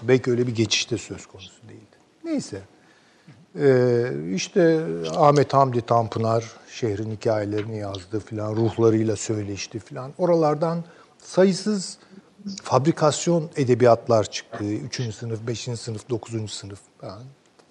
Belki 0.03 0.31
öyle 0.31 0.47
bir 0.47 0.55
geçişte 0.55 0.99
söz 0.99 1.27
konusu 1.27 1.63
değildi. 1.69 1.97
Neyse. 2.25 2.61
Ee, 3.59 4.13
işte 4.35 4.81
Ahmet 5.17 5.55
Hamdi 5.55 5.83
Tanpınar 5.83 6.45
şehrin 6.71 7.11
hikayelerini 7.11 7.79
yazdı 7.79 8.21
filan, 8.21 8.57
ruhlarıyla 8.57 9.17
söyleşti 9.17 9.79
filan. 9.79 10.13
Oralardan 10.19 10.85
sayısız 11.19 11.99
fabrikasyon 12.63 13.51
edebiyatlar 13.57 14.25
çıktı. 14.25 14.65
Üçüncü 14.65 15.13
sınıf, 15.13 15.47
beşinci 15.47 15.81
sınıf, 15.81 16.11
dokuzuncu 16.11 16.53
sınıf 16.53 16.79
falan. 17.01 17.23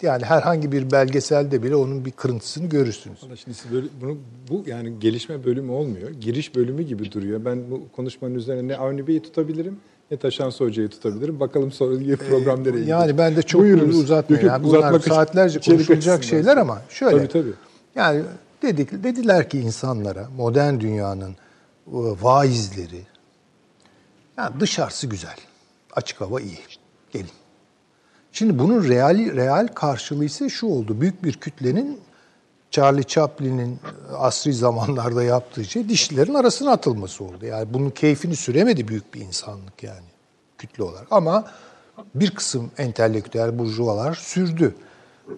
Yani 0.02 0.24
herhangi 0.24 0.72
bir 0.72 0.90
belgeselde 0.90 1.62
bile 1.62 1.76
onun 1.76 2.04
bir 2.04 2.10
kırıntısını 2.10 2.68
görürsünüz. 2.68 3.22
Valla 3.24 3.36
şimdi 3.36 3.56
siz 3.56 3.72
böyle 3.72 3.86
bunu 4.00 4.18
bu 4.50 4.64
yani 4.66 5.00
gelişme 5.00 5.44
bölümü 5.44 5.72
olmuyor. 5.72 6.10
Giriş 6.10 6.54
bölümü 6.54 6.82
gibi 6.82 7.12
duruyor. 7.12 7.44
Ben 7.44 7.70
bu 7.70 7.82
konuşmanın 7.96 8.34
üzerine 8.34 8.68
ne 8.68 8.76
Avni 8.76 9.06
Bey'i 9.06 9.22
tutabilirim 9.22 9.78
ne 10.12 10.18
Taşansı 10.18 10.64
Hoca'yı 10.64 10.88
tutabilirim. 10.88 11.40
Bakalım 11.40 11.72
sonra 11.72 12.16
program 12.28 12.60
nereye 12.60 12.70
gidecek. 12.70 12.88
Yani 12.88 13.18
ben 13.18 13.36
de 13.36 13.42
çok 13.42 13.60
Buyurunuz. 13.60 13.98
uzatmayayım. 13.98 14.48
Yani 14.48 14.64
bunlar 14.64 15.00
saatlerce 15.00 15.60
konuşulacak 15.60 16.24
şeyler 16.24 16.56
ama 16.56 16.82
şöyle. 16.88 17.16
Tabii 17.16 17.28
tabii. 17.28 17.52
Yani 17.94 18.22
dedik 18.62 19.04
dediler 19.04 19.50
ki 19.50 19.60
insanlara 19.60 20.28
modern 20.36 20.80
dünyanın 20.80 21.30
e, 21.30 21.36
vaizleri 22.22 23.00
yani 24.38 24.60
dışarısı 24.60 25.06
güzel. 25.06 25.36
Açık 25.92 26.20
hava 26.20 26.40
iyi. 26.40 26.58
Gelin. 27.10 27.30
Şimdi 28.32 28.58
bunun 28.58 28.88
real 28.88 29.18
real 29.36 29.68
karşılığı 29.68 30.24
ise 30.24 30.48
şu 30.48 30.66
oldu. 30.66 31.00
Büyük 31.00 31.24
bir 31.24 31.32
kütlenin 31.32 32.00
Charlie 32.70 33.04
Chaplin'in 33.04 33.80
asri 34.18 34.52
zamanlarda 34.52 35.22
yaptığı 35.22 35.64
şey 35.64 35.88
dişlilerin 35.88 36.34
arasına 36.34 36.72
atılması 36.72 37.24
oldu. 37.24 37.46
Yani 37.46 37.74
bunun 37.74 37.90
keyfini 37.90 38.36
süremedi 38.36 38.88
büyük 38.88 39.14
bir 39.14 39.20
insanlık 39.20 39.82
yani 39.82 40.06
kütle 40.58 40.82
olarak. 40.82 41.06
Ama 41.10 41.44
bir 42.14 42.30
kısım 42.30 42.70
entelektüel 42.78 43.58
burjuvalar 43.58 44.14
sürdü. 44.14 44.74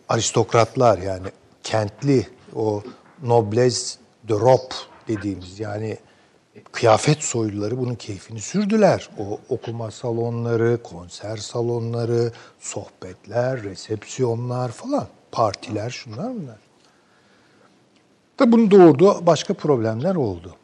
Aristokratlar 0.08 0.98
yani 0.98 1.26
kentli 1.62 2.28
o 2.54 2.82
noblesse 3.22 3.98
de 4.28 4.34
robe 4.34 4.74
dediğimiz 5.08 5.60
yani 5.60 5.98
kıyafet 6.72 7.22
soyluları 7.22 7.78
bunun 7.78 7.94
keyfini 7.94 8.40
sürdüler. 8.40 9.10
O 9.18 9.40
okuma 9.48 9.90
salonları, 9.90 10.82
konser 10.82 11.36
salonları, 11.36 12.32
sohbetler, 12.60 13.62
resepsiyonlar 13.62 14.72
falan, 14.72 15.06
partiler 15.32 15.90
şunlar 15.90 16.34
bunlar. 16.34 16.58
Da 18.38 18.52
bunun 18.52 18.70
doğurduğu 18.70 19.26
başka 19.26 19.54
problemler 19.54 20.14
oldu. 20.14 20.54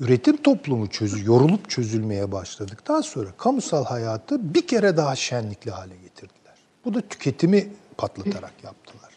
Üretim 0.00 0.36
toplumu 0.36 0.90
çözü, 0.90 1.26
yorulup 1.26 1.70
çözülmeye 1.70 2.32
başladıktan 2.32 3.00
sonra 3.00 3.28
kamusal 3.38 3.84
hayatı 3.84 4.54
bir 4.54 4.66
kere 4.66 4.96
daha 4.96 5.16
şenlikli 5.16 5.70
hale 5.70 5.96
getirdiler. 5.96 6.54
Bu 6.84 6.94
da 6.94 7.00
tüketimi 7.00 7.68
patlatarak 7.96 8.52
yaptılar. 8.64 9.10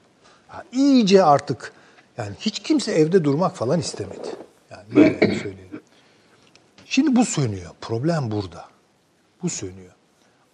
Ha, 0.47 0.63
iyice 0.71 1.23
artık 1.23 1.73
yani 2.17 2.35
hiç 2.39 2.59
kimse 2.59 2.91
evde 2.91 3.23
durmak 3.23 3.55
falan 3.55 3.79
istemedi. 3.79 4.27
Yani 4.71 4.83
böyle 4.95 5.35
söyleyelim. 5.35 5.64
Şimdi 6.95 7.15
bu 7.15 7.25
sönüyor. 7.25 7.71
Problem 7.81 8.31
burada. 8.31 8.65
Bu 9.43 9.49
sönüyor. 9.49 9.93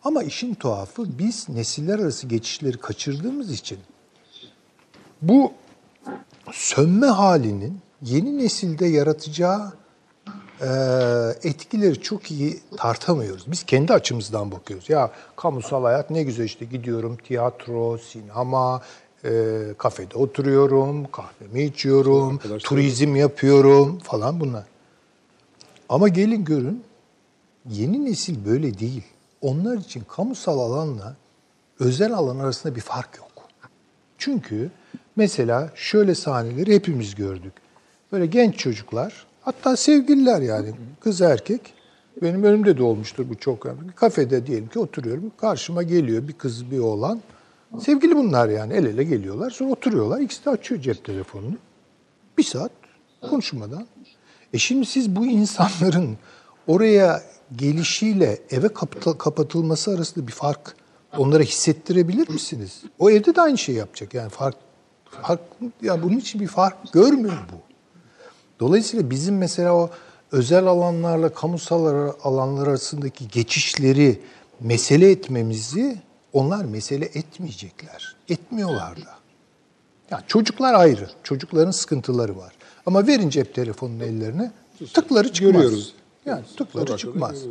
Ama 0.04 0.24
işin 0.24 0.54
tuhafı 0.54 1.20
biz 1.20 1.50
nesiller 1.50 2.00
arası 2.00 2.28
geçişleri 2.28 2.78
kaçırdığımız 2.78 3.52
için 3.52 3.80
bu 5.22 5.52
sönme 6.52 7.08
halinin 7.08 7.80
yeni 8.02 8.38
nesilde 8.38 8.86
yaratacağı 8.86 9.74
e, 10.62 10.70
etkileri 11.44 12.02
çok 12.02 12.32
iyi 12.32 12.60
tartamıyoruz. 12.78 13.52
Biz 13.52 13.64
kendi 13.64 13.94
açımızdan 13.94 14.52
bakıyoruz. 14.52 14.90
Ya 14.90 15.12
kamusal 15.36 15.84
hayat 15.84 16.10
ne 16.10 16.24
güzel 16.24 16.46
işte 16.46 16.66
gidiyorum 16.66 17.18
tiyatro, 17.18 17.98
sinema, 17.98 18.82
e, 19.26 19.60
kafede 19.78 20.18
oturuyorum, 20.18 21.12
kahvemi 21.12 21.64
içiyorum, 21.64 22.40
turizm 22.60 23.16
yapıyorum 23.16 24.00
falan 24.00 24.40
bunlar. 24.40 24.72
Ama 25.92 26.08
gelin 26.08 26.46
görün 26.46 26.84
yeni 27.70 28.06
nesil 28.06 28.46
böyle 28.46 28.80
değil. 28.80 29.04
Onlar 29.42 29.78
için 29.78 30.04
kamusal 30.08 30.60
alanla 30.60 31.16
özel 31.80 32.14
alan 32.14 32.40
arasında 32.40 32.76
bir 32.76 32.82
fark 32.82 33.18
yok. 33.18 33.48
Çünkü 34.18 34.72
mesela 35.16 35.72
şöyle 35.76 36.16
sahneleri 36.16 36.76
hepimiz 36.76 37.16
gördük. 37.16 37.54
Böyle 38.12 38.26
genç 38.26 38.58
çocuklar, 38.58 39.26
hatta 39.42 39.78
sevgililer 39.78 40.42
yani 40.42 40.72
kız 41.00 41.22
erkek. 41.22 41.74
Benim 42.22 42.44
önümde 42.44 42.78
de 42.78 42.84
olmuştur 42.84 43.30
bu 43.30 43.36
çok. 43.36 43.66
Bir 43.66 43.92
kafede 43.92 44.48
diyelim 44.48 44.68
ki 44.68 44.80
oturuyorum. 44.80 45.32
Karşıma 45.38 45.84
geliyor 45.84 46.28
bir 46.28 46.34
kız 46.34 46.72
bir 46.72 46.80
oğlan. 46.80 47.22
Sevgili 47.80 48.16
bunlar 48.16 48.50
yani 48.50 48.74
el 48.74 48.86
ele 48.86 49.04
geliyorlar. 49.04 49.52
Sonra 49.52 49.72
oturuyorlar. 49.72 50.20
İkisi 50.20 50.46
de 50.46 50.50
açıyor 50.50 50.82
cep 50.82 51.06
telefonunu. 51.06 51.58
Bir 52.38 52.44
saat 52.44 52.72
konuşmadan. 53.22 53.86
E 54.54 54.58
şimdi 54.58 54.86
siz 54.86 55.16
bu 55.16 55.26
insanların 55.26 56.18
oraya 56.68 57.24
gelişiyle 57.56 58.40
eve 58.50 58.68
kapatılması 59.18 59.92
arasında 59.92 60.28
bir 60.28 60.32
fark 60.32 60.76
onlara 61.18 61.44
hissettirebilir 61.44 62.30
misiniz? 62.30 62.82
O 63.00 63.10
evde 63.10 63.36
de 63.36 63.42
aynı 63.42 63.58
şeyi 63.58 63.78
yapacak. 63.78 64.14
Yani 64.14 64.30
fark, 64.30 64.56
fark 65.22 65.42
ya 65.82 66.04
bunun 66.04 66.18
için 66.18 66.42
bir 66.42 66.48
fark 66.48 66.94
görmüyor 66.94 67.38
bu. 67.52 67.58
Dolayısıyla 68.60 69.10
bizim 69.10 69.38
mesela 69.38 69.76
o 69.76 69.90
özel 70.32 70.66
alanlarla 70.66 71.34
kamusal 71.34 72.12
alanlar 72.24 72.68
arasındaki 72.68 73.28
geçişleri 73.28 74.20
mesele 74.60 75.12
etmemizi 75.12 76.02
onlar 76.34 76.66
mesele 76.66 77.06
etmeyecekler. 77.06 78.16
Etmiyorlar 78.30 78.98
da. 78.98 79.16
Yani 80.12 80.24
çocuklar 80.28 80.74
ayrı. 80.74 81.10
Çocukların 81.24 81.72
sıkıntıları 81.72 82.38
var. 82.38 82.54
Ama 82.86 83.08
verin 83.08 83.30
cep 83.30 83.56
telefonunun 83.56 84.00
ellerine 84.00 84.52
tıkları 84.94 85.34
çıkmaz. 85.34 85.54
Görüyoruz. 85.54 85.94
Yani 86.26 86.44
tıkları 86.58 86.98
çıkmaz. 86.98 87.44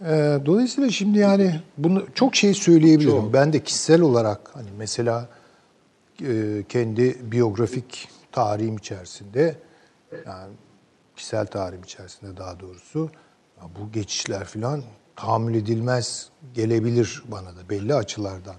Ee, 0.00 0.38
dolayısıyla 0.46 0.90
şimdi 0.90 1.18
yani 1.18 1.60
bunu 1.78 2.06
çok 2.14 2.36
şey 2.36 2.54
söyleyebilirim. 2.54 3.20
Çok. 3.20 3.32
Ben 3.32 3.52
de 3.52 3.64
kişisel 3.64 4.00
olarak 4.00 4.50
hani 4.52 4.68
mesela 4.78 5.28
e, 6.22 6.64
kendi 6.68 7.32
biyografik 7.32 8.08
tarihim 8.32 8.76
içerisinde 8.76 9.56
yani 10.26 10.52
kişisel 11.16 11.46
tarihim 11.46 11.82
içerisinde 11.82 12.36
daha 12.36 12.60
doğrusu 12.60 13.10
bu 13.62 13.92
geçişler 13.92 14.44
falan 14.44 14.82
tahammül 15.16 15.54
edilmez 15.54 16.28
gelebilir 16.54 17.22
bana 17.28 17.48
da 17.56 17.70
belli 17.70 17.94
açılardan. 17.94 18.56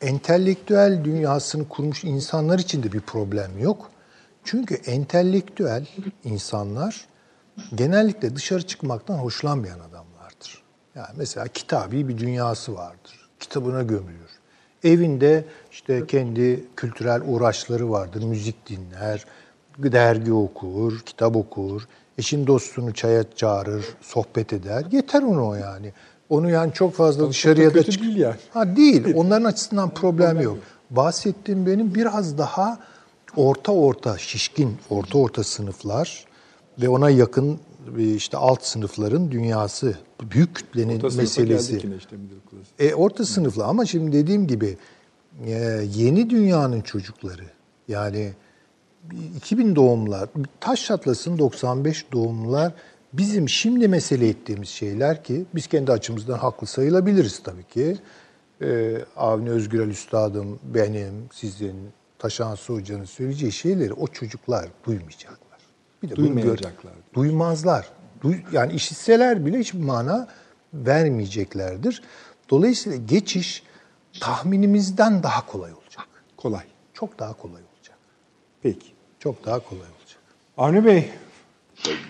Entelektüel 0.00 1.04
dünyasını 1.04 1.68
kurmuş 1.68 2.04
insanlar 2.04 2.58
için 2.58 2.82
de 2.82 2.92
bir 2.92 3.00
problem 3.00 3.58
yok. 3.58 3.90
Çünkü 4.44 4.74
entelektüel 4.74 5.86
insanlar 6.24 7.06
genellikle 7.74 8.36
dışarı 8.36 8.66
çıkmaktan 8.66 9.18
hoşlanmayan 9.18 9.78
adamlardır. 9.78 10.62
Yani 10.94 11.14
mesela 11.16 11.48
kitabi 11.48 12.08
bir 12.08 12.18
dünyası 12.18 12.74
vardır. 12.74 13.30
Kitabına 13.40 13.82
gömülür. 13.82 14.30
Evinde 14.84 15.44
işte 15.70 16.06
kendi 16.06 16.64
kültürel 16.76 17.22
uğraşları 17.26 17.90
vardır. 17.90 18.22
Müzik 18.22 18.68
dinler, 18.68 19.24
dergi 19.78 20.32
okur, 20.32 21.00
kitap 21.00 21.36
okur. 21.36 21.82
Eşin 22.18 22.46
dostunu 22.46 22.94
çaya 22.94 23.24
çağırır, 23.36 23.84
sohbet 24.00 24.52
eder. 24.52 24.84
Yeter 24.90 25.22
onu 25.22 25.48
o 25.48 25.54
yani. 25.54 25.92
Onu 26.28 26.50
yani 26.50 26.72
çok 26.72 26.94
fazla 26.94 27.28
dışarıya 27.30 27.74
da 27.74 27.82
çık. 27.82 28.02
Değil 28.02 28.16
yani. 28.16 28.36
Ha 28.50 28.76
değil. 28.76 29.12
Onların 29.14 29.44
açısından 29.44 29.90
problem 29.90 30.40
yok. 30.40 30.58
Bahsettiğim 30.90 31.66
benim 31.66 31.94
biraz 31.94 32.38
daha 32.38 32.78
orta 33.36 33.72
orta 33.72 34.18
şişkin 34.18 34.76
orta 34.90 35.18
orta 35.18 35.44
sınıflar 35.44 36.24
ve 36.78 36.88
ona 36.88 37.10
yakın 37.10 37.60
işte 37.98 38.36
alt 38.36 38.64
sınıfların 38.64 39.30
dünyası, 39.30 39.98
büyük 40.22 40.54
kütlenin 40.54 41.00
orta 41.00 41.16
meselesi. 41.16 41.76
Işte, 41.76 42.16
e, 42.78 42.94
orta 42.94 43.24
sınıfla 43.24 43.64
ama 43.64 43.86
şimdi 43.86 44.12
dediğim 44.12 44.46
gibi 44.46 44.76
e, 45.46 45.52
yeni 45.94 46.30
dünyanın 46.30 46.80
çocukları 46.80 47.44
yani 47.88 48.32
2000 49.36 49.76
doğumlar, 49.76 50.28
taş 50.60 50.86
çatlasın 50.86 51.38
95 51.38 52.12
doğumlular 52.12 52.72
bizim 53.12 53.48
şimdi 53.48 53.88
mesele 53.88 54.28
ettiğimiz 54.28 54.68
şeyler 54.68 55.24
ki 55.24 55.44
biz 55.54 55.66
kendi 55.66 55.92
açımızdan 55.92 56.38
haklı 56.38 56.66
sayılabiliriz 56.66 57.42
tabii 57.42 57.64
ki. 57.64 57.96
Ee, 58.62 58.98
Avni 59.16 59.50
Özgürel 59.50 59.88
Üstadım, 59.88 60.58
benim, 60.74 61.12
sizin, 61.32 61.74
Taşan 62.22 62.54
Su 62.54 62.74
Hoca'nın 62.74 63.04
söyleyeceği 63.04 63.52
şeyleri 63.52 63.92
o 63.92 64.06
çocuklar 64.06 64.68
duymayacaklar. 64.86 65.58
Bir 66.02 66.10
de 66.10 66.16
Duymayacaklar. 66.16 66.92
Duymazlar. 67.14 67.88
Duy, 68.22 68.36
yani 68.52 68.72
işitseler 68.72 69.46
bile 69.46 69.58
hiçbir 69.58 69.80
mana 69.80 70.28
vermeyeceklerdir. 70.74 72.02
Dolayısıyla 72.50 72.98
geçiş 72.98 73.62
tahminimizden 74.20 75.22
daha 75.22 75.46
kolay 75.46 75.72
olacak. 75.72 76.06
Kolay. 76.36 76.64
Çok 76.94 77.18
daha 77.18 77.32
kolay 77.32 77.62
olacak. 77.76 77.96
Peki. 78.62 78.86
Çok 79.18 79.46
daha 79.46 79.58
kolay 79.58 79.82
olacak. 79.82 80.20
Avni 80.56 80.84
Bey, 80.84 81.10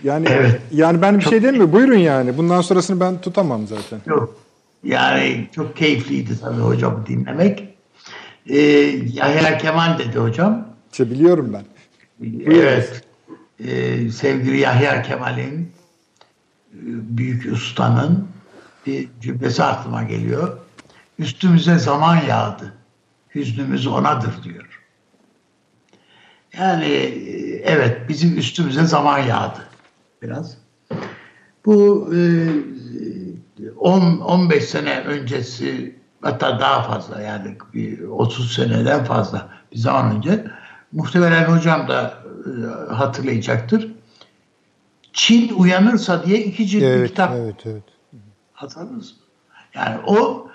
yani 0.05 0.27
evet. 0.31 0.61
yani 0.73 1.03
ben 1.03 1.17
bir 1.17 1.23
çok 1.23 1.33
şey 1.33 1.43
demiyorum. 1.43 1.73
Buyurun 1.73 1.99
yani. 1.99 2.39
Bundan 2.39 2.61
sonrasını 2.61 3.01
ben 3.01 3.21
tutamam 3.21 3.67
zaten. 3.67 4.01
Yok. 4.07 4.37
Yani 4.85 5.49
çok 5.53 5.77
keyifliydi 5.77 6.41
tabii 6.41 6.61
hocam 6.61 7.05
dinlemek. 7.07 7.72
Ee, 8.47 8.59
Yahya 9.13 9.59
Kemal 9.59 9.99
dedi 9.99 10.19
hocam. 10.19 10.69
İşte 10.93 11.11
biliyorum 11.11 11.53
ben. 11.53 11.65
Evet. 12.47 13.05
Ee, 13.65 14.11
sevgili 14.11 14.59
Yahya 14.59 15.03
Kemal'in 15.03 15.73
e, 16.73 16.81
büyük 17.17 17.53
ustanın 17.53 18.29
bir 18.87 19.09
cümlesi 19.21 19.63
aklıma 19.63 20.03
geliyor. 20.03 20.59
Üstümüze 21.19 21.79
zaman 21.79 22.17
yağdı. 22.17 22.73
Hüznümüz 23.35 23.87
onadır 23.87 24.43
diyor. 24.45 24.81
Yani 26.59 26.87
evet 27.65 28.09
bizim 28.09 28.39
üstümüze 28.39 28.85
zaman 28.85 29.19
yağdı 29.19 29.69
biraz. 30.23 30.59
Bu 31.65 32.09
10-15 33.77 34.55
e, 34.55 34.61
sene 34.61 35.01
öncesi 35.01 35.97
hatta 36.23 36.61
daha 36.61 36.83
fazla 36.83 37.21
yani 37.21 37.57
30 38.11 38.53
seneden 38.53 39.05
fazla 39.05 39.49
bir 39.73 39.79
zaman 39.79 40.17
önce 40.17 40.47
muhtemelen 40.93 41.45
hocam 41.45 41.89
da 41.89 42.15
e, 42.47 42.95
hatırlayacaktır. 42.95 43.93
Çin 45.13 45.55
uyanırsa 45.55 46.27
diye 46.27 46.45
iki 46.45 46.67
cilt 46.67 46.83
evet, 46.83 47.09
kitap. 47.09 47.33
Evet, 47.37 47.57
evet. 47.65 47.83
Hatırladınız 48.53 49.15
Yani 49.75 49.97
o 50.07 50.49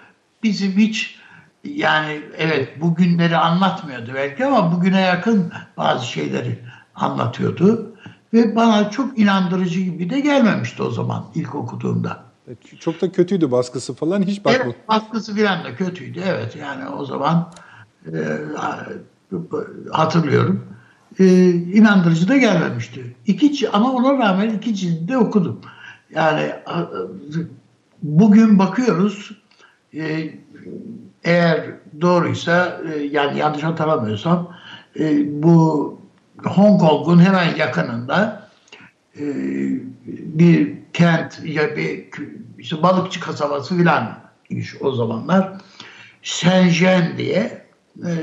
bizim 0.43 0.71
hiç 0.71 1.19
yani 1.63 2.21
evet 2.37 2.81
bugünleri 2.81 3.37
anlatmıyordu 3.37 4.11
belki 4.13 4.45
ama 4.45 4.71
bugüne 4.71 5.01
yakın 5.01 5.53
bazı 5.77 6.05
şeyleri 6.05 6.59
anlatıyordu. 6.95 7.93
Ve 8.33 8.55
bana 8.55 8.91
çok 8.91 9.19
inandırıcı 9.19 9.79
gibi 9.79 10.09
de 10.09 10.19
gelmemişti 10.19 10.83
o 10.83 10.91
zaman 10.91 11.25
ilk 11.35 11.55
okuduğumda. 11.55 12.26
Çok 12.79 13.01
da 13.01 13.11
kötüydü 13.11 13.51
baskısı 13.51 13.93
falan 13.93 14.21
hiç 14.21 14.45
bakmadım. 14.45 14.73
Evet 14.75 14.87
baskısı 14.87 15.35
falan 15.35 15.63
da 15.63 15.75
kötüydü 15.75 16.21
evet 16.25 16.55
yani 16.55 16.89
o 16.89 17.05
zaman 17.05 17.51
e, 18.05 18.19
hatırlıyorum. 19.91 20.65
E, 21.19 21.49
inandırıcı 21.49 22.27
da 22.27 22.37
gelmemişti. 22.37 23.15
İki, 23.25 23.69
ama 23.69 23.91
ona 23.91 24.17
rağmen 24.17 24.49
iki 24.49 24.75
cildi 24.75 25.17
okudum. 25.17 25.61
Yani 26.09 26.51
bugün 28.01 28.59
bakıyoruz 28.59 29.31
e, 29.93 30.33
eğer 31.23 31.65
doğruysa 32.01 32.81
e, 32.93 33.03
yani 33.03 33.39
yanlış 33.39 33.63
hatırlamıyorsam 33.63 34.55
e, 34.99 35.23
bu 35.43 35.99
Hong 36.43 36.79
Kong'un 36.79 37.19
hemen 37.19 37.55
yakınında 37.55 38.49
e, 39.19 39.23
bir 40.05 40.77
kent 40.93 41.45
ya 41.45 41.77
bir 41.77 42.05
işte 42.67 42.83
balıkçı 42.83 43.19
kasabası 43.19 43.77
filan 43.77 44.19
o 44.79 44.91
zamanlar. 44.91 45.53
Shenzhen 46.21 47.17
diye 47.17 47.65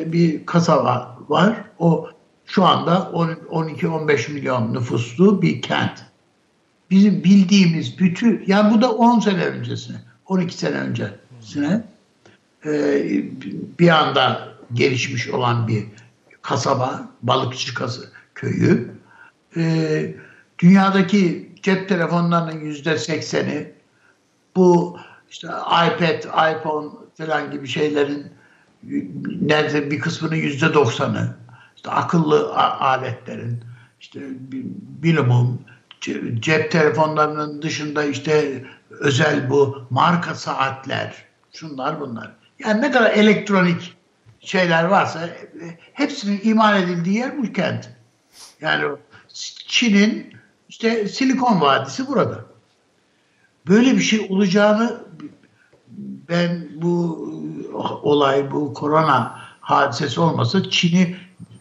bir 0.07 0.47
kasaba 0.47 1.19
var. 1.29 1.65
O 1.79 2.11
şu 2.47 2.65
anda 2.65 2.93
12-15 2.93 4.33
milyon 4.33 4.75
nüfuslu 4.75 5.43
bir 5.43 5.63
kent. 5.63 6.05
Bizim 6.91 7.25
bildiğimiz 7.25 7.99
bütün, 7.99 8.45
yani 8.47 8.75
bu 8.75 8.83
da 8.83 8.93
10 8.93 9.21
sene 9.21 9.45
öncesine, 9.45 9.97
12 10.27 10.59
sene 10.59 10.77
öncesine 10.77 11.85
e, 12.67 12.71
bir 13.79 13.89
anda 13.89 14.49
gelişmiş 14.73 15.29
olan 15.29 15.69
bir 15.69 15.85
kasaba, 16.43 17.09
balıkçı 17.23 17.75
kası 17.75 18.13
köyü. 18.35 18.91
E, 19.57 20.15
dünyadaki 20.59 21.53
cep 21.63 21.89
telefonlarının 21.89 22.61
yüzde 22.61 22.99
sekseni 22.99 23.74
bu 24.57 24.99
işte 25.31 25.47
iPad, 25.67 26.25
iPhone 26.25 26.89
falan 27.19 27.51
gibi 27.51 27.69
şeylerin 27.69 28.33
nerede 29.41 29.91
bir 29.91 30.01
kısmının 30.01 30.37
yüzde 30.37 30.75
doksanı 30.75 31.37
işte 31.77 31.91
akıllı 31.91 32.55
aletlerin 32.81 33.65
işte 34.01 34.21
bilimum 35.03 35.61
cep 36.41 36.71
telefonlarının 36.71 37.63
dışında 37.63 38.05
işte 38.05 38.65
özel 38.91 39.51
bu 39.51 39.87
marka 39.91 40.35
saatler 40.35 41.15
şunlar 41.53 42.01
bunlar. 42.01 42.33
Yani 42.59 42.83
ne 42.83 42.91
kadar 42.91 43.11
elektronik 43.11 43.97
şeyler 44.41 44.85
varsa 44.85 45.29
hepsinin 45.93 46.41
iman 46.45 46.83
edildiği 46.83 47.17
yer 47.17 47.39
bu 47.39 47.53
kent. 47.53 47.91
Yani 48.61 48.85
Çin'in 49.67 50.35
işte 50.69 51.09
Silikon 51.09 51.61
Vadisi 51.61 52.09
burada. 52.09 52.45
Böyle 53.69 53.97
bir 53.97 54.03
şey 54.03 54.27
olacağını 54.31 55.05
ben 56.29 56.69
bu 56.75 57.25
olay, 58.03 58.51
bu 58.51 58.75
korona 58.75 59.41
hadisesi 59.61 60.21
olmasa 60.21 60.71
Çin'i 60.71 61.17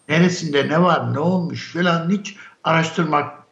neresinde 0.09 0.69
ne 0.69 0.81
var, 0.81 1.13
ne 1.13 1.19
olmuş 1.19 1.73
falan 1.73 2.09
hiç 2.09 2.35
araştırmak, 2.63 3.43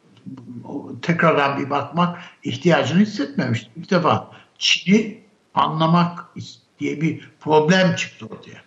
tekrardan 1.01 1.59
bir 1.59 1.69
bakmak 1.69 2.19
ihtiyacını 2.43 2.99
hissetmemiştim. 2.99 3.71
İlk 3.75 3.91
defa 3.91 4.31
Çin'i 4.57 5.21
anlamak 5.53 6.25
diye 6.79 7.01
bir 7.01 7.29
problem 7.39 7.95
çıktı 7.95 8.25
ortaya. 8.25 8.61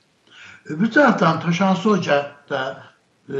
Öbür 0.65 0.91
taraftan 0.91 1.41
Taşansı 1.41 1.89
Hoca 1.89 2.33
da 2.51 2.83
e, 3.29 3.35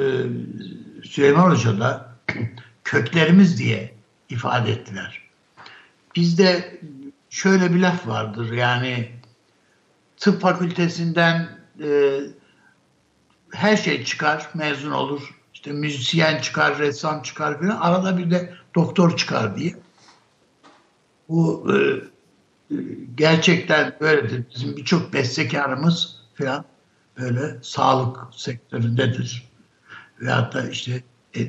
Süleyman 1.05 1.51
Hoca 1.51 1.81
da 1.81 2.15
köklerimiz 2.85 3.59
diye 3.59 3.95
ifade 4.29 4.71
ettiler. 4.71 5.24
Bizde 6.17 6.81
şöyle 7.31 7.75
bir 7.75 7.81
laf 7.81 8.07
vardır 8.07 8.53
yani 8.53 9.11
tıp 10.17 10.41
fakültesinden 10.41 11.59
e, 11.83 12.21
her 13.53 13.77
şey 13.77 14.05
çıkar, 14.05 14.49
mezun 14.55 14.91
olur. 14.91 15.35
İşte 15.55 15.73
müzisyen 15.73 16.41
çıkar, 16.41 16.79
ressam 16.79 17.23
çıkar 17.23 17.61
falan. 17.61 17.81
Arada 17.81 18.19
bir 18.19 18.31
de 18.31 18.55
doktor 18.75 19.17
çıkar 19.17 19.57
diye. 19.57 19.75
Bu 21.29 21.73
e, 21.75 21.77
gerçekten 23.15 23.97
böyledir. 24.01 24.45
Bizim 24.55 24.77
birçok 24.77 25.13
bestekarımız 25.13 26.21
falan 26.35 26.65
böyle 27.19 27.59
sağlık 27.63 28.19
sektöründedir. 28.37 29.49
Veyahut 30.21 30.55
da 30.55 30.69
işte 30.69 31.03
e, 31.35 31.41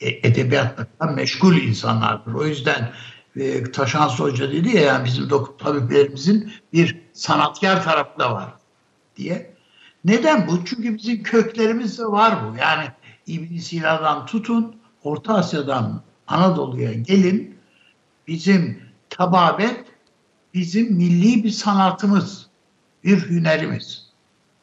e, 0.00 0.28
edebiyatla 0.28 1.06
meşgul 1.06 1.56
insanlardır. 1.56 2.34
O 2.34 2.46
yüzden 2.46 2.92
e, 3.36 3.72
Taşansı 3.72 4.22
Hoca 4.22 4.52
dedi 4.52 4.76
ya 4.76 4.82
yani 4.82 5.04
bizim 5.04 5.28
tabiplerimizin 5.58 6.52
bir 6.72 7.00
sanatkar 7.12 7.84
tarafı 7.84 8.18
da 8.18 8.34
var 8.34 8.54
diye. 9.16 9.54
Neden 10.04 10.46
bu? 10.46 10.64
Çünkü 10.64 10.96
bizim 10.96 11.22
köklerimizde 11.22 12.04
var 12.04 12.38
bu. 12.44 12.56
Yani 12.56 12.84
İbn 13.26 13.56
Sina'dan 13.56 14.26
tutun, 14.26 14.76
Orta 15.02 15.34
Asya'dan 15.34 16.02
Anadolu'ya 16.26 16.92
gelin. 16.92 17.58
Bizim 18.28 18.82
tababet 19.10 19.84
bizim 20.54 20.92
milli 20.92 21.44
bir 21.44 21.50
sanatımız, 21.50 22.46
bir 23.04 23.30
hünerimiz, 23.30 24.06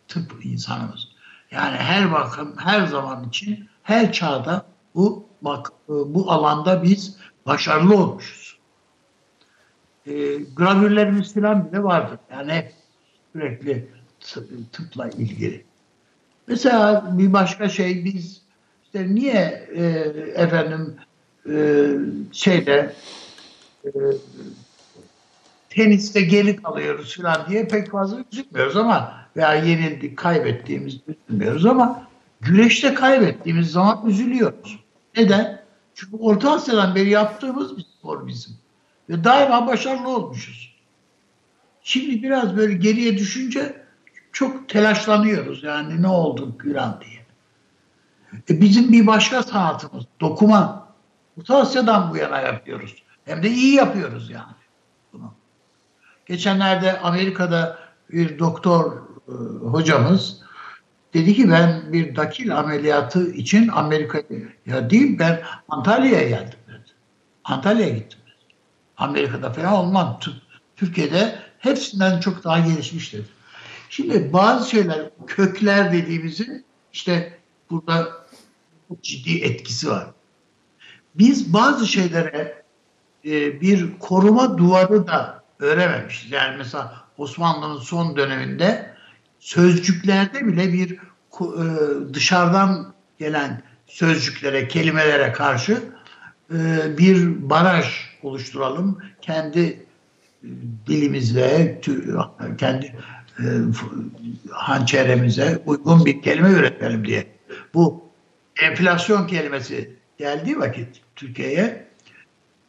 tıp 0.08 0.46
insanımız. 0.46 1.08
Yani 1.52 1.78
her 1.78 2.12
bakım, 2.12 2.56
her 2.58 2.88
zaman 2.88 3.30
için, 3.30 3.70
her 3.84 4.14
çağda 4.14 4.66
bu 4.96 5.26
bak 5.42 5.72
bu 5.88 6.32
alanda 6.32 6.84
biz 6.84 7.18
başarılı 7.46 7.98
olmuşuz. 7.98 8.43
E, 10.08 10.38
gravürlerimiz 10.56 11.34
falan 11.34 11.72
bile 11.72 11.84
vardır. 11.84 12.20
Yani 12.32 12.72
sürekli 13.34 13.88
tıpla 14.72 15.10
ilgili. 15.10 15.64
Mesela 16.48 17.14
bir 17.18 17.34
başka 17.34 17.70
şey 17.70 18.06
biz 18.06 18.42
işte 18.84 19.16
niye 19.16 19.68
e, 19.76 19.84
efendim 20.36 20.96
e, 21.50 21.56
şeyde 22.32 22.94
e, 23.86 23.90
teniste 25.70 26.22
geri 26.22 26.56
kalıyoruz 26.56 27.18
falan 27.18 27.46
diye 27.50 27.68
pek 27.68 27.92
fazla 27.92 28.18
üzülmüyoruz 28.32 28.78
ama 28.78 29.24
veya 29.38 29.54
yenildik, 29.54 30.18
kaybettiğimiz 30.18 31.00
üzülmüyoruz 31.08 31.66
ama 31.66 32.08
güreşte 32.42 32.94
kaybettiğimiz 32.94 33.72
zaman 33.72 34.06
üzülüyoruz. 34.06 34.80
Neden? 35.18 35.64
Çünkü 35.96 36.18
Orta 36.18 36.52
Asya'dan 36.52 36.96
beri 36.96 37.10
yaptığımız 37.10 37.78
bir 37.78 37.86
spor 38.00 38.28
bizim. 38.28 38.63
Ve 39.10 39.24
daima 39.24 39.68
başarılı 39.68 40.10
olmuşuz. 40.16 40.76
Şimdi 41.84 42.24
biraz 42.24 42.58
böyle 42.58 42.74
geriye 42.74 43.18
düşünce 43.18 43.84
çok 44.32 44.70
telaşlanıyoruz. 44.70 45.64
Yani 45.64 46.02
ne 46.02 46.08
oldu 46.08 46.58
falan 46.64 47.00
diye. 47.02 47.24
E 48.50 48.62
bizim 48.62 48.92
bir 48.92 49.08
başka 49.08 49.44
sanatımız 49.44 50.04
dokuma. 50.22 50.88
Orta 51.40 51.58
Asya'dan 51.58 52.12
bu 52.12 52.18
yana 52.18 52.40
yapıyoruz. 52.40 53.04
Hem 53.26 53.44
de 53.44 53.50
iyi 53.50 53.76
yapıyoruz 53.76 54.30
yani 54.30 54.56
bunu. 55.14 55.34
Geçenlerde 56.26 57.00
Amerika'da 57.00 57.80
bir 58.10 58.40
doktor 58.40 58.98
e, 59.28 59.34
hocamız 59.66 60.44
dedi 61.14 61.34
ki 61.34 61.52
ben 61.52 61.94
bir 61.94 62.16
dakil 62.16 62.58
ameliyatı 62.58 63.32
için 63.32 63.68
Amerika'ya 63.68 64.90
değil 64.90 65.20
ben 65.20 65.42
Antalya'ya 65.70 66.30
geldim 66.30 66.60
dedi. 66.68 66.92
Antalya'ya 67.44 67.94
gittim. 67.94 68.20
Amerika'da 68.98 69.54
falan 69.54 69.74
olmam. 69.74 70.20
Türkiye'de 70.76 71.40
hepsinden 71.60 72.20
çok 72.20 72.44
daha 72.44 72.60
gelişmiş 72.60 73.14
dedi. 73.14 73.28
Şimdi 73.90 74.34
bazı 74.34 74.70
şeyler 74.70 75.10
kökler 75.28 75.94
dediğimizin 75.94 76.66
işte 76.94 77.40
burada 77.70 78.08
ciddi 79.02 79.44
etkisi 79.44 79.90
var. 79.90 80.08
Biz 81.16 81.54
bazı 81.54 81.88
şeylere 81.88 82.64
e, 83.26 83.62
bir 83.62 84.00
koruma 84.00 84.58
duvarı 84.58 85.08
da 85.08 85.44
öğrememişiz. 85.60 86.32
Yani 86.32 86.58
mesela 86.58 87.04
Osmanlı'nın 87.18 87.80
son 87.80 88.18
döneminde 88.18 88.94
sözcüklerde 89.40 90.48
bile 90.48 90.74
bir 90.74 90.92
e, 90.92 90.98
dışarıdan 92.14 92.94
gelen 93.20 93.62
sözcüklere, 93.88 94.68
kelimelere 94.68 95.32
karşı 95.32 95.84
e, 96.54 96.58
bir 96.98 97.50
baraj 97.50 98.13
oluşturalım. 98.26 98.98
Kendi 99.22 99.60
e, 99.60 99.78
dilimizle, 100.88 101.82
kendi 102.58 102.96
hançeremize 104.52 105.64
uygun 105.66 106.06
bir 106.06 106.22
kelime 106.22 106.50
üretelim 106.50 107.08
diye. 107.08 107.28
Bu 107.74 108.04
enflasyon 108.62 109.28
kelimesi 109.28 109.96
geldiği 110.18 110.60
vakit 110.60 111.02
Türkiye'ye 111.16 111.88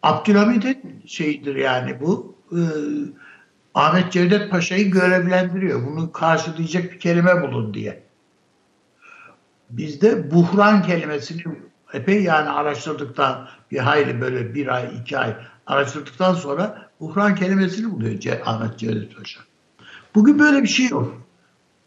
Abdülhamid'in 0.03 1.03
şeyidir 1.07 1.57
yani 1.57 2.01
bu 2.01 2.35
Ahmet 3.75 4.13
Cevdet 4.13 4.51
Paşa'yı 4.51 4.91
görevlendiriyor. 4.91 5.87
Bunu 5.87 6.13
karşılayacak 6.13 6.93
bir 6.93 7.01
kelime 7.01 7.43
bulun 7.43 7.75
diye. 7.75 8.03
Bizde 9.71 10.31
buhran 10.31 10.83
kelimesini 10.83 11.43
epey 11.95 12.23
yani 12.23 12.49
araştırdıktan 12.49 13.49
bir 13.71 13.79
hayli 13.79 14.21
böyle 14.21 14.55
bir 14.55 14.75
ay, 14.75 14.89
iki 15.01 15.19
ay 15.19 15.37
araştırdıktan 15.67 16.35
sonra 16.35 16.89
buhran 17.01 17.35
kelimesini 17.35 17.93
buluyor 17.93 18.41
Ahmet 18.45 18.79
Cevdet 18.79 19.17
Paşa. 19.17 19.41
Bugün 20.15 20.39
böyle 20.39 20.63
bir 20.63 20.69
şey 20.69 20.89
yok. 20.89 21.23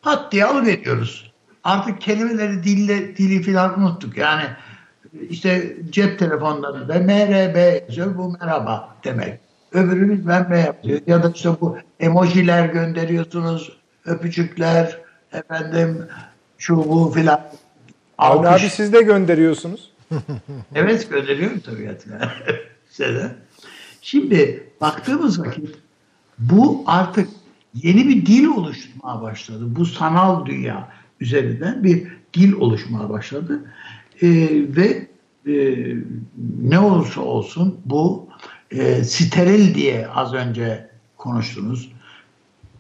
Pat 0.02 0.32
diye 0.32 0.46
alıveriyoruz. 0.46 1.32
Artık 1.64 2.02
kelimeleri 2.02 2.64
dille, 2.64 3.18
dili 3.18 3.42
filan 3.42 3.80
unuttuk. 3.80 4.18
Yani 4.18 4.44
işte 5.30 5.78
cep 5.90 6.20
telefonlarında 6.20 6.94
MRB 6.94 7.82
yazıyor 7.90 8.18
bu 8.18 8.32
merhaba 8.32 8.96
demek. 9.04 9.40
Öbürünüz 9.72 10.28
ben 10.28 10.58
yapıyor. 10.58 11.02
Ya 11.08 11.24
da 11.24 11.32
işte 11.36 11.50
bu 11.62 11.78
emojiler 12.00 12.66
gönderiyorsunuz, 12.66 13.78
öpücükler, 14.06 14.98
efendim 15.34 16.06
şu 16.58 16.78
bu 16.78 17.12
filan. 17.12 17.42
Avni 18.18 18.48
abi 18.48 18.70
siz 18.70 18.94
de 18.94 19.02
gönderiyorsunuz. 19.02 19.92
evet 20.76 21.10
gönderiyorum 21.10 21.60
tabii. 21.60 21.98
Size 22.90 23.36
Şimdi 24.02 24.70
baktığımız 24.82 25.40
vakit 25.40 25.76
bu 26.40 26.84
artık 26.86 27.30
yeni 27.74 28.08
bir 28.08 28.26
dil 28.26 28.46
oluşturmaya 28.46 29.22
başladı. 29.22 29.64
Bu 29.68 29.86
sanal 29.86 30.46
dünya 30.46 30.90
üzerinden 31.20 31.84
bir 31.84 32.08
dil 32.34 32.54
oluşmaya 32.54 33.10
başladı. 33.10 33.74
Ee, 34.22 34.30
ve 34.76 35.08
e, 35.48 35.86
ne 36.62 36.80
olursa 36.80 37.22
olsun 37.22 37.80
bu 37.86 38.30
e, 38.72 39.04
steril 39.04 39.76
diye 39.76 40.08
az 40.08 40.34
önce 40.34 40.90
konuştunuz. 41.18 41.92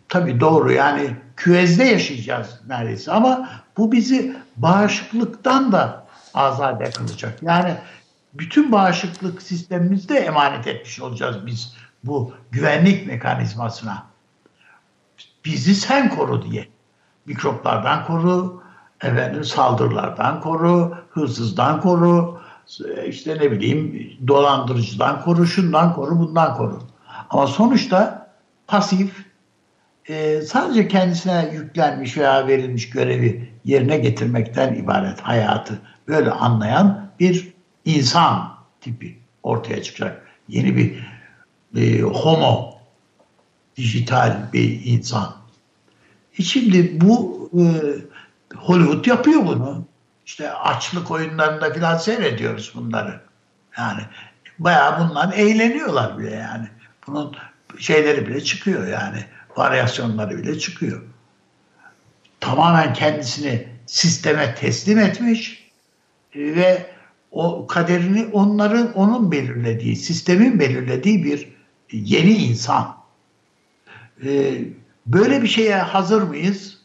Tabii 0.10 0.40
doğru 0.40 0.72
yani 0.72 1.10
küvezde 1.36 1.84
yaşayacağız 1.84 2.62
neredeyse 2.68 3.12
ama 3.12 3.50
bu 3.78 3.92
bizi 3.92 4.36
bağışıklıktan 4.58 5.72
da 5.72 6.07
azade 6.38 6.92
kılacak. 6.92 7.44
Yani 7.44 7.76
bütün 8.34 8.72
bağışıklık 8.72 9.42
sistemimizde 9.42 10.18
emanet 10.18 10.68
etmiş 10.68 11.02
olacağız 11.02 11.46
biz 11.46 11.74
bu 12.04 12.34
güvenlik 12.52 13.08
mekanizmasına. 13.08 14.04
Bizi 15.46 15.76
sen 15.76 16.16
koru 16.16 16.52
diye. 16.52 16.68
mikroplardan 17.26 18.06
koru, 18.06 18.64
efendim 19.02 19.44
saldırılardan 19.44 20.42
koru, 20.42 20.98
hırsızdan 21.10 21.82
koru, 21.82 22.42
işte 23.08 23.36
ne 23.36 23.52
bileyim 23.52 24.12
dolandırıcıdan 24.28 25.22
koru, 25.22 25.46
şundan 25.46 25.94
koru, 25.94 26.20
bundan 26.20 26.56
koru. 26.56 26.80
Ama 27.30 27.48
sonuçta 27.48 28.28
pasif 28.68 29.26
e, 30.10 30.42
sadece 30.42 30.88
kendisine 30.88 31.50
yüklenmiş 31.54 32.18
veya 32.18 32.48
verilmiş 32.48 32.90
görevi 32.90 33.50
yerine 33.66 33.98
getirmekten 33.98 34.74
ibaret 34.74 35.22
hayatı 35.22 35.82
böyle 36.08 36.32
anlayan 36.32 37.12
bir 37.20 37.54
insan 37.86 38.58
tipi 38.82 39.18
ortaya 39.44 39.84
çıkacak. 39.84 40.28
Yeni 40.48 40.76
bir 40.76 41.08
e, 41.76 42.02
homo 42.02 42.78
dijital 43.76 44.54
bir 44.54 44.82
insan. 44.86 45.36
E 46.40 46.44
şimdi 46.44 47.02
bu 47.02 47.50
e, 47.54 47.64
Hollywood 48.56 49.06
yapıyor 49.06 49.46
bunu. 49.46 49.86
İşte 50.26 50.52
açlık 50.52 51.12
oyunlarında 51.12 51.74
filan 51.74 51.98
seyrediyoruz 51.98 52.72
bunları. 52.76 53.22
Yani 53.78 54.02
bayağı 54.60 55.10
bunlar 55.10 55.34
eğleniyorlar 55.34 56.20
bile 56.20 56.36
yani. 56.36 56.68
Bunun 57.08 57.36
şeyleri 57.80 58.28
bile 58.28 58.44
çıkıyor 58.44 58.88
yani. 58.88 59.26
Varyasyonları 59.58 60.38
bile 60.38 60.60
çıkıyor. 60.60 61.02
Tamamen 62.40 62.94
kendisini 62.94 63.68
sisteme 63.86 64.56
teslim 64.56 65.00
etmiş 65.00 65.67
ve 66.38 66.86
o 67.32 67.68
kaderini 67.68 68.30
onların 68.34 68.94
onun 68.94 69.32
belirlediği, 69.32 69.96
sistemin 69.96 70.60
belirlediği 70.60 71.24
bir 71.24 71.54
yeni 71.92 72.34
insan. 72.34 72.98
Ee, 74.26 74.62
böyle 75.06 75.42
bir 75.42 75.48
şeye 75.48 75.76
hazır 75.76 76.22
mıyız? 76.22 76.78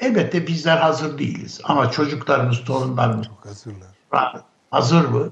Elbette 0.00 0.46
bizler 0.46 0.76
hazır 0.76 1.18
değiliz. 1.18 1.60
Ama 1.64 1.90
çocuklarımız, 1.90 2.64
torunlarımız 2.64 3.26
Çok 3.26 3.46
hazırlar. 3.46 4.42
hazır 4.70 5.04
mı? 5.04 5.30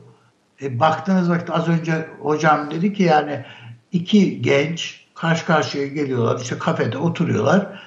E, 0.63 0.81
baktığınız 0.81 1.31
vakit 1.31 1.51
az 1.51 1.69
önce 1.69 2.09
hocam 2.21 2.71
dedi 2.71 2.93
ki 2.93 3.03
yani 3.03 3.45
iki 3.93 4.43
genç 4.43 5.05
karşı 5.15 5.47
karşıya 5.47 5.87
geliyorlar. 5.87 6.41
işte 6.41 6.59
kafede 6.59 6.99
oturuyorlar. 6.99 7.83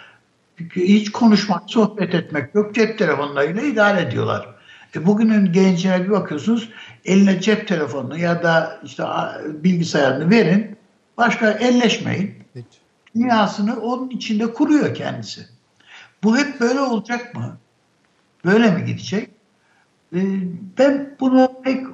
Hiç 0.76 1.12
konuşmak, 1.12 1.64
sohbet 1.68 2.16
etmek 2.16 2.56
yok. 2.56 2.76
Cep 2.76 2.98
telefonlarıyla 3.00 3.62
idare 3.62 4.02
ediyorlar. 4.02 4.57
E 4.98 5.06
bugünün 5.06 5.54
gencine 5.54 6.04
bir 6.04 6.10
bakıyorsunuz 6.10 6.70
eline 7.06 7.42
cep 7.42 7.68
telefonunu 7.68 8.18
ya 8.18 8.44
da 8.44 8.80
işte 8.84 9.04
bilgisayarını 9.48 10.30
verin. 10.30 10.78
Başka 11.18 11.52
elleşmeyin. 11.52 12.36
Hiç. 12.56 12.66
Dünyasını 13.16 13.82
onun 13.82 14.10
içinde 14.10 14.54
kuruyor 14.54 14.96
kendisi. 14.96 15.42
Bu 16.24 16.38
hep 16.38 16.60
böyle 16.60 16.80
olacak 16.80 17.36
mı? 17.36 17.58
Böyle 18.46 18.72
mi 18.72 18.86
gidecek? 18.86 19.30
E, 20.14 20.20
ben 20.78 21.16
bunu 21.20 21.52
pek... 21.64 21.88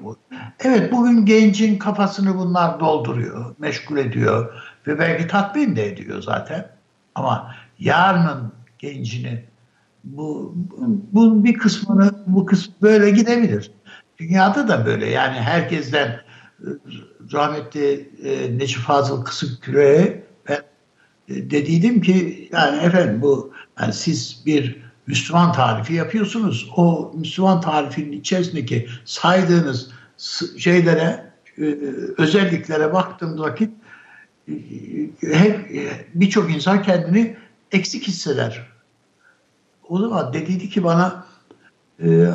Evet 0.60 0.92
bugün 0.92 1.26
gencin 1.26 1.78
kafasını 1.78 2.38
bunlar 2.38 2.80
dolduruyor, 2.80 3.56
meşgul 3.60 3.98
ediyor 3.98 4.64
ve 4.88 5.00
belki 5.00 5.28
tatmin 5.28 5.76
de 5.76 5.88
ediyor 5.88 6.22
zaten. 6.22 6.70
Ama 7.16 7.56
yarının 7.80 8.54
gencini 8.80 9.44
bu 10.04 10.56
bunun 11.12 11.44
bir 11.44 11.54
kısmını 11.54 12.12
bu 12.28 12.46
kısmı 12.46 12.74
böyle 12.82 13.10
gidebilir. 13.10 13.72
Dünyada 14.18 14.68
da 14.68 14.86
böyle 14.86 15.10
yani 15.10 15.36
herkesten 15.36 16.08
e, 16.08 16.22
rahmetli 17.34 18.10
e, 18.24 18.58
Necip 18.58 18.82
Fazıl 18.82 19.26
Kısıkküre'ye 19.26 20.24
ben 20.50 20.62
e, 21.30 21.50
dediydim 21.50 22.02
ki 22.02 22.50
yani 22.52 22.84
efendim 22.84 23.22
bu 23.22 23.54
yani 23.80 23.94
siz 23.94 24.44
bir 24.46 24.84
Müslüman 25.08 25.54
tarifi 25.54 25.94
yapıyorsunuz. 25.94 26.70
O 26.76 27.14
Müslüman 27.16 27.62
tarifinin 27.62 28.12
içerisindeki 28.12 28.88
saydığınız 29.06 29.90
şeylere 30.58 31.34
özelliklere 32.18 32.94
baktığım 32.94 33.40
vakit 33.40 33.72
hep 35.22 35.72
birçok 36.14 36.52
insan 36.52 36.84
kendini 36.84 37.38
eksik 37.72 38.08
hisseder. 38.08 38.73
O 39.89 39.99
zaman 39.99 40.34
dediydi 40.34 40.69
ki 40.69 40.84
bana 40.84 41.26
e, 42.03 42.27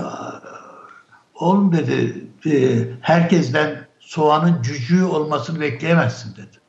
oğlum 1.35 1.73
dedi 1.73 2.27
e, 2.47 2.85
herkesten 3.01 3.87
soğanın 4.01 4.63
cücüğü 4.63 5.05
olmasını 5.05 5.61
bekleyemezsin 5.61 6.37
dedi. 6.37 6.61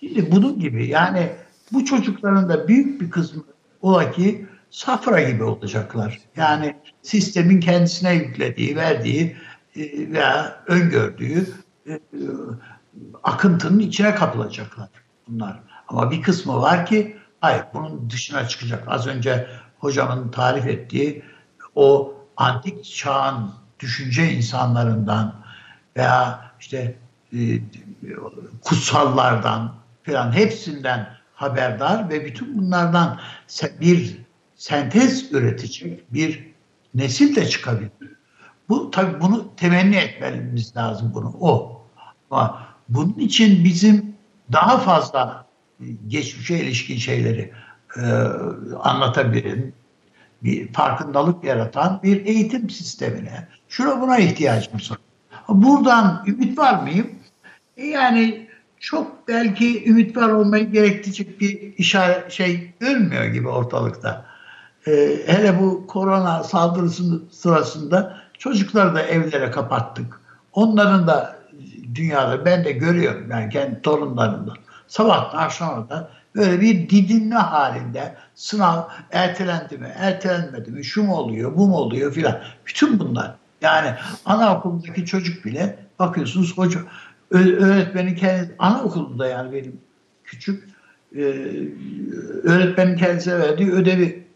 Şimdi 0.00 0.32
bunun 0.32 0.60
gibi 0.60 0.86
yani 0.86 1.32
bu 1.72 1.84
çocukların 1.84 2.48
da 2.48 2.68
büyük 2.68 3.00
bir 3.00 3.10
kısmı 3.10 3.42
ola 3.82 4.10
ki 4.10 4.46
safra 4.70 5.22
gibi 5.22 5.44
olacaklar. 5.44 6.18
Yani 6.36 6.76
sistemin 7.02 7.60
kendisine 7.60 8.14
yüklediği, 8.14 8.76
verdiği 8.76 9.36
e, 9.76 10.12
veya 10.12 10.62
öngördüğü 10.66 11.46
e, 11.86 12.00
akıntının 13.22 13.78
içine 13.78 14.14
kapılacaklar 14.14 14.88
bunlar. 15.28 15.60
Ama 15.88 16.10
bir 16.10 16.22
kısmı 16.22 16.60
var 16.60 16.86
ki 16.86 17.16
hayır 17.40 17.64
bunun 17.74 18.10
dışına 18.10 18.48
çıkacak. 18.48 18.84
Az 18.88 19.06
önce 19.06 19.48
hocamın 19.78 20.30
tarif 20.30 20.66
ettiği 20.66 21.22
o 21.74 22.14
antik 22.36 22.84
çağın 22.84 23.54
düşünce 23.80 24.32
insanlarından 24.32 25.34
veya 25.96 26.50
işte 26.60 26.96
e, 27.32 27.38
kutsallardan 28.62 29.74
falan 30.02 30.32
hepsinden 30.32 31.18
haberdar 31.34 32.10
ve 32.10 32.24
bütün 32.24 32.58
bunlardan 32.58 33.20
bir 33.80 34.18
sentez 34.56 35.32
üretecek 35.32 36.14
bir 36.14 36.48
nesil 36.94 37.36
de 37.36 37.48
çıkabilir. 37.48 37.90
Bu 38.68 38.90
tabii 38.90 39.20
bunu 39.20 39.56
temenni 39.56 39.96
etmemiz 39.96 40.76
lazım 40.76 41.10
bunu 41.14 41.34
o. 41.40 41.82
Ama 42.30 42.66
bunun 42.88 43.14
için 43.18 43.64
bizim 43.64 44.14
daha 44.52 44.78
fazla 44.78 45.47
geçmişe 46.08 46.58
ilişkin 46.58 46.96
şeyleri 46.96 47.52
e, 47.96 48.02
anlatabilen, 48.82 49.72
bir 50.42 50.72
farkındalık 50.72 51.44
yaratan 51.44 52.00
bir 52.02 52.26
eğitim 52.26 52.70
sistemine, 52.70 53.48
şuna 53.68 54.00
buna 54.00 54.18
ihtiyacımız 54.18 54.90
var. 54.90 54.98
Buradan 55.48 56.24
ümit 56.26 56.58
var 56.58 56.82
mıyım? 56.82 57.10
E 57.76 57.86
yani 57.86 58.48
çok 58.80 59.28
belki 59.28 59.84
ümit 59.90 60.16
var 60.16 60.28
olmayı 60.28 60.72
gerektirecek 60.72 61.40
bir 61.40 61.76
işaret 61.76 62.32
şey 62.32 62.72
görmüyor 62.80 63.24
gibi 63.24 63.48
ortalıkta. 63.48 64.26
Ee, 64.86 65.18
hele 65.26 65.60
bu 65.60 65.86
korona 65.86 66.44
saldırısı 66.44 67.22
sırasında 67.30 68.20
çocukları 68.38 68.94
da 68.94 69.02
evlere 69.02 69.50
kapattık. 69.50 70.20
Onların 70.52 71.06
da 71.06 71.38
dünyada 71.94 72.44
ben 72.44 72.64
de 72.64 72.72
görüyorum 72.72 73.30
yani 73.30 73.50
kendi 73.50 73.82
torunlarımda. 73.82 74.52
Sabahtan 74.88 75.38
akşama 75.38 75.88
da 75.88 76.10
böyle 76.34 76.60
bir 76.60 76.88
didinme 76.88 77.36
halinde 77.36 78.14
sınav 78.34 78.82
ertelendi 79.12 79.78
mi, 79.78 79.92
ertelenmedi 79.96 80.70
mi, 80.70 80.84
şu 80.84 81.02
mu 81.02 81.16
oluyor, 81.16 81.56
bu 81.56 81.68
mu 81.68 81.76
oluyor 81.76 82.12
filan. 82.12 82.40
Bütün 82.66 82.98
bunlar. 82.98 83.34
Yani 83.60 83.94
anaokulundaki 84.24 85.06
çocuk 85.06 85.44
bile 85.44 85.76
bakıyorsunuz 85.98 86.58
hoca 86.58 86.80
öğretmenin 87.30 88.14
kendi 88.14 88.54
anaokulunda 88.58 89.26
yani 89.26 89.52
benim 89.52 89.80
küçük 90.24 90.68
e, 91.16 91.22
öğretmenin 92.42 92.96
kendisine 92.96 93.38
verdiği 93.38 93.72
ödevi 93.72 94.26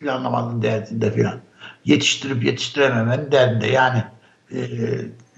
planlamanın 0.00 0.62
derdinde 0.62 1.12
filan. 1.12 1.40
Yetiştirip 1.84 2.44
yetiştirememenin 2.44 3.32
derdinde. 3.32 3.66
Yani 3.66 4.04
e, 4.52 4.58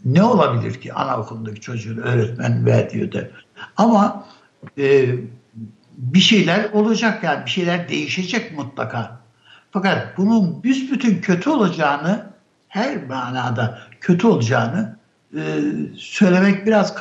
ne 0.04 0.22
olabilir 0.22 0.80
ki 0.80 0.92
anaokulundaki 0.92 1.60
çocuğun 1.60 1.96
öğretmen 1.96 2.66
verdiği 2.66 3.02
ödev. 3.02 3.24
Ama 3.76 4.26
e, 4.78 5.14
bir 5.96 6.20
şeyler 6.20 6.72
olacak 6.72 7.24
yani 7.24 7.44
bir 7.46 7.50
şeyler 7.50 7.88
değişecek 7.88 8.58
mutlaka. 8.58 9.20
Fakat 9.70 10.18
bunun 10.18 10.62
büsbütün 10.62 11.20
kötü 11.20 11.50
olacağını 11.50 12.32
her 12.68 13.06
manada 13.06 13.78
kötü 14.00 14.26
olacağını 14.26 14.96
e, 15.36 15.60
söylemek 15.96 16.66
biraz 16.66 16.96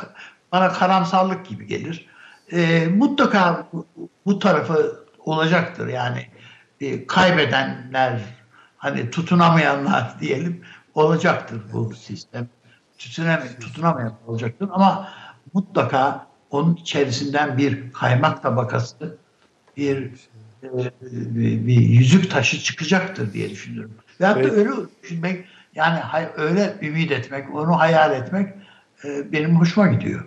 bana 0.52 0.68
karamsarlık 0.68 1.46
gibi 1.46 1.66
gelir. 1.66 2.06
E, 2.52 2.86
mutlaka 2.86 3.68
bu, 3.72 3.86
bu 4.26 4.38
tarafı 4.38 5.04
olacaktır 5.18 5.88
yani 5.88 6.26
e, 6.80 7.06
kaybedenler 7.06 8.20
hani 8.76 9.10
tutunamayanlar 9.10 10.14
diyelim 10.20 10.62
olacaktır 10.94 11.62
bu 11.72 11.94
sistem. 11.94 12.48
Tutunamayan, 12.98 13.58
tutunamayan 13.60 14.14
olacaktır 14.26 14.68
ama 14.72 15.08
mutlaka 15.54 16.26
onun 16.52 16.74
içerisinden 16.74 17.58
bir 17.58 17.92
kaymak 17.92 18.42
tabakası, 18.42 19.16
bir, 19.76 19.96
e, 20.62 20.92
bir, 21.02 21.66
bir 21.66 21.80
yüzük 21.80 22.30
taşı 22.30 22.60
çıkacaktır 22.60 23.32
diye 23.32 23.50
düşünüyorum. 23.50 23.94
Ve 24.20 24.26
hatta 24.26 24.40
evet. 24.40 24.52
öyle 24.52 24.70
düşünmek, 25.02 25.44
yani 25.74 26.00
öyle 26.36 26.74
ümit 26.82 27.12
etmek, 27.12 27.54
onu 27.54 27.78
hayal 27.78 28.12
etmek 28.12 28.48
e, 29.04 29.32
benim 29.32 29.56
hoşuma 29.56 29.88
gidiyor. 29.88 30.24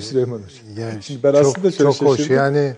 Süleyman 0.00 0.36
Hocam. 0.36 0.78
Yani 0.78 1.02
Şimdi 1.02 1.22
ben 1.22 1.32
çok, 1.32 1.40
aslında 1.40 1.72
çok 1.72 2.00
hoş. 2.02 2.30
Yani 2.30 2.74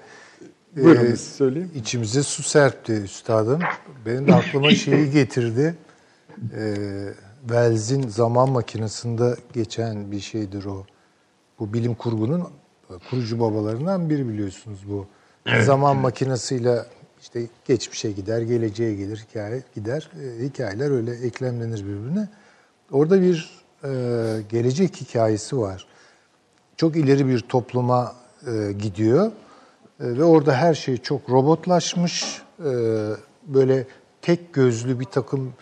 Buyurun 0.77 1.07
Ee, 1.07 1.13
biz 1.13 1.21
söyleyeyim. 1.21 1.71
İçimize 1.75 2.23
su 2.23 2.43
serpti 2.43 2.93
üstadım. 2.93 3.61
Benim 4.07 4.27
de 4.27 4.35
aklıma 4.35 4.71
şeyi 4.71 5.11
getirdi. 5.11 5.75
Ee, 6.57 7.09
Wells'in 7.41 8.09
zaman 8.09 8.51
makinesinde 8.51 9.37
geçen 9.53 10.13
bir 10.13 10.21
şeydir 10.21 10.65
o. 10.65 10.87
Bu 11.59 11.73
bilim 11.73 11.95
kurgunun 11.95 12.49
kurucu 13.11 13.41
babalarından 13.41 14.11
biri 14.11 14.29
biliyorsunuz 14.29 14.79
bu. 14.89 15.07
zaman 15.65 15.97
makinesiyle 15.97 16.85
işte 17.21 17.47
geçmişe 17.65 18.13
gider, 18.13 18.43
geleceğe 18.43 18.95
gelir, 18.95 19.27
hikaye 19.31 19.63
gider. 19.75 20.11
Ee, 20.21 20.45
hikayeler 20.45 20.91
öyle 20.91 21.13
eklemlenir 21.13 21.85
birbirine. 21.85 22.29
Orada 22.93 23.23
bir 23.23 23.51
e, 23.85 23.89
gelecek 24.49 24.97
hikayesi 24.97 25.59
var. 25.59 25.87
Çok 26.77 26.97
ileri 26.97 27.27
bir 27.27 27.41
topluma 27.41 28.15
e, 28.47 28.73
gidiyor. 28.73 29.27
E, 29.27 29.31
ve 30.01 30.25
orada 30.25 30.55
her 30.55 30.75
şey 30.75 30.97
çok 30.97 31.31
robotlaşmış. 31.31 32.43
E, 32.61 32.71
böyle 33.47 33.87
tek 34.23 34.53
gözlü 34.53 35.01
bir 35.01 35.05
takım 35.05 35.47
e, 35.49 35.53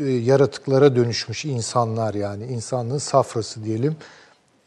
yaratıklara 0.00 0.96
dönüşmüş 0.96 1.44
insanlar 1.44 2.14
yani. 2.14 2.46
insanlığın 2.46 2.98
safrası 2.98 3.64
diyelim. 3.64 3.96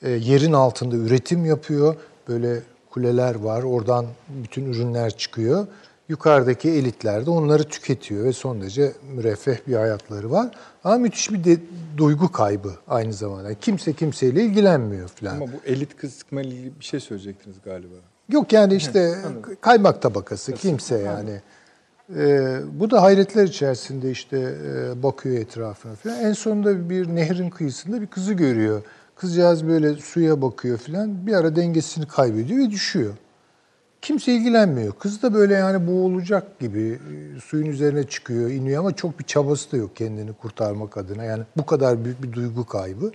E, 0.01 0.09
yerin 0.09 0.53
altında 0.53 0.95
üretim 0.95 1.45
yapıyor. 1.45 1.95
Böyle 2.27 2.61
kuleler 2.89 3.35
var. 3.35 3.63
Oradan 3.63 4.05
bütün 4.30 4.65
ürünler 4.65 5.17
çıkıyor. 5.17 5.67
Yukarıdaki 6.09 6.69
elitler 6.69 7.25
de 7.25 7.30
onları 7.30 7.63
tüketiyor 7.63 8.25
ve 8.25 8.34
son 8.34 8.61
derece 8.61 8.93
müreffeh 9.15 9.57
bir 9.67 9.75
hayatları 9.75 10.31
var. 10.31 10.51
Ama 10.84 10.97
müthiş 10.97 11.31
bir 11.31 11.43
de, 11.43 11.57
duygu 11.97 12.31
kaybı 12.31 12.73
aynı 12.88 13.13
zamanda. 13.13 13.53
Kimse 13.53 13.93
kimseyle 13.93 14.43
ilgilenmiyor 14.43 15.07
falan. 15.07 15.35
Ama 15.35 15.45
bu 15.47 15.57
elit 15.65 15.97
kısmı 15.97 16.41
ile 16.41 16.49
ilgili 16.49 16.80
bir 16.80 16.85
şey 16.85 16.99
söyleyecektiniz 16.99 17.57
galiba. 17.65 17.95
Yok 18.30 18.53
yani 18.53 18.75
işte 18.75 19.15
kaymak 19.61 20.01
tabakası 20.01 20.53
kimse 20.53 20.97
yani. 20.97 21.41
Ee, 22.09 22.59
bu 22.73 22.91
da 22.91 23.01
hayretler 23.01 23.43
içerisinde 23.43 24.11
işte 24.11 24.38
e, 24.38 25.03
bakıyor 25.03 25.38
etrafına 25.38 25.95
falan. 25.95 26.19
En 26.19 26.34
sonunda 26.34 26.89
bir 26.89 27.15
nehrin 27.15 27.49
kıyısında 27.49 28.01
bir 28.01 28.07
kızı 28.07 28.34
görüyor. 28.34 28.81
Kızcağız 29.15 29.67
böyle 29.67 29.93
suya 29.93 30.41
bakıyor 30.41 30.77
falan. 30.77 31.27
Bir 31.27 31.34
ara 31.34 31.55
dengesini 31.55 32.07
kaybediyor 32.07 32.59
ve 32.59 32.71
düşüyor. 32.71 33.13
Kimse 34.01 34.34
ilgilenmiyor. 34.34 34.93
Kız 34.93 35.21
da 35.21 35.34
böyle 35.34 35.53
yani 35.53 35.88
boğulacak 35.88 36.59
gibi 36.59 36.99
e, 37.38 37.39
suyun 37.39 37.65
üzerine 37.65 38.03
çıkıyor, 38.03 38.49
iniyor 38.49 38.80
ama 38.80 38.95
çok 38.95 39.19
bir 39.19 39.23
çabası 39.23 39.71
da 39.71 39.77
yok 39.77 39.95
kendini 39.95 40.34
kurtarmak 40.34 40.97
adına. 40.97 41.23
Yani 41.23 41.43
bu 41.57 41.65
kadar 41.65 42.05
büyük 42.05 42.23
bir 42.23 42.34
duygu 42.34 42.65
kaybı. 42.65 43.11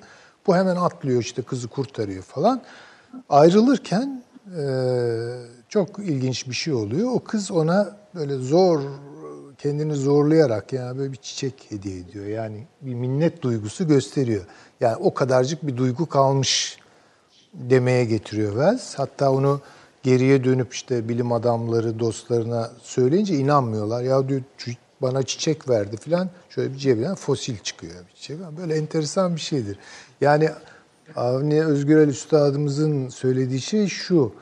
Bu 0.46 0.56
hemen 0.56 0.76
atlıyor 0.76 1.20
işte 1.20 1.42
kızı 1.42 1.68
kurtarıyor 1.68 2.22
falan. 2.22 2.62
Ayrılırken 3.28 4.22
e, 4.46 4.62
çok 5.68 5.98
ilginç 5.98 6.48
bir 6.48 6.54
şey 6.54 6.74
oluyor. 6.74 7.10
O 7.12 7.20
kız 7.20 7.50
ona 7.50 7.96
böyle 8.14 8.36
zor 8.36 8.80
kendini 9.58 9.94
zorlayarak 9.94 10.72
yani 10.72 10.98
böyle 10.98 11.12
bir 11.12 11.16
çiçek 11.16 11.66
hediye 11.68 11.98
ediyor. 11.98 12.26
Yani 12.26 12.66
bir 12.80 12.94
minnet 12.94 13.42
duygusu 13.42 13.88
gösteriyor. 13.88 14.44
Yani 14.80 14.96
o 14.96 15.14
kadarcık 15.14 15.66
bir 15.66 15.76
duygu 15.76 16.06
kalmış 16.06 16.78
demeye 17.54 18.04
getiriyor 18.04 18.52
Wells. 18.52 18.94
Hatta 18.94 19.32
onu 19.32 19.60
geriye 20.02 20.44
dönüp 20.44 20.74
işte 20.74 21.08
bilim 21.08 21.32
adamları 21.32 21.98
dostlarına 21.98 22.70
söyleyince 22.82 23.34
inanmıyorlar. 23.34 24.02
Ya 24.02 24.28
diyor 24.28 24.42
bana 25.02 25.22
çiçek 25.22 25.68
verdi 25.68 25.96
falan. 25.96 26.30
Şöyle 26.50 26.72
bir 26.72 26.78
cebinden 26.78 27.14
fosil 27.14 27.58
çıkıyor 27.58 27.94
bir 28.08 28.14
çiçek. 28.14 28.38
Böyle 28.58 28.76
enteresan 28.76 29.36
bir 29.36 29.40
şeydir. 29.40 29.78
Yani 30.20 30.50
Avni 31.16 31.64
Özgürel 31.64 32.08
Üstadımızın 32.08 33.08
söylediği 33.08 33.60
şey 33.60 33.86
şu. 33.86 34.32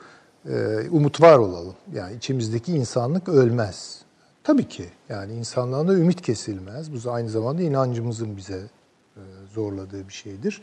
Umut 0.91 1.21
var 1.21 1.37
olalım. 1.37 1.75
Yani 1.93 2.15
içimizdeki 2.15 2.71
insanlık 2.71 3.29
ölmez. 3.29 4.01
Tabii 4.43 4.67
ki. 4.67 4.85
Yani 5.09 5.33
insanlığın 5.33 5.87
da 5.87 5.93
ümit 5.93 6.21
kesilmez. 6.21 7.05
Bu 7.05 7.11
aynı 7.11 7.29
zamanda 7.29 7.61
inancımızın 7.61 8.37
bize 8.37 8.61
zorladığı 9.53 10.07
bir 10.07 10.13
şeydir 10.13 10.61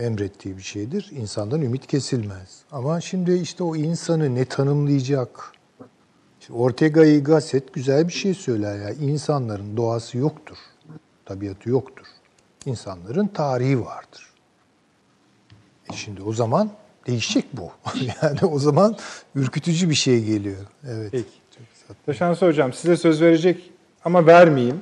emrettiği 0.00 0.56
bir 0.56 0.62
şeydir. 0.62 1.10
İnsandan 1.12 1.62
ümit 1.62 1.86
kesilmez. 1.86 2.62
Ama 2.72 3.00
şimdi 3.00 3.32
işte 3.32 3.64
o 3.64 3.76
insanı 3.76 4.34
ne 4.34 4.44
tanımlayacak? 4.44 5.52
İşte 6.40 6.52
Ortega 6.52 7.04
y 7.04 7.20
Gasset 7.20 7.72
güzel 7.72 8.08
bir 8.08 8.12
şey 8.12 8.34
söyler 8.34 8.78
ya. 8.78 8.90
İnsanların 8.90 9.76
doğası 9.76 10.18
yoktur. 10.18 10.56
Tabiatı 11.24 11.70
yoktur. 11.70 12.06
İnsanların 12.66 13.26
tarihi 13.26 13.80
vardır. 13.80 14.32
E 15.92 15.96
şimdi 15.96 16.22
o 16.22 16.32
zaman 16.32 16.70
değişecek 17.08 17.44
bu. 17.52 17.70
yani 18.22 18.52
o 18.52 18.58
zaman 18.58 18.96
ürkütücü 19.34 19.90
bir 19.90 19.94
şey 19.94 20.24
geliyor. 20.24 20.56
Evet. 20.88 21.08
Peki. 21.12 21.28
Taşansı 22.06 22.46
Hocam 22.46 22.72
size 22.72 22.96
söz 22.96 23.22
verecek 23.22 23.70
ama 24.04 24.26
vermeyeyim. 24.26 24.78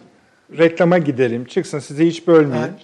Reklama 0.58 0.98
gidelim. 0.98 1.44
Çıksın 1.44 1.78
sizi 1.78 2.06
hiç 2.06 2.26
bölmeyeyim. 2.26 2.74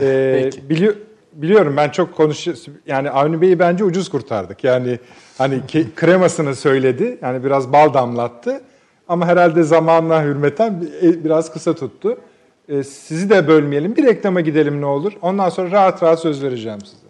Ee, 0.00 0.50
biliyor 0.68 0.94
biliyorum 1.32 1.76
ben 1.76 1.88
çok 1.88 2.16
konuş 2.16 2.48
yani 2.86 3.10
Avni 3.10 3.40
Bey'i 3.40 3.58
bence 3.58 3.84
ucuz 3.84 4.08
kurtardık. 4.08 4.64
Yani 4.64 4.98
hani 5.38 5.54
ke- 5.54 5.94
kremasını 5.94 6.56
söyledi. 6.56 7.18
Yani 7.22 7.44
biraz 7.44 7.72
bal 7.72 7.94
damlattı. 7.94 8.60
Ama 9.08 9.26
herhalde 9.26 9.62
zamanla 9.62 10.24
hürmeten 10.24 10.88
biraz 11.02 11.52
kısa 11.52 11.74
tuttu. 11.74 12.18
Ee, 12.68 12.84
sizi 12.84 13.30
de 13.30 13.48
bölmeyelim. 13.48 13.96
Bir 13.96 14.04
reklama 14.04 14.40
gidelim 14.40 14.80
ne 14.80 14.86
olur. 14.86 15.12
Ondan 15.22 15.48
sonra 15.48 15.70
rahat 15.70 16.02
rahat 16.02 16.20
söz 16.20 16.42
vereceğim 16.42 16.80
size. 16.80 17.09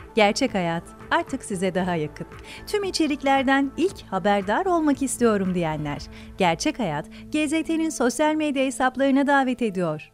Gerçek 0.15 0.53
Hayat 0.53 0.83
artık 1.11 1.43
size 1.43 1.75
daha 1.75 1.95
yakın. 1.95 2.27
Tüm 2.67 2.83
içeriklerden 2.83 3.71
ilk 3.77 4.01
haberdar 4.01 4.65
olmak 4.65 5.01
istiyorum 5.01 5.55
diyenler. 5.55 6.01
Gerçek 6.37 6.79
Hayat, 6.79 7.05
GZT'nin 7.31 7.89
sosyal 7.89 8.35
medya 8.35 8.65
hesaplarına 8.65 9.27
davet 9.27 9.61
ediyor. 9.61 10.11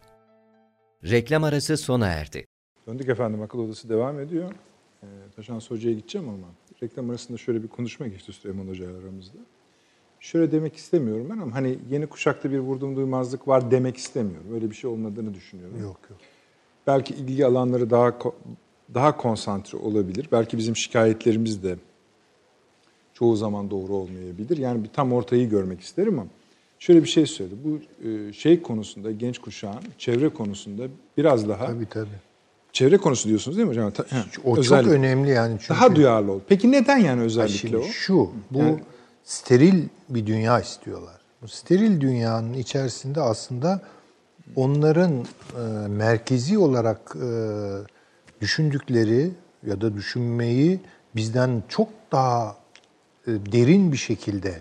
Reklam 1.04 1.44
arası 1.44 1.76
sona 1.76 2.06
erdi. 2.06 2.46
Döndük 2.86 3.08
efendim 3.08 3.42
akıl 3.42 3.58
odası 3.58 3.88
devam 3.88 4.20
ediyor. 4.20 4.50
Ee, 5.02 5.06
Taşan 5.36 5.60
Hoca'ya 5.68 5.94
gideceğim 5.96 6.28
ama 6.28 6.46
reklam 6.82 7.10
arasında 7.10 7.38
şöyle 7.38 7.62
bir 7.62 7.68
konuşma 7.68 8.06
geçti 8.06 8.32
Süleyman 8.32 8.68
Hoca 8.68 8.84
aramızda. 8.84 9.38
Şöyle 10.20 10.52
demek 10.52 10.76
istemiyorum 10.76 11.26
ben 11.30 11.38
ama 11.38 11.54
hani 11.54 11.78
yeni 11.90 12.06
kuşakta 12.06 12.50
bir 12.50 12.58
vurdum 12.58 12.96
duymazlık 12.96 13.48
var 13.48 13.70
demek 13.70 13.96
istemiyorum. 13.96 14.46
Öyle 14.54 14.70
bir 14.70 14.74
şey 14.74 14.90
olmadığını 14.90 15.34
düşünüyorum. 15.34 15.82
Yok 15.82 16.00
yok. 16.10 16.18
Belki 16.86 17.14
ilgi 17.14 17.46
alanları 17.46 17.90
daha 17.90 18.18
daha 18.94 19.16
konsantre 19.16 19.78
olabilir. 19.78 20.28
Belki 20.32 20.58
bizim 20.58 20.76
şikayetlerimiz 20.76 21.62
de 21.62 21.76
çoğu 23.14 23.36
zaman 23.36 23.70
doğru 23.70 23.94
olmayabilir. 23.94 24.56
Yani 24.56 24.84
bir 24.84 24.88
tam 24.88 25.12
ortayı 25.12 25.48
görmek 25.48 25.80
isterim 25.80 26.18
ama 26.18 26.28
şöyle 26.78 27.02
bir 27.02 27.08
şey 27.08 27.26
söyledi. 27.26 27.54
Bu 27.64 27.80
şey 28.32 28.62
konusunda 28.62 29.12
genç 29.12 29.38
kuşağın 29.38 29.82
çevre 29.98 30.28
konusunda 30.28 30.82
biraz 31.16 31.48
daha 31.48 31.66
Tabii 31.66 31.88
tabii. 31.88 32.08
Çevre 32.72 32.98
konusu 32.98 33.28
diyorsunuz 33.28 33.56
değil 33.56 33.68
mi 33.68 33.70
hocam? 33.70 33.92
O 34.44 34.56
özellikle. 34.56 34.90
çok 34.90 34.98
önemli 34.98 35.30
yani. 35.30 35.56
Çünkü 35.60 35.80
daha 35.80 35.96
duyarlı 35.96 36.32
ol. 36.32 36.40
Peki 36.48 36.72
neden 36.72 36.98
yani 36.98 37.22
özellikle 37.22 37.58
şimdi 37.58 37.76
o? 37.76 37.82
Şu, 37.82 38.30
bu 38.50 38.58
yani, 38.58 38.80
steril 39.24 39.84
bir 40.08 40.26
dünya 40.26 40.60
istiyorlar. 40.60 41.20
Bu 41.42 41.48
steril 41.48 42.00
dünyanın 42.00 42.52
içerisinde 42.52 43.20
aslında 43.20 43.82
onların 44.56 45.12
e, 45.12 45.88
merkezi 45.88 46.58
olarak 46.58 47.16
e, 47.16 47.28
düşündükleri 48.40 49.30
ya 49.66 49.80
da 49.80 49.94
düşünmeyi 49.94 50.80
bizden 51.16 51.62
çok 51.68 51.88
daha 52.12 52.56
e, 53.26 53.30
derin 53.30 53.92
bir 53.92 53.96
şekilde 53.96 54.58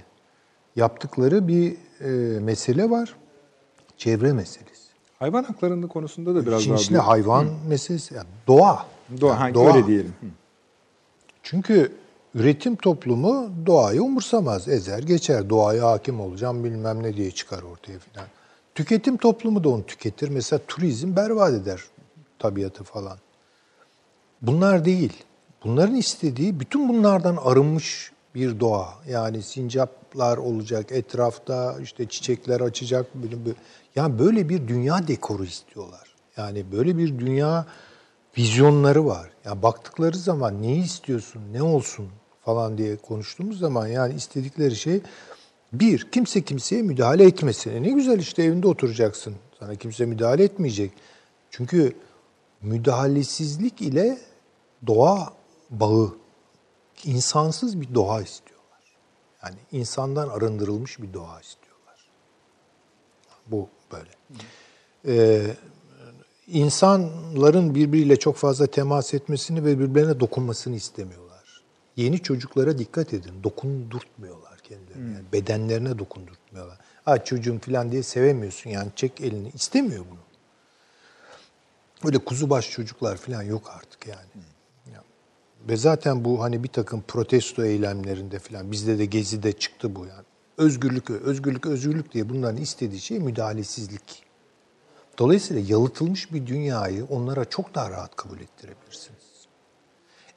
yaptıkları 0.75 1.47
bir 1.47 1.75
e, 2.01 2.39
mesele 2.39 2.89
var. 2.89 3.15
Çevre 3.97 4.33
meselesi. 4.33 4.87
Hayvan 5.19 5.43
haklarının 5.43 5.87
konusunda 5.87 6.35
da 6.35 6.45
biraz 6.45 6.61
İşin 6.61 6.71
daha... 6.71 6.79
içinde 6.79 6.99
hayvan 6.99 7.43
Hı. 7.43 7.49
meselesi, 7.69 8.15
yani 8.15 8.27
doğa. 8.47 8.85
Doğa, 9.21 9.35
yani 9.35 9.53
doğa. 9.53 9.75
öyle 9.75 9.87
diyelim. 9.87 10.13
Hı. 10.21 10.25
Çünkü 11.43 11.91
üretim 12.35 12.75
toplumu 12.75 13.49
doğayı 13.65 14.03
umursamaz, 14.03 14.67
ezer 14.67 14.99
geçer. 14.99 15.49
Doğaya 15.49 15.87
hakim 15.87 16.19
olacağım 16.19 16.63
bilmem 16.63 17.03
ne 17.03 17.17
diye 17.17 17.31
çıkar 17.31 17.63
ortaya 17.63 17.99
filan. 17.99 18.27
Tüketim 18.75 19.17
toplumu 19.17 19.63
da 19.63 19.69
onu 19.69 19.85
tüketir. 19.85 20.29
Mesela 20.29 20.59
turizm 20.67 21.15
berbat 21.15 21.53
eder 21.53 21.81
tabiatı 22.39 22.83
falan. 22.83 23.17
Bunlar 24.41 24.85
değil. 24.85 25.13
Bunların 25.63 25.95
istediği 25.95 26.59
bütün 26.59 26.89
bunlardan 26.89 27.37
arınmış 27.37 28.11
bir 28.35 28.59
doğa. 28.59 28.93
Yani 29.09 29.43
sincaplar 29.43 30.37
olacak 30.37 30.91
etrafta, 30.91 31.75
işte 31.83 32.05
çiçekler 32.05 32.61
açacak. 32.61 33.05
Yani 33.95 34.19
böyle 34.19 34.49
bir 34.49 34.67
dünya 34.67 35.07
dekoru 35.07 35.45
istiyorlar. 35.45 36.15
Yani 36.37 36.71
böyle 36.71 36.97
bir 36.97 37.19
dünya 37.19 37.65
vizyonları 38.37 39.05
var. 39.05 39.29
Yani 39.45 39.63
baktıkları 39.63 40.17
zaman 40.17 40.61
neyi 40.61 40.83
istiyorsun, 40.83 41.41
ne 41.51 41.61
olsun 41.63 42.07
falan 42.45 42.77
diye 42.77 42.97
konuştuğumuz 42.97 43.59
zaman 43.59 43.87
yani 43.87 44.13
istedikleri 44.13 44.75
şey 44.75 45.01
bir, 45.73 46.11
kimse 46.11 46.41
kimseye 46.41 46.81
müdahale 46.81 47.23
etmesin. 47.23 47.71
E 47.71 47.83
ne 47.83 47.89
güzel 47.89 48.19
işte 48.19 48.43
evinde 48.43 48.67
oturacaksın. 48.67 49.35
Sana 49.59 49.75
kimse 49.75 50.05
müdahale 50.05 50.43
etmeyecek. 50.43 50.91
Çünkü 51.51 51.93
müdahalesizlik 52.61 53.81
ile 53.81 54.17
doğa 54.87 55.33
bağı, 55.69 56.15
insansız 57.03 57.81
bir 57.81 57.95
doğa 57.95 58.21
istiyorlar. 58.21 58.97
Yani 59.43 59.55
insandan 59.71 60.29
arındırılmış 60.29 61.01
bir 61.01 61.13
doğa 61.13 61.41
istiyorlar. 61.41 62.09
Bu 63.47 63.69
böyle. 63.91 64.09
Ee, 65.07 65.55
insanların 66.47 67.75
birbiriyle 67.75 68.15
çok 68.15 68.35
fazla 68.35 68.67
temas 68.67 69.13
etmesini 69.13 69.65
ve 69.65 69.79
birbirlerine 69.79 70.19
dokunmasını 70.19 70.75
istemiyorlar. 70.75 71.61
Yeni 71.95 72.19
çocuklara 72.19 72.77
dikkat 72.77 73.13
edin. 73.13 73.43
Dokundurtmuyorlar 73.43 74.57
kendilerine. 74.59 75.13
Yani 75.13 75.25
bedenlerine 75.33 75.99
dokundurtmuyorlar. 75.99 76.77
Ha 77.05 77.23
çocuğum 77.23 77.59
falan 77.59 77.91
diye 77.91 78.03
sevemiyorsun 78.03 78.69
yani 78.69 78.89
çek 78.95 79.21
elini. 79.21 79.51
İstemiyor 79.53 80.05
bunu. 80.11 80.26
Öyle 82.05 82.17
kuzu 82.17 82.49
baş 82.49 82.71
çocuklar 82.71 83.17
falan 83.17 83.43
yok 83.43 83.71
artık 83.75 84.07
yani. 84.07 84.45
Ya. 84.93 85.03
Ve 85.69 85.77
zaten 85.77 86.25
bu 86.25 86.43
hani 86.43 86.63
bir 86.63 86.67
takım 86.67 87.03
protesto 87.07 87.63
eylemlerinde 87.63 88.39
falan 88.39 88.71
bizde 88.71 88.99
de 88.99 89.05
Gezi'de 89.05 89.51
çıktı 89.51 89.95
bu 89.95 90.05
yani. 90.05 90.25
Özgürlük, 90.57 91.09
özgürlük, 91.09 91.65
özgürlük 91.65 92.13
diye 92.13 92.29
bunların 92.29 92.61
istediği 92.61 92.99
şey 92.99 93.19
müdahalesizlik. 93.19 94.23
Dolayısıyla 95.17 95.63
yalıtılmış 95.67 96.33
bir 96.33 96.47
dünyayı 96.47 97.05
onlara 97.05 97.45
çok 97.45 97.75
daha 97.75 97.91
rahat 97.91 98.15
kabul 98.15 98.39
ettirebilirsiniz. 98.39 99.47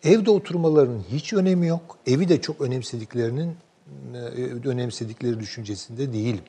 Evde 0.03 0.31
oturmalarının 0.31 1.05
hiç 1.13 1.33
önemi 1.33 1.67
yok. 1.67 1.99
Evi 2.07 2.29
de 2.29 2.41
çok 2.41 2.61
önemsediklerinin 2.61 3.57
önemsedikleri 4.65 5.41
düşüncesinde 5.41 6.13
değilim. 6.13 6.45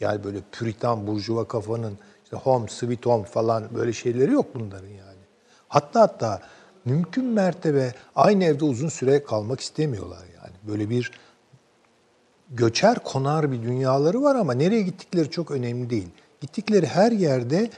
Yani 0.00 0.24
böyle 0.24 0.38
püritan, 0.52 1.06
burjuva 1.06 1.48
kafanın 1.48 1.98
işte 2.24 2.36
home, 2.36 2.68
sweet 2.68 3.06
home 3.06 3.24
falan 3.24 3.64
böyle 3.74 3.92
şeyleri 3.92 4.32
yok 4.32 4.46
bunların 4.54 4.88
yani. 4.88 5.18
Hatta 5.68 6.00
hatta 6.00 6.40
mümkün 6.84 7.24
mertebe 7.24 7.94
aynı 8.16 8.44
evde 8.44 8.64
uzun 8.64 8.88
süre 8.88 9.22
kalmak 9.24 9.60
istemiyorlar 9.60 10.22
yani. 10.42 10.54
Böyle 10.68 10.90
bir 10.90 11.10
göçer 12.50 12.98
konar 12.98 13.52
bir 13.52 13.62
dünyaları 13.62 14.22
var 14.22 14.34
ama 14.34 14.54
nereye 14.54 14.82
gittikleri 14.82 15.30
çok 15.30 15.50
önemli 15.50 15.90
değil. 15.90 16.08
Gittikleri 16.40 16.86
her 16.86 17.12
yerde 17.12 17.70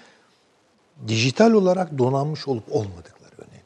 dijital 1.08 1.52
olarak 1.52 1.98
donanmış 1.98 2.48
olup 2.48 2.72
olmadıkları 2.72 3.34
önemli. 3.38 3.62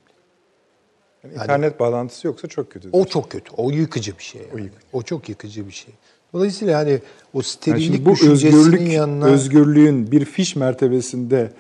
Yani 1.24 1.34
internet 1.34 1.80
bağlantısı 1.80 2.26
yoksa 2.26 2.48
çok 2.48 2.70
kötü. 2.70 2.88
O 2.92 3.04
çok 3.04 3.30
kötü. 3.30 3.52
O 3.56 3.70
yıkıcı 3.70 4.18
bir 4.18 4.22
şey. 4.22 4.40
Yani. 4.40 4.52
O, 4.54 4.58
yıkıcı. 4.58 4.86
o 4.92 5.02
çok 5.02 5.28
yıkıcı 5.28 5.66
bir 5.66 5.72
şey. 5.72 5.94
Dolayısıyla 6.32 6.78
hani 6.78 7.00
o 7.34 7.42
sterillik 7.42 7.90
yani 7.90 8.04
bu 8.04 8.30
özgürlük, 8.30 8.92
yanına... 8.92 9.24
özgürlüğün 9.24 10.12
bir 10.12 10.24
fiş 10.24 10.56
mertebesinde 10.56 11.52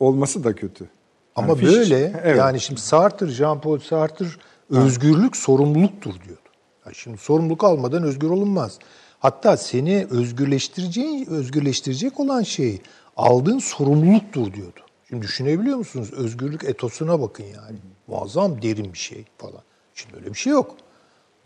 olması 0.00 0.44
da 0.44 0.54
kötü. 0.54 0.84
Yani 0.84 0.90
Ama 1.36 1.54
fiş, 1.54 1.68
böyle 1.68 2.12
evet. 2.24 2.38
yani 2.38 2.60
şimdi 2.60 2.80
Sartre, 2.80 3.26
Jean-Paul 3.26 3.80
Sartre 3.80 4.26
özgürlük 4.70 5.36
sorumluluktur 5.36 6.12
diyordu. 6.12 6.40
Yani 6.86 6.94
şimdi 6.94 7.18
sorumluluk 7.18 7.64
almadan 7.64 8.02
özgür 8.02 8.30
olunmaz. 8.30 8.78
Hatta 9.18 9.56
seni 9.56 10.06
özgürleştireceğin, 10.10 11.26
özgürleştirecek 11.26 12.20
olan 12.20 12.42
şey 12.42 12.80
aldığın 13.16 13.58
sorumluluktur 13.58 14.52
diyordu. 14.52 14.80
Şimdi 15.08 15.22
düşünebiliyor 15.22 15.76
musunuz? 15.76 16.12
Özgürlük 16.12 16.64
etosuna 16.64 17.20
bakın 17.20 17.44
yani. 17.44 17.78
Muazzam 18.06 18.62
derin 18.62 18.92
bir 18.92 18.98
şey 18.98 19.24
falan. 19.38 19.62
Şimdi 19.94 20.16
öyle 20.16 20.26
bir 20.26 20.38
şey 20.38 20.52
yok. 20.52 20.76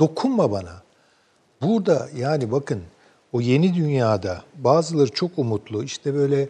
Dokunma 0.01 0.51
bana. 0.51 0.82
Burada 1.62 2.09
yani 2.16 2.52
bakın 2.52 2.82
o 3.32 3.40
yeni 3.40 3.74
dünyada 3.74 4.43
bazıları 4.56 5.10
çok 5.10 5.39
umutlu. 5.39 5.85
İşte 5.85 6.14
böyle 6.14 6.48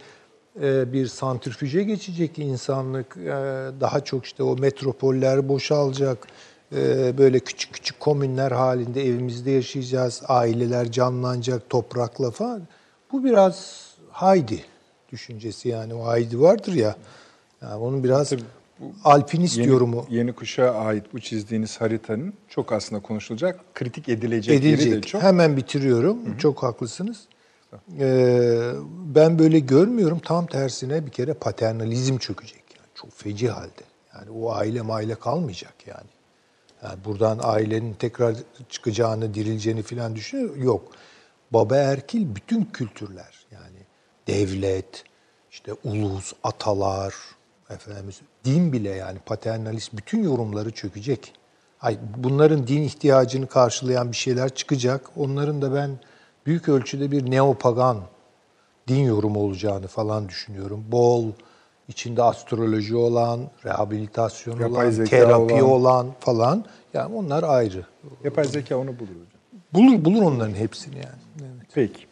e, 0.63 0.93
bir 0.93 1.07
santrifüje 1.07 1.83
geçecek 1.83 2.39
insanlık. 2.39 3.17
E, 3.17 3.31
daha 3.81 4.01
çok 4.01 4.25
işte 4.25 4.43
o 4.43 4.57
metropoller 4.57 5.49
boşalacak. 5.49 6.27
E, 6.77 7.19
böyle 7.19 7.41
küçük 7.41 7.73
küçük 7.73 8.01
komünler 8.01 8.53
halinde 8.53 9.07
evimizde 9.07 9.51
yaşayacağız. 9.51 10.23
Aileler 10.29 10.93
canlanacak 10.93 11.71
toprakla 11.71 12.31
falan. 12.31 12.63
Bu 13.13 13.25
biraz 13.25 13.87
haydi 14.11 14.65
düşüncesi 15.13 15.69
yani. 15.69 15.95
O 15.95 16.07
haydi 16.07 16.41
vardır 16.41 16.73
ya. 16.73 16.97
Yani 17.63 17.75
onun 17.75 18.05
biraz 18.05 18.31
Tabii 18.31 18.43
alpinist 19.05 19.59
yeni, 19.59 19.69
yorumu. 19.69 20.07
Yeni 20.11 20.33
kuşağa 20.33 20.75
ait 20.75 21.05
bu 21.13 21.21
çizdiğiniz 21.21 21.81
haritanın 21.81 22.35
çok 22.49 22.73
aslında 22.73 23.03
konuşulacak, 23.03 23.75
kritik 23.75 24.09
edilecek, 24.09 24.61
edilecek. 24.61 24.87
yeri 24.87 25.03
de 25.03 25.07
çok. 25.07 25.23
Hemen 25.23 25.57
bitiriyorum. 25.57 26.27
Hı-hı. 26.27 26.39
Çok 26.39 26.63
haklısınız. 26.63 27.21
Ee, 27.99 28.73
ben 29.15 29.39
böyle 29.39 29.59
görmüyorum. 29.59 30.19
Tam 30.19 30.47
tersine 30.47 31.07
bir 31.07 31.11
kere 31.11 31.35
paternalizm 31.35 32.19
çökecek. 32.19 32.63
Yani 32.77 32.89
çok 32.95 33.13
feci 33.13 33.51
halde. 33.51 33.83
Yani 34.15 34.31
o 34.31 34.53
aile 34.53 34.83
maile 34.83 35.15
kalmayacak 35.15 35.75
yani. 35.87 36.11
yani. 36.83 37.05
Buradan 37.05 37.41
ailenin 37.43 37.95
tekrar 37.95 38.37
çıkacağını, 38.69 39.35
dirileceğini 39.35 39.83
falan 39.83 40.17
düşünüyor. 40.17 40.57
Yok. 40.57 40.93
Baba 41.51 41.77
erkil 41.77 42.35
bütün 42.35 42.65
kültürler 42.65 43.47
yani 43.53 43.79
devlet, 44.27 45.05
işte 45.51 45.73
ulus, 45.85 46.33
atalar, 46.43 47.15
efendimiz 47.71 48.21
din 48.45 48.73
bile 48.73 48.91
yani 48.91 49.19
paternalist 49.27 49.97
bütün 49.97 50.23
yorumları 50.23 50.71
çökecek. 50.71 51.33
Ay 51.81 51.99
bunların 52.17 52.67
din 52.67 52.83
ihtiyacını 52.83 53.47
karşılayan 53.47 54.11
bir 54.11 54.17
şeyler 54.17 54.55
çıkacak. 54.55 55.11
Onların 55.17 55.63
da 55.63 55.75
ben 55.75 55.91
büyük 56.47 56.69
ölçüde 56.69 57.11
bir 57.11 57.31
neopagan 57.31 58.01
din 58.89 59.05
yorumu 59.05 59.41
olacağını 59.41 59.87
falan 59.87 60.29
düşünüyorum. 60.29 60.85
Bol 60.93 61.27
içinde 61.89 62.23
astroloji 62.23 62.97
olan, 62.97 63.41
rehabilitasyon 63.65 64.61
Yapay 64.61 64.89
olan, 64.89 65.05
terapi 65.05 65.63
olan. 65.63 65.71
olan 65.71 66.07
falan. 66.21 66.65
Yani 66.95 67.15
onlar 67.15 67.43
ayrı. 67.43 67.87
Yapay 68.25 68.45
zeka 68.45 68.77
onu 68.77 68.89
bulur 68.89 69.09
hocam. 69.09 69.61
Bulur 69.73 70.05
bulur 70.05 70.23
onların 70.23 70.55
hepsini 70.55 70.97
yani. 70.97 71.23
Evet. 71.41 71.67
Peki. 71.75 72.07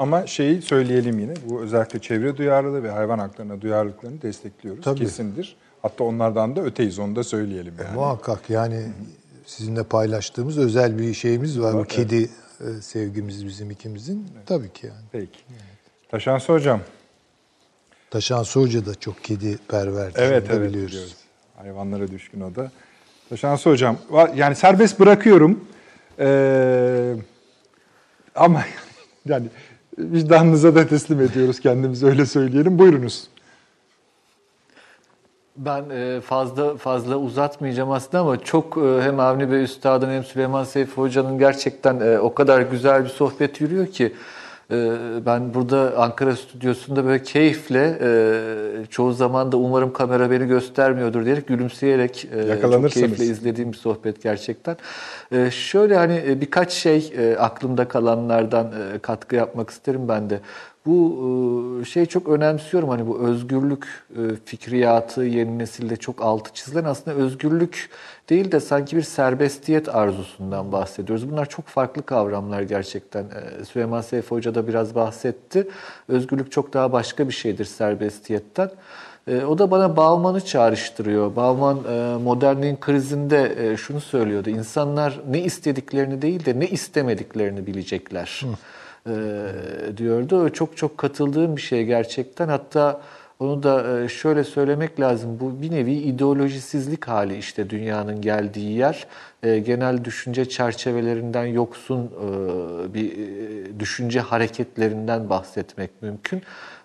Ama 0.00 0.26
şeyi 0.26 0.62
söyleyelim 0.62 1.18
yine, 1.18 1.34
bu 1.44 1.60
özellikle 1.60 1.98
çevre 1.98 2.36
duyarlılığı 2.36 2.82
ve 2.82 2.90
hayvan 2.90 3.18
haklarına 3.18 3.60
duyarlılıklarını 3.60 4.22
destekliyoruz. 4.22 4.84
Tabii. 4.84 4.98
Kesindir. 4.98 5.56
Hatta 5.82 6.04
onlardan 6.04 6.56
da 6.56 6.62
öteyiz, 6.62 6.98
onu 6.98 7.16
da 7.16 7.24
söyleyelim 7.24 7.74
yani. 7.78 7.90
E, 7.90 7.94
muhakkak 7.94 8.50
yani 8.50 8.82
sizinle 9.46 9.82
paylaştığımız 9.82 10.58
özel 10.58 10.98
bir 10.98 11.14
şeyimiz 11.14 11.60
var. 11.60 11.74
Bu 11.74 11.84
kedi 11.84 12.30
evet. 12.64 12.84
sevgimiz 12.84 13.46
bizim 13.46 13.70
ikimizin. 13.70 14.26
Evet. 14.36 14.46
Tabii 14.46 14.72
ki 14.72 14.86
yani. 14.86 15.04
Peki. 15.12 15.38
Evet. 15.50 15.62
Taşansı 16.10 16.52
Hocam. 16.52 16.80
Taşansı 18.10 18.60
Hoca 18.60 18.86
da 18.86 18.94
çok 18.94 19.24
kedi 19.24 19.58
perver. 19.68 20.12
Evet, 20.16 20.46
evet 20.50 20.68
biliyoruz. 20.68 20.74
biliyoruz. 20.74 21.16
Hayvanlara 21.56 22.08
düşkün 22.08 22.40
o 22.40 22.54
da. 22.54 22.70
Taşansı 23.28 23.70
Hocam, 23.70 23.96
yani 24.34 24.56
serbest 24.56 25.00
bırakıyorum. 25.00 25.64
Ee, 26.18 27.14
ama 28.34 28.64
yani 29.26 29.46
vicdanınıza 30.12 30.74
da 30.74 30.86
teslim 30.86 31.20
ediyoruz 31.20 31.60
kendimizi 31.60 32.06
öyle 32.06 32.26
söyleyelim. 32.26 32.78
Buyurunuz. 32.78 33.28
Ben 35.56 35.90
e, 35.90 36.20
fazla 36.20 36.76
fazla 36.76 37.16
uzatmayacağım 37.16 37.90
aslında 37.90 38.20
ama 38.20 38.44
çok 38.44 38.78
e, 38.78 39.02
hem 39.02 39.20
Avni 39.20 39.52
Bey 39.52 39.62
Üstad'ın 39.62 40.10
hem 40.10 40.24
Süleyman 40.24 40.64
Seyfi 40.64 40.92
Hoca'nın 40.92 41.38
gerçekten 41.38 42.00
e, 42.00 42.18
o 42.18 42.34
kadar 42.34 42.60
güzel 42.60 43.04
bir 43.04 43.08
sohbet 43.08 43.60
yürüyor 43.60 43.86
ki 43.86 44.12
ben 45.26 45.54
burada 45.54 45.92
Ankara 45.96 46.36
stüdyosunda 46.36 47.04
böyle 47.04 47.22
keyifle 47.22 47.98
çoğu 48.90 49.12
zaman 49.12 49.52
da 49.52 49.56
umarım 49.56 49.92
kamera 49.92 50.30
beni 50.30 50.46
göstermiyordur 50.46 51.24
diyerek 51.24 51.46
gülümseyerek 51.46 52.28
çok 52.62 52.90
keyifle 52.90 53.24
izlediğim 53.24 53.72
bir 53.72 53.76
sohbet 53.76 54.22
gerçekten. 54.22 54.76
Şöyle 55.50 55.96
hani 55.96 56.40
birkaç 56.40 56.72
şey 56.72 57.12
aklımda 57.38 57.88
kalanlardan 57.88 58.72
katkı 59.02 59.36
yapmak 59.36 59.70
isterim 59.70 60.08
ben 60.08 60.30
de. 60.30 60.40
Bu 60.86 61.82
şey 61.88 62.06
çok 62.06 62.28
önemsiyorum 62.28 62.88
hani 62.88 63.06
bu 63.06 63.18
özgürlük 63.18 63.84
fikriyatı 64.44 65.22
yeni 65.22 65.58
nesilde 65.58 65.96
çok 65.96 66.22
altı 66.22 66.54
çizilen 66.54 66.84
aslında 66.84 67.16
özgürlük 67.16 67.90
değil 68.30 68.52
de 68.52 68.60
sanki 68.60 68.96
bir 68.96 69.02
serbestiyet 69.02 69.94
arzusundan 69.94 70.72
bahsediyoruz. 70.72 71.30
Bunlar 71.30 71.48
çok 71.48 71.66
farklı 71.66 72.02
kavramlar 72.02 72.62
gerçekten. 72.62 73.24
Süleyman 73.68 74.00
Seyfi 74.00 74.28
Hoca 74.28 74.54
da 74.54 74.68
biraz 74.68 74.94
bahsetti. 74.94 75.68
Özgürlük 76.08 76.52
çok 76.52 76.72
daha 76.72 76.92
başka 76.92 77.28
bir 77.28 77.32
şeydir 77.32 77.64
serbestiyetten. 77.64 78.70
O 79.48 79.58
da 79.58 79.70
bana 79.70 79.96
Bauman'ı 79.96 80.40
çağrıştırıyor. 80.44 81.36
Bauman 81.36 81.76
modernliğin 82.22 82.76
krizinde 82.76 83.76
şunu 83.76 84.00
söylüyordu. 84.00 84.50
İnsanlar 84.50 85.20
ne 85.30 85.40
istediklerini 85.40 86.22
değil 86.22 86.44
de 86.44 86.60
ne 86.60 86.66
istemediklerini 86.66 87.66
bilecekler. 87.66 88.40
Hı 88.44 88.48
e, 89.06 89.96
diyordu. 89.96 90.50
Çok 90.50 90.76
çok 90.76 90.98
katıldığım 90.98 91.56
bir 91.56 91.60
şey 91.60 91.84
gerçekten. 91.84 92.48
Hatta 92.48 93.00
Onu 93.40 93.62
da 93.62 94.00
e, 94.00 94.08
şöyle 94.08 94.44
söylemek 94.44 95.00
lazım. 95.00 95.40
Bu 95.40 95.62
bir 95.62 95.70
nevi 95.70 95.92
ideolojisizlik 95.92 97.08
hali 97.08 97.36
işte 97.36 97.70
dünyanın 97.70 98.20
geldiği 98.20 98.72
yer. 98.72 99.06
E, 99.42 99.58
genel 99.58 100.04
düşünce 100.04 100.48
çerçevelerinden 100.48 101.46
yoksun 101.46 102.06
e, 102.06 102.94
bir 102.94 103.12
düşünce 103.78 104.20
hareketlerinden 104.20 105.30
bahsetmek 105.30 106.02
mümkün. 106.02 106.42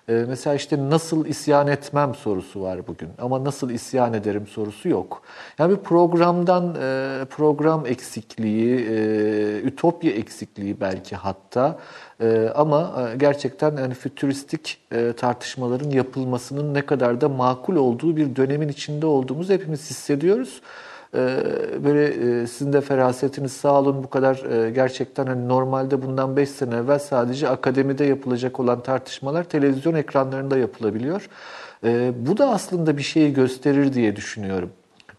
Mesela 0.07 0.56
işte 0.56 0.90
nasıl 0.90 1.26
isyan 1.26 1.68
etmem 1.68 2.15
sorusu 2.15 2.61
var 2.61 2.88
bugün 2.88 3.10
ama 3.18 3.44
nasıl 3.44 3.69
isyan 3.69 4.14
ederim 4.14 4.48
sorusu 4.48 4.90
yok. 4.90 5.22
Yani 5.60 5.72
bir 5.72 5.84
programdan 5.84 6.73
program 7.30 7.86
eksikliği, 7.86 8.76
ütopya 9.64 10.11
eksikliği 10.11 10.82
belki 10.82 11.15
hatta 11.15 11.80
ee, 12.21 12.51
ama 12.55 13.09
e, 13.13 13.17
gerçekten 13.17 13.77
yani 13.77 13.93
fütüristik 13.93 14.77
e, 14.91 15.13
tartışmaların 15.13 15.89
yapılmasının 15.89 16.73
ne 16.73 16.85
kadar 16.85 17.21
da 17.21 17.29
makul 17.29 17.75
olduğu 17.75 18.17
bir 18.17 18.35
dönemin 18.35 18.67
içinde 18.67 19.05
olduğumuzu 19.05 19.53
hepimiz 19.53 19.89
hissediyoruz. 19.89 20.61
Ee, 21.15 21.37
böyle 21.83 22.05
e, 22.07 22.47
sizin 22.47 22.73
de 22.73 22.81
ferasetiniz 22.81 23.51
sağ 23.51 23.79
olun 23.79 24.03
bu 24.03 24.09
kadar 24.09 24.35
gerçekten 24.69 25.25
hani 25.25 25.47
normalde 25.47 26.01
bundan 26.01 26.37
5 26.37 26.49
sene 26.49 26.75
evvel 26.75 26.99
sadece 26.99 27.49
akademide 27.49 28.05
yapılacak 28.05 28.59
olan 28.59 28.83
tartışmalar 28.83 29.43
televizyon 29.43 29.95
ekranlarında 29.95 30.57
yapılabiliyor. 30.57 31.29
Ee, 31.83 32.11
bu 32.17 32.37
da 32.37 32.49
aslında 32.49 32.97
bir 32.97 33.03
şeyi 33.03 33.33
gösterir 33.33 33.93
diye 33.93 34.15
düşünüyorum. 34.15 34.69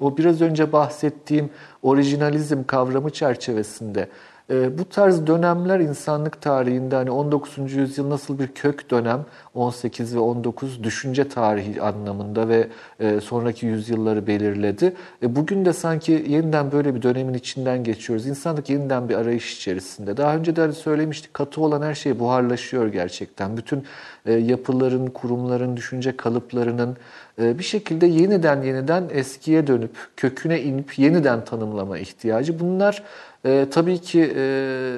O 0.00 0.16
biraz 0.16 0.40
önce 0.40 0.72
bahsettiğim 0.72 1.50
orijinalizm 1.82 2.64
kavramı 2.64 3.10
çerçevesinde 3.10 4.08
e, 4.50 4.78
bu 4.78 4.88
tarz 4.88 5.26
dönemler 5.26 5.80
insanlık 5.80 6.42
tarihinde 6.42 6.94
hani 6.96 7.10
19. 7.10 7.72
yüzyıl 7.72 8.10
nasıl 8.10 8.38
bir 8.38 8.48
kök 8.48 8.90
dönem 8.90 9.24
18 9.54 10.14
ve 10.14 10.18
19 10.18 10.84
düşünce 10.84 11.28
tarihi 11.28 11.82
anlamında 11.82 12.48
ve 12.48 12.68
e, 13.00 13.20
sonraki 13.20 13.66
yüzyılları 13.66 14.26
belirledi. 14.26 14.94
E, 15.22 15.36
bugün 15.36 15.64
de 15.64 15.72
sanki 15.72 16.24
yeniden 16.28 16.72
böyle 16.72 16.94
bir 16.94 17.02
dönemin 17.02 17.34
içinden 17.34 17.84
geçiyoruz. 17.84 18.26
İnsanlık 18.26 18.70
yeniden 18.70 19.08
bir 19.08 19.14
arayış 19.14 19.56
içerisinde. 19.56 20.16
Daha 20.16 20.36
önce 20.36 20.56
de 20.56 20.60
hani 20.60 20.72
söylemiştik 20.72 21.34
katı 21.34 21.60
olan 21.60 21.82
her 21.82 21.94
şey 21.94 22.18
buharlaşıyor 22.18 22.86
gerçekten. 22.86 23.56
Bütün 23.56 23.84
e, 24.26 24.32
yapıların, 24.32 25.06
kurumların, 25.06 25.76
düşünce 25.76 26.16
kalıplarının 26.16 26.96
e, 27.40 27.58
bir 27.58 27.64
şekilde 27.64 28.06
yeniden 28.06 28.62
yeniden 28.62 29.04
eskiye 29.12 29.66
dönüp 29.66 29.90
köküne 30.16 30.62
inip 30.62 30.98
yeniden 30.98 31.44
tanımlama 31.44 31.98
ihtiyacı. 31.98 32.60
Bunlar 32.60 33.02
e, 33.46 33.66
tabii 33.70 33.98
ki 33.98 34.32
e, 34.36 34.96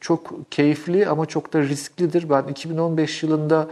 çok 0.00 0.50
keyifli 0.50 1.08
ama 1.08 1.26
çok 1.26 1.52
da 1.52 1.62
risklidir. 1.62 2.30
Ben 2.30 2.42
2015 2.42 3.22
yılında 3.22 3.68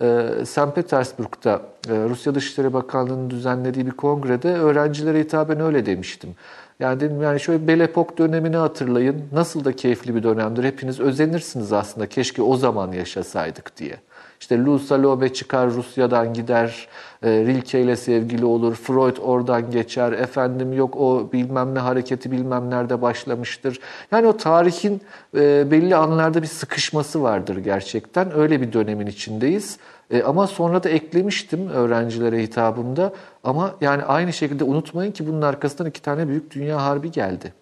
e, 0.00 0.28
St. 0.44 0.74
Petersburg'da 0.74 1.62
e, 1.88 1.94
Rusya 2.08 2.34
Dışişleri 2.34 2.72
Bakanlığı'nın 2.72 3.30
düzenlediği 3.30 3.86
bir 3.86 3.90
kongrede 3.90 4.54
öğrencilere 4.54 5.20
hitaben 5.20 5.60
öyle 5.60 5.86
demiştim. 5.86 6.34
Yani 6.80 7.00
dedim 7.00 7.22
yani 7.22 7.40
şöyle 7.40 7.68
Belepok 7.68 8.18
dönemini 8.18 8.56
hatırlayın. 8.56 9.22
Nasıl 9.32 9.64
da 9.64 9.76
keyifli 9.76 10.14
bir 10.14 10.22
dönemdir. 10.22 10.64
Hepiniz 10.64 11.00
özenirsiniz 11.00 11.72
aslında. 11.72 12.06
Keşke 12.06 12.42
o 12.42 12.56
zaman 12.56 12.92
yaşasaydık 12.92 13.76
diye. 13.76 13.96
İşte 14.42 14.64
Lusa 14.64 15.02
Lobe 15.02 15.32
çıkar 15.32 15.70
Rusya'dan 15.70 16.32
gider, 16.34 16.88
e, 17.22 17.30
Rilke 17.30 17.80
ile 17.80 17.96
sevgili 17.96 18.44
olur, 18.44 18.74
Freud 18.74 19.16
oradan 19.16 19.70
geçer, 19.70 20.12
efendim 20.12 20.72
yok 20.72 20.96
o 20.96 21.32
bilmem 21.32 21.74
ne 21.74 21.78
hareketi 21.78 22.30
bilmem 22.30 22.70
nerede 22.70 23.02
başlamıştır. 23.02 23.80
Yani 24.12 24.26
o 24.26 24.36
tarihin 24.36 25.00
e, 25.36 25.70
belli 25.70 25.96
anlarda 25.96 26.42
bir 26.42 26.46
sıkışması 26.46 27.22
vardır 27.22 27.56
gerçekten. 27.56 28.38
Öyle 28.38 28.60
bir 28.60 28.72
dönemin 28.72 29.06
içindeyiz. 29.06 29.78
E, 30.10 30.22
ama 30.22 30.46
sonra 30.46 30.82
da 30.82 30.88
eklemiştim 30.88 31.68
öğrencilere 31.68 32.42
hitabımda. 32.42 33.12
Ama 33.44 33.74
yani 33.80 34.02
aynı 34.02 34.32
şekilde 34.32 34.64
unutmayın 34.64 35.12
ki 35.12 35.26
bunun 35.26 35.42
arkasından 35.42 35.90
iki 35.90 36.02
tane 36.02 36.28
büyük 36.28 36.54
dünya 36.54 36.84
harbi 36.84 37.10
geldi. 37.10 37.52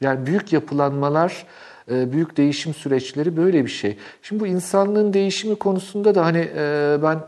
Yani 0.00 0.26
büyük 0.26 0.52
yapılanmalar 0.52 1.46
büyük 1.90 2.36
değişim 2.36 2.74
süreçleri 2.74 3.36
böyle 3.36 3.64
bir 3.64 3.70
şey. 3.70 3.96
Şimdi 4.22 4.42
bu 4.42 4.46
insanlığın 4.46 5.12
değişimi 5.12 5.54
konusunda 5.54 6.14
da 6.14 6.24
hani 6.24 6.48
e, 6.56 6.98
ben 7.02 7.18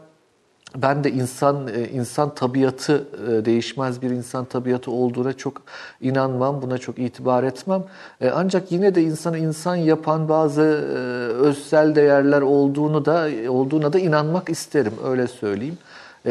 ben 0.77 1.05
de 1.05 1.11
insan 1.11 1.69
e, 1.69 1.89
insan 1.89 2.35
tabiatı 2.35 3.07
değişmez 3.45 4.03
bir 4.03 4.11
insan 4.11 4.45
tabiatı 4.45 4.91
olduğuna 4.91 5.33
çok 5.33 5.63
inanmam, 6.01 6.63
buna 6.63 6.79
çok 6.79 6.99
itibar 6.99 7.45
etmem. 7.45 7.85
Ancak 8.35 8.73
yine 8.73 8.95
de 8.95 9.03
insanı 9.03 9.39
insan 9.39 9.77
yapan 9.77 10.29
bazı 10.29 10.63
özsel 11.43 11.95
değerler 11.95 12.43
olduğunu 12.43 13.05
da 13.05 13.29
olduğuna 13.49 13.93
da 13.93 13.99
inanmak 13.99 14.49
isterim 14.49 14.93
öyle 15.05 15.27
söyleyeyim. 15.27 15.79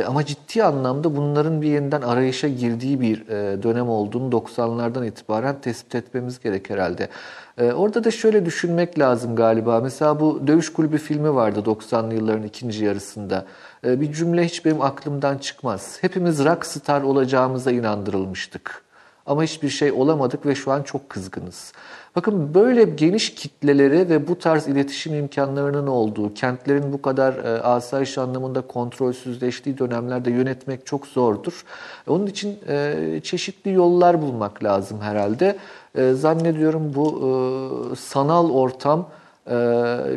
Ama 0.08 0.26
ciddi 0.26 0.64
anlamda 0.64 1.16
bunların 1.18 1.62
bir 1.62 1.68
yeniden 1.68 2.02
arayışa 2.02 2.48
girdiği 2.48 3.02
bir 3.02 3.28
dönem 3.64 3.90
olduğunu 3.90 4.32
90'lardan 4.32 5.08
itibaren 5.08 5.56
tespit 5.62 5.96
etmemiz 5.96 6.40
gerek 6.40 6.70
herhalde. 6.70 7.10
Ee, 7.58 7.72
orada 7.72 8.04
da 8.04 8.12
şöyle 8.12 8.46
düşünmek 8.46 9.00
lazım 9.00 9.36
galiba. 9.36 9.80
Mesela 9.80 10.20
bu 10.20 10.48
Dövüş 10.48 10.74
Kulübü 10.74 10.98
filmi 10.98 11.36
vardı 11.36 11.64
90'lı 11.66 12.14
yılların 12.14 12.44
ikinci 12.44 12.86
yarısında. 12.86 13.46
Ee, 13.86 14.02
bir 14.02 14.14
cümle 14.14 14.46
hiç 14.46 14.66
benim 14.66 14.82
aklımdan 14.82 15.38
çıkmaz. 15.38 15.98
Hepimiz 16.02 16.46
rockstar 16.46 17.02
olacağımıza 17.02 17.72
inandırılmıştık. 17.72 18.84
Ama 19.32 19.44
hiçbir 19.44 19.70
şey 19.70 19.92
olamadık 19.92 20.46
ve 20.46 20.56
şu 20.56 20.72
an 20.72 20.84
çok 20.84 21.10
kızgınız. 21.10 21.74
Bakın 22.16 22.54
böyle 22.54 22.84
geniş 22.84 23.36
kitleleri 23.36 24.10
ve 24.10 24.28
bu 24.28 24.40
tarz 24.40 24.68
iletişim 24.68 25.14
imkanlarının 25.14 25.88
olduğu, 25.88 26.34
kentlerin 26.34 26.94
bu 26.94 27.02
kadar 27.02 27.34
e, 27.34 27.62
asayiş 27.62 28.18
anlamında 28.18 28.62
kontrolsüzleştiği 28.62 29.78
dönemlerde 29.78 30.32
yönetmek 30.32 30.86
çok 30.86 31.08
zordur. 31.08 31.66
Onun 32.08 32.28
için 32.28 32.60
e, 32.68 33.20
çeşitli 33.24 33.72
yollar 33.72 34.22
bulmak 34.22 34.64
lazım 34.64 35.02
herhalde. 35.02 35.58
E, 35.96 36.14
zannediyorum 36.14 36.94
bu 36.96 37.96
sanal 38.00 38.50
ortam 38.50 39.10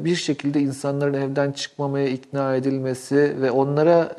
bir 0.04 0.16
şekilde 0.16 0.60
insanların 0.60 1.14
evden 1.14 1.52
çıkmamaya 1.52 2.08
ikna 2.08 2.56
edilmesi 2.56 3.36
ve 3.40 3.50
onlara 3.50 4.10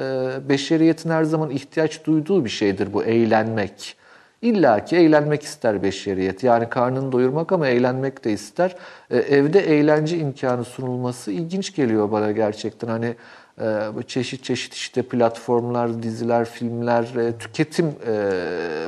beşeriyetin 0.49 1.09
her 1.09 1.23
zaman 1.23 1.49
ihtiyaç 1.49 2.05
duyduğu 2.05 2.45
bir 2.45 2.49
şeydir 2.49 2.93
bu 2.93 3.03
eğlenmek. 3.03 3.97
İlla 4.45 4.85
ki 4.85 4.95
eğlenmek 4.95 5.43
ister 5.43 5.83
beşeriyet. 5.83 6.43
Yani 6.43 6.69
karnını 6.69 7.11
doyurmak 7.11 7.51
ama 7.51 7.67
eğlenmek 7.67 8.25
de 8.25 8.31
ister. 8.31 8.75
E, 9.11 9.17
evde 9.17 9.59
eğlence 9.59 10.17
imkanı 10.17 10.63
sunulması 10.63 11.31
ilginç 11.31 11.75
geliyor 11.75 12.11
bana 12.11 12.31
gerçekten. 12.31 12.87
Hani 12.87 13.15
e, 13.61 14.03
çeşit 14.07 14.43
çeşit 14.43 14.73
işte 14.73 15.01
platformlar, 15.01 16.03
diziler, 16.03 16.45
filmler, 16.45 17.03
e, 17.03 17.37
tüketim 17.37 17.85
e, 17.85 18.31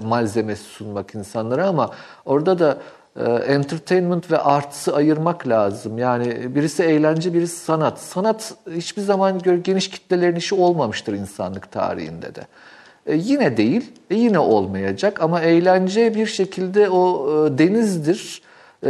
malzemesi 0.04 0.64
sunmak 0.64 1.16
insanlara 1.16 1.68
ama 1.68 1.92
orada 2.26 2.60
da 2.60 2.78
e, 3.16 3.32
entertainment 3.32 4.32
ve 4.32 4.38
artsı 4.38 4.96
ayırmak 4.96 5.48
lazım. 5.48 5.98
Yani 5.98 6.56
birisi 6.56 6.84
eğlence, 6.84 7.34
birisi 7.34 7.60
sanat. 7.60 8.00
Sanat 8.00 8.54
hiçbir 8.72 9.02
zaman 9.02 9.40
geniş 9.64 9.90
kitlelerin 9.90 10.36
işi 10.36 10.56
olmamıştır 10.56 11.14
insanlık 11.14 11.72
tarihinde 11.72 12.36
de. 12.36 12.42
E, 13.08 13.16
yine 13.16 13.58
değil, 13.58 13.92
e, 14.10 14.16
yine 14.16 14.40
olmayacak 14.40 15.22
ama 15.22 15.42
eğlence 15.42 16.16
bir 16.16 16.26
şekilde 16.26 16.90
o 16.90 17.30
e, 17.30 17.58
denizdir. 17.58 18.42
E, 18.86 18.90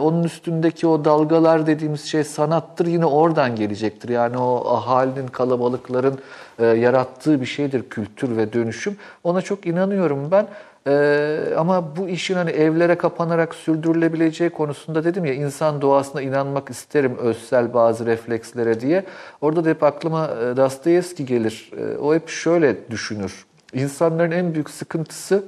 onun 0.00 0.24
üstündeki 0.24 0.86
o 0.86 1.04
dalgalar 1.04 1.66
dediğimiz 1.66 2.04
şey 2.04 2.24
sanattır. 2.24 2.86
Yine 2.86 3.06
oradan 3.06 3.56
gelecektir. 3.56 4.08
Yani 4.08 4.38
o 4.38 4.74
ahalinin, 4.74 5.26
kalabalıkların 5.26 6.18
e, 6.58 6.66
yarattığı 6.66 7.40
bir 7.40 7.46
şeydir 7.46 7.88
kültür 7.90 8.36
ve 8.36 8.52
dönüşüm. 8.52 8.96
Ona 9.24 9.42
çok 9.42 9.66
inanıyorum 9.66 10.30
ben. 10.30 10.46
Ee, 10.86 11.40
ama 11.56 11.96
bu 11.96 12.08
işin 12.08 12.34
hani 12.34 12.50
evlere 12.50 12.94
kapanarak 12.94 13.54
sürdürülebileceği 13.54 14.50
konusunda 14.50 15.04
dedim 15.04 15.24
ya 15.24 15.34
insan 15.34 15.80
doğasına 15.80 16.22
inanmak 16.22 16.70
isterim 16.70 17.16
özsel 17.18 17.74
bazı 17.74 18.06
reflekslere 18.06 18.80
diye. 18.80 19.04
Orada 19.40 19.64
da 19.64 19.68
hep 19.68 19.82
aklıma 19.82 20.28
Dostoyevski 20.56 21.26
gelir. 21.26 21.70
O 22.02 22.14
hep 22.14 22.28
şöyle 22.28 22.90
düşünür. 22.90 23.47
İnsanların 23.72 24.30
en 24.30 24.54
büyük 24.54 24.70
sıkıntısı, 24.70 25.44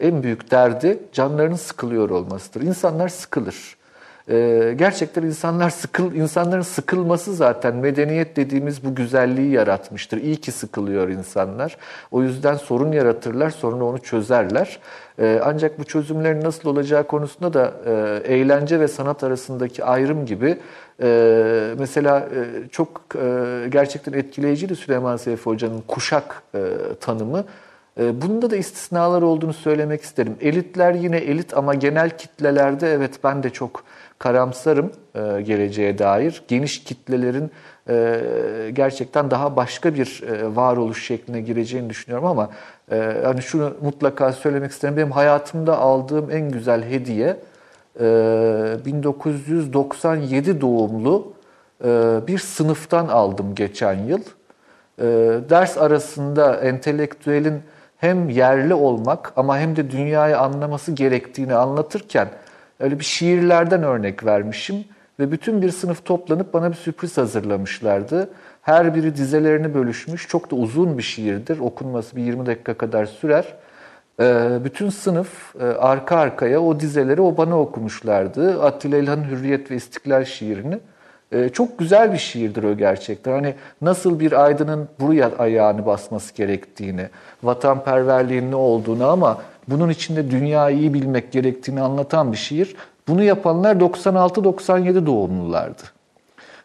en 0.00 0.22
büyük 0.22 0.50
derdi 0.50 0.98
canlarının 1.12 1.56
sıkılıyor 1.56 2.10
olmasıdır. 2.10 2.60
İnsanlar 2.60 3.08
sıkılır. 3.08 3.78
Ee, 4.30 4.74
gerçekten 4.78 5.22
insanlar 5.22 5.70
sıkıl, 5.70 6.14
insanların 6.14 6.62
sıkılması 6.62 7.34
zaten 7.34 7.76
medeniyet 7.76 8.36
dediğimiz 8.36 8.84
bu 8.84 8.94
güzelliği 8.94 9.50
yaratmıştır. 9.50 10.18
İyi 10.18 10.36
ki 10.36 10.52
sıkılıyor 10.52 11.08
insanlar. 11.08 11.76
O 12.10 12.22
yüzden 12.22 12.54
sorun 12.54 12.92
yaratırlar, 12.92 13.50
sonra 13.50 13.84
onu 13.84 13.98
çözerler. 13.98 14.78
Ee, 15.18 15.40
ancak 15.44 15.78
bu 15.78 15.84
çözümlerin 15.84 16.44
nasıl 16.44 16.68
olacağı 16.68 17.06
konusunda 17.06 17.54
da 17.54 17.72
e, 17.86 18.22
eğlence 18.34 18.80
ve 18.80 18.88
sanat 18.88 19.24
arasındaki 19.24 19.84
ayrım 19.84 20.26
gibi 20.26 20.58
e, 21.02 21.74
mesela 21.78 22.18
e, 22.18 22.68
çok 22.68 23.00
e, 23.14 23.68
gerçekten 23.68 24.12
etkileyiciydi 24.12 24.76
Süleyman 24.76 25.16
Seyfi 25.16 25.44
Hoca'nın 25.44 25.80
kuşak 25.88 26.42
e, 26.54 26.60
tanımı. 27.00 27.44
E, 28.00 28.22
bunda 28.22 28.50
da 28.50 28.56
istisnalar 28.56 29.22
olduğunu 29.22 29.52
söylemek 29.52 30.02
isterim. 30.02 30.36
Elitler 30.40 30.94
yine 30.94 31.16
elit 31.16 31.56
ama 31.56 31.74
genel 31.74 32.10
kitlelerde 32.10 32.92
evet 32.92 33.24
ben 33.24 33.42
de 33.42 33.50
çok 33.50 33.84
karamsarım 34.18 34.92
e, 35.14 35.42
geleceğe 35.42 35.98
dair. 35.98 36.42
Geniş 36.48 36.84
kitlelerin 36.84 37.50
e, 37.88 38.20
gerçekten 38.72 39.30
daha 39.30 39.56
başka 39.56 39.94
bir 39.94 40.22
e, 40.22 40.56
varoluş 40.56 41.06
şekline 41.06 41.40
gireceğini 41.40 41.90
düşünüyorum 41.90 42.26
ama 42.26 42.50
e, 42.92 43.16
hani 43.24 43.42
şunu 43.42 43.74
mutlaka 43.82 44.32
söylemek 44.32 44.70
isterim. 44.70 44.96
Benim 44.96 45.10
hayatımda 45.10 45.78
aldığım 45.78 46.30
en 46.30 46.50
güzel 46.50 46.84
hediye 46.84 47.36
1997 47.98 50.60
doğumlu 50.60 51.32
e, 51.84 52.20
bir 52.26 52.38
sınıftan 52.38 53.08
aldım 53.08 53.54
geçen 53.54 53.94
yıl. 53.94 54.20
E, 54.98 55.04
ders 55.50 55.78
arasında 55.78 56.56
entelektüelin 56.56 57.62
hem 57.96 58.28
yerli 58.28 58.74
olmak 58.74 59.32
ama 59.36 59.58
hem 59.58 59.76
de 59.76 59.90
dünyayı 59.90 60.38
anlaması 60.38 60.92
gerektiğini 60.92 61.54
anlatırken 61.54 62.28
öyle 62.80 62.98
bir 62.98 63.04
şiirlerden 63.04 63.82
örnek 63.82 64.24
vermişim 64.24 64.84
ve 65.20 65.32
bütün 65.32 65.62
bir 65.62 65.70
sınıf 65.70 66.04
toplanıp 66.04 66.54
bana 66.54 66.70
bir 66.70 66.76
sürpriz 66.76 67.18
hazırlamışlardı. 67.18 68.30
Her 68.62 68.94
biri 68.94 69.16
dizelerini 69.16 69.74
bölüşmüş. 69.74 70.28
Çok 70.28 70.50
da 70.50 70.56
uzun 70.56 70.98
bir 70.98 71.02
şiirdir. 71.02 71.58
Okunması 71.58 72.16
bir 72.16 72.22
20 72.22 72.46
dakika 72.46 72.74
kadar 72.74 73.06
sürer. 73.06 73.54
Ee, 74.20 74.58
bütün 74.64 74.90
sınıf 74.90 75.56
e, 75.60 75.64
arka 75.64 76.16
arkaya 76.16 76.60
o 76.62 76.80
dizeleri 76.80 77.20
o 77.20 77.36
bana 77.36 77.60
okumuşlardı. 77.60 78.62
Attila 78.62 78.96
İlhan'ın 78.96 79.24
Hürriyet 79.24 79.70
ve 79.70 79.76
İstiklal 79.76 80.24
şiirini. 80.24 80.78
Ee, 81.32 81.48
çok 81.48 81.78
güzel 81.78 82.12
bir 82.12 82.18
şiirdir 82.18 82.62
o 82.62 82.76
gerçekten. 82.76 83.32
Hani 83.32 83.54
nasıl 83.82 84.20
bir 84.20 84.44
aydının 84.44 84.88
buraya 85.00 85.30
ayağını 85.38 85.86
basması 85.86 86.34
gerektiğini, 86.34 87.08
vatanperverliğin 87.42 88.50
ne 88.50 88.56
olduğunu 88.56 89.06
ama 89.06 89.42
bunun 89.68 89.88
içinde 89.88 90.30
dünyayı 90.30 90.78
iyi 90.78 90.94
bilmek 90.94 91.32
gerektiğini 91.32 91.80
anlatan 91.80 92.32
bir 92.32 92.36
şiir. 92.36 92.76
Bunu 93.08 93.22
yapanlar 93.22 93.76
96-97 93.76 95.06
doğumlulardı. 95.06 95.82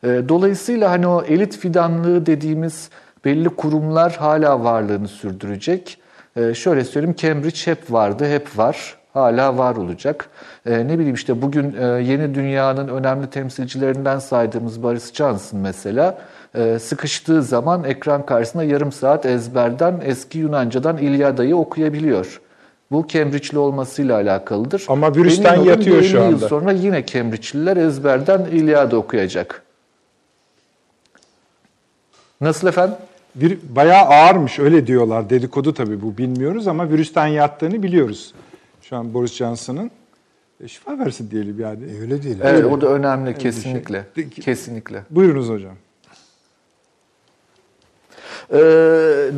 Ee, 0.03 0.21
dolayısıyla 0.29 0.91
hani 0.91 1.07
o 1.07 1.23
elit 1.23 1.57
fidanlığı 1.57 2.25
dediğimiz 2.25 2.89
belli 3.25 3.49
kurumlar 3.49 4.15
hala 4.15 4.63
varlığını 4.63 5.07
sürdürecek. 5.07 5.97
Ee, 6.37 6.53
şöyle 6.53 6.83
söyleyeyim 6.83 7.15
Cambridge 7.15 7.59
hep 7.65 7.91
vardı, 7.91 8.25
hep 8.27 8.57
var. 8.57 8.97
Hala 9.13 9.57
var 9.57 9.75
olacak. 9.75 10.29
Ee, 10.65 10.87
ne 10.87 10.99
bileyim 10.99 11.15
işte 11.15 11.41
bugün 11.41 11.75
e, 11.81 11.85
yeni 11.85 12.35
dünyanın 12.35 12.87
önemli 12.87 13.29
temsilcilerinden 13.29 14.19
saydığımız 14.19 14.83
Boris 14.83 15.13
Johnson 15.13 15.59
mesela 15.59 16.17
e, 16.55 16.79
sıkıştığı 16.79 17.43
zaman 17.43 17.83
ekran 17.83 18.25
karşısında 18.25 18.63
yarım 18.63 18.91
saat 18.91 19.25
ezberden 19.25 20.01
eski 20.05 20.37
Yunanca'dan 20.39 20.97
İlyada'yı 20.97 21.55
okuyabiliyor. 21.55 22.41
Bu 22.91 23.07
Cambridge'li 23.07 23.57
olmasıyla 23.57 24.15
alakalıdır. 24.15 24.85
Ama 24.87 25.15
virüsten 25.15 25.53
Emin 25.53 25.65
yatıyor 25.65 26.01
şu 26.01 26.17
50 26.17 26.25
yıl 26.25 26.33
anda. 26.33 26.47
sonra 26.47 26.71
yine 26.71 27.05
Cambridge'liler 27.05 27.77
ezberden 27.77 28.45
İlyada 28.45 28.97
okuyacak. 28.97 29.63
Nasıl 32.41 32.67
efendim? 32.67 32.95
Bir, 33.35 33.57
bayağı 33.75 34.01
ağırmış 34.05 34.59
öyle 34.59 34.87
diyorlar. 34.87 35.29
Dedikodu 35.29 35.73
tabii 35.73 36.01
bu 36.01 36.17
bilmiyoruz 36.17 36.67
ama 36.67 36.89
virüsten 36.89 37.27
yattığını 37.27 37.83
biliyoruz. 37.83 38.33
Şu 38.81 38.95
an 38.95 39.13
Boris 39.13 39.33
Johnson'ın 39.33 39.91
e, 40.63 40.67
şifa 40.67 40.99
versin 40.99 41.31
diyelim 41.31 41.59
yani. 41.59 41.83
E, 41.85 42.01
öyle 42.01 42.23
değil. 42.23 42.37
Evet, 42.41 42.53
Öyle. 42.55 42.65
o 42.65 42.81
da 42.81 42.87
önemli 42.87 43.27
Öyle 43.27 43.33
şey. 43.39 43.51
kesinlikle. 43.51 44.05
De- 44.15 44.29
Kesinlikle. 44.29 45.03
Buyurunuz 45.09 45.49
hocam. 45.49 45.73
Ee, 48.51 48.57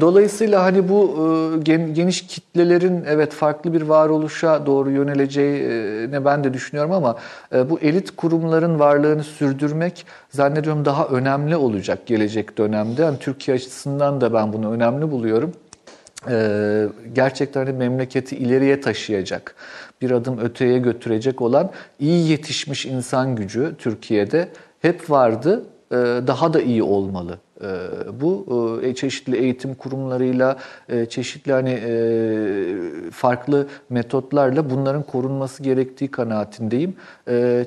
dolayısıyla 0.02 0.64
hani 0.64 0.90
bu 0.90 1.15
e, 1.56 1.57
gen- 1.64 1.94
geniş 1.94 2.27
kitlelerin 2.27 3.03
evet 3.07 3.34
farklı 3.34 3.73
bir 3.73 3.82
varoluşa 3.82 4.65
doğru 4.65 4.91
yöneleceğini 4.91 6.26
ben 6.26 6.44
de 6.44 6.53
düşünüyorum 6.53 6.91
ama 6.91 7.15
e, 7.53 7.69
bu 7.69 7.80
elit 7.80 8.15
kurumların 8.15 8.80
varlığını 8.80 9.23
sürdürmek 9.23 10.06
zannediyorum 10.30 10.86
daha 10.86 11.07
önemli 11.07 11.56
olacak 11.56 12.06
gelecek 12.06 12.57
dönemde. 12.57 13.02
Yani 13.02 13.19
Türkiye 13.19 13.56
açısından 13.57 14.22
da 14.22 14.34
ben 14.34 14.53
bunu 14.53 14.72
önemli 14.72 15.11
buluyorum. 15.11 15.53
Ee, 16.30 16.86
gerçekten 17.14 17.68
de 17.68 17.72
memleketi 17.72 18.36
ileriye 18.36 18.82
taşıyacak, 18.82 19.56
bir 20.02 20.11
adım 20.11 20.38
öteye 20.40 20.77
götürecek 20.80 21.41
olan 21.41 21.72
iyi 21.99 22.30
yetişmiş 22.30 22.86
insan 22.86 23.36
gücü 23.36 23.76
Türkiye'de 23.77 24.49
hep 24.82 25.10
vardı, 25.10 25.64
e, 25.91 25.95
daha 26.27 26.53
da 26.53 26.61
iyi 26.61 26.84
olmalı. 26.84 27.40
E, 27.61 27.68
Bu 28.22 28.45
e, 28.84 28.95
çeşitli 28.95 29.38
eğitim 29.38 29.76
kurumlarıyla, 29.76 30.57
e, 30.90 31.06
çeşitli 31.06 31.52
hani 31.52 31.69
e, 31.69 33.11
farklı 33.11 33.68
metotlarla 33.90 34.69
bunların 34.69 35.03
korunması 35.03 35.64
gerektiği 35.64 36.11
kanaatindeyim. 36.11 36.95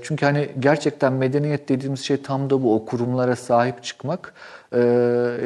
Çünkü 0.03 0.27
hani 0.27 0.49
gerçekten 0.61 1.13
medeniyet 1.13 1.69
dediğimiz 1.69 2.01
şey 2.01 2.17
tam 2.17 2.51
da 2.51 2.63
bu, 2.63 2.75
o 2.75 2.85
kurumlara 2.85 3.37
sahip 3.37 3.83
çıkmak. 3.83 4.35
Ee, 4.75 4.79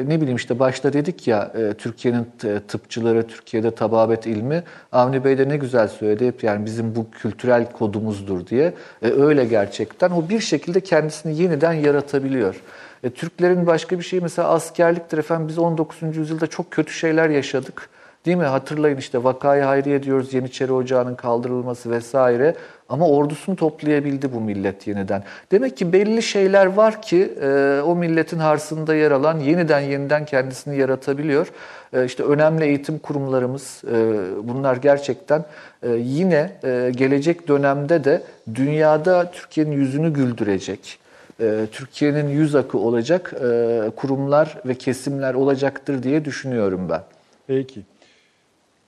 ne 0.07 0.21
bileyim 0.21 0.35
işte 0.35 0.59
başta 0.59 0.93
dedik 0.93 1.27
ya 1.27 1.51
Türkiye'nin 1.77 2.27
tıpçıları, 2.67 3.27
Türkiye'de 3.27 3.71
tababet 3.71 4.27
ilmi. 4.27 4.63
Avni 4.91 5.23
Bey 5.23 5.37
de 5.37 5.49
ne 5.49 5.57
güzel 5.57 5.87
söyledi 5.87 6.27
hep 6.27 6.43
yani 6.43 6.65
bizim 6.65 6.95
bu 6.95 7.11
kültürel 7.11 7.71
kodumuzdur 7.71 8.47
diye. 8.47 8.73
Öyle 9.01 9.45
gerçekten. 9.45 10.11
O 10.11 10.29
bir 10.29 10.39
şekilde 10.39 10.81
kendisini 10.81 11.41
yeniden 11.41 11.73
yaratabiliyor. 11.73 12.55
E, 13.03 13.09
Türklerin 13.09 13.67
başka 13.67 13.99
bir 13.99 14.03
şeyi 14.03 14.21
mesela 14.21 14.47
askerliktir 14.47 15.17
efendim. 15.17 15.47
Biz 15.47 15.59
19. 15.59 16.17
yüzyılda 16.17 16.47
çok 16.47 16.71
kötü 16.71 16.93
şeyler 16.93 17.29
yaşadık. 17.29 17.89
Değil 18.25 18.37
mi? 18.37 18.43
Hatırlayın 18.43 18.97
işte 18.97 19.23
vakayı 19.23 19.63
hayriye 19.63 20.03
diyoruz 20.03 20.33
Yeniçeri 20.33 20.71
Ocağı'nın 20.71 21.15
kaldırılması 21.15 21.91
vesaire. 21.91 22.55
Ama 22.89 23.07
ordusunu 23.07 23.55
toplayabildi 23.55 24.33
bu 24.33 24.41
millet 24.41 24.87
yeniden. 24.87 25.23
Demek 25.51 25.77
ki 25.77 25.93
belli 25.93 26.23
şeyler 26.23 26.65
var 26.65 27.01
ki 27.01 27.33
e, 27.41 27.81
o 27.85 27.95
milletin 27.95 28.39
harsında 28.39 28.95
yer 28.95 29.11
alan 29.11 29.39
yeniden 29.39 29.79
yeniden 29.79 30.25
kendisini 30.25 30.77
yaratabiliyor. 30.77 31.51
E, 31.93 32.05
işte 32.05 32.23
önemli 32.23 32.65
eğitim 32.65 32.99
kurumlarımız 32.99 33.81
e, 33.91 34.15
bunlar 34.43 34.75
gerçekten 34.75 35.45
e, 35.83 35.89
yine 35.91 36.51
e, 36.63 36.91
gelecek 36.95 37.47
dönemde 37.47 38.03
de 38.03 38.21
dünyada 38.55 39.31
Türkiye'nin 39.31 39.71
yüzünü 39.71 40.13
güldürecek. 40.13 41.02
E, 41.43 41.67
Türkiye'nin 41.71 42.29
yüz 42.29 42.55
akı 42.55 42.77
olacak 42.77 43.33
e, 43.43 43.91
kurumlar 43.95 44.61
ve 44.65 44.75
kesimler 44.75 45.33
olacaktır 45.33 46.03
diye 46.03 46.25
düşünüyorum 46.25 46.89
ben. 46.89 47.03
Peki. 47.47 47.79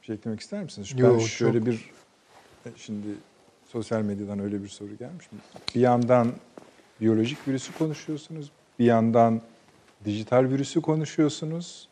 Bir 0.02 0.06
şey 0.08 0.16
eklemek 0.16 0.40
ister 0.40 0.64
misiniz? 0.64 0.94
Yo, 0.98 1.14
ben 1.14 1.20
şöyle 1.20 1.58
çok- 1.58 1.66
bir 1.68 1.90
e, 2.66 2.70
şimdi 2.76 3.08
sosyal 3.72 4.02
medyadan 4.02 4.40
öyle 4.40 4.64
bir 4.64 4.68
soru 4.70 4.98
gelmiş 5.00 5.32
mi? 5.32 5.40
Bir 5.76 5.82
yandan 5.82 6.28
biyolojik 7.02 7.48
virüsü 7.48 7.78
konuşuyorsunuz, 7.78 8.52
bir 8.80 8.86
yandan 8.86 9.42
dijital 10.06 10.44
virüsü 10.50 10.82
konuşuyorsunuz. 10.82 11.88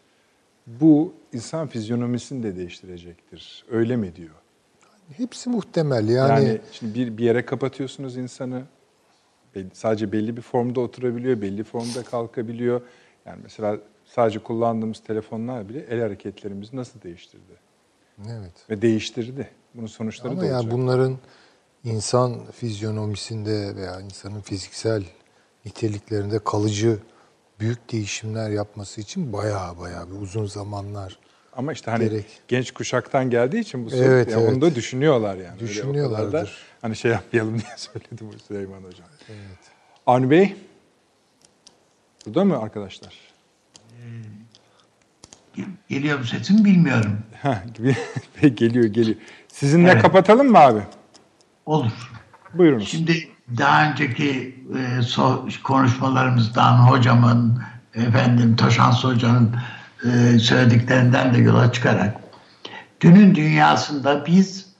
Bu 0.68 1.14
insan 1.34 1.68
fizyonomisini 1.68 2.44
de 2.44 2.56
değiştirecektir. 2.56 3.66
Öyle 3.72 3.96
mi 3.96 4.16
diyor? 4.16 4.30
Hepsi 5.18 5.50
muhtemel. 5.50 6.10
Yani, 6.10 6.46
Yani, 6.46 6.62
şimdi 6.72 6.94
bir, 7.00 7.18
bir 7.18 7.24
yere 7.24 7.46
kapatıyorsunuz 7.46 8.18
insanı. 8.18 8.62
Sadece 9.74 10.12
belli 10.12 10.38
bir 10.38 10.42
formda 10.42 10.80
oturabiliyor, 10.82 11.42
belli 11.42 11.64
formda 11.64 12.04
kalkabiliyor. 12.04 12.82
Yani 13.26 13.40
mesela 13.44 13.78
sadece 14.06 14.40
kullandığımız 14.40 15.00
telefonlar 15.00 15.70
bile 15.70 15.80
el 15.90 16.02
hareketlerimizi 16.02 16.76
nasıl 16.76 17.02
değiştirdi? 17.02 17.54
evet. 18.30 18.54
Ve 18.70 18.82
değiştirdi. 18.82 19.48
Bunun 19.76 19.88
sonuçları 19.88 20.32
Ama 20.34 20.42
da 20.42 20.46
yani 20.46 20.56
olacak. 20.56 20.72
bunların 20.72 21.18
insan 21.84 22.52
fizyonomisinde 22.52 23.76
veya 23.76 24.02
insanın 24.02 24.42
fiziksel 24.42 25.04
niteliklerinde 25.66 26.40
kalıcı 26.40 26.98
büyük 27.60 27.92
değişimler 27.92 28.50
yapması 28.50 29.02
için 29.02 29.34
bayağı 29.34 29.80
bayağı 29.80 30.12
bir 30.12 30.22
uzun 30.22 30.46
zamanlar 30.46 31.20
Ama 31.54 31.74
işte 31.74 31.92
hani 31.92 32.10
gerek. 32.10 32.26
genç 32.48 32.72
kuşaktan 32.72 33.30
geldiği 33.30 33.60
için 33.60 33.86
bu 33.86 33.90
soru 33.90 34.00
Evet, 34.02 34.32
yani 34.32 34.44
evet. 34.44 34.54
onu 34.54 34.62
da 34.62 34.76
düşünüyorlar 34.76 35.36
yani. 35.38 35.60
Düşünüyorlardır. 35.60 36.58
Hani 36.84 36.96
şey 36.96 37.12
yapmayalım 37.12 37.54
diye 37.60 37.78
söyledim 37.78 38.30
bu 38.34 38.40
Süleyman 38.40 38.84
Hocam. 38.84 39.08
Evet. 39.30 39.60
Avni 40.08 40.30
Bey, 40.30 40.56
burada 42.26 42.46
mı 42.46 42.58
arkadaşlar? 42.58 43.14
Geliyor 45.90 46.20
mu 46.20 46.26
sesim 46.26 46.66
bilmiyorum. 46.66 47.18
Geliyor 48.42 48.86
geliyor. 48.86 49.18
Sizinle 49.48 49.92
Evet. 49.92 50.02
kapatalım 50.02 50.52
mı 50.52 50.58
abi? 50.58 50.82
Olur. 51.66 52.12
Buyurunuz. 52.54 52.88
Şimdi 52.90 53.30
daha 53.58 53.92
önceki 53.92 54.56
e, 54.70 54.80
so- 55.00 55.62
konuşmalarımızdan 55.62 56.78
hocamın, 56.78 57.64
efendim 57.96 58.56
Taşans 58.56 59.04
Hoca'nın 59.04 59.56
e, 60.06 60.40
söylediklerinden 60.40 61.34
de 61.34 61.38
yola 61.38 61.72
çıkarak 61.72 62.18
dünün 63.02 63.36
dünyasında 63.36 64.26
biz 64.26 64.74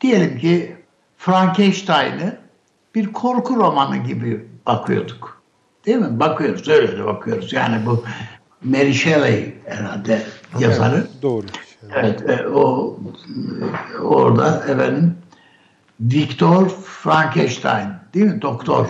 diyelim 0.00 0.38
ki 0.38 0.76
Frankenstein'ı 1.24 2.36
bir 2.94 3.12
korku 3.12 3.56
romanı 3.56 3.96
gibi 3.96 4.46
bakıyorduk. 4.66 5.42
Değil 5.86 5.96
mi? 5.96 6.20
Bakıyoruz, 6.20 6.68
öyle 6.68 6.98
de 6.98 7.04
bakıyoruz. 7.04 7.52
Yani 7.52 7.86
bu 7.86 8.04
Mary 8.64 8.92
Shelley 8.92 9.54
herhalde 9.66 10.22
yazarı. 10.58 11.06
Doğru. 11.22 11.46
Evet, 11.94 12.30
e, 12.30 12.48
o 12.48 12.98
e, 13.94 13.98
orada 13.98 14.64
efendim 14.68 15.16
Viktor 16.00 16.68
Frankenstein 17.02 17.88
değil 18.14 18.26
mi? 18.26 18.42
Doktor. 18.42 18.86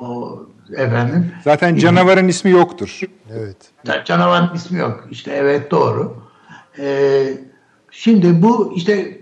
O 0.00 0.38
efendim. 0.76 1.32
Zaten 1.44 1.76
canavarın 1.76 2.28
ismi 2.28 2.50
yoktur. 2.50 3.00
Evet. 3.32 3.56
Canavarın 4.04 4.54
ismi 4.54 4.78
yok. 4.78 5.08
İşte 5.10 5.32
evet 5.32 5.70
doğru. 5.70 6.22
Ee, 6.78 7.28
şimdi 7.90 8.42
bu 8.42 8.72
işte 8.76 9.17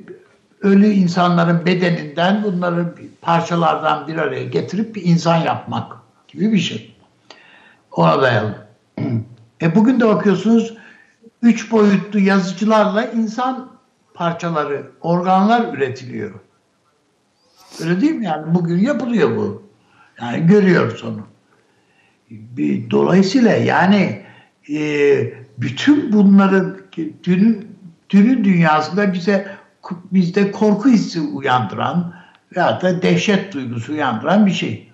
ölü 0.60 0.86
insanların 0.86 1.66
bedeninden 1.66 2.42
bunları 2.44 2.94
parçalardan 3.22 4.08
bir 4.08 4.16
araya 4.16 4.44
getirip 4.44 4.94
bir 4.94 5.04
insan 5.04 5.36
yapmak 5.36 5.92
gibi 6.28 6.52
bir 6.52 6.58
şey. 6.58 6.96
Ona 7.92 8.22
dayalı. 8.22 8.66
E 9.62 9.74
bugün 9.74 10.00
de 10.00 10.08
bakıyorsunuz 10.08 10.76
üç 11.42 11.70
boyutlu 11.72 12.18
yazıcılarla 12.20 13.04
insan 13.04 13.68
parçaları, 14.14 14.86
organlar 15.00 15.74
üretiliyor. 15.74 16.30
Öyle 17.82 18.00
değil 18.00 18.12
mi 18.12 18.24
yani? 18.24 18.54
Bugün 18.54 18.78
yapılıyor 18.78 19.36
bu. 19.36 19.62
Yani 20.20 20.46
görüyoruz 20.46 21.04
onu. 21.04 21.20
Bir- 22.30 22.90
Dolayısıyla 22.90 23.50
yani 23.52 24.22
e, 24.70 24.78
bütün 25.58 26.12
bunların 26.12 26.76
dünün, 27.24 27.68
dünün 28.10 28.44
dünyasında 28.44 29.12
bize 29.12 29.55
bizde 30.12 30.52
korku 30.52 30.88
hissi 30.88 31.20
uyandıran 31.20 32.14
veya 32.56 32.80
da 32.80 33.02
dehşet 33.02 33.54
duygusu 33.54 33.92
uyandıran 33.92 34.46
bir 34.46 34.52
şey. 34.52 34.92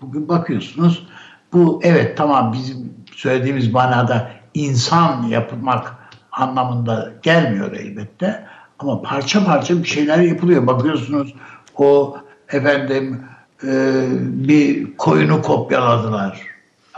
Bugün 0.00 0.28
bakıyorsunuz 0.28 1.06
bu 1.52 1.80
evet 1.82 2.16
tamam 2.16 2.52
bizim 2.52 2.94
söylediğimiz 3.14 3.72
manada 3.72 4.30
insan 4.54 5.22
yapılmak 5.22 5.94
anlamında 6.32 7.12
gelmiyor 7.22 7.72
elbette 7.72 8.46
ama 8.78 9.02
parça 9.02 9.44
parça 9.44 9.78
bir 9.78 9.88
şeyler 9.88 10.18
yapılıyor. 10.18 10.66
Bakıyorsunuz 10.66 11.34
o 11.76 12.18
efendim 12.48 13.24
e, 13.64 14.02
bir 14.20 14.96
koyunu 14.96 15.42
kopyaladılar. 15.42 16.40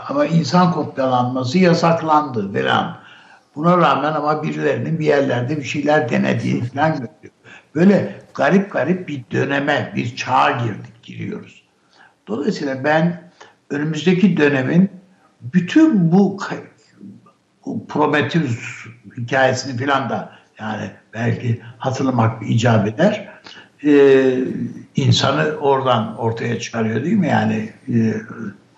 Ama 0.09 0.25
insan 0.25 0.71
kopyalanması 0.71 1.57
yasaklandı 1.59 2.53
falan. 2.53 3.02
Buna 3.55 3.77
rağmen 3.77 4.13
ama 4.13 4.43
birilerinin 4.43 4.99
bir 4.99 5.05
yerlerde 5.05 5.57
bir 5.57 5.63
şeyler 5.63 6.09
denediği 6.09 6.63
falan 6.63 6.91
görüyor. 6.91 7.33
Böyle 7.75 8.15
garip 8.33 8.71
garip 8.71 9.07
bir 9.07 9.23
döneme, 9.31 9.93
bir 9.95 10.15
çağa 10.15 10.51
girdik, 10.51 11.03
giriyoruz. 11.03 11.63
Dolayısıyla 12.27 12.83
ben 12.83 13.31
önümüzdeki 13.69 14.37
dönemin 14.37 14.89
bütün 15.41 16.11
bu 16.11 16.39
bu 17.65 17.87
Prometheus 17.87 18.85
hikayesini 19.17 19.77
filan 19.77 20.09
da 20.09 20.31
yani 20.59 20.91
belki 21.13 21.61
hatırlamak 21.77 22.49
icap 22.49 22.87
eder. 22.87 23.29
Ee, 23.85 24.39
insanı 24.95 25.43
oradan 25.43 26.17
ortaya 26.17 26.59
çıkarıyor 26.59 27.03
değil 27.03 27.17
mi? 27.17 27.27
Yani 27.27 27.69
e, 27.93 28.13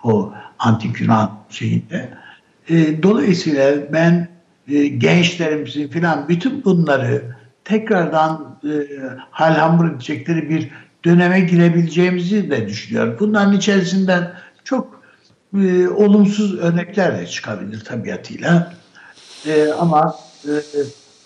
o 0.04 0.34
antik 0.58 1.00
Yunan 1.00 1.38
şeyinde. 1.50 2.08
E, 2.68 3.02
dolayısıyla 3.02 3.92
ben 3.92 4.35
e, 4.68 4.86
gençlerimizin 4.86 5.88
filan 5.88 6.28
bütün 6.28 6.64
bunları 6.64 7.36
tekrardan 7.64 8.60
e, 8.64 8.70
hal 9.30 9.54
hamur 9.54 9.90
edecekleri 9.90 10.50
bir 10.50 10.70
döneme 11.04 11.40
girebileceğimizi 11.40 12.50
de 12.50 12.68
düşünüyorum. 12.68 13.16
Bunların 13.20 13.52
içerisinden 13.52 14.32
çok 14.64 15.02
e, 15.54 15.88
olumsuz 15.88 16.58
örnekler 16.58 17.18
de 17.18 17.26
çıkabilir 17.26 17.84
tabiatıyla. 17.84 18.72
E, 19.46 19.68
ama 19.72 20.16
e, 20.44 20.52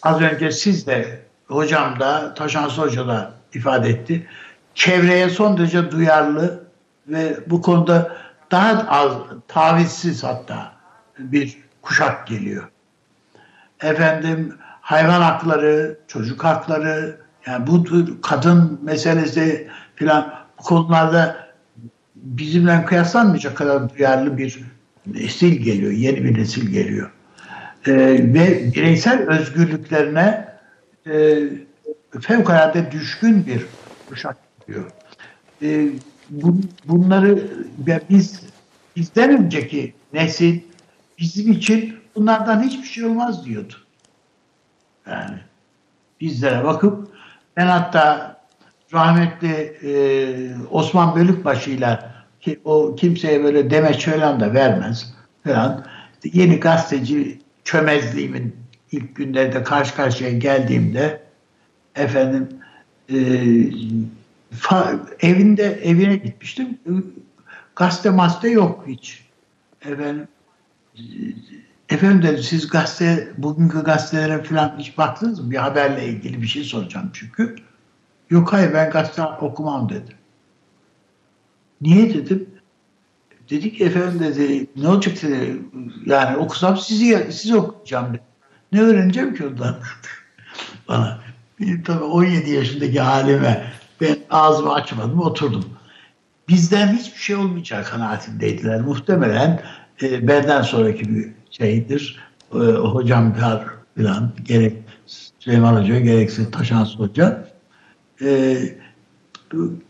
az 0.03 0.21
önce 0.21 0.53
siz 0.53 0.87
de 0.87 1.21
hocam 1.49 2.01
da 2.01 2.35
Taşans 2.35 2.79
Hoca 2.79 3.09
da 3.09 3.33
ifade 3.55 3.89
etti. 3.89 4.27
Çevreye 4.75 5.31
son 5.31 5.59
derece 5.59 5.91
duyarlı 5.91 6.65
ve 7.09 7.37
bu 7.47 7.63
konuda 7.63 8.17
daha 8.51 8.87
az 8.89 9.13
tavizsiz 9.49 10.25
hatta 10.25 10.73
bir 11.19 11.59
kuşak 11.83 12.27
geliyor. 12.27 12.69
Efendim 13.83 14.55
hayvan 14.81 15.21
hakları, 15.21 15.99
çocuk 16.09 16.45
hakları, 16.45 17.21
yani 17.47 17.67
bu 17.67 17.85
kadın 18.23 18.81
meselesi 18.83 19.69
filan 19.97 20.35
bu 20.59 20.63
konularda 20.63 21.51
bizimle 22.17 22.85
kıyaslanmayacak 22.85 23.57
kadar 23.57 23.97
duyarlı 23.97 24.39
bir 24.39 24.61
nesil 25.07 25.53
geliyor, 25.53 25.93
yeni 25.93 26.25
bir 26.25 26.39
nesil 26.39 26.71
geliyor. 26.71 27.11
Ee, 27.87 27.93
ve 28.35 28.73
bireysel 28.75 29.29
özgürlüklerine 29.29 30.49
e, 31.07 31.39
fevkalade 32.21 32.93
düşkün 32.93 33.47
bir 33.47 33.67
kuşak 34.09 34.37
geliyor. 34.67 34.91
Ee, 35.63 35.89
bu, 36.31 36.61
bunları 36.85 37.51
ve 37.87 38.01
biz 38.11 38.43
bizden 38.97 39.45
önceki 39.45 39.95
nesil 40.13 40.61
bizim 41.19 41.53
için 41.53 42.00
bunlardan 42.17 42.63
hiçbir 42.63 42.87
şey 42.87 43.05
olmaz 43.05 43.45
diyordu. 43.45 43.75
Yani 45.07 45.39
bizlere 46.21 46.65
bakıp 46.65 47.09
ben 47.57 47.67
hatta 47.67 48.37
rahmetli 48.93 49.77
e, 49.83 49.93
Osman 50.71 51.17
Bölükbaşı'yla 51.17 52.15
ki 52.41 52.61
o 52.65 52.95
kimseye 52.97 53.45
böyle 53.45 53.71
demeç 53.71 54.05
falan 54.07 54.41
da 54.41 54.55
vermez 54.55 55.15
falan. 55.45 55.87
Yeni 56.25 56.61
gazeteci 56.61 57.41
çömezliğimin 57.65 58.57
ilk 58.93 59.17
günlerde 59.17 59.63
karşı 59.63 59.95
karşıya 59.95 60.31
geldiğimde 60.31 61.23
efendim 61.97 62.49
e, 63.09 63.17
fa, 64.51 64.93
evinde 65.21 65.65
evine 65.65 66.17
gitmiştim. 66.17 66.79
Gazete 67.77 68.11
mazete 68.11 68.49
yok 68.49 68.85
hiç. 68.87 69.25
Efendim 69.83 70.29
efendim 71.91 72.23
dedi 72.23 72.43
siz 72.43 72.69
gazete 72.69 73.33
bugünkü 73.39 73.85
gazetelere 73.85 74.43
falan 74.43 74.75
hiç 74.79 74.99
baktınız 74.99 75.41
mı? 75.41 75.51
Bir 75.51 75.57
haberle 75.57 76.09
ilgili 76.09 76.43
bir 76.43 76.47
şey 76.47 76.65
soracağım 76.65 77.11
çünkü. 77.13 77.57
Yok 78.31 78.53
hayır 78.53 78.75
ben 78.75 78.91
gazete 78.91 79.23
okumam 79.23 79.89
dedi. 79.89 80.17
Niye 81.81 82.15
dedim? 82.15 82.49
Dedi 83.51 83.73
ki 83.73 83.85
efendim 83.85 84.21
dedi 84.21 84.67
ne 84.77 84.89
olacak 84.89 85.23
dedi. 85.23 85.63
Yani 86.07 86.37
okusam 86.37 86.77
sizi, 86.77 87.33
sizi 87.33 87.57
okuyacağım 87.57 88.15
dedi. 88.15 88.23
Ne 88.73 88.81
öğreneceğim 88.81 89.35
ki 89.35 89.47
ondan? 89.47 89.77
Bana. 90.89 91.21
Tabii 91.85 92.05
17 92.05 92.51
yaşındaki 92.51 93.01
halime 93.01 93.73
ben 94.01 94.17
ağzımı 94.31 94.75
açmadım 94.75 95.21
oturdum. 95.21 95.65
Bizden 96.49 96.97
hiçbir 96.97 97.19
şey 97.19 97.37
olmayacak 97.37 97.87
kanaatindeydiler. 97.87 98.81
Muhtemelen 98.81 99.63
e, 100.03 100.29
benden 100.29 100.63
sonraki 100.63 101.17
bir 101.17 101.40
şeydir. 101.51 102.21
E, 102.55 102.59
hocam 102.59 103.35
falan 103.97 104.33
gerek 104.45 104.77
Süleyman 105.41 105.83
Hoca 105.83 105.99
gerekse 105.99 106.51
Taşans 106.51 106.99
Hoca 106.99 107.49
e, 108.23 108.59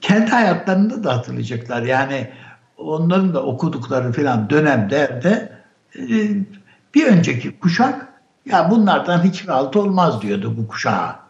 kendi 0.00 0.30
hayatlarında 0.30 1.04
da 1.04 1.16
hatırlayacaklar. 1.16 1.82
Yani 1.82 2.30
onların 2.76 3.34
da 3.34 3.42
okudukları 3.42 4.12
falan 4.12 4.50
dönemde 4.50 5.20
de 5.24 5.52
e, 5.98 6.30
bir 6.94 7.06
önceki 7.06 7.58
kuşak 7.58 8.08
ya 8.46 8.70
bunlardan 8.70 9.24
hiçbir 9.24 9.48
alt 9.48 9.76
olmaz 9.76 10.22
diyordu 10.22 10.54
bu 10.58 10.68
kuşağa. 10.68 11.20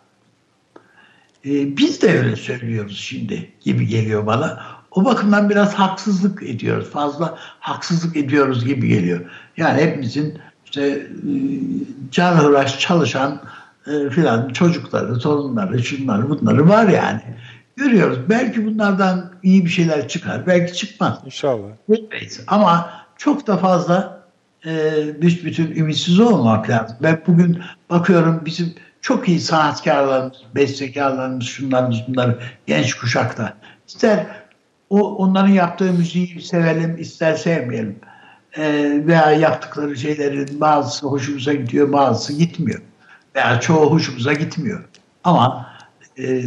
E, 1.45 1.77
biz 1.77 2.03
de 2.03 2.19
öyle 2.19 2.37
söylüyoruz 2.37 2.99
şimdi 2.99 3.53
gibi 3.61 3.87
geliyor 3.87 4.27
bana. 4.27 4.80
O 4.91 5.05
bakımdan 5.05 5.51
biraz 5.51 5.75
haksızlık 5.75 6.43
ediyoruz. 6.43 6.91
Fazla 6.91 7.39
haksızlık 7.61 8.17
ediyoruz 8.17 8.65
gibi 8.65 8.89
geliyor. 8.89 9.21
Yani 9.57 9.83
hepimizin 9.83 10.39
işte 10.65 10.83
e, 10.87 11.07
canhıraş 12.11 12.79
çalışan 12.79 13.41
e, 13.87 14.11
filan 14.11 14.49
çocukları, 14.49 15.19
torunları, 15.19 15.83
şunları 15.83 16.29
bunları 16.29 16.69
var 16.69 16.89
yani. 16.89 17.21
Görüyoruz. 17.77 18.19
Belki 18.29 18.67
bunlardan 18.67 19.33
iyi 19.43 19.65
bir 19.65 19.71
şeyler 19.71 20.09
çıkar. 20.09 20.47
Belki 20.47 20.73
çıkmaz. 20.73 21.19
İnşallah. 21.25 21.69
Bilmeyiz. 21.89 22.41
Ama 22.47 22.91
çok 23.17 23.47
da 23.47 23.57
fazla 23.57 24.23
e, 24.67 24.73
büsbütün 25.23 25.77
ümitsiz 25.77 26.21
olmak 26.21 26.71
lazım. 26.71 26.97
Ben 27.03 27.23
bugün 27.27 27.63
bakıyorum 27.91 28.43
bizim 28.45 28.75
çok 29.01 29.29
iyi 29.29 29.41
sanatkarlarımız, 29.41 30.37
bestekarlarımız, 30.55 31.47
şunlarımız 31.47 31.99
bunları 32.09 32.39
genç 32.67 32.95
kuşakta. 32.95 33.57
İster 33.89 34.27
o 34.91 35.17
onların 35.17 35.49
yaptığı 35.49 35.93
müziği 35.93 36.43
sevelim, 36.43 36.97
ister 36.99 37.35
sevmeyelim. 37.35 37.99
E, 38.57 38.63
veya 39.07 39.31
yaptıkları 39.31 39.97
şeylerin 39.97 40.61
bazısı 40.61 41.07
hoşumuza 41.07 41.53
gidiyor, 41.53 41.93
bazısı 41.93 42.33
gitmiyor. 42.33 42.83
Veya 43.37 43.61
çoğu 43.61 43.91
hoşumuza 43.91 44.33
gitmiyor. 44.33 44.85
Ama 45.25 45.67
e, 46.19 46.43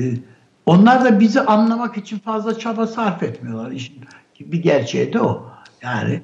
onlar 0.66 1.06
da 1.06 1.20
bizi 1.20 1.42
anlamak 1.42 1.98
için 1.98 2.20
fazla 2.20 2.60
çaba 2.60 2.88
sarf 2.88 3.24
etmiyorlar. 3.24 3.72
İşin 3.72 3.96
bir 4.40 4.64
gerçeği 4.64 5.14
de 5.14 5.22
o. 5.22 5.50
Yani 5.82 6.22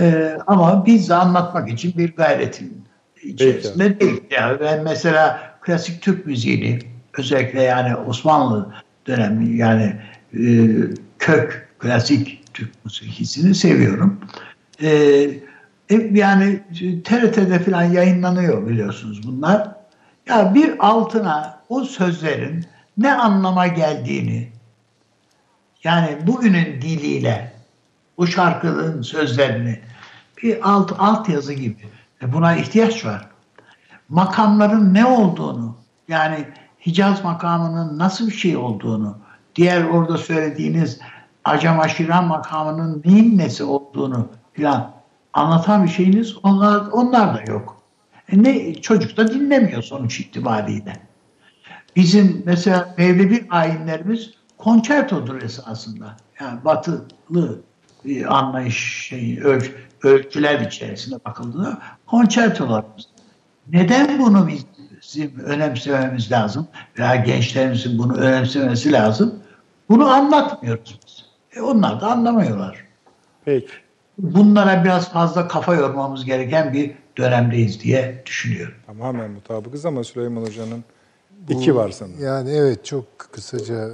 e, 0.00 0.36
ama 0.46 0.86
biz 0.86 1.08
de 1.08 1.14
anlatmak 1.14 1.68
için 1.68 1.98
bir 1.98 2.16
gayretin 2.16 2.84
içerisinde 3.22 4.00
değil. 4.00 4.22
Yani 4.30 4.60
ben 4.60 4.84
mesela 4.84 5.40
klasik 5.60 6.02
Türk 6.02 6.26
müziğini 6.26 6.78
özellikle 7.18 7.62
yani 7.62 7.96
Osmanlı 7.96 8.74
dönemi 9.06 9.56
yani 9.56 9.96
e, 10.34 10.44
kök 11.22 11.68
klasik 11.78 12.54
Türk 12.54 12.84
musikisini 12.84 13.54
seviyorum. 13.54 14.20
E, 14.82 14.90
e, 15.90 15.94
yani 16.12 16.62
TRT'de 17.04 17.58
falan 17.58 17.82
yayınlanıyor 17.82 18.68
biliyorsunuz 18.68 19.26
bunlar. 19.26 19.68
Ya 20.28 20.54
bir 20.54 20.86
altına 20.86 21.60
o 21.68 21.84
sözlerin 21.84 22.66
ne 22.98 23.14
anlama 23.14 23.66
geldiğini 23.66 24.48
yani 25.84 26.18
bugünün 26.26 26.82
diliyle 26.82 27.52
bu 28.18 28.26
şarkının 28.26 29.02
sözlerini 29.02 29.80
bir 30.42 30.70
alt 30.70 30.92
alt 30.98 31.28
yazı 31.28 31.52
gibi 31.52 31.86
e 32.22 32.32
buna 32.32 32.56
ihtiyaç 32.56 33.04
var. 33.04 33.28
Makamların 34.08 34.94
ne 34.94 35.06
olduğunu 35.06 35.76
yani 36.08 36.44
Hicaz 36.86 37.24
makamının 37.24 37.98
nasıl 37.98 38.28
bir 38.28 38.34
şey 38.34 38.56
olduğunu 38.56 39.18
diğer 39.56 39.84
orada 39.84 40.18
söylediğiniz 40.18 41.00
Acem 41.44 41.80
Aşiran 41.80 42.24
makamının 42.24 43.02
neyin 43.04 43.38
nesi 43.38 43.64
olduğunu 43.64 44.28
filan 44.52 44.92
anlatan 45.32 45.84
bir 45.84 45.88
şeyiniz 45.88 46.36
onlar, 46.42 46.86
onlar 46.92 47.34
da 47.34 47.52
yok. 47.52 47.82
E 48.28 48.42
ne, 48.42 48.74
çocuk 48.74 49.16
da 49.16 49.32
dinlemiyor 49.32 49.82
sonuç 49.82 50.20
itibariyle. 50.20 50.92
Bizim 51.96 52.42
mesela 52.46 52.94
Mevlevi 52.98 53.46
ayinlerimiz 53.50 54.30
konçertodur 54.58 55.42
esasında. 55.42 56.16
Yani 56.40 56.64
batılı 56.64 57.60
bir 58.04 58.38
anlayış 58.38 59.06
şeyi, 59.08 59.40
öl, 59.40 59.62
ölçüler 60.02 60.60
içerisinde 60.60 61.24
bakıldığında 61.24 61.78
konçertolarımız. 62.06 63.08
Neden 63.68 64.18
bunu 64.18 64.48
bizim 65.02 65.38
önemsememiz 65.38 66.32
lazım 66.32 66.68
veya 66.98 67.16
gençlerimizin 67.16 67.98
bunu 67.98 68.16
önemsemesi 68.16 68.92
lazım? 68.92 69.34
Bunu 69.88 70.08
anlatmıyoruz. 70.08 70.98
E 71.56 71.60
onlar 71.60 72.00
da 72.00 72.06
anlamıyorlar. 72.12 72.84
Peki. 73.44 73.72
Bunlara 74.18 74.84
biraz 74.84 75.12
fazla 75.12 75.48
kafa 75.48 75.74
yormamız 75.74 76.24
gereken 76.24 76.72
bir 76.72 76.94
dönemdeyiz 77.18 77.80
diye 77.80 78.22
düşünüyorum. 78.26 78.74
Tamamen 78.86 79.30
mutabıkız 79.30 79.86
ama 79.86 80.04
Süleyman 80.04 80.42
Hoca'nın 80.42 80.84
iki 81.48 81.76
var 81.76 81.90
sanırım. 81.90 82.24
Yani 82.24 82.50
evet 82.50 82.84
çok 82.84 83.18
kısaca 83.18 83.90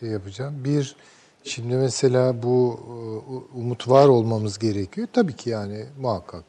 şey 0.00 0.08
yapacağım. 0.08 0.64
Bir, 0.64 0.96
şimdi 1.44 1.74
mesela 1.74 2.42
bu 2.42 2.80
umut 3.54 3.88
var 3.88 4.08
olmamız 4.08 4.58
gerekiyor. 4.58 5.08
Tabii 5.12 5.32
ki 5.32 5.50
yani 5.50 5.84
muhakkak. 6.00 6.44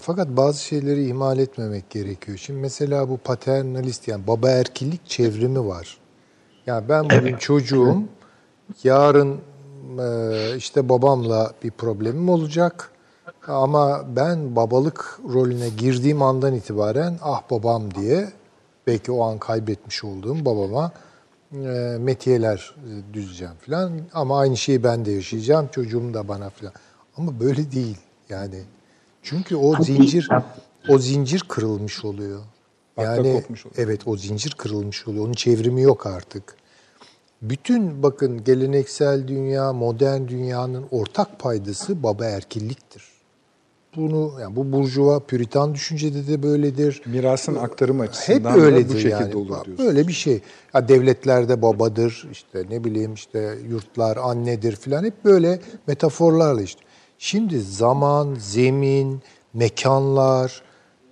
Fakat 0.00 0.28
bazı 0.28 0.64
şeyleri 0.64 1.06
ihmal 1.06 1.38
etmemek 1.38 1.90
gerekiyor. 1.90 2.38
Şimdi 2.38 2.60
mesela 2.60 3.08
bu 3.08 3.16
paternalist 3.18 4.08
yani 4.08 4.26
baba 4.26 4.50
erkillik 4.50 5.06
çevrimi 5.06 5.66
var. 5.66 5.98
Yani 6.66 6.88
ben 6.88 7.04
bugün 7.04 7.16
evet. 7.16 7.40
çocuğum, 7.40 8.02
yarın 8.84 9.40
işte 10.56 10.88
babamla 10.88 11.52
bir 11.64 11.70
problemim 11.70 12.28
olacak. 12.28 12.90
Ama 13.46 14.04
ben 14.16 14.56
babalık 14.56 15.20
rolüne 15.32 15.68
girdiğim 15.68 16.22
andan 16.22 16.54
itibaren 16.54 17.18
ah 17.22 17.42
babam 17.50 17.94
diye 17.94 18.28
belki 18.86 19.12
o 19.12 19.24
an 19.24 19.38
kaybetmiş 19.38 20.04
olduğum 20.04 20.44
babama 20.44 20.92
metiyeler 21.98 22.74
düzeceğim 23.12 23.54
falan. 23.66 23.92
Ama 24.14 24.38
aynı 24.38 24.56
şeyi 24.56 24.84
ben 24.84 25.04
de 25.04 25.12
yaşayacağım, 25.12 25.68
çocuğum 25.68 26.14
da 26.14 26.28
bana 26.28 26.50
falan. 26.50 26.72
Ama 27.16 27.40
böyle 27.40 27.72
değil 27.72 27.98
yani. 28.28 28.62
Çünkü 29.22 29.56
o 29.56 29.82
zincir 29.82 30.28
o 30.88 30.98
zincir 30.98 31.44
kırılmış 31.48 32.04
oluyor. 32.04 32.40
Yani 32.98 33.44
evet 33.76 34.00
o 34.06 34.16
zincir 34.16 34.50
kırılmış 34.50 35.08
oluyor. 35.08 35.24
Onun 35.24 35.32
çevrimi 35.32 35.82
yok 35.82 36.06
artık. 36.06 36.56
Bütün 37.42 38.02
bakın 38.02 38.44
geleneksel 38.44 39.28
dünya, 39.28 39.72
modern 39.72 40.28
dünyanın 40.28 40.84
ortak 40.90 41.38
paydası 41.38 42.02
baba 42.02 42.24
erkilliktir. 42.24 43.02
Bunu 43.96 44.32
yani 44.40 44.56
bu 44.56 44.72
burjuva 44.72 45.20
püritan 45.20 45.74
düşüncede 45.74 46.26
de 46.26 46.42
böyledir. 46.42 47.02
Mirasın 47.06 47.54
aktarımı 47.54 48.02
açısından 48.02 48.50
Hep 48.50 48.62
öyledir 48.62 48.94
bu 48.94 48.98
şekilde 48.98 49.14
yani. 49.14 49.36
olur 49.36 49.48
diyorsunuz. 49.48 49.78
Böyle 49.78 50.08
bir 50.08 50.12
şey. 50.12 50.40
Ya 50.74 50.88
devletlerde 50.88 51.62
babadır, 51.62 52.28
işte 52.32 52.64
ne 52.70 52.84
bileyim 52.84 53.14
işte 53.14 53.58
yurtlar 53.68 54.16
annedir 54.16 54.76
filan 54.76 55.04
hep 55.04 55.24
böyle 55.24 55.60
metaforlarla 55.86 56.62
işte. 56.62 56.80
Şimdi 57.18 57.60
zaman, 57.60 58.36
zemin, 58.40 59.22
mekanlar 59.54 60.62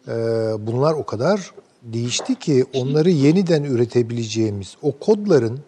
e, 0.08 0.12
bunlar 0.58 0.94
o 0.94 1.06
kadar 1.06 1.52
değişti 1.82 2.34
ki 2.34 2.64
onları 2.74 3.10
yeniden 3.10 3.64
üretebileceğimiz, 3.64 4.76
o 4.82 4.92
kodların 4.92 5.60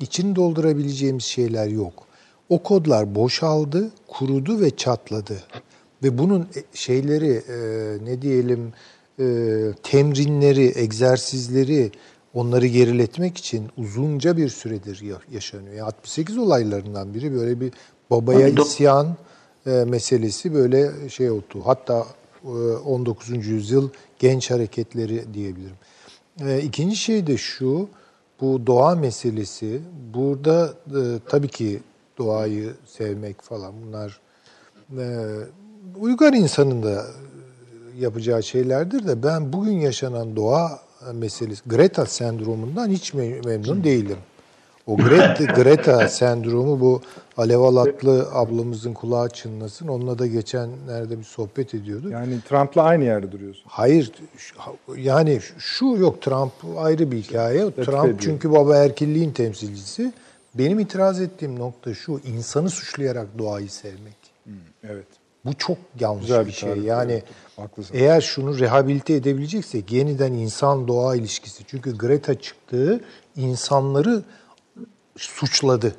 içini 0.00 0.36
doldurabileceğimiz 0.36 1.24
şeyler 1.24 1.66
yok. 1.66 2.06
O 2.48 2.62
kodlar 2.62 3.14
boşaldı, 3.14 3.90
kurudu 4.08 4.60
ve 4.60 4.76
çatladı. 4.76 5.42
Ve 6.02 6.18
bunun 6.18 6.48
şeyleri 6.74 7.42
e, 7.48 7.58
ne 8.04 8.22
diyelim 8.22 8.72
e, 9.20 9.24
temrinleri, 9.82 10.72
egzersizleri 10.76 11.90
onları 12.34 12.66
geriletmek 12.66 13.36
için 13.36 13.68
uzunca 13.76 14.36
bir 14.36 14.48
süredir 14.48 15.02
yaşanıyor. 15.32 15.74
Yani 15.74 15.82
68 15.82 16.38
olaylarından 16.38 17.14
biri 17.14 17.34
böyle 17.34 17.60
bir 17.60 17.72
babaya 18.10 18.48
isyan 18.48 19.16
e, 19.66 19.70
meselesi 19.70 20.54
böyle 20.54 21.08
şey 21.08 21.30
oldu. 21.30 21.62
Hatta 21.64 22.06
e, 22.44 22.48
19. 22.48 23.46
yüzyıl 23.46 23.88
genç 24.18 24.50
hareketleri 24.50 25.34
diyebilirim. 25.34 25.76
E, 26.40 26.60
ikinci 26.60 26.96
şey 26.96 27.26
de 27.26 27.36
şu, 27.36 27.88
bu 28.40 28.66
doğa 28.66 28.94
meselesi. 28.94 29.80
Burada 30.14 30.72
e, 30.86 31.00
tabii 31.28 31.48
ki 31.48 31.80
doğayı 32.18 32.74
sevmek 32.86 33.42
falan 33.42 33.74
bunlar 33.86 34.20
e, 34.98 35.04
uygar 36.00 36.32
insanın 36.32 36.82
da 36.82 37.06
yapacağı 37.98 38.42
şeylerdir 38.42 39.06
de 39.06 39.22
ben 39.22 39.52
bugün 39.52 39.80
yaşanan 39.80 40.36
doğa 40.36 40.80
meselesi, 41.12 41.62
Greta 41.66 42.06
sendromundan 42.06 42.88
hiç 42.88 43.14
memnun 43.14 43.84
değilim. 43.84 44.16
O 44.88 44.96
Greta, 44.96 45.44
Greta 45.62 46.08
sendromu 46.08 46.80
bu 46.80 47.00
Alev 47.36 47.60
Alatlı 47.60 48.28
ablamızın 48.32 48.92
kulağı 48.92 49.28
çınlasın. 49.28 49.88
Onunla 49.88 50.18
da 50.18 50.26
geçenlerde 50.26 51.18
bir 51.18 51.24
sohbet 51.24 51.74
ediyorduk. 51.74 52.12
Yani 52.12 52.40
Trump'la 52.48 52.82
aynı 52.82 53.04
yerde 53.04 53.32
duruyorsun. 53.32 53.64
Hayır. 53.66 54.12
Yani 54.96 55.40
şu 55.58 55.86
yok 55.86 56.22
Trump 56.22 56.52
ayrı 56.76 57.10
bir 57.10 57.16
hikaye. 57.16 57.70
Trump 57.70 58.20
çünkü 58.20 58.52
baba 58.52 58.76
erkilliğin 58.76 59.30
temsilcisi. 59.30 60.12
Benim 60.54 60.78
itiraz 60.78 61.20
ettiğim 61.20 61.58
nokta 61.58 61.94
şu. 61.94 62.20
insanı 62.24 62.70
suçlayarak 62.70 63.38
doğayı 63.38 63.70
sevmek. 63.70 64.16
Hmm, 64.44 64.54
evet. 64.84 65.06
Bu 65.44 65.54
çok 65.54 65.78
yanlış 66.00 66.20
Güzel 66.20 66.42
bir, 66.42 66.46
bir 66.46 66.52
şey. 66.52 66.78
Yani 66.78 67.22
Haklısın. 67.56 67.96
eğer 67.96 68.20
şunu 68.20 68.58
rehabilite 68.58 69.14
edebileceksek 69.14 69.92
yeniden 69.92 70.32
insan 70.32 70.88
doğa 70.88 71.16
ilişkisi. 71.16 71.64
Çünkü 71.66 71.98
Greta 71.98 72.40
çıktığı 72.40 73.00
insanları 73.36 74.22
suçladı. 75.24 75.94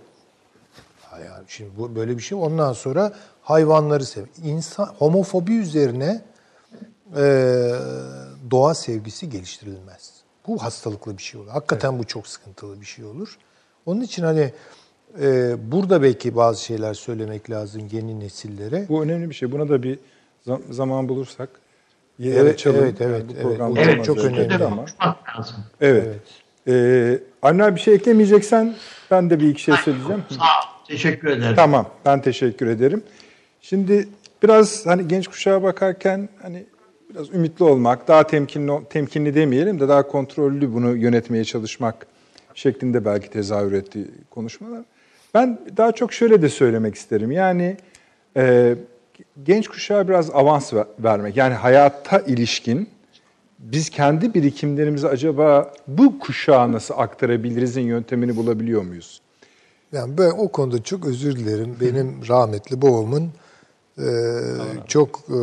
Yani 1.26 1.44
şimdi 1.48 1.70
bu 1.78 1.96
böyle 1.96 2.18
bir 2.18 2.24
şey. 2.24 2.38
Ondan 2.38 2.74
sonra 2.74 3.14
hayvanları 3.42 4.06
sev. 4.06 4.26
İnsan 4.44 4.86
homofobi 4.86 5.56
üzerine 5.56 6.22
e, 7.18 7.22
doğa 8.52 8.74
sevgisi 8.74 9.30
geliştirilmez. 9.30 10.14
Bu 10.48 10.64
hastalıklı 10.64 11.18
bir 11.18 11.24
şey 11.24 11.42
olur. 11.42 11.50
Hakikaten 11.50 11.90
evet. 11.92 12.00
bu 12.00 12.08
çok 12.08 12.28
sıkıntılı 12.28 12.82
bir 12.82 12.86
şey 12.86 13.06
olur. 13.06 13.38
Onun 13.86 14.02
için 14.02 14.24
hani 14.24 14.54
e, 15.22 15.56
burada 15.72 16.02
belki 16.02 16.36
bazı 16.36 16.64
şeyler 16.64 16.94
söylemek 16.94 17.50
lazım 17.50 17.88
yeni 17.92 18.20
nesillere. 18.20 18.86
Bu 18.90 19.04
önemli 19.04 19.30
bir 19.30 19.36
şey. 19.36 19.52
Buna 19.52 19.70
da 19.70 19.84
bir 19.84 20.00
zaman 20.70 21.10
bulursak 21.10 21.50
evet. 22.24 22.68
Evet, 22.68 23.02
evet. 23.02 23.02
Yani 23.02 23.30
bu 23.30 23.34
program 23.42 23.78
evet, 23.78 23.88
evet, 23.90 24.06
çok 24.06 24.18
önemli 24.18 24.66
ama. 24.66 24.86
Evet. 25.82 26.04
evet. 26.08 26.22
Ee, 26.70 27.20
Avni 27.42 27.76
bir 27.76 27.80
şey 27.80 27.94
eklemeyeceksen 27.94 28.76
ben 29.12 29.30
de 29.30 29.40
bir 29.40 29.48
iki 29.48 29.62
şey 29.62 29.76
söyleyeceğim. 29.76 30.24
Sağ 30.30 30.36
ol. 30.36 30.88
Teşekkür 30.88 31.28
ederim. 31.28 31.56
Tamam. 31.56 31.90
Ben 32.06 32.22
teşekkür 32.22 32.68
ederim. 32.68 33.04
Şimdi 33.62 34.08
biraz 34.44 34.86
hani 34.86 35.08
genç 35.08 35.28
kuşağa 35.28 35.64
bakarken 35.64 36.30
hani 36.42 36.66
biraz 37.10 37.34
ümitli 37.34 37.64
olmak, 37.64 38.08
daha 38.08 38.28
temkinli 38.28 38.72
temkinli 38.90 39.36
demeyelim 39.36 39.80
de 39.80 39.88
daha 39.88 40.08
kontrollü 40.08 40.74
bunu 40.74 40.96
yönetmeye 40.96 41.46
çalışmak 41.46 42.08
şeklinde 42.54 43.06
belki 43.06 43.30
tezahür 43.30 43.72
etti 43.72 44.08
konuşmalar. 44.30 44.82
Ben 45.34 45.60
daha 45.78 45.92
çok 45.92 46.14
şöyle 46.14 46.42
de 46.42 46.50
söylemek 46.50 46.96
isterim. 46.96 47.32
Yani 47.32 47.78
e, 48.38 48.76
genç 49.44 49.68
kuşağa 49.68 50.08
biraz 50.08 50.30
avans 50.30 50.74
vermek. 51.00 51.38
Yani 51.38 51.54
hayata 51.54 52.20
ilişkin 52.20 52.90
biz 53.60 53.90
kendi 53.90 54.34
birikimlerimizi 54.34 55.08
acaba 55.08 55.74
bu 55.88 56.20
kuşağa 56.20 56.72
nasıl 56.72 56.94
aktarabilirizin 56.98 57.82
yöntemini 57.82 58.36
bulabiliyor 58.36 58.82
muyuz? 58.82 59.22
Yani 59.92 60.18
ben 60.18 60.30
o 60.30 60.48
konuda 60.48 60.84
çok 60.84 61.06
özür 61.06 61.36
dilerim. 61.36 61.78
Benim 61.82 62.28
rahmetli 62.28 62.82
babamın 62.82 63.30
e, 63.98 64.08
çok 64.88 65.20
e, 65.30 65.40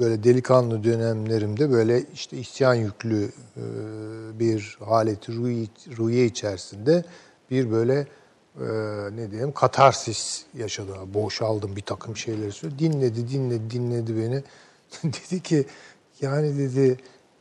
böyle 0.00 0.24
delikanlı 0.24 0.84
dönemlerimde 0.84 1.70
böyle 1.70 2.04
işte 2.14 2.36
isyan 2.36 2.74
yüklü 2.74 3.24
e, 3.56 3.62
bir 4.38 4.78
haleti 4.84 5.36
ruhi, 5.36 5.68
ruhiye 5.98 6.26
içerisinde 6.26 7.04
bir 7.50 7.70
böyle 7.70 8.06
e, 8.60 8.66
ne 9.16 9.30
diyeyim 9.30 9.52
katarsis 9.52 10.44
yaşadı. 10.54 10.92
Boşaldım 11.14 11.76
bir 11.76 11.82
takım 11.82 12.16
şeyleri 12.16 12.52
söyledi. 12.52 12.78
Dinledi, 12.78 13.28
dinledi, 13.28 13.70
dinledi 13.70 14.16
beni. 14.16 14.42
dedi 15.12 15.42
ki 15.42 15.66
yani 16.20 16.58
dedi 16.58 16.98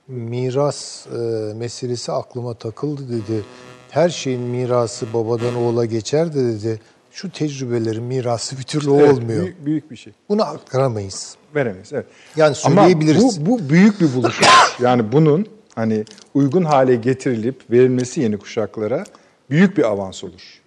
miras 0.07 1.05
e, 1.07 1.17
meselesi 1.55 2.11
aklıma 2.11 2.53
takıldı 2.53 3.01
dedi. 3.09 3.43
Her 3.89 4.09
şeyin 4.09 4.41
mirası 4.41 5.13
babadan 5.13 5.55
oğula 5.55 5.85
geçer 5.85 6.33
de 6.33 6.43
dedi. 6.45 6.79
Şu 7.11 7.31
tecrübelerin 7.31 8.03
mirası 8.03 8.57
bir 8.57 8.63
türlü 8.63 8.93
Evet, 8.95 9.13
olmuyor. 9.13 9.43
büyük, 9.43 9.65
büyük 9.65 9.91
bir 9.91 9.95
şey. 9.95 10.13
Bunu 10.29 10.43
aktaramayız. 10.43 11.35
Veremeyiz. 11.55 11.93
Evet. 11.93 12.05
Yani 12.35 12.55
Ama 12.65 12.75
söyleyebiliriz. 12.81 13.45
bu, 13.45 13.51
bu 13.51 13.69
büyük 13.69 14.01
bir 14.01 14.13
buluş. 14.15 14.41
yani 14.81 15.11
bunun 15.11 15.45
hani 15.75 16.05
uygun 16.33 16.63
hale 16.63 16.95
getirilip 16.95 17.71
verilmesi 17.71 18.21
yeni 18.21 18.37
kuşaklara 18.37 19.03
büyük 19.49 19.77
bir 19.77 19.83
avans 19.83 20.23
olur. 20.23 20.61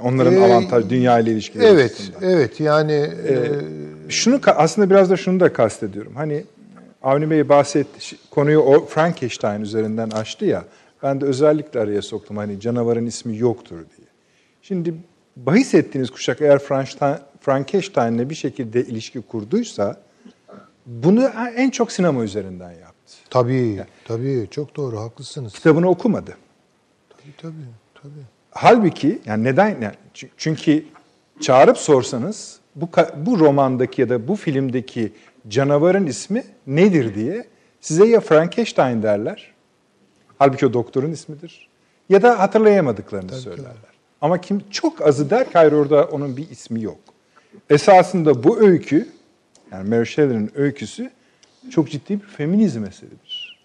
Onların 0.00 0.34
Ee, 0.34 0.44
avantaj 0.44 0.88
dünya 0.90 1.18
ile 1.18 1.30
ilişkileri 1.30 1.66
Evet, 1.66 1.92
açısından. 1.92 2.22
evet 2.22 2.60
yani 2.60 2.92
e, 2.92 3.50
Şunu 4.08 4.40
aslında 4.46 4.90
biraz 4.90 5.10
da 5.10 5.16
şunu 5.16 5.40
da 5.40 5.52
kastediyorum. 5.52 6.12
Hani 6.16 6.44
Avni 7.04 7.30
Bey 7.30 7.48
bahsetti, 7.48 8.16
konuyu 8.30 8.60
o 8.60 8.86
Frankenstein 8.86 9.60
üzerinden 9.60 10.10
açtı 10.10 10.44
ya. 10.44 10.64
Ben 11.02 11.20
de 11.20 11.24
özellikle 11.24 11.80
araya 11.80 12.02
soktum 12.02 12.36
hani 12.36 12.60
canavarın 12.60 13.06
ismi 13.06 13.38
yoktur 13.38 13.76
diye. 13.76 14.06
Şimdi 14.62 14.94
bahis 15.36 15.74
ettiğiniz 15.74 16.10
kuşak 16.10 16.40
eğer 16.40 16.58
Frankenstein- 16.58 17.18
Frankenstein'le 17.40 18.30
bir 18.30 18.34
şekilde 18.34 18.84
ilişki 18.84 19.20
kurduysa 19.20 20.00
bunu 20.86 21.30
en 21.56 21.70
çok 21.70 21.92
sinema 21.92 22.24
üzerinden 22.24 22.70
yaptı. 22.72 23.14
tabii, 23.30 23.84
tabii 24.04 24.48
çok 24.50 24.76
doğru 24.76 25.00
haklısınız. 25.00 25.52
Kitabını 25.52 25.88
okumadı. 25.88 26.36
Tabii, 27.10 27.32
tabii, 27.42 27.54
tabii. 28.02 28.24
Halbuki 28.50 29.18
yani 29.26 29.44
neden? 29.44 29.68
Yani 29.68 29.94
çü- 30.14 30.28
çünkü 30.36 30.84
çağırıp 31.40 31.78
sorsanız 31.78 32.58
bu 32.76 32.88
bu 33.16 33.38
romandaki 33.38 34.00
ya 34.00 34.08
da 34.08 34.28
bu 34.28 34.36
filmdeki 34.36 35.12
canavarın 35.48 36.06
ismi 36.06 36.44
nedir 36.66 37.14
diye 37.14 37.44
size 37.80 38.06
ya 38.06 38.20
Frankenstein 38.20 39.02
derler. 39.02 39.54
Halbuki 40.38 40.66
o 40.66 40.72
doktorun 40.72 41.10
ismidir. 41.12 41.68
Ya 42.08 42.22
da 42.22 42.38
hatırlayamadıklarını 42.38 43.32
söylerler. 43.32 43.94
Ama 44.20 44.40
kim 44.40 44.62
çok 44.70 45.06
azı 45.06 45.30
der 45.30 45.44
ki 45.44 45.50
hayır 45.52 45.72
orada 45.72 46.04
onun 46.04 46.36
bir 46.36 46.50
ismi 46.50 46.82
yok. 46.82 46.98
Esasında 47.70 48.44
bu 48.44 48.60
öykü 48.60 49.08
yani 49.72 49.88
Mary 49.88 50.04
Shelley'nin 50.04 50.50
öyküsü 50.54 51.10
çok 51.70 51.90
ciddi 51.90 52.20
bir 52.20 52.26
feminizm 52.26 52.84
eseridir. 52.84 53.60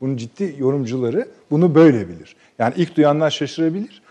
Bunun 0.00 0.16
ciddi 0.16 0.54
yorumcuları 0.58 1.28
bunu 1.50 1.74
böyle 1.74 2.08
bilir. 2.08 2.36
Yani 2.58 2.74
ilk 2.76 2.96
duyanlar 2.96 3.30
şaşırabilir. 3.30 4.02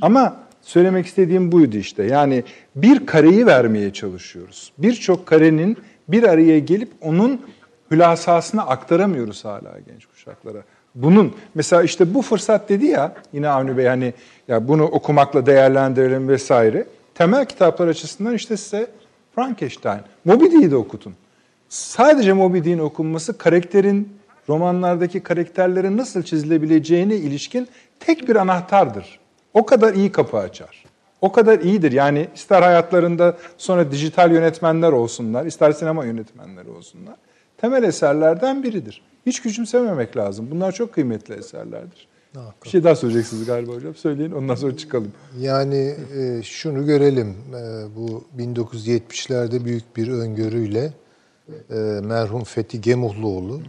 Ama 0.00 0.36
söylemek 0.62 1.06
istediğim 1.06 1.52
buydu 1.52 1.76
işte. 1.76 2.02
Yani 2.02 2.44
bir 2.76 3.06
kareyi 3.06 3.46
vermeye 3.46 3.92
çalışıyoruz. 3.92 4.72
Birçok 4.78 5.26
karenin 5.26 5.76
bir 6.08 6.22
araya 6.22 6.58
gelip 6.58 6.92
onun 7.00 7.40
hülasasını 7.90 8.66
aktaramıyoruz 8.66 9.44
hala 9.44 9.72
genç 9.88 10.06
kuşaklara. 10.06 10.62
Bunun 10.94 11.34
mesela 11.54 11.82
işte 11.82 12.14
bu 12.14 12.22
fırsat 12.22 12.68
dedi 12.68 12.86
ya 12.86 13.14
yine 13.32 13.48
Avni 13.48 13.76
Bey 13.76 13.86
hani 13.86 14.14
ya 14.48 14.68
bunu 14.68 14.84
okumakla 14.84 15.46
değerlendirelim 15.46 16.28
vesaire. 16.28 16.86
Temel 17.14 17.46
kitaplar 17.46 17.88
açısından 17.88 18.34
işte 18.34 18.56
size 18.56 18.90
Frankenstein, 19.34 20.00
Moby 20.24 20.44
Dick'i 20.44 20.70
de 20.70 20.76
okutun. 20.76 21.14
Sadece 21.68 22.32
Moby 22.32 22.58
Dick'in 22.58 22.78
okunması 22.78 23.38
karakterin, 23.38 24.18
romanlardaki 24.48 25.20
karakterlerin 25.20 25.96
nasıl 25.96 26.22
çizilebileceğine 26.22 27.16
ilişkin 27.16 27.68
tek 28.00 28.28
bir 28.28 28.36
anahtardır. 28.36 29.20
O 29.54 29.66
kadar 29.66 29.94
iyi 29.94 30.12
kapı 30.12 30.36
açar. 30.36 30.84
O 31.24 31.32
kadar 31.32 31.60
iyidir. 31.60 31.92
Yani 31.92 32.28
ister 32.34 32.62
hayatlarında 32.62 33.36
sonra 33.58 33.90
dijital 33.90 34.32
yönetmenler 34.32 34.92
olsunlar, 34.92 35.46
ister 35.46 35.72
sinema 35.72 36.04
yönetmenleri 36.04 36.70
olsunlar. 36.70 37.14
Temel 37.56 37.82
eserlerden 37.82 38.62
biridir. 38.62 39.02
Hiç 39.26 39.42
küçümsememek 39.42 40.16
lazım. 40.16 40.48
Bunlar 40.50 40.72
çok 40.72 40.94
kıymetli 40.94 41.34
eserlerdir. 41.34 42.08
Bir 42.64 42.68
şey 42.68 42.84
daha 42.84 42.96
söyleyeceksiniz 42.96 43.46
galiba 43.46 43.72
hocam. 43.72 43.94
Söyleyin 43.94 44.32
ondan 44.32 44.54
sonra 44.54 44.76
çıkalım. 44.76 45.12
Yani 45.40 45.96
e, 46.16 46.42
şunu 46.42 46.86
görelim, 46.86 47.28
e, 47.28 47.96
bu 47.96 48.24
1970'lerde 48.38 49.64
büyük 49.64 49.96
bir 49.96 50.08
öngörüyle 50.08 50.92
e, 51.70 51.74
merhum 52.02 52.44
Fethi 52.44 52.80
Gemuhluoğlu 52.80 53.60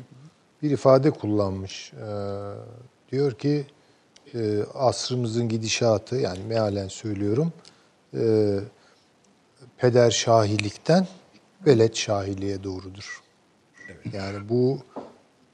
bir 0.63 0.71
ifade 0.71 1.11
kullanmış. 1.11 1.93
E, 1.93 2.07
diyor 3.11 3.31
ki 3.31 3.65
e, 4.35 4.63
asrımızın 4.73 5.49
gidişatı, 5.49 6.15
yani 6.15 6.39
mealen 6.47 6.87
söylüyorum, 6.87 7.53
e, 8.13 8.55
peder 9.77 10.11
şahilikten 10.11 11.07
velet 11.65 11.95
şahiliğe 11.95 12.63
doğrudur. 12.63 13.21
Yani 14.13 14.49
bu 14.49 14.79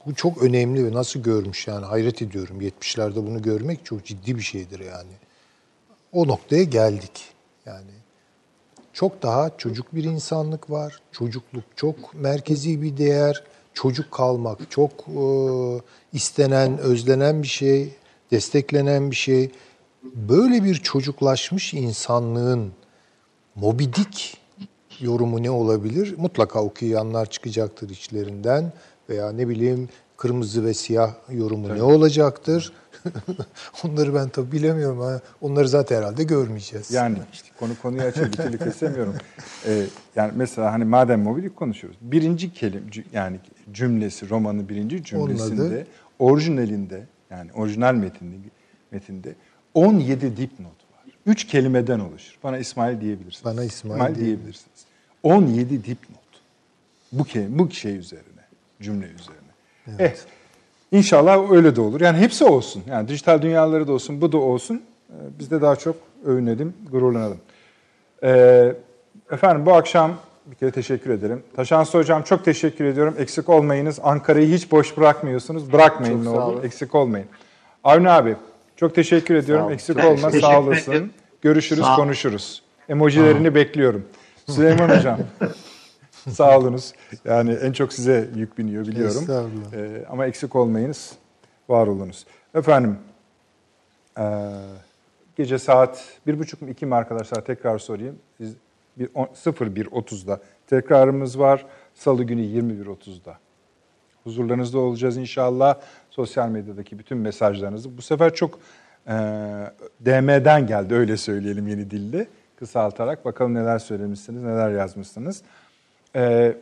bu 0.06 0.16
çok 0.16 0.44
önemli 0.44 0.86
ve 0.86 0.94
nasıl 0.94 1.20
görmüş 1.20 1.68
yani 1.68 1.86
hayret 1.86 2.22
ediyorum. 2.22 2.62
70'lerde 2.62 3.16
bunu 3.16 3.42
görmek 3.42 3.86
çok 3.86 4.06
ciddi 4.06 4.36
bir 4.36 4.42
şeydir 4.42 4.80
yani. 4.80 5.12
O 6.12 6.28
noktaya 6.28 6.64
geldik. 6.64 7.24
Yani 7.66 7.92
çok 8.94 9.24
daha 9.24 9.58
çocuk 9.58 9.96
bir 9.96 10.04
insanlık 10.04 10.70
var. 10.70 11.02
Çocukluk 11.12 11.64
çok 11.76 12.14
merkezi 12.14 12.82
bir 12.82 12.98
değer. 12.98 13.44
Çocuk 13.74 14.12
kalmak 14.12 14.72
çok 14.72 14.92
e, 14.92 15.24
istenen, 16.14 16.78
özlenen 16.78 17.44
bir 17.44 17.48
şey, 17.48 17.96
desteklenen 18.32 19.12
bir 19.12 19.16
şey. 19.16 19.52
Böyle 20.04 20.64
bir 20.64 20.76
çocuklaşmış 20.76 21.74
insanlığın 21.74 22.72
Moby 23.56 23.84
Dick 23.84 24.38
yorumu 25.00 25.44
ne 25.44 25.52
olabilir? 25.52 26.16
Mutlaka 26.18 26.64
okuyanlar 26.64 27.26
çıkacaktır 27.30 27.90
içlerinden 27.90 28.74
veya 29.10 29.32
ne 29.32 29.48
bileyim 29.50 29.90
kırmızı 30.18 30.66
ve 30.66 30.74
siyah 30.74 31.14
yorumu 31.30 31.76
ne 31.76 31.84
olacaktır? 31.84 32.74
Onları 33.84 34.16
ben 34.16 34.30
tabii 34.30 34.52
bilemiyorum. 34.52 35.00
Ha. 35.00 35.22
Onları 35.42 35.68
zaten 35.68 35.98
herhalde 35.98 36.24
görmeyeceğiz. 36.24 36.92
Yani 36.92 37.18
işte 37.34 37.48
konu 37.60 37.72
konuyu 37.82 38.02
açıyor, 38.02 38.28
bir 38.28 38.38
türlü 38.38 38.58
kesemiyorum. 38.58 39.16
Ee, 39.68 39.86
yani 40.16 40.32
mesela 40.36 40.74
hani 40.74 40.86
madem 40.86 41.22
Moby 41.22 41.42
Dick 41.42 41.56
konuşuyoruz. 41.56 42.00
Birinci 42.02 42.54
kelim 42.54 42.84
yani 43.14 43.40
cümlesi, 43.74 44.30
romanın 44.30 44.70
birinci 44.70 45.04
cümlesinde, 45.04 45.88
orijinalinde 46.20 47.06
yani 47.32 47.54
orijinal 47.54 47.94
metinde, 47.96 48.36
metinde 48.92 49.36
17 49.74 50.38
dipnot 50.38 50.68
var. 50.68 51.14
Üç 51.26 51.48
kelimeden 51.48 52.00
oluşur. 52.00 52.38
Bana 52.44 52.58
İsmail 52.58 53.02
diyebilirsiniz. 53.02 53.46
Bana 53.46 53.64
İsmail 53.64 54.16
diyebilirsiniz. 54.16 54.86
17 55.24 55.86
dipnot. 55.86 56.22
Bu, 57.12 57.24
ke 57.24 57.60
bu 57.60 57.72
şey 57.72 57.98
üzerine, 57.98 58.42
cümle 58.82 59.06
üzerine. 59.06 60.06
Eh, 60.06 60.16
İnşallah 60.92 61.52
öyle 61.52 61.76
de 61.76 61.82
olur. 61.82 62.02
Yani 62.02 62.18
hepsi 62.18 62.46
olsun. 62.46 62.84
Yani 62.88 63.08
dijital 63.08 63.42
dünyaları 63.42 63.88
da 63.88 63.92
olsun, 63.94 64.22
bu 64.22 64.32
da 64.32 64.38
olsun. 64.38 64.82
Ee, 65.10 65.14
Biz 65.40 65.52
de 65.52 65.62
daha 65.62 65.76
çok 65.76 65.96
övünelim, 66.26 66.74
gururlanalım. 66.92 67.38
Ee, 68.24 68.74
efendim 69.32 69.66
bu 69.66 69.74
akşam 69.74 70.18
bir 70.46 70.56
kere 70.56 70.72
teşekkür 70.72 71.10
ederim. 71.10 71.44
Taşansı 71.56 71.98
Hocam 71.98 72.24
çok 72.24 72.46
teşekkür 72.46 72.86
ediyorum. 72.86 73.16
Eksik 73.18 73.50
olmayınız. 73.50 74.00
Ankara'yı 74.04 74.48
hiç 74.54 74.72
boş 74.72 74.98
bırakmıyorsunuz. 74.98 75.74
Bırakmayın 75.74 76.24
Çok 76.24 76.34
ne 76.34 76.40
sağ 76.40 76.48
olur. 76.48 76.64
Eksik 76.64 76.96
olmayın. 76.96 77.28
Avni 77.84 78.10
abi 78.10 78.36
çok 78.76 78.96
teşekkür 78.96 79.36
ediyorum. 79.36 79.66
olun. 79.66 79.74
Eksik 79.74 79.98
olma. 79.98 80.16
teşekkür 80.16 80.40
Sağ 80.42 80.60
olasın. 80.62 80.92
ederim. 80.92 81.12
Görüşürüz, 81.42 81.84
Sağ- 81.84 81.96
konuşuruz. 81.96 82.64
Emojilerini 82.90 83.56
bekliyorum. 83.56 84.06
Süleyman 84.50 84.90
Hocam. 84.90 85.20
Sağ 86.30 86.58
olunuz. 86.58 86.94
Yani 87.26 87.54
en 87.54 87.72
çok 87.72 87.94
size 87.94 88.30
yük 88.36 88.58
biniyor 88.58 88.88
biliyorum. 88.88 89.26
Ee, 89.74 90.06
ama 90.10 90.26
eksik 90.26 90.56
olmayınız, 90.56 91.12
var 91.70 91.88
olunuz. 91.88 92.26
Efendim, 92.56 92.98
ee, 94.20 94.24
gece 95.36 95.60
saat 95.60 96.04
bir 96.28 96.40
buçuk 96.40 96.62
mu 96.62 96.70
iki 96.70 96.86
mi 96.86 96.96
arkadaşlar 96.96 97.46
tekrar 97.46 97.80
sorayım. 97.80 98.16
On- 98.42 98.56
01.30'da 99.06 100.42
tekrarımız 100.68 101.40
var. 101.40 101.66
Salı 101.94 102.24
günü 102.24 102.42
21.30'da. 102.42 103.38
Huzurlarınızda 104.24 104.80
olacağız 104.80 105.18
inşallah. 105.18 105.80
Sosyal 106.10 106.50
medyadaki 106.50 107.00
bütün 107.00 107.18
mesajlarınızı. 107.18 107.98
Bu 107.98 108.02
sefer 108.02 108.34
çok 108.34 108.60
e, 109.08 109.14
DM'den 110.06 110.68
geldi 110.68 110.94
öyle 110.94 111.18
söyleyelim 111.18 111.68
yeni 111.68 111.92
dilde. 111.92 112.28
Kısaltarak 112.56 113.26
bakalım 113.26 113.54
neler 113.54 113.80
söylemişsiniz, 113.80 114.44
neler 114.44 114.72
yazmışsınız. 114.72 115.42
E, 116.16 116.56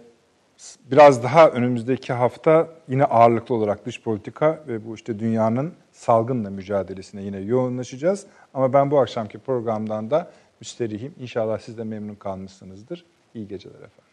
biraz 0.91 1.23
daha 1.23 1.49
önümüzdeki 1.49 2.13
hafta 2.13 2.67
yine 2.87 3.03
ağırlıklı 3.03 3.55
olarak 3.55 3.85
dış 3.85 4.01
politika 4.01 4.63
ve 4.67 4.85
bu 4.85 4.95
işte 4.95 5.19
dünyanın 5.19 5.73
salgınla 5.91 6.49
mücadelesine 6.49 7.23
yine 7.23 7.39
yoğunlaşacağız. 7.39 8.25
Ama 8.53 8.73
ben 8.73 8.91
bu 8.91 8.99
akşamki 8.99 9.39
programdan 9.39 10.11
da 10.11 10.31
müsterihim. 10.59 11.15
İnşallah 11.19 11.59
siz 11.59 11.77
de 11.77 11.83
memnun 11.83 12.15
kalmışsınızdır. 12.15 13.05
İyi 13.33 13.47
geceler 13.47 13.75
efendim. 13.75 14.08